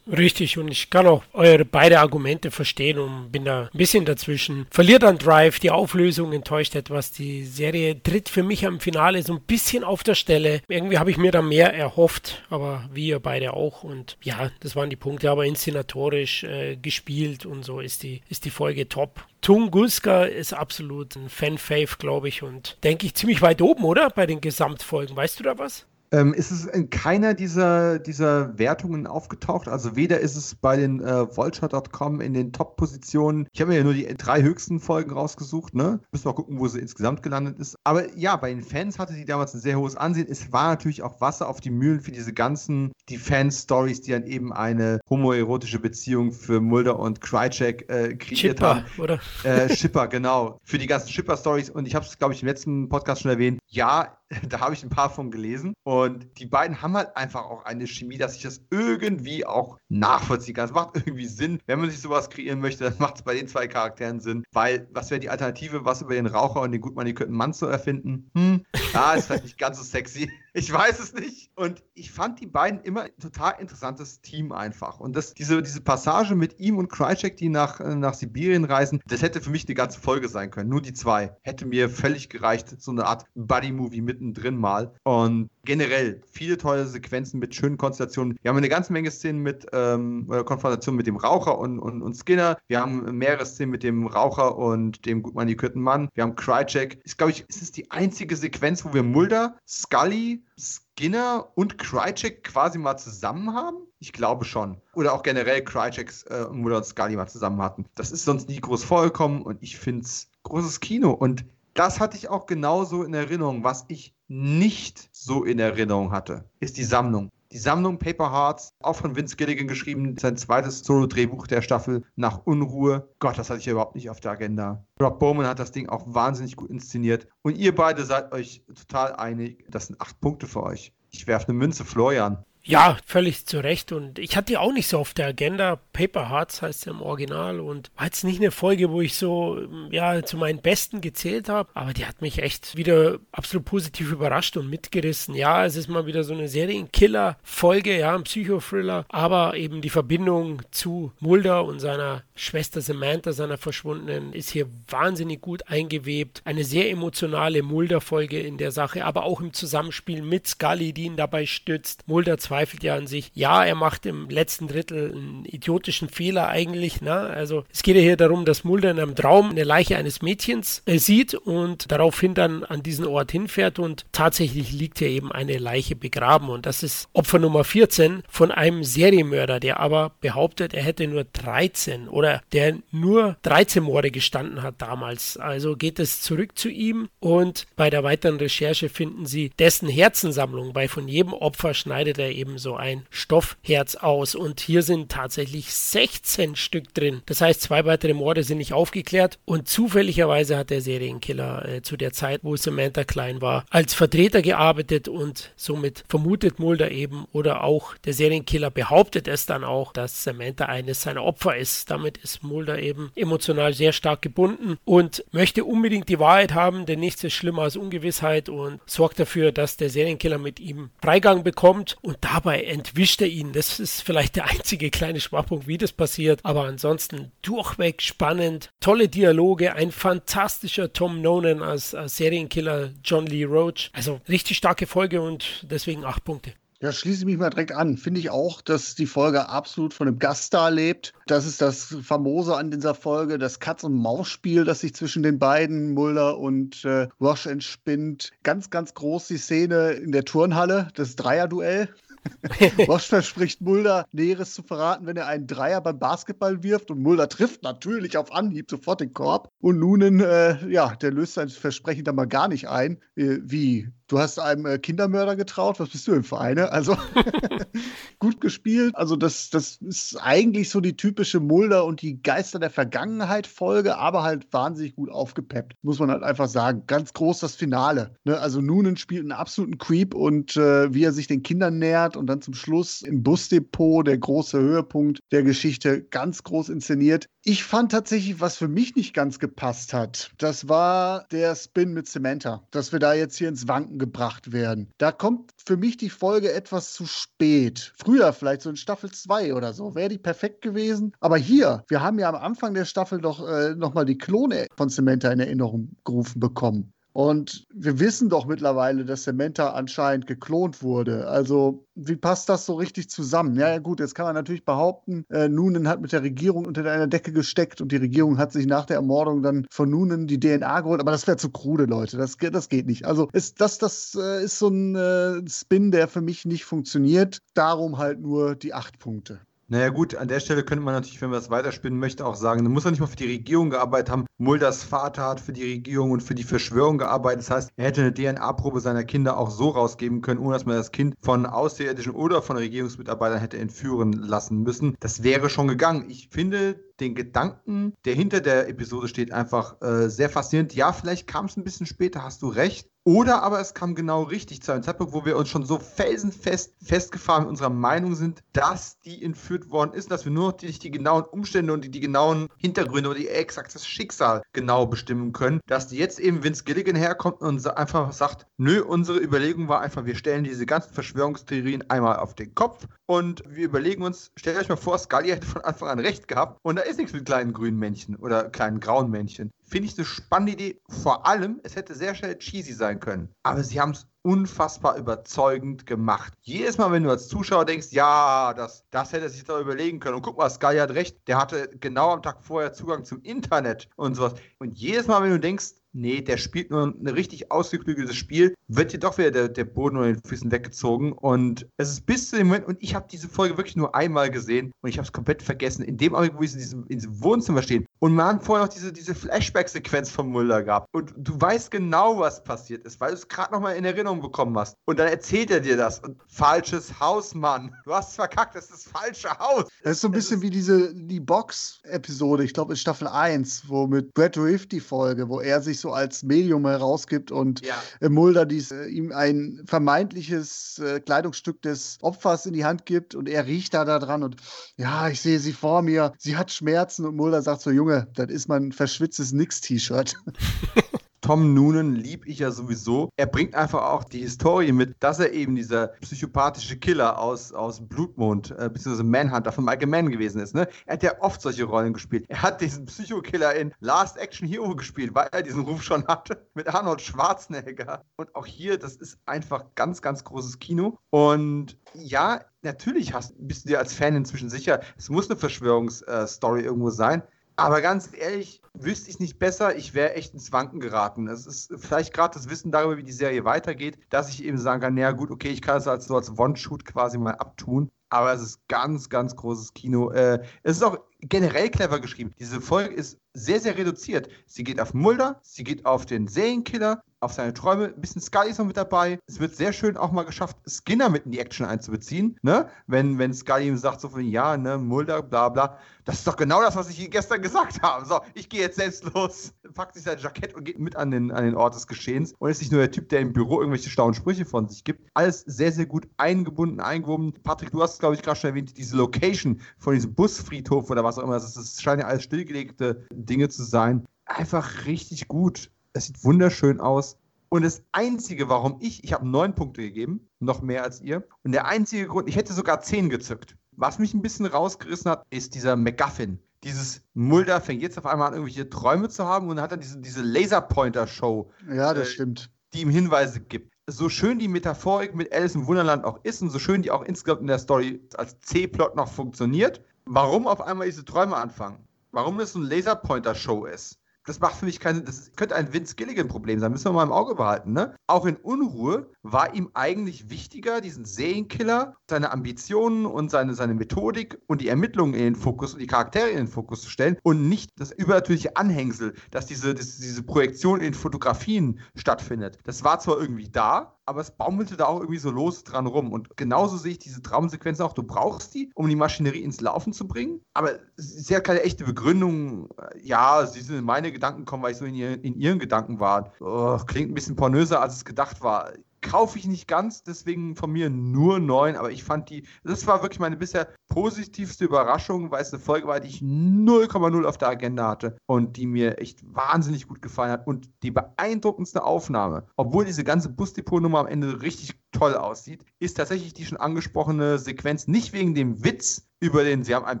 [0.10, 4.66] Richtig, und ich kann auch eure beide Argumente verstehen und bin da ein bisschen dazwischen.
[4.70, 7.12] Verliert an Drive, die Auflösung enttäuscht etwas.
[7.12, 10.62] Die Serie tritt für mich am Finale so ein bisschen auf der Stelle.
[10.68, 13.82] Irgendwie habe ich mir da mehr erhofft, aber wie ihr beide auch.
[13.82, 18.46] Und ja, das waren die Punkte, aber inszenatorisch äh, gespielt und so ist die, ist
[18.46, 19.24] die Folge top.
[19.42, 24.10] Tunguska ist absolut ein Fan-Fave, glaube ich, und denke ich ziemlich weit oben, oder?
[24.10, 25.14] Bei den Gesamtfolgen.
[25.14, 25.86] Weißt du da was?
[26.12, 29.68] Ähm, ist es in keiner dieser, dieser Wertungen aufgetaucht?
[29.68, 33.46] Also weder ist es bei den äh, Vulture.com in den Top-Positionen.
[33.52, 36.00] Ich habe mir ja nur die drei höchsten Folgen rausgesucht, ne?
[36.12, 37.76] Müssen wir mal gucken, wo sie insgesamt gelandet ist.
[37.84, 40.26] Aber ja, bei den Fans hatte sie damals ein sehr hohes Ansehen.
[40.30, 44.24] Es war natürlich auch Wasser auf die Mühlen für diese ganzen, die Fan-Stories, die dann
[44.24, 48.84] eben eine homoerotische Beziehung für Mulder und Krycek äh, kreiert Schipper, haben.
[48.98, 49.20] oder?
[49.44, 50.58] Äh, Schipper, genau.
[50.64, 51.70] Für die ganzen Schipper-Stories.
[51.70, 53.60] Und ich habe es, glaube ich, im letzten Podcast schon erwähnt.
[53.66, 54.18] Ja,
[54.48, 55.74] da habe ich ein paar von gelesen.
[55.84, 60.54] Und die beiden haben halt einfach auch eine Chemie, dass ich das irgendwie auch nachvollziehen
[60.54, 60.66] kann.
[60.66, 61.60] Es macht irgendwie Sinn.
[61.66, 64.44] Wenn man sich sowas kreieren möchte, dann macht es bei den zwei Charakteren Sinn.
[64.52, 67.66] Weil, was wäre die Alternative, was über den Raucher und den gut manipulierten Mann zu
[67.66, 68.30] erfinden?
[68.34, 70.30] Hm, ja, ist vielleicht nicht ganz so sexy.
[70.54, 71.52] Ich weiß es nicht.
[71.54, 74.98] Und ich fand die beiden immer ein total interessantes Team einfach.
[74.98, 79.22] Und das, diese, diese Passage mit ihm und Krycek, die nach, nach Sibirien reisen, das
[79.22, 80.68] hätte für mich eine ganze Folge sein können.
[80.68, 81.36] Nur die zwei.
[81.42, 82.80] Hätte mir völlig gereicht.
[82.80, 84.92] So eine Art Buddy-Movie mittendrin mal.
[85.04, 88.38] Und generell viele tolle Sequenzen mit schönen Konstellationen.
[88.42, 92.14] Wir haben eine ganze Menge Szenen mit ähm, Konfrontation mit dem Raucher und, und, und
[92.14, 92.58] Skinner.
[92.66, 96.08] Wir haben mehrere Szenen mit dem Raucher und dem gut manikürten Mann.
[96.14, 97.00] Wir haben Krycek.
[97.04, 102.44] Ist, glaube ich, ist es die einzige Sequenz, wo wir Mulder, Scully, Skinner und Krycek
[102.44, 103.76] quasi mal zusammen haben?
[104.00, 104.80] Ich glaube schon.
[104.94, 107.86] Oder auch generell Kryceks äh, Mulder und Scully mal zusammen hatten.
[107.94, 111.10] Das ist sonst nie groß vorgekommen und ich finde es großes Kino.
[111.10, 111.44] Und
[111.78, 113.62] das hatte ich auch genauso in Erinnerung.
[113.62, 117.30] Was ich nicht so in Erinnerung hatte, ist die Sammlung.
[117.52, 122.44] Die Sammlung Paper Hearts, auch von Vince Gilligan geschrieben, sein zweites Solo-Drehbuch der Staffel nach
[122.44, 123.08] Unruhe.
[123.20, 124.84] Gott, das hatte ich ja überhaupt nicht auf der Agenda.
[125.00, 127.28] Rob Bowman hat das Ding auch wahnsinnig gut inszeniert.
[127.42, 129.64] Und ihr beide seid euch total einig.
[129.70, 130.92] Das sind acht Punkte für euch.
[131.10, 132.44] Ich werfe eine Münze, Florian.
[132.68, 133.92] Ja, völlig zu Recht.
[133.92, 135.80] Und ich hatte die auch nicht so auf der Agenda.
[135.94, 137.60] Paper Hearts heißt ja im Original.
[137.60, 139.58] Und war jetzt nicht eine Folge, wo ich so,
[139.90, 141.70] ja, zu meinen Besten gezählt habe.
[141.72, 145.34] Aber die hat mich echt wieder absolut positiv überrascht und mitgerissen.
[145.34, 149.06] Ja, es ist mal wieder so eine Serienkiller-Folge, ja, ein Psychothriller.
[149.08, 155.40] Aber eben die Verbindung zu Mulder und seiner Schwester Samantha, seiner Verschwundenen, ist hier wahnsinnig
[155.40, 156.42] gut eingewebt.
[156.44, 161.16] Eine sehr emotionale Mulder-Folge in der Sache, aber auch im Zusammenspiel mit Scully, die ihn
[161.16, 162.06] dabei stützt.
[162.06, 163.30] Mulder zweifelt ja an sich.
[163.34, 167.00] Ja, er macht im letzten Drittel einen idiotischen Fehler eigentlich.
[167.00, 167.12] Ne?
[167.12, 170.82] Also es geht ja hier darum, dass Mulder in einem Traum eine Leiche eines Mädchens
[170.86, 175.58] äh, sieht und daraufhin dann an diesen Ort hinfährt und tatsächlich liegt hier eben eine
[175.58, 180.82] Leiche begraben und das ist Opfer Nummer 14 von einem Serienmörder, der aber behauptet, er
[180.82, 185.36] hätte nur 13 oder der nur 13 Morde gestanden hat damals.
[185.36, 190.74] Also geht es zurück zu ihm und bei der weiteren Recherche finden sie dessen Herzensammlung,
[190.74, 194.34] weil von jedem Opfer schneidet er eben so ein Stoffherz aus.
[194.34, 197.22] Und hier sind tatsächlich 16 Stück drin.
[197.26, 199.38] Das heißt, zwei weitere Morde sind nicht aufgeklärt.
[199.44, 204.42] Und zufälligerweise hat der Serienkiller äh, zu der Zeit, wo Samantha klein war, als Vertreter
[204.42, 210.24] gearbeitet und somit vermutet Mulder eben oder auch der Serienkiller behauptet es dann auch, dass
[210.24, 211.90] Samantha eines seiner Opfer ist.
[211.90, 217.00] Damit ist Mulder eben emotional sehr stark gebunden und möchte unbedingt die Wahrheit haben, denn
[217.00, 221.96] nichts ist schlimmer als Ungewissheit und sorgt dafür, dass der Serienkiller mit ihm Freigang bekommt
[222.02, 223.52] und dabei entwischt er ihn.
[223.52, 226.40] Das ist vielleicht der einzige kleine Schwachpunkt, wie das passiert.
[226.42, 228.70] Aber ansonsten durchweg spannend.
[228.80, 233.90] Tolle Dialoge, ein fantastischer Tom Nolan als, als Serienkiller John Lee Roach.
[233.92, 236.52] Also richtig starke Folge und deswegen acht Punkte.
[236.80, 237.96] Ja, schließe ich mich mal direkt an.
[237.96, 241.12] Finde ich auch, dass die Folge absolut von einem Gaststar lebt.
[241.26, 246.38] Das ist das Famose an dieser Folge, das Katz-und-Maus-Spiel, das sich zwischen den beiden, Mulder
[246.38, 248.30] und äh, Roche, entspinnt.
[248.44, 251.88] Ganz, ganz groß die Szene in der Turnhalle, das Dreierduell.
[252.86, 257.28] Bosch verspricht Mulder, Näheres zu verraten, wenn er einen Dreier beim Basketball wirft und Mulder
[257.28, 259.48] trifft natürlich auf Anhieb sofort den Korb.
[259.60, 263.00] Und nun, äh, ja, der löst sein Versprechen dann mal gar nicht ein.
[263.16, 263.88] Äh, wie?
[264.08, 265.78] Du hast einem äh, Kindermörder getraut?
[265.80, 266.72] Was bist du im Vereine?
[266.72, 266.96] Also
[268.18, 268.94] gut gespielt.
[268.96, 273.98] Also das, das ist eigentlich so die typische Mulder und die Geister der Vergangenheit Folge,
[273.98, 275.74] aber halt wahnsinnig gut aufgepeppt.
[275.82, 276.84] Muss man halt einfach sagen.
[276.86, 278.14] Ganz groß das Finale.
[278.24, 278.38] Ne?
[278.38, 282.26] Also Noonan spielt einen absoluten Creep und äh, wie er sich den Kindern nähert und
[282.26, 287.26] dann zum Schluss im Busdepot der große Höhepunkt der Geschichte ganz groß inszeniert.
[287.44, 292.08] Ich fand tatsächlich, was für mich nicht ganz gepasst hat, das war der Spin mit
[292.08, 292.66] Samantha.
[292.70, 294.92] Dass wir da jetzt hier ins Wanken gebracht werden.
[294.98, 297.92] Da kommt für mich die Folge etwas zu spät.
[297.98, 301.12] Früher vielleicht so in Staffel 2 oder so, wäre die perfekt gewesen.
[301.20, 304.88] Aber hier, wir haben ja am Anfang der Staffel doch äh, nochmal die Klone von
[304.88, 306.92] Samantha in Erinnerung gerufen bekommen.
[307.12, 311.26] Und wir wissen doch mittlerweile, dass Samantha anscheinend geklont wurde.
[311.26, 313.56] Also, wie passt das so richtig zusammen?
[313.56, 316.84] Ja, ja gut, jetzt kann man natürlich behaupten, äh, Noonan hat mit der Regierung unter
[316.90, 320.38] einer Decke gesteckt und die Regierung hat sich nach der Ermordung dann von Noonan die
[320.38, 321.00] DNA geholt.
[321.00, 322.18] Aber das wäre zu krude, Leute.
[322.18, 323.04] Das, das geht nicht.
[323.04, 327.38] Also, ist, das, das äh, ist so ein äh, Spin, der für mich nicht funktioniert.
[327.54, 329.40] Darum halt nur die acht Punkte.
[329.70, 332.64] Naja gut, an der Stelle könnte man natürlich, wenn man das weiterspinnen möchte, auch sagen,
[332.64, 334.24] dann muss er nicht mal für die Regierung gearbeitet haben.
[334.38, 337.40] Mulders Vater hat für die Regierung und für die Verschwörung gearbeitet.
[337.40, 340.76] Das heißt, er hätte eine DNA-Probe seiner Kinder auch so rausgeben können, ohne dass man
[340.76, 344.96] das Kind von Außerirdischen oder von Regierungsmitarbeitern hätte entführen lassen müssen.
[345.00, 346.08] Das wäre schon gegangen.
[346.08, 350.74] Ich finde, den Gedanken, der hinter der Episode steht, einfach äh, sehr faszinierend.
[350.74, 352.88] Ja, vielleicht kam es ein bisschen später, hast du recht.
[353.08, 356.74] Oder aber es kam genau richtig zu einem Zeitpunkt, wo wir uns schon so felsenfest
[356.82, 360.78] festgefahren in unserer Meinung sind, dass die entführt worden ist, dass wir nur noch die,
[360.78, 365.60] die genauen Umstände und die, die genauen Hintergründe oder die exaktes Schicksal genau bestimmen können,
[365.66, 370.04] dass die jetzt eben Vince Gilligan herkommt und einfach sagt, nö, unsere Überlegung war einfach,
[370.04, 374.68] wir stellen diese ganzen Verschwörungstheorien einmal auf den Kopf und wir überlegen uns, stellt euch
[374.68, 377.54] mal vor, Scully hätte von Anfang an recht gehabt und da ist nichts mit kleinen
[377.54, 379.50] grünen Männchen oder kleinen grauen Männchen.
[379.68, 380.80] Finde ich eine spannende Idee.
[380.88, 383.28] Vor allem, es hätte sehr schnell cheesy sein können.
[383.42, 386.32] Aber sie haben es unfassbar überzeugend gemacht.
[386.40, 390.16] Jedes Mal, wenn du als Zuschauer denkst, ja, das, das hätte sich doch überlegen können.
[390.16, 393.88] Und guck mal, Sky hat recht, der hatte genau am Tag vorher Zugang zum Internet
[393.96, 394.34] und sowas.
[394.58, 398.92] Und jedes Mal, wenn du denkst, nee, der spielt nur ein richtig ausgeklügeltes Spiel, wird
[398.92, 401.12] dir doch wieder der, der Boden unter den Füßen weggezogen.
[401.12, 404.30] Und es ist bis zu dem Moment, und ich habe diese Folge wirklich nur einmal
[404.30, 405.82] gesehen und ich habe es komplett vergessen.
[405.82, 408.72] In dem Augenblick, wo ich in diesem, in diesem Wohnzimmer stehe und man vorher noch
[408.72, 410.86] diese, diese Flashback-Sequenz von Mulder gab.
[410.92, 414.56] Und du weißt genau, was passiert ist, weil du es gerade nochmal in Erinnerung bekommen
[414.58, 414.76] hast.
[414.84, 416.00] Und dann erzählt er dir das.
[416.00, 417.74] Und falsches Haus, Mann.
[417.84, 419.64] Du hast verkackt, das ist das falsche Haus.
[419.82, 423.86] Das ist so ein bisschen wie diese die Box-Episode, ich glaube in Staffel 1, wo
[423.86, 427.74] mit Brad Riff die Folge, wo er sich so als Medium herausgibt und ja.
[428.00, 433.14] Äh, Mulder dies, äh, ihm ein vermeintliches äh, Kleidungsstück des Opfers in die Hand gibt
[433.14, 434.36] und er riecht da, da dran und
[434.76, 438.28] ja, ich sehe sie vor mir, sie hat Schmerzen und Mulder sagt so, Junge, das
[438.30, 440.16] ist mein verschwitztes Nix-T-Shirt.
[441.28, 443.10] Tom Noonan lieb ich ja sowieso.
[443.18, 447.86] Er bringt einfach auch die Historie mit, dass er eben dieser psychopathische Killer aus, aus
[447.86, 450.54] Blutmond, äh, beziehungsweise Manhunter von Michael Mann gewesen ist.
[450.54, 450.66] Ne?
[450.86, 452.24] Er hat ja oft solche Rollen gespielt.
[452.30, 456.46] Er hat diesen Psychokiller in Last Action Hero gespielt, weil er diesen Ruf schon hatte,
[456.54, 458.06] mit Arnold Schwarzenegger.
[458.16, 460.96] Und auch hier, das ist einfach ganz, ganz großes Kino.
[461.10, 466.62] Und ja, natürlich hast, bist du dir als Fan inzwischen sicher, es muss eine Verschwörungsstory
[466.62, 467.22] irgendwo sein.
[467.58, 471.26] Aber ganz ehrlich, wüsste ich nicht besser, ich wäre echt ins Wanken geraten.
[471.26, 474.80] Es ist vielleicht gerade das Wissen darüber, wie die Serie weitergeht, dass ich eben sagen
[474.80, 477.90] kann, naja gut, okay, ich kann es als so als One-Shoot quasi mal abtun.
[478.10, 480.10] Aber es ist ganz, ganz großes Kino.
[480.12, 482.32] Äh, es ist auch generell clever geschrieben.
[482.38, 484.28] Diese Folge ist sehr, sehr reduziert.
[484.46, 487.86] Sie geht auf Mulder, sie geht auf den Serienkiller, auf seine Träume.
[487.86, 489.18] Ein bisschen Sky ist noch mit dabei.
[489.26, 492.38] Es wird sehr schön auch mal geschafft, Skinner mit in die Action einzubeziehen.
[492.42, 492.68] Ne?
[492.86, 495.78] Wenn, wenn Sky ihm sagt, so von, ja, ne, Mulder, bla, bla.
[496.04, 498.06] Das ist doch genau das, was ich gestern gesagt habe.
[498.06, 501.30] So, ich gehe jetzt selbst los, packt sich sein Jackett und geht mit an den,
[501.30, 503.90] an den Ort des Geschehens und ist nicht nur der Typ, der im Büro irgendwelche
[503.90, 505.08] schlauen Sprüche von sich gibt.
[505.14, 507.34] Alles sehr, sehr gut eingebunden, eingewoben.
[507.42, 511.18] Patrick, du hast, glaube ich, gerade schon erwähnt, diese Location von diesem Busfriedhof oder was
[511.18, 511.34] auch immer.
[511.34, 514.06] Das scheinen ja alles stillgelegte Dinge zu sein.
[514.26, 515.70] Einfach richtig gut.
[515.92, 517.16] Es sieht wunderschön aus.
[517.48, 521.26] Und das Einzige, warum ich, ich habe neun Punkte gegeben, noch mehr als ihr.
[521.44, 523.56] Und der einzige Grund, ich hätte sogar zehn gezückt.
[523.72, 526.38] Was mich ein bisschen rausgerissen hat, ist dieser MacGuffin.
[526.64, 529.98] Dieses Mulder fängt jetzt auf einmal an, irgendwelche Träume zu haben und hat dann diese,
[529.98, 531.50] diese Laserpointer-Show.
[531.72, 532.50] Ja, das äh, stimmt.
[532.74, 533.72] Die ihm Hinweise gibt.
[533.86, 537.02] So schön die Metaphorik mit Alice im Wunderland auch ist und so schön die auch
[537.02, 541.86] insgesamt in der Story als C-Plot noch funktioniert, warum auf einmal diese Träume anfangen?
[542.10, 543.98] Warum das so ein Laserpointer-Show ist?
[544.28, 545.04] das macht für mich keinen.
[545.04, 546.70] Das könnte ein Vince Gilligan-Problem sein.
[546.70, 547.72] Müssen wir mal im Auge behalten.
[547.72, 547.94] Ne?
[548.06, 554.38] Auch in Unruhe war ihm eigentlich wichtiger, diesen Serienkiller, seine Ambitionen und seine, seine Methodik
[554.46, 557.48] und die Ermittlungen in den Fokus und die Charaktere in den Fokus zu stellen und
[557.48, 562.58] nicht das übernatürliche Anhängsel, dass diese, dass diese Projektion in Fotografien stattfindet.
[562.64, 566.12] Das war zwar irgendwie da, aber es baumelte da auch irgendwie so los dran rum.
[566.12, 567.92] Und genauso sehe ich diese Traumsequenzen auch.
[567.92, 570.40] Du brauchst die, um die Maschinerie ins Laufen zu bringen.
[570.54, 572.70] Aber sie hat keine echte Begründung.
[573.02, 576.00] Ja, sie sind in meine Gedanken gekommen, weil ich so in, ihr, in ihren Gedanken
[576.00, 576.32] war.
[576.40, 578.72] Oh, klingt ein bisschen pornöser, als es gedacht war.
[579.00, 583.02] Kaufe ich nicht ganz, deswegen von mir nur 9, aber ich fand die, das war
[583.02, 587.48] wirklich meine bisher positivste Überraschung, weil es eine Folge war, die ich 0,0 auf der
[587.48, 592.84] Agenda hatte und die mir echt wahnsinnig gut gefallen hat und die beeindruckendste Aufnahme, obwohl
[592.84, 598.12] diese ganze Busdepot-Nummer am Ende richtig toll aussieht, ist tatsächlich die schon angesprochene Sequenz nicht
[598.12, 600.00] wegen dem Witz über den, sie haben einen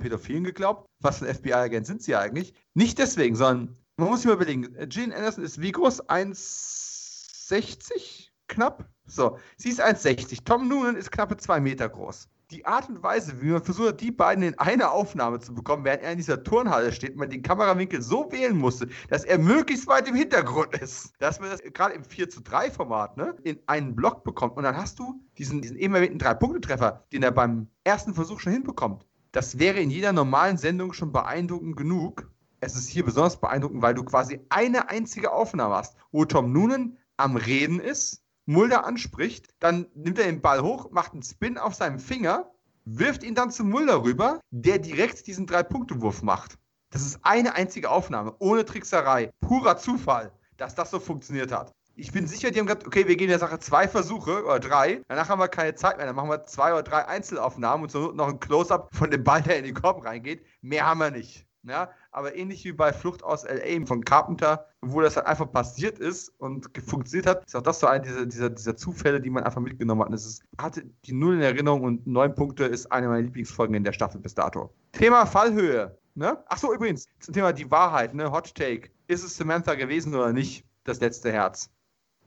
[0.00, 4.28] Pädophilen geglaubt, was für ein FBI-Agent sind sie eigentlich, nicht deswegen, sondern man muss sich
[4.28, 6.08] mal überlegen, Gene Anderson ist wie groß?
[6.08, 8.27] 1,60?
[8.48, 8.88] Knapp.
[9.06, 10.44] So, sie ist 1,60.
[10.44, 12.28] Tom Noonan ist knappe 2 Meter groß.
[12.50, 16.02] Die Art und Weise, wie man versucht, die beiden in eine Aufnahme zu bekommen, während
[16.02, 20.08] er in dieser Turnhalle steht, man den Kamerawinkel so wählen musste, dass er möglichst weit
[20.08, 21.12] im Hintergrund ist.
[21.18, 24.56] Dass man das gerade im 4 zu 3 Format ne, in einen Block bekommt.
[24.56, 28.52] Und dann hast du diesen, diesen eben erwähnten Drei-Punkte-Treffer, den er beim ersten Versuch schon
[28.52, 29.06] hinbekommt.
[29.32, 32.30] Das wäre in jeder normalen Sendung schon beeindruckend genug.
[32.60, 36.96] Es ist hier besonders beeindruckend, weil du quasi eine einzige Aufnahme hast, wo Tom Noonan
[37.18, 41.74] am Reden ist Mulder anspricht, dann nimmt er den Ball hoch, macht einen Spin auf
[41.74, 42.50] seinem Finger,
[42.86, 46.54] wirft ihn dann zu Mulder rüber, der direkt diesen Drei-Punkte-Wurf macht.
[46.88, 51.72] Das ist eine einzige Aufnahme, ohne Trickserei, purer Zufall, dass das so funktioniert hat.
[51.94, 55.02] Ich bin sicher, die haben gesagt, okay, wir gehen der Sache zwei Versuche oder drei,
[55.08, 58.12] danach haben wir keine Zeit mehr, dann machen wir zwei oder drei Einzelaufnahmen und so
[58.12, 60.42] noch ein Close-up von dem Ball, der in den Korb reingeht.
[60.62, 61.47] Mehr haben wir nicht.
[61.64, 65.98] Ja, aber ähnlich wie bei Flucht aus LA von Carpenter, wo das halt einfach passiert
[65.98, 69.44] ist und funktioniert hat, ist auch das so ein dieser, dieser, dieser Zufälle, die man
[69.44, 70.08] einfach mitgenommen hat.
[70.08, 73.74] Und es ist, hatte die Null in Erinnerung und neun Punkte ist eine meiner Lieblingsfolgen
[73.74, 74.72] in der Staffel bis dato.
[74.92, 75.98] Thema Fallhöhe.
[76.14, 76.42] Ne?
[76.46, 78.32] Achso, übrigens, zum Thema die Wahrheit, ne?
[78.32, 78.90] Hot Take.
[79.06, 80.64] Ist es Samantha gewesen oder nicht?
[80.84, 81.70] Das letzte Herz.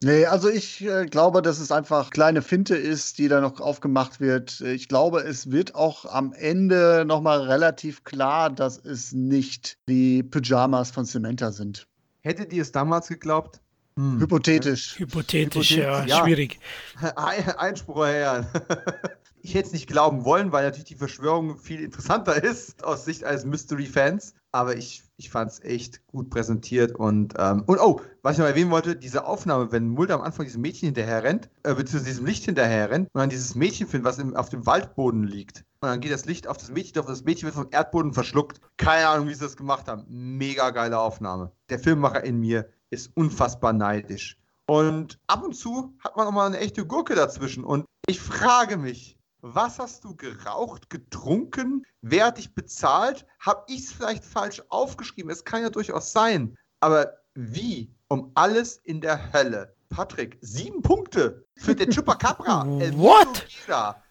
[0.03, 4.19] Nee, also ich äh, glaube, dass es einfach kleine Finte ist, die da noch aufgemacht
[4.19, 4.59] wird.
[4.61, 10.89] Ich glaube, es wird auch am Ende nochmal relativ klar, dass es nicht die Pyjamas
[10.89, 11.88] von Samantha sind.
[12.21, 13.61] Hättet ihr es damals geglaubt?
[13.95, 14.19] Hm.
[14.19, 14.97] Hypothetisch.
[14.97, 15.71] Hypothetisch.
[15.71, 16.23] Hypothetisch, ja, ja.
[16.23, 16.59] schwierig.
[17.15, 18.47] Einspruch, Herr.
[19.43, 23.23] ich hätte es nicht glauben wollen, weil natürlich die Verschwörung viel interessanter ist aus Sicht
[23.23, 24.33] eines Mystery-Fans.
[24.51, 28.48] Aber ich, ich fand es echt gut präsentiert und, ähm, und oh, was ich noch
[28.48, 32.25] erwähnen wollte, diese Aufnahme, wenn Mulder am Anfang diesem Mädchen hinterher rennt, äh, beziehungsweise diesem
[32.25, 35.64] Licht hinterher rennt und dann dieses Mädchen findet, was im, auf dem Waldboden liegt.
[35.80, 38.61] Und dann geht das Licht auf das Mädchen auf das Mädchen wird vom Erdboden verschluckt.
[38.77, 40.06] Keine Ahnung, wie sie das gemacht haben.
[40.08, 41.51] Mega geile Aufnahme.
[41.69, 44.40] Der Filmemacher in mir ist unfassbar neidisch.
[44.66, 47.64] Und ab und zu hat man auch mal eine echte Gurke dazwischen.
[47.64, 51.85] Und ich frage mich, was hast du geraucht, getrunken?
[52.01, 53.25] Wer hat dich bezahlt?
[53.39, 55.31] Habe ich es vielleicht falsch aufgeschrieben?
[55.31, 56.57] Es kann ja durchaus sein.
[56.79, 59.75] Aber wie um alles in der Hölle?
[59.89, 62.65] Patrick, sieben Punkte für den Chupacabra.
[62.95, 63.45] What?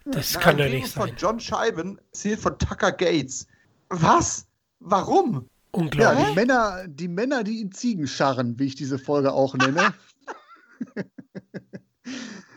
[0.05, 1.09] Das kann doch nicht sein.
[1.09, 3.47] von John Scheiben, zählt von Tucker Gates.
[3.89, 4.47] Was?
[4.81, 5.49] Warum?
[5.73, 6.23] Unglaublich.
[6.23, 9.95] Ja, die Männer, die Männer, die in Ziegen scharren, wie ich diese Folge auch nenne.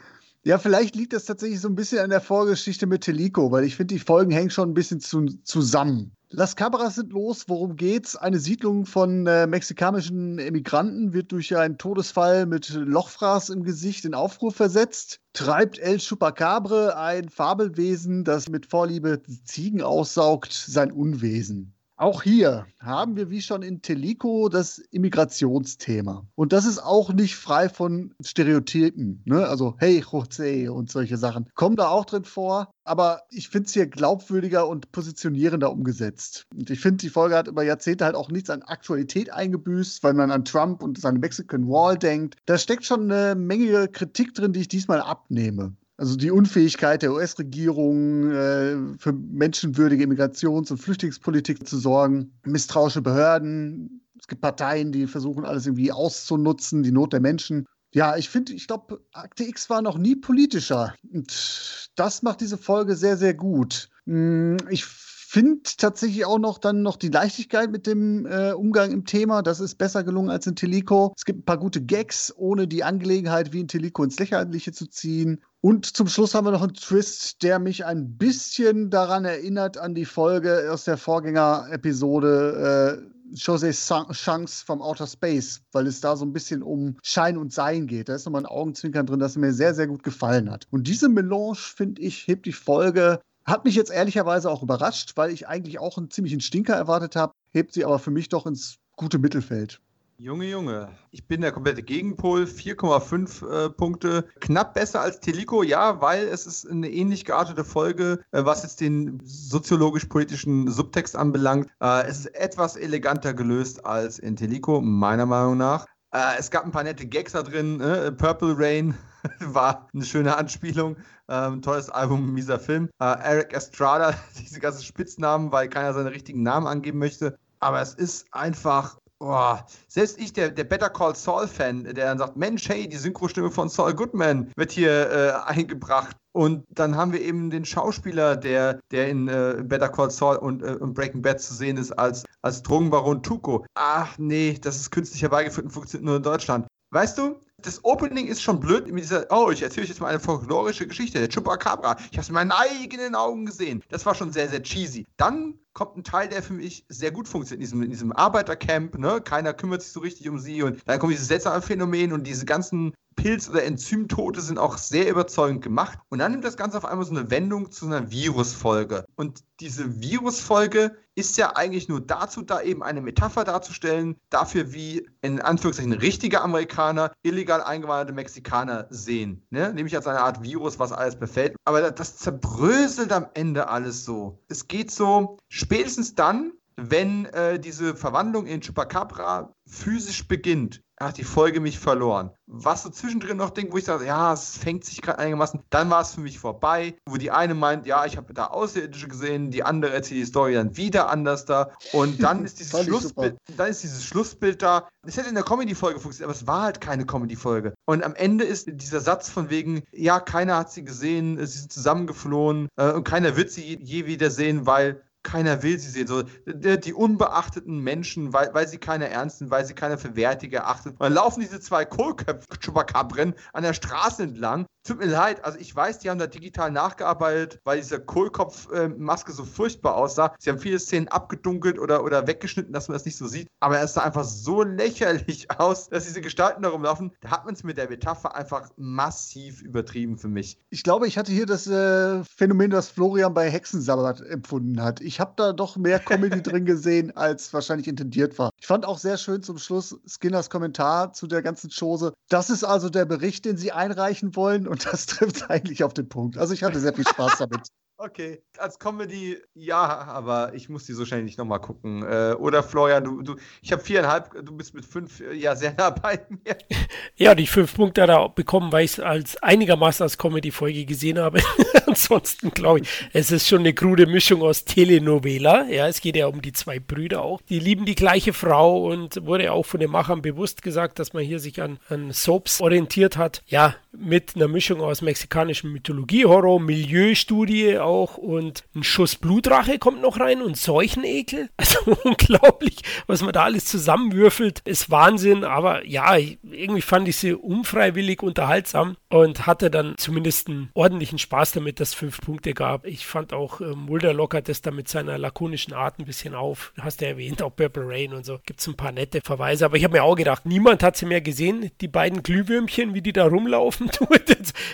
[0.45, 3.77] Ja, vielleicht liegt das tatsächlich so ein bisschen an der Vorgeschichte mit Telico, weil ich
[3.77, 6.11] finde, die Folgen hängen schon ein bisschen zu, zusammen.
[6.31, 7.45] Las Cabras sind los.
[7.47, 8.17] Worum geht's?
[8.17, 14.15] Eine Siedlung von äh, mexikanischen Emigranten wird durch einen Todesfall mit Lochfraß im Gesicht in
[14.15, 15.21] Aufruhr versetzt.
[15.31, 21.72] Treibt El Chupacabre, ein Fabelwesen, das mit Vorliebe Ziegen aussaugt, sein Unwesen.
[21.95, 26.25] Auch hier haben wir wie schon in Telico das Immigrationsthema.
[26.35, 29.21] Und das ist auch nicht frei von Stereotypen.
[29.25, 29.47] Ne?
[29.47, 32.71] Also, hey, Jose und solche Sachen kommen da auch drin vor.
[32.83, 36.47] Aber ich finde es hier glaubwürdiger und positionierender umgesetzt.
[36.53, 40.15] Und ich finde, die Folge hat über Jahrzehnte halt auch nichts an Aktualität eingebüßt, weil
[40.15, 42.37] man an Trump und seine Mexican Wall denkt.
[42.45, 45.75] Da steckt schon eine Menge Kritik drin, die ich diesmal abnehme.
[45.97, 54.01] Also die Unfähigkeit der US-Regierung, äh, für menschenwürdige Immigrations- und Flüchtlingspolitik zu sorgen, misstrauische Behörden.
[54.19, 57.65] Es gibt Parteien, die versuchen, alles irgendwie auszunutzen, die Not der Menschen.
[57.93, 60.95] Ja, ich finde, ich glaube, Akte X war noch nie politischer.
[61.11, 63.89] Und das macht diese Folge sehr, sehr gut.
[64.05, 64.85] Hm, ich
[65.33, 69.41] finde tatsächlich auch noch dann noch die Leichtigkeit mit dem äh, Umgang im Thema.
[69.41, 71.11] Das ist besser gelungen als in Telico.
[71.17, 74.85] Es gibt ein paar gute Gags, ohne die Angelegenheit wie in Telico ins Lächerliche zu
[74.85, 75.43] ziehen.
[75.59, 79.95] Und zum Schluss haben wir noch einen Twist, der mich ein bisschen daran erinnert an
[79.95, 86.25] die Folge aus der Vorgänger-Episode äh, Jose Chance vom Outer Space, weil es da so
[86.25, 88.07] ein bisschen um Schein und Sein geht.
[88.07, 90.67] Da ist nochmal ein Augenzwinkern drin, das mir sehr, sehr gut gefallen hat.
[90.69, 95.31] Und diese Melange, finde ich, hebt die Folge hat mich jetzt ehrlicherweise auch überrascht, weil
[95.31, 98.77] ich eigentlich auch einen ziemlichen Stinker erwartet habe, hebt sie aber für mich doch ins
[98.95, 99.81] gute Mittelfeld.
[100.19, 105.99] Junge, Junge, ich bin der komplette Gegenpol, 4,5 äh, Punkte, knapp besser als Telico, ja,
[106.01, 111.67] weil es ist eine ähnlich geartete Folge, äh, was jetzt den soziologisch-politischen Subtext anbelangt.
[111.81, 115.87] Äh, es ist etwas eleganter gelöst als in Telico, meiner Meinung nach.
[116.13, 117.79] Äh, es gab ein paar nette Gags da drin,
[118.17, 118.95] Purple Rain
[119.39, 120.97] war eine schöne Anspielung.
[121.29, 122.89] Ähm, tolles Album, mieser Film.
[122.99, 127.37] Äh, Eric Estrada, diese ganzen Spitznamen, weil keiner seine richtigen Namen angeben möchte.
[127.59, 129.55] Aber es ist einfach Oh,
[129.87, 133.69] selbst ich, der, der Better Call Saul-Fan, der dann sagt, Mensch, hey, die Synchrostimme von
[133.69, 136.17] Saul Goodman wird hier äh, eingebracht.
[136.33, 140.61] Und dann haben wir eben den Schauspieler, der, der in äh, Better Call Saul und,
[140.61, 143.65] äh, Breaking Bad zu sehen ist, als, als Drogenbaron Tuco.
[143.75, 146.67] Ach nee, das ist künstlich herbeigeführt und funktioniert nur in Deutschland.
[146.91, 150.07] Weißt du, das Opening ist schon blöd mit dieser, oh, ich erzähle euch jetzt mal
[150.07, 151.97] eine folklorische Geschichte, der Chupacabra.
[152.11, 153.83] Ich habe es mit meinen eigenen Augen gesehen.
[153.89, 155.05] Das war schon sehr, sehr cheesy.
[155.17, 157.61] Dann kommt ein Teil, der für mich sehr gut funktioniert.
[157.61, 159.21] In diesem, in diesem Arbeitercamp, ne?
[159.21, 162.45] Keiner kümmert sich so richtig um sie und dann kommt dieses seltsame Phänomen und diese
[162.45, 165.99] ganzen Pilz- oder Enzymtote sind auch sehr überzeugend gemacht.
[166.09, 169.05] Und dann nimmt das Ganze auf einmal so eine Wendung zu einer Virusfolge.
[169.15, 175.07] Und diese Virusfolge ist ja eigentlich nur dazu da, eben eine Metapher darzustellen, dafür, wie
[175.21, 179.45] in Anführungszeichen richtige Amerikaner illegal eingewanderte Mexikaner sehen.
[179.51, 179.73] Ne?
[179.73, 181.55] Nämlich als eine Art Virus, was alles befällt.
[181.65, 184.39] Aber das zerbröselt am Ende alles so.
[184.47, 191.23] Es geht so, spätestens dann, wenn äh, diese Verwandlung in Chupacabra physisch beginnt, hat die
[191.23, 192.31] Folge mich verloren.
[192.45, 195.89] Was so zwischendrin noch denkt, wo ich sage, ja, es fängt sich gerade einigermaßen, dann
[195.89, 199.51] war es für mich vorbei, wo die eine meint, ja, ich habe da Außerirdische gesehen,
[199.51, 203.69] die andere erzählt die Story dann wieder anders da und dann ist dieses Schlussbild, dann
[203.69, 204.87] ist dieses Schlussbild da.
[205.05, 207.73] Es hätte in der Comedy-Folge funktioniert, aber es war halt keine Comedy-Folge.
[207.85, 211.73] Und am Ende ist dieser Satz von wegen, ja, keiner hat sie gesehen, sie sind
[211.73, 216.07] zusammengeflohen äh, und keiner wird sie je wieder sehen, weil keiner will sie sehen.
[216.07, 220.53] So, die, unbeachteten Menschen, weil, weil sie keiner ernst sind, weil sie keiner für wertig
[220.53, 220.93] erachtet.
[220.93, 225.73] Und dann laufen diese zwei Kohlköpfe-Chupacabren an der Straße entlang Tut mir leid, also ich
[225.73, 230.35] weiß, die haben da digital nachgearbeitet, weil diese Kohlkopfmaske so furchtbar aussah.
[230.39, 233.47] Sie haben viele Szenen abgedunkelt oder, oder weggeschnitten, dass man das nicht so sieht.
[233.61, 237.13] Aber es sah einfach so lächerlich aus, dass diese Gestalten da rumlaufen.
[237.21, 240.57] Da hat man es mit der Metapher einfach massiv übertrieben für mich.
[240.69, 244.99] Ich glaube, ich hatte hier das äh, Phänomen, das Florian bei Hexensabbat empfunden hat.
[244.99, 248.49] Ich habe da doch mehr Comedy drin gesehen, als wahrscheinlich intendiert war.
[248.59, 252.11] Ich fand auch sehr schön zum Schluss Skinners Kommentar zu der ganzen Chose.
[252.27, 256.09] Das ist also der Bericht, den Sie einreichen wollen und das trifft eigentlich auf den
[256.09, 256.37] Punkt.
[256.37, 257.67] Also ich hatte sehr viel Spaß damit.
[257.97, 262.03] Okay, als Comedy ja, aber ich muss die so schnell nicht nochmal gucken.
[262.03, 265.73] Äh, oder Florian, du, du ich habe viereinhalb, du bist mit fünf äh, ja sehr
[265.73, 266.57] nah bei mir.
[267.15, 271.19] Ja, die fünf Punkte hat er bekommen, weil ich es als einigermaßen als Comedy-Folge gesehen
[271.19, 271.41] habe.
[271.85, 275.67] Ansonsten glaube ich, es ist schon eine krude Mischung aus Telenovela.
[275.69, 277.39] Ja, es geht ja um die zwei Brüder auch.
[277.43, 281.23] Die lieben die gleiche Frau und wurde auch von den Machern bewusst gesagt, dass man
[281.23, 283.43] hier sich an, an Soaps orientiert hat.
[283.45, 290.19] Ja, mit einer Mischung aus mexikanischem Mythologie-Horror, Milieustudie auch und ein Schuss Blutrache kommt noch
[290.19, 291.49] rein und Seuchenekel.
[291.63, 295.43] Also unglaublich, was man da alles zusammenwürfelt, ist Wahnsinn.
[295.43, 301.53] Aber ja, irgendwie fand ich sie unfreiwillig unterhaltsam und hatte dann zumindest einen ordentlichen Spaß
[301.53, 302.85] damit, dass es fünf Punkte gab.
[302.85, 306.73] Ich fand auch, äh, Mulder lockert das da mit seiner lakonischen Art ein bisschen auf.
[306.79, 308.39] Hast du ja erwähnt, auch Purple Rain und so.
[308.45, 309.65] Gibt es ein paar nette Verweise.
[309.65, 313.01] Aber ich habe mir auch gedacht, niemand hat sie mehr gesehen, die beiden Glühwürmchen, wie
[313.01, 313.89] die da rumlaufen.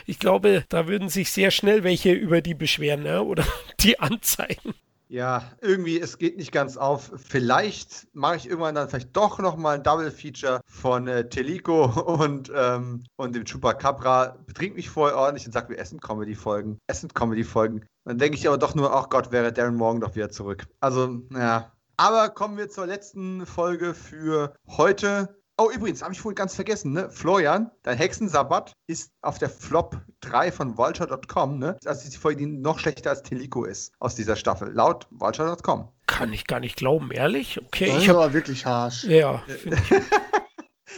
[0.05, 3.23] Ich glaube, da würden sich sehr schnell welche über die beschweren ne?
[3.23, 3.45] oder
[3.79, 4.73] die anzeigen.
[5.11, 7.11] Ja, irgendwie, es geht nicht ganz auf.
[7.15, 13.03] Vielleicht mache ich irgendwann dann vielleicht doch nochmal ein Double-Feature von äh, Telico und, ähm,
[13.15, 14.37] und dem Chupacabra.
[14.45, 16.77] Betrink mich vorher ordentlich und sag, wir essen Comedy-Folgen.
[16.85, 17.85] Essen Comedy-Folgen.
[18.05, 20.67] Dann denke ich aber doch nur, ach Gott, wäre Darren Morgan doch wieder zurück.
[20.79, 21.71] Also, ja.
[21.97, 25.38] Aber kommen wir zur letzten Folge für heute.
[25.61, 27.09] Oh, übrigens, habe ich vorhin ganz vergessen, ne?
[27.09, 31.75] Florian, dein Hexensabbat ist auf der Flop 3 von Vulture.com, ne?
[31.83, 35.89] Also die Folge, die noch schlechter als Telico ist aus dieser Staffel, laut Vulture.com.
[36.07, 37.61] Kann ich gar nicht glauben, ehrlich?
[37.61, 37.87] Okay.
[37.87, 39.03] Das ist ich aber wirklich harsch.
[39.03, 40.01] Ja, finde ich.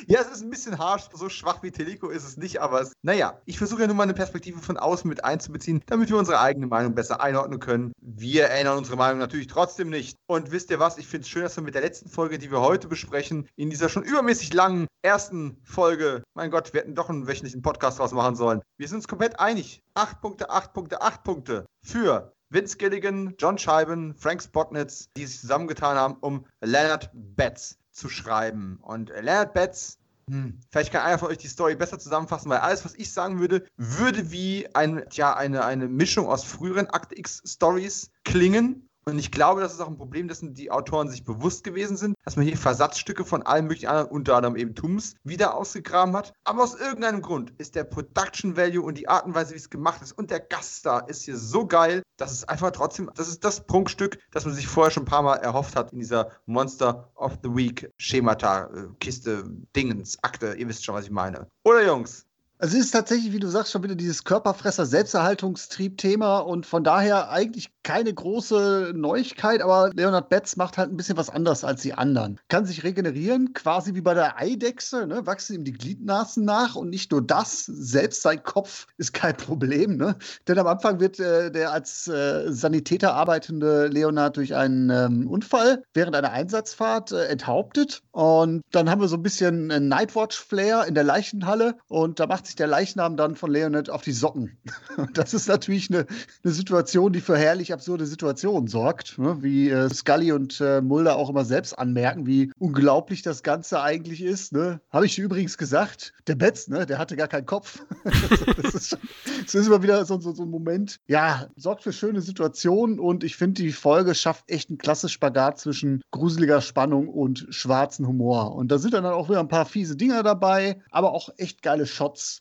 [0.08, 2.94] Ja, es ist ein bisschen harsch, so schwach wie Teleco ist es nicht, aber es,
[3.02, 6.40] naja, ich versuche ja nur mal eine Perspektive von außen mit einzubeziehen, damit wir unsere
[6.40, 7.92] eigene Meinung besser einordnen können.
[8.02, 10.18] Wir ändern unsere Meinung natürlich trotzdem nicht.
[10.28, 12.52] Und wisst ihr was, ich finde es schön, dass wir mit der letzten Folge, die
[12.52, 17.10] wir heute besprechen, in dieser schon übermäßig langen ersten Folge, mein Gott, wir hätten doch
[17.10, 18.61] einen wöchentlichen Podcast draus machen sollen.
[18.78, 19.82] Wir sind uns komplett einig.
[19.94, 25.40] Acht Punkte, acht Punkte, acht Punkte für Vince Gilligan, John Scheiben, Frank Spotnitz, die sich
[25.40, 28.80] zusammengetan haben, um Leonard Betts zu schreiben.
[28.82, 32.86] Und Leonard Betts, hm, vielleicht kann einer von euch die Story besser zusammenfassen, weil alles,
[32.86, 37.42] was ich sagen würde, würde wie ein, ja, eine, eine Mischung aus früheren Act X
[37.45, 38.90] Stories klingen.
[39.05, 42.15] Und ich glaube, das ist auch ein Problem, dessen die Autoren sich bewusst gewesen sind,
[42.23, 46.33] dass man hier Versatzstücke von allen möglichen anderen, unter anderem eben Tums, wieder ausgegraben hat.
[46.43, 49.69] Aber aus irgendeinem Grund ist der Production Value und die Art und Weise, wie es
[49.69, 53.43] gemacht ist und der Gaststar ist hier so geil, dass es einfach trotzdem, das ist
[53.43, 57.11] das Prunkstück, das man sich vorher schon ein paar Mal erhofft hat in dieser Monster
[57.15, 59.43] of the Week Schemata, Kiste,
[59.75, 61.47] Dingens, Akte, ihr wisst schon, was ich meine.
[61.63, 62.27] Oder Jungs,
[62.61, 67.72] Also es ist tatsächlich, wie du sagst, schon wieder dieses Körperfresser-Selbsterhaltungstrieb-Thema und von daher eigentlich
[67.81, 72.40] keine große Neuigkeit, aber Leonard Betz macht halt ein bisschen was anders als die anderen.
[72.49, 75.25] Kann sich regenerieren, quasi wie bei der Eidechse, ne?
[75.25, 79.98] wachsen ihm die Gliednasen nach und nicht nur das, selbst sein Kopf ist kein Problem.
[79.98, 80.15] Ne?
[80.48, 85.81] Denn am Anfang wird äh, der als äh, Sanitäter arbeitende Leonard durch einen ähm, Unfall
[85.95, 91.03] während einer Einsatzfahrt äh, enthauptet und dann haben wir so ein bisschen Nightwatch-Flair in der
[91.03, 94.57] Leichenhalle und da macht sich der Leichnam dann von Leonard auf die Socken.
[95.13, 96.05] das ist natürlich eine,
[96.43, 99.41] eine Situation, die für herrlich absurde Situationen sorgt, ne?
[99.41, 104.21] wie äh, Scully und äh, Mulder auch immer selbst anmerken, wie unglaublich das Ganze eigentlich
[104.21, 104.51] ist.
[104.51, 104.81] Ne?
[104.91, 107.83] Habe ich übrigens gesagt, der Betz, ne, der hatte gar keinen Kopf.
[108.61, 108.97] das, ist,
[109.45, 113.23] das ist immer wieder so, so, so ein Moment, ja, sorgt für schöne Situationen und
[113.23, 118.55] ich finde, die Folge schafft echt einen klasse Spagat zwischen gruseliger Spannung und schwarzen Humor.
[118.55, 121.85] Und da sind dann auch wieder ein paar fiese Dinger dabei, aber auch echt geile
[121.85, 122.41] Shots.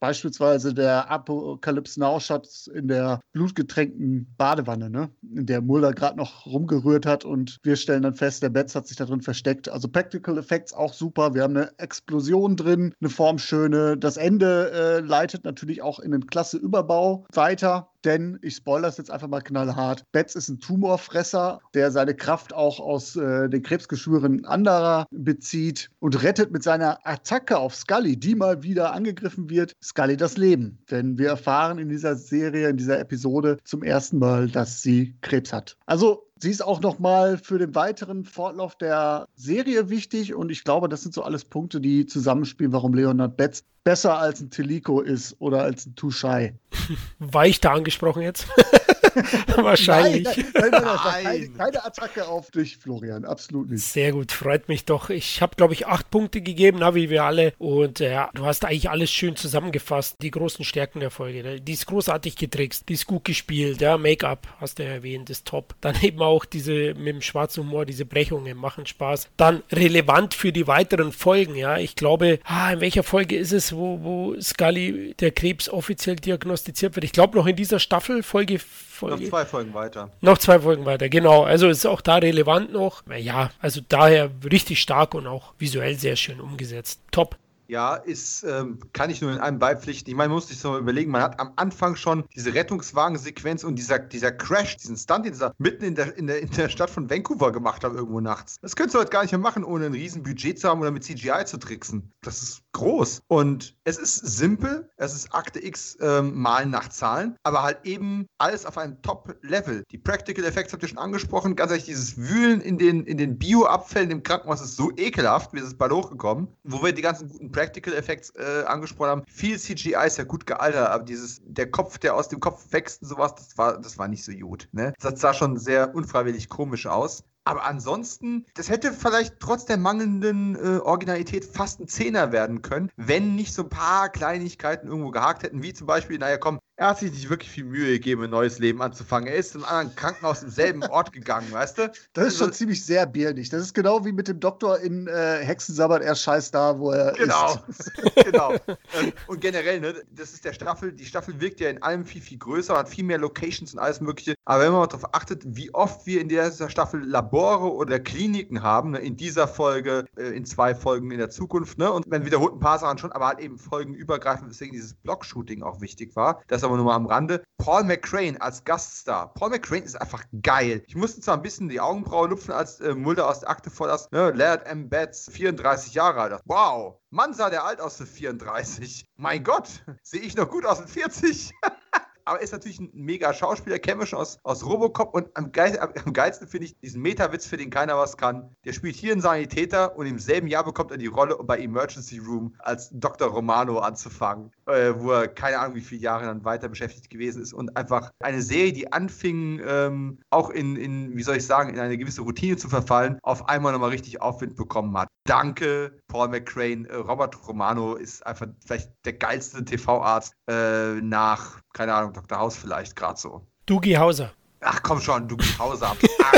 [0.00, 5.10] Beispielsweise der Apocalypse Now Shot in der blutgetränkten Badewanne, ne?
[5.34, 8.86] in der Mulder gerade noch rumgerührt hat und wir stellen dann fest, der Betz hat
[8.86, 9.68] sich da drin versteckt.
[9.68, 11.34] Also Practical Effects auch super.
[11.34, 13.96] Wir haben eine Explosion drin, eine formschöne.
[13.96, 18.96] Das Ende äh, leitet natürlich auch in den klasse Überbau weiter denn ich spoilere es
[18.96, 20.04] jetzt einfach mal knallhart.
[20.12, 26.22] Betz ist ein Tumorfresser, der seine Kraft auch aus äh, den Krebsgeschwüren anderer bezieht und
[26.22, 30.78] rettet mit seiner Attacke auf Scully, die mal wieder angegriffen wird, Scully das Leben.
[30.90, 35.52] Denn wir erfahren in dieser Serie, in dieser Episode zum ersten Mal, dass sie Krebs
[35.52, 35.76] hat.
[35.86, 40.88] Also Sie ist auch nochmal für den weiteren Fortlauf der Serie wichtig und ich glaube,
[40.88, 45.34] das sind so alles Punkte, die zusammenspielen, warum Leonard Betz besser als ein Teliko ist
[45.40, 46.54] oder als ein Tushai.
[47.18, 48.46] War ich da angesprochen jetzt?
[49.56, 50.24] Wahrscheinlich.
[50.24, 53.24] Nein, nein, nein, Keine, keine, Attacke auf dich, Florian.
[53.24, 53.84] Absolut nicht.
[53.84, 55.10] Sehr gut, freut mich doch.
[55.10, 57.52] Ich habe, glaube ich, acht Punkte gegeben, na, wie wir alle.
[57.58, 60.16] Und äh, du hast eigentlich alles schön zusammengefasst.
[60.22, 61.42] Die großen Stärken der Folge.
[61.42, 61.60] Ne?
[61.60, 63.80] Die ist großartig getrickst, die ist gut gespielt.
[63.80, 65.74] Ja, Make-up, hast du ja erwähnt, ist top.
[65.80, 69.28] Dann eben auch diese mit dem schwarzen Humor, diese Brechungen machen Spaß.
[69.36, 71.54] Dann relevant für die weiteren Folgen.
[71.54, 76.16] Ja, ich glaube, ah, in welcher Folge ist es, wo, wo Scully der Krebs offiziell
[76.16, 77.04] diagnostiziert wird?
[77.04, 78.60] Ich glaube noch in dieser Staffel, Folge
[78.98, 79.22] Folge.
[79.22, 80.10] Noch zwei Folgen weiter.
[80.20, 81.44] Noch zwei Folgen weiter, genau.
[81.44, 83.02] Also ist auch da relevant noch.
[83.16, 87.00] Ja, also daher richtig stark und auch visuell sehr schön umgesetzt.
[87.10, 87.36] Top.
[87.68, 90.10] Ja, ist, ähm, kann ich nur in einem beipflichten.
[90.10, 93.76] Ich meine, man muss sich so überlegen, man hat am Anfang schon diese Rettungswagensequenz und
[93.76, 96.88] dieser, dieser Crash, diesen Stunt, den sie mitten in der, in, der, in der Stadt
[96.88, 98.56] von Vancouver gemacht haben, irgendwo nachts.
[98.62, 100.90] Das könntest du heute gar nicht mehr machen, ohne ein riesen Budget zu haben oder
[100.90, 102.10] mit CGI zu tricksen.
[102.22, 103.22] Das ist groß.
[103.28, 108.26] Und es ist simpel, es ist Akte X ähm, malen nach Zahlen, aber halt eben
[108.38, 109.84] alles auf einem Top-Level.
[109.90, 111.56] Die Practical Effects habt ihr schon angesprochen.
[111.56, 115.58] Ganz ehrlich, dieses Wühlen in den, in den Bio-Abfällen im Krankenhaus ist so ekelhaft, wie
[115.58, 119.22] ist es bei hochgekommen, wo wir die ganzen guten Practical Effects äh, angesprochen haben.
[119.28, 123.02] Viel CGI ist ja gut gealtert, aber dieses, der Kopf, der aus dem Kopf wächst
[123.02, 124.68] und sowas, das war, das war nicht so gut.
[124.72, 124.92] Ne?
[125.00, 127.24] Das sah schon sehr unfreiwillig komisch aus.
[127.48, 132.92] Aber ansonsten, das hätte vielleicht trotz der mangelnden äh, Originalität fast ein Zehner werden können,
[132.96, 136.90] wenn nicht so ein paar Kleinigkeiten irgendwo gehakt hätten, wie zum Beispiel, naja, komm, er
[136.90, 139.28] hat sich nicht wirklich viel Mühe gegeben, ein neues Leben anzufangen.
[139.28, 141.90] Er ist in einem anderen Krankenhaus im selben Ort gegangen, weißt du?
[142.12, 143.48] Das ist schon also, ziemlich sehr bärnig.
[143.48, 146.02] Das ist genau wie mit dem Doktor in äh, Hexensabbat.
[146.02, 147.56] Er scheißt da, wo er genau.
[147.68, 147.92] ist.
[148.24, 148.54] genau.
[148.98, 150.92] Ähm, und generell, ne, das ist der Staffel.
[150.92, 154.00] Die Staffel wirkt ja in allem viel, viel größer, hat viel mehr Locations und alles
[154.00, 154.34] Mögliche.
[154.44, 158.62] Aber wenn man mal darauf achtet, wie oft wir in dieser Staffel Labore oder Kliniken
[158.62, 162.24] haben, ne, in dieser Folge, äh, in zwei Folgen in der Zukunft, ne, und man
[162.24, 166.40] wiederholt ein paar Sachen schon, aber halt eben folgenübergreifend, weswegen dieses Block-Shooting auch wichtig war.
[166.46, 167.42] Das aber nur mal am Rande.
[167.58, 169.34] Paul McCrane als Gaststar.
[169.34, 170.82] Paul McCrane ist einfach geil.
[170.86, 174.10] Ich musste zwar ein bisschen die Augenbraue lupfen, als äh, Mulder aus der Akte vorlas.
[174.10, 174.30] Ne?
[174.30, 174.88] Laird M.
[174.88, 176.40] Betts, 34 Jahre alt.
[176.44, 176.96] Wow.
[177.10, 179.06] Mann, sah der alt aus für 34.
[179.16, 179.68] Mein Gott,
[180.02, 181.52] sehe ich noch gut aus mit 40.
[182.28, 185.78] aber ist natürlich ein mega Schauspieler, kenne schon aus, aus Robocop und am, geil,
[186.12, 188.54] geilsten finde ich diesen Meta-Witz, für den keiner was kann.
[188.64, 191.58] Der spielt hier einen Sanitäter und im selben Jahr bekommt er die Rolle, um bei
[191.58, 193.28] Emergency Room als Dr.
[193.28, 197.52] Romano anzufangen, äh, wo er keine Ahnung wie viele Jahre dann weiter beschäftigt gewesen ist
[197.52, 201.80] und einfach eine Serie, die anfing, ähm, auch in, in, wie soll ich sagen, in
[201.80, 205.08] eine gewisse Routine zu verfallen, auf einmal nochmal richtig Aufwind bekommen hat.
[205.24, 206.86] Danke, Paul McCrane.
[206.86, 212.38] Äh, Robert Romano ist einfach vielleicht der geilste TV-Arzt äh, nach, keine Ahnung, Dr.
[212.38, 213.46] House vielleicht gerade so.
[213.66, 214.32] Dugi Hauser.
[214.60, 215.96] Ach komm schon, Dugi Hauser.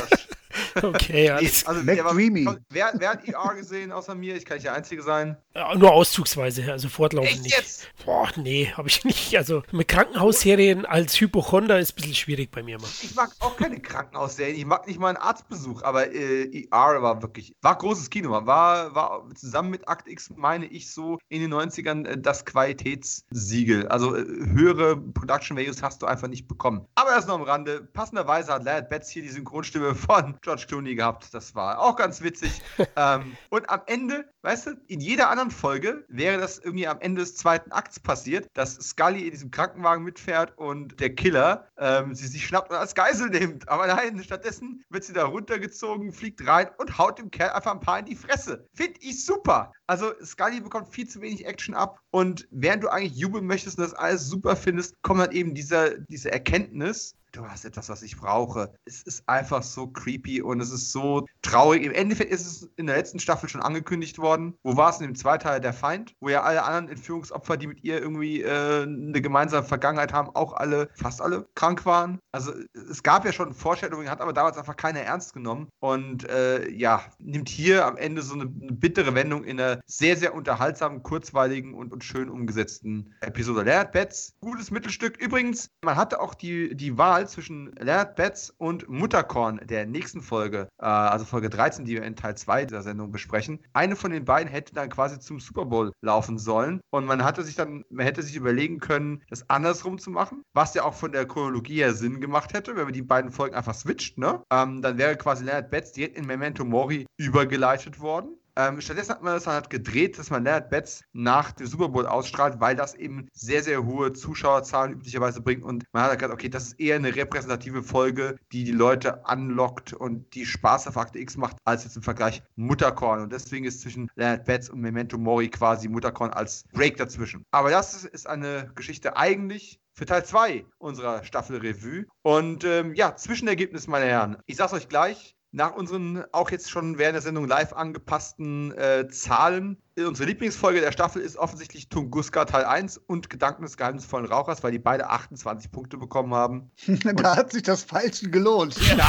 [1.01, 1.67] Okay, alles.
[1.67, 2.49] also, Mac war- Dreamy.
[2.71, 4.37] Wer, wer hat ER gesehen außer mir?
[4.37, 5.37] Ich kann nicht der Einzige sein.
[5.55, 7.57] Ja, nur auszugsweise, also fortlaufend Echt nicht.
[7.57, 7.89] jetzt?
[8.05, 9.37] Boah, nee, habe ich nicht.
[9.37, 12.87] Also mit Krankenhausserien als Hypochonder ist ein bisschen schwierig bei mir immer.
[13.03, 14.57] Ich mag auch keine Krankenhausserien.
[14.57, 18.31] Ich mag nicht mal einen Arztbesuch, aber äh, ER war wirklich, war großes Kino.
[18.31, 23.89] War, war zusammen mit Akt X, meine ich, so in den 90ern äh, das Qualitätssiegel.
[23.89, 26.87] Also äh, höhere Production Values hast du einfach nicht bekommen.
[26.95, 27.83] Aber das nur am Rande.
[27.93, 31.35] Passenderweise hat Leonard Betts hier die Synchronstimme von George Clooney gehabt.
[31.35, 32.63] Das war auch ganz witzig.
[32.97, 37.23] ähm, und am Ende, weißt du, in jeder anderen Folge wäre das irgendwie am Ende
[37.23, 42.29] des zweiten Akts passiert, dass Scully in diesem Krankenwagen mitfährt und der Killer ähm, sie
[42.29, 43.69] sich schnappt und als Geisel nimmt.
[43.69, 47.81] Aber nein, stattdessen wird sie da runtergezogen, fliegt rein und haut dem Kerl einfach ein
[47.81, 48.69] paar in die Fresse.
[48.73, 49.73] Finde ich super.
[49.89, 53.83] Also Scully bekommt viel zu wenig Action ab und während du eigentlich jubeln möchtest und
[53.83, 58.17] das alles super findest, kommt dann eben dieser, diese Erkenntnis, du hast etwas, was ich
[58.17, 58.73] brauche.
[58.85, 61.85] Es ist einfach so creepy und es ist so traurig.
[61.85, 64.55] Im Endeffekt ist es in der letzten Staffel schon angekündigt worden.
[64.63, 66.15] Wo war es in dem zweiten Teil der Feind?
[66.21, 70.55] Wo ja alle anderen Entführungsopfer, die mit ihr irgendwie äh, eine gemeinsame Vergangenheit haben, auch
[70.55, 72.19] alle, fast alle krank waren.
[72.33, 72.53] Also
[72.91, 75.69] es gab ja schon Vorstellungen, hat aber damals einfach keiner ernst genommen.
[75.81, 80.17] Und äh, ja, nimmt hier am Ende so eine, eine bittere Wendung in einer sehr,
[80.17, 83.63] sehr unterhaltsamen, kurzweiligen und, und schön umgesetzten Episode.
[83.63, 85.17] Leonard Betts, gutes Mittelstück.
[85.21, 90.69] Übrigens, man hatte auch die, die Wahl zwischen Leonard Betts und Mutterkorn der nächsten Folge,
[90.79, 93.61] äh, also Folge 13, die wir in Teil 2 dieser Sendung besprechen.
[93.73, 96.81] Eine von den beiden hätte dann quasi zum Super Bowl laufen sollen.
[96.91, 100.75] Und man hatte sich dann, man hätte sich überlegen können, das andersrum zu machen, was
[100.75, 103.75] ja auch von der Chronologie her Sinn gemacht hätte, wenn man die beiden Folgen einfach
[103.75, 104.43] switcht, ne?
[104.51, 108.40] Ähm, dann wäre quasi Leonard Betts direkt in Memento Mori übergeleitet worden.
[108.61, 112.07] Ähm, stattdessen hat man das halt gedreht, dass man Leonard Betts nach dem Super Bowl
[112.07, 115.65] ausstrahlt, weil das eben sehr, sehr hohe Zuschauerzahlen üblicherweise bringt.
[115.65, 119.25] Und man hat halt gesagt, okay, das ist eher eine repräsentative Folge, die die Leute
[119.25, 123.23] anlockt und die Spaß auf Akte X macht, als jetzt im Vergleich Mutterkorn.
[123.23, 127.45] Und deswegen ist zwischen Leonard Betts und Memento Mori quasi Mutterkorn als Break dazwischen.
[127.53, 132.05] Aber das ist, ist eine Geschichte eigentlich für Teil 2 unserer Staffel Revue.
[132.23, 134.37] Und ähm, ja, Zwischenergebnis, meine Herren.
[134.47, 139.09] Ich sag's euch gleich, nach unseren auch jetzt schon während der Sendung live angepassten äh,
[139.09, 139.77] Zahlen.
[139.97, 144.71] Unsere Lieblingsfolge der Staffel ist offensichtlich Tunguska Teil 1 und Gedanken des geheimnisvollen Rauchers, weil
[144.71, 146.71] die beide 28 Punkte bekommen haben.
[147.17, 148.77] da hat sich das Falschen gelohnt.
[148.97, 149.09] Ja,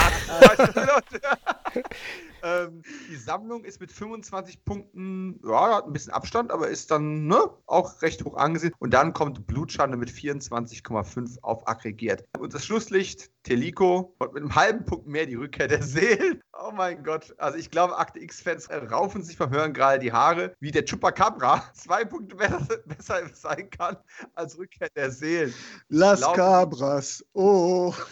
[2.43, 7.27] ähm, die Sammlung ist mit 25 Punkten, ja, hat ein bisschen Abstand, aber ist dann
[7.27, 8.74] ne, auch recht hoch angesehen.
[8.80, 12.26] Und dann kommt Blutschande mit 24,5 auf aggregiert.
[12.40, 16.42] Und das Schlusslicht, Telico, und mit einem halben Punkt mehr die Rückkehr der Seelen.
[16.64, 17.33] Oh mein Gott.
[17.38, 21.64] Also ich glaube, Akte X-Fans raufen sich beim Hören gerade die Haare, wie der Chupacabra
[21.73, 23.98] zwei Punkte besser, besser sein kann
[24.35, 25.53] als Rückkehr der Seelen.
[25.90, 27.25] Las glaube- Cabras.
[27.33, 27.93] Oh.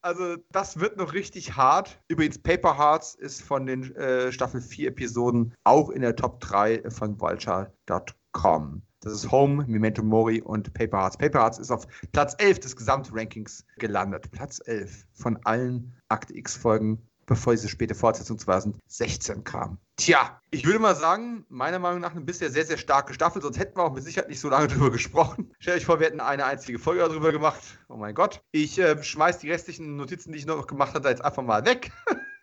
[0.00, 1.98] Also, das wird noch richtig hart.
[2.08, 6.88] Übrigens, Paper Hearts ist von den äh, Staffel 4 Episoden auch in der Top 3
[6.88, 8.82] von vulture.com.
[9.00, 11.16] Das ist Home, Memento Mori und Paper Hearts.
[11.16, 14.30] Paper Hearts ist auf Platz 11 des Gesamtrankings gelandet.
[14.32, 19.78] Platz 11 von allen Akte X-Folgen, bevor diese späte Fortsetzung 2016 kam.
[19.96, 23.58] Tja, ich würde mal sagen, meiner Meinung nach eine bisher sehr, sehr starke Staffel, sonst
[23.58, 25.52] hätten wir auch mit Sicherheit nicht so lange drüber gesprochen.
[25.60, 27.62] Stellt euch vor, wir hätten eine einzige Folge darüber gemacht.
[27.88, 28.42] Oh mein Gott.
[28.50, 31.92] Ich äh, schmeiß die restlichen Notizen, die ich noch gemacht hatte, jetzt einfach mal weg.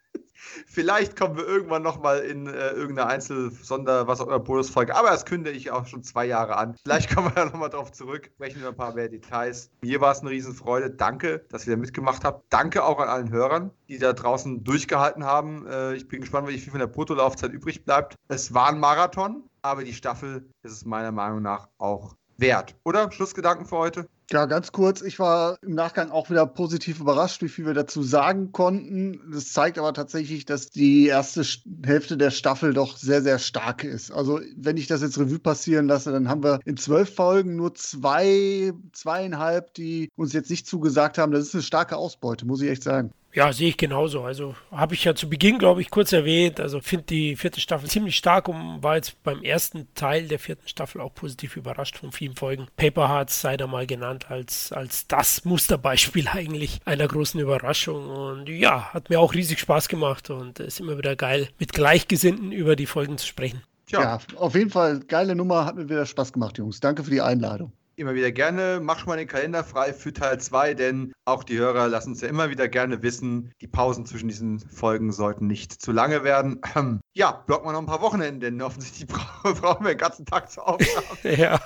[0.67, 4.95] Vielleicht kommen wir irgendwann nochmal in äh, irgendeine Einzel-Sonder-, was auch immer, Bonusfolge.
[4.95, 6.75] Aber das kündige ich auch schon zwei Jahre an.
[6.83, 9.69] Vielleicht kommen wir da nochmal drauf zurück, sprechen über ein paar mehr Details.
[9.81, 10.91] Mir war es eine Riesenfreude.
[10.91, 12.45] Danke, dass ihr da mitgemacht habt.
[12.49, 15.65] Danke auch an allen Hörern, die da draußen durchgehalten haben.
[15.67, 18.15] Äh, ich bin gespannt, wie viel von der Bruttolaufzeit übrig bleibt.
[18.27, 22.75] Es war ein Marathon, aber die Staffel ist es meiner Meinung nach auch wert.
[22.83, 23.11] Oder?
[23.11, 24.07] Schlussgedanken für heute?
[24.31, 28.01] Ja, ganz kurz, ich war im Nachgang auch wieder positiv überrascht, wie viel wir dazu
[28.01, 29.22] sagen konnten.
[29.31, 31.43] Das zeigt aber tatsächlich, dass die erste
[31.85, 34.11] Hälfte der Staffel doch sehr, sehr stark ist.
[34.11, 37.75] Also, wenn ich das jetzt Revue passieren lasse, dann haben wir in zwölf Folgen nur
[37.75, 41.31] zwei, zweieinhalb, die uns jetzt nicht zugesagt haben.
[41.31, 43.11] Das ist eine starke Ausbeute, muss ich echt sagen.
[43.35, 44.23] Ja, sehe ich genauso.
[44.23, 46.61] Also habe ich ja zu Beginn, glaube ich, kurz erwähnt.
[46.61, 50.69] Also finde die vierte Staffel ziemlich stark und war jetzt beim ersten Teil der vierten
[50.69, 52.67] Staffel auch positiv überrascht von vielen Folgen.
[52.77, 58.09] Paper Hearts sei da mal genannt als, als das Musterbeispiel eigentlich einer großen Überraschung.
[58.09, 62.53] Und ja, hat mir auch riesig Spaß gemacht und ist immer wieder geil, mit Gleichgesinnten
[62.53, 63.61] über die Folgen zu sprechen.
[63.88, 66.80] Tja, Ja, auf jeden Fall geile Nummer, hat mir wieder Spaß gemacht, Jungs.
[66.80, 67.73] Danke für die Einladung.
[67.98, 68.80] Immer wieder gerne.
[68.82, 72.22] Mach schon mal den Kalender frei für Teil 2, denn auch die Hörer lassen es
[72.22, 73.51] ja immer wieder gerne wissen.
[73.61, 76.59] Die Pausen zwischen diesen Folgen sollten nicht zu lange werden.
[76.75, 79.07] Ähm, Ja, blocken wir noch ein paar Wochenenden, denn offensichtlich
[79.43, 81.06] bra- brauchen wir den ganzen Tag zur Aufnahme.
[81.38, 81.59] Ja,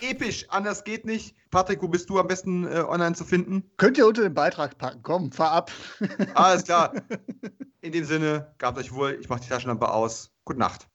[0.00, 1.34] episch, anders geht nicht.
[1.50, 3.70] Patrick, wo bist du am besten äh, online zu finden?
[3.76, 5.02] Könnt ihr unter den Beitrag packen.
[5.02, 5.70] Komm, fahr ab.
[6.34, 6.92] Alles klar.
[7.80, 9.16] In dem Sinne, gabt euch wohl.
[9.20, 10.30] Ich mache die Taschenlampe aus.
[10.44, 10.88] Gute Nacht.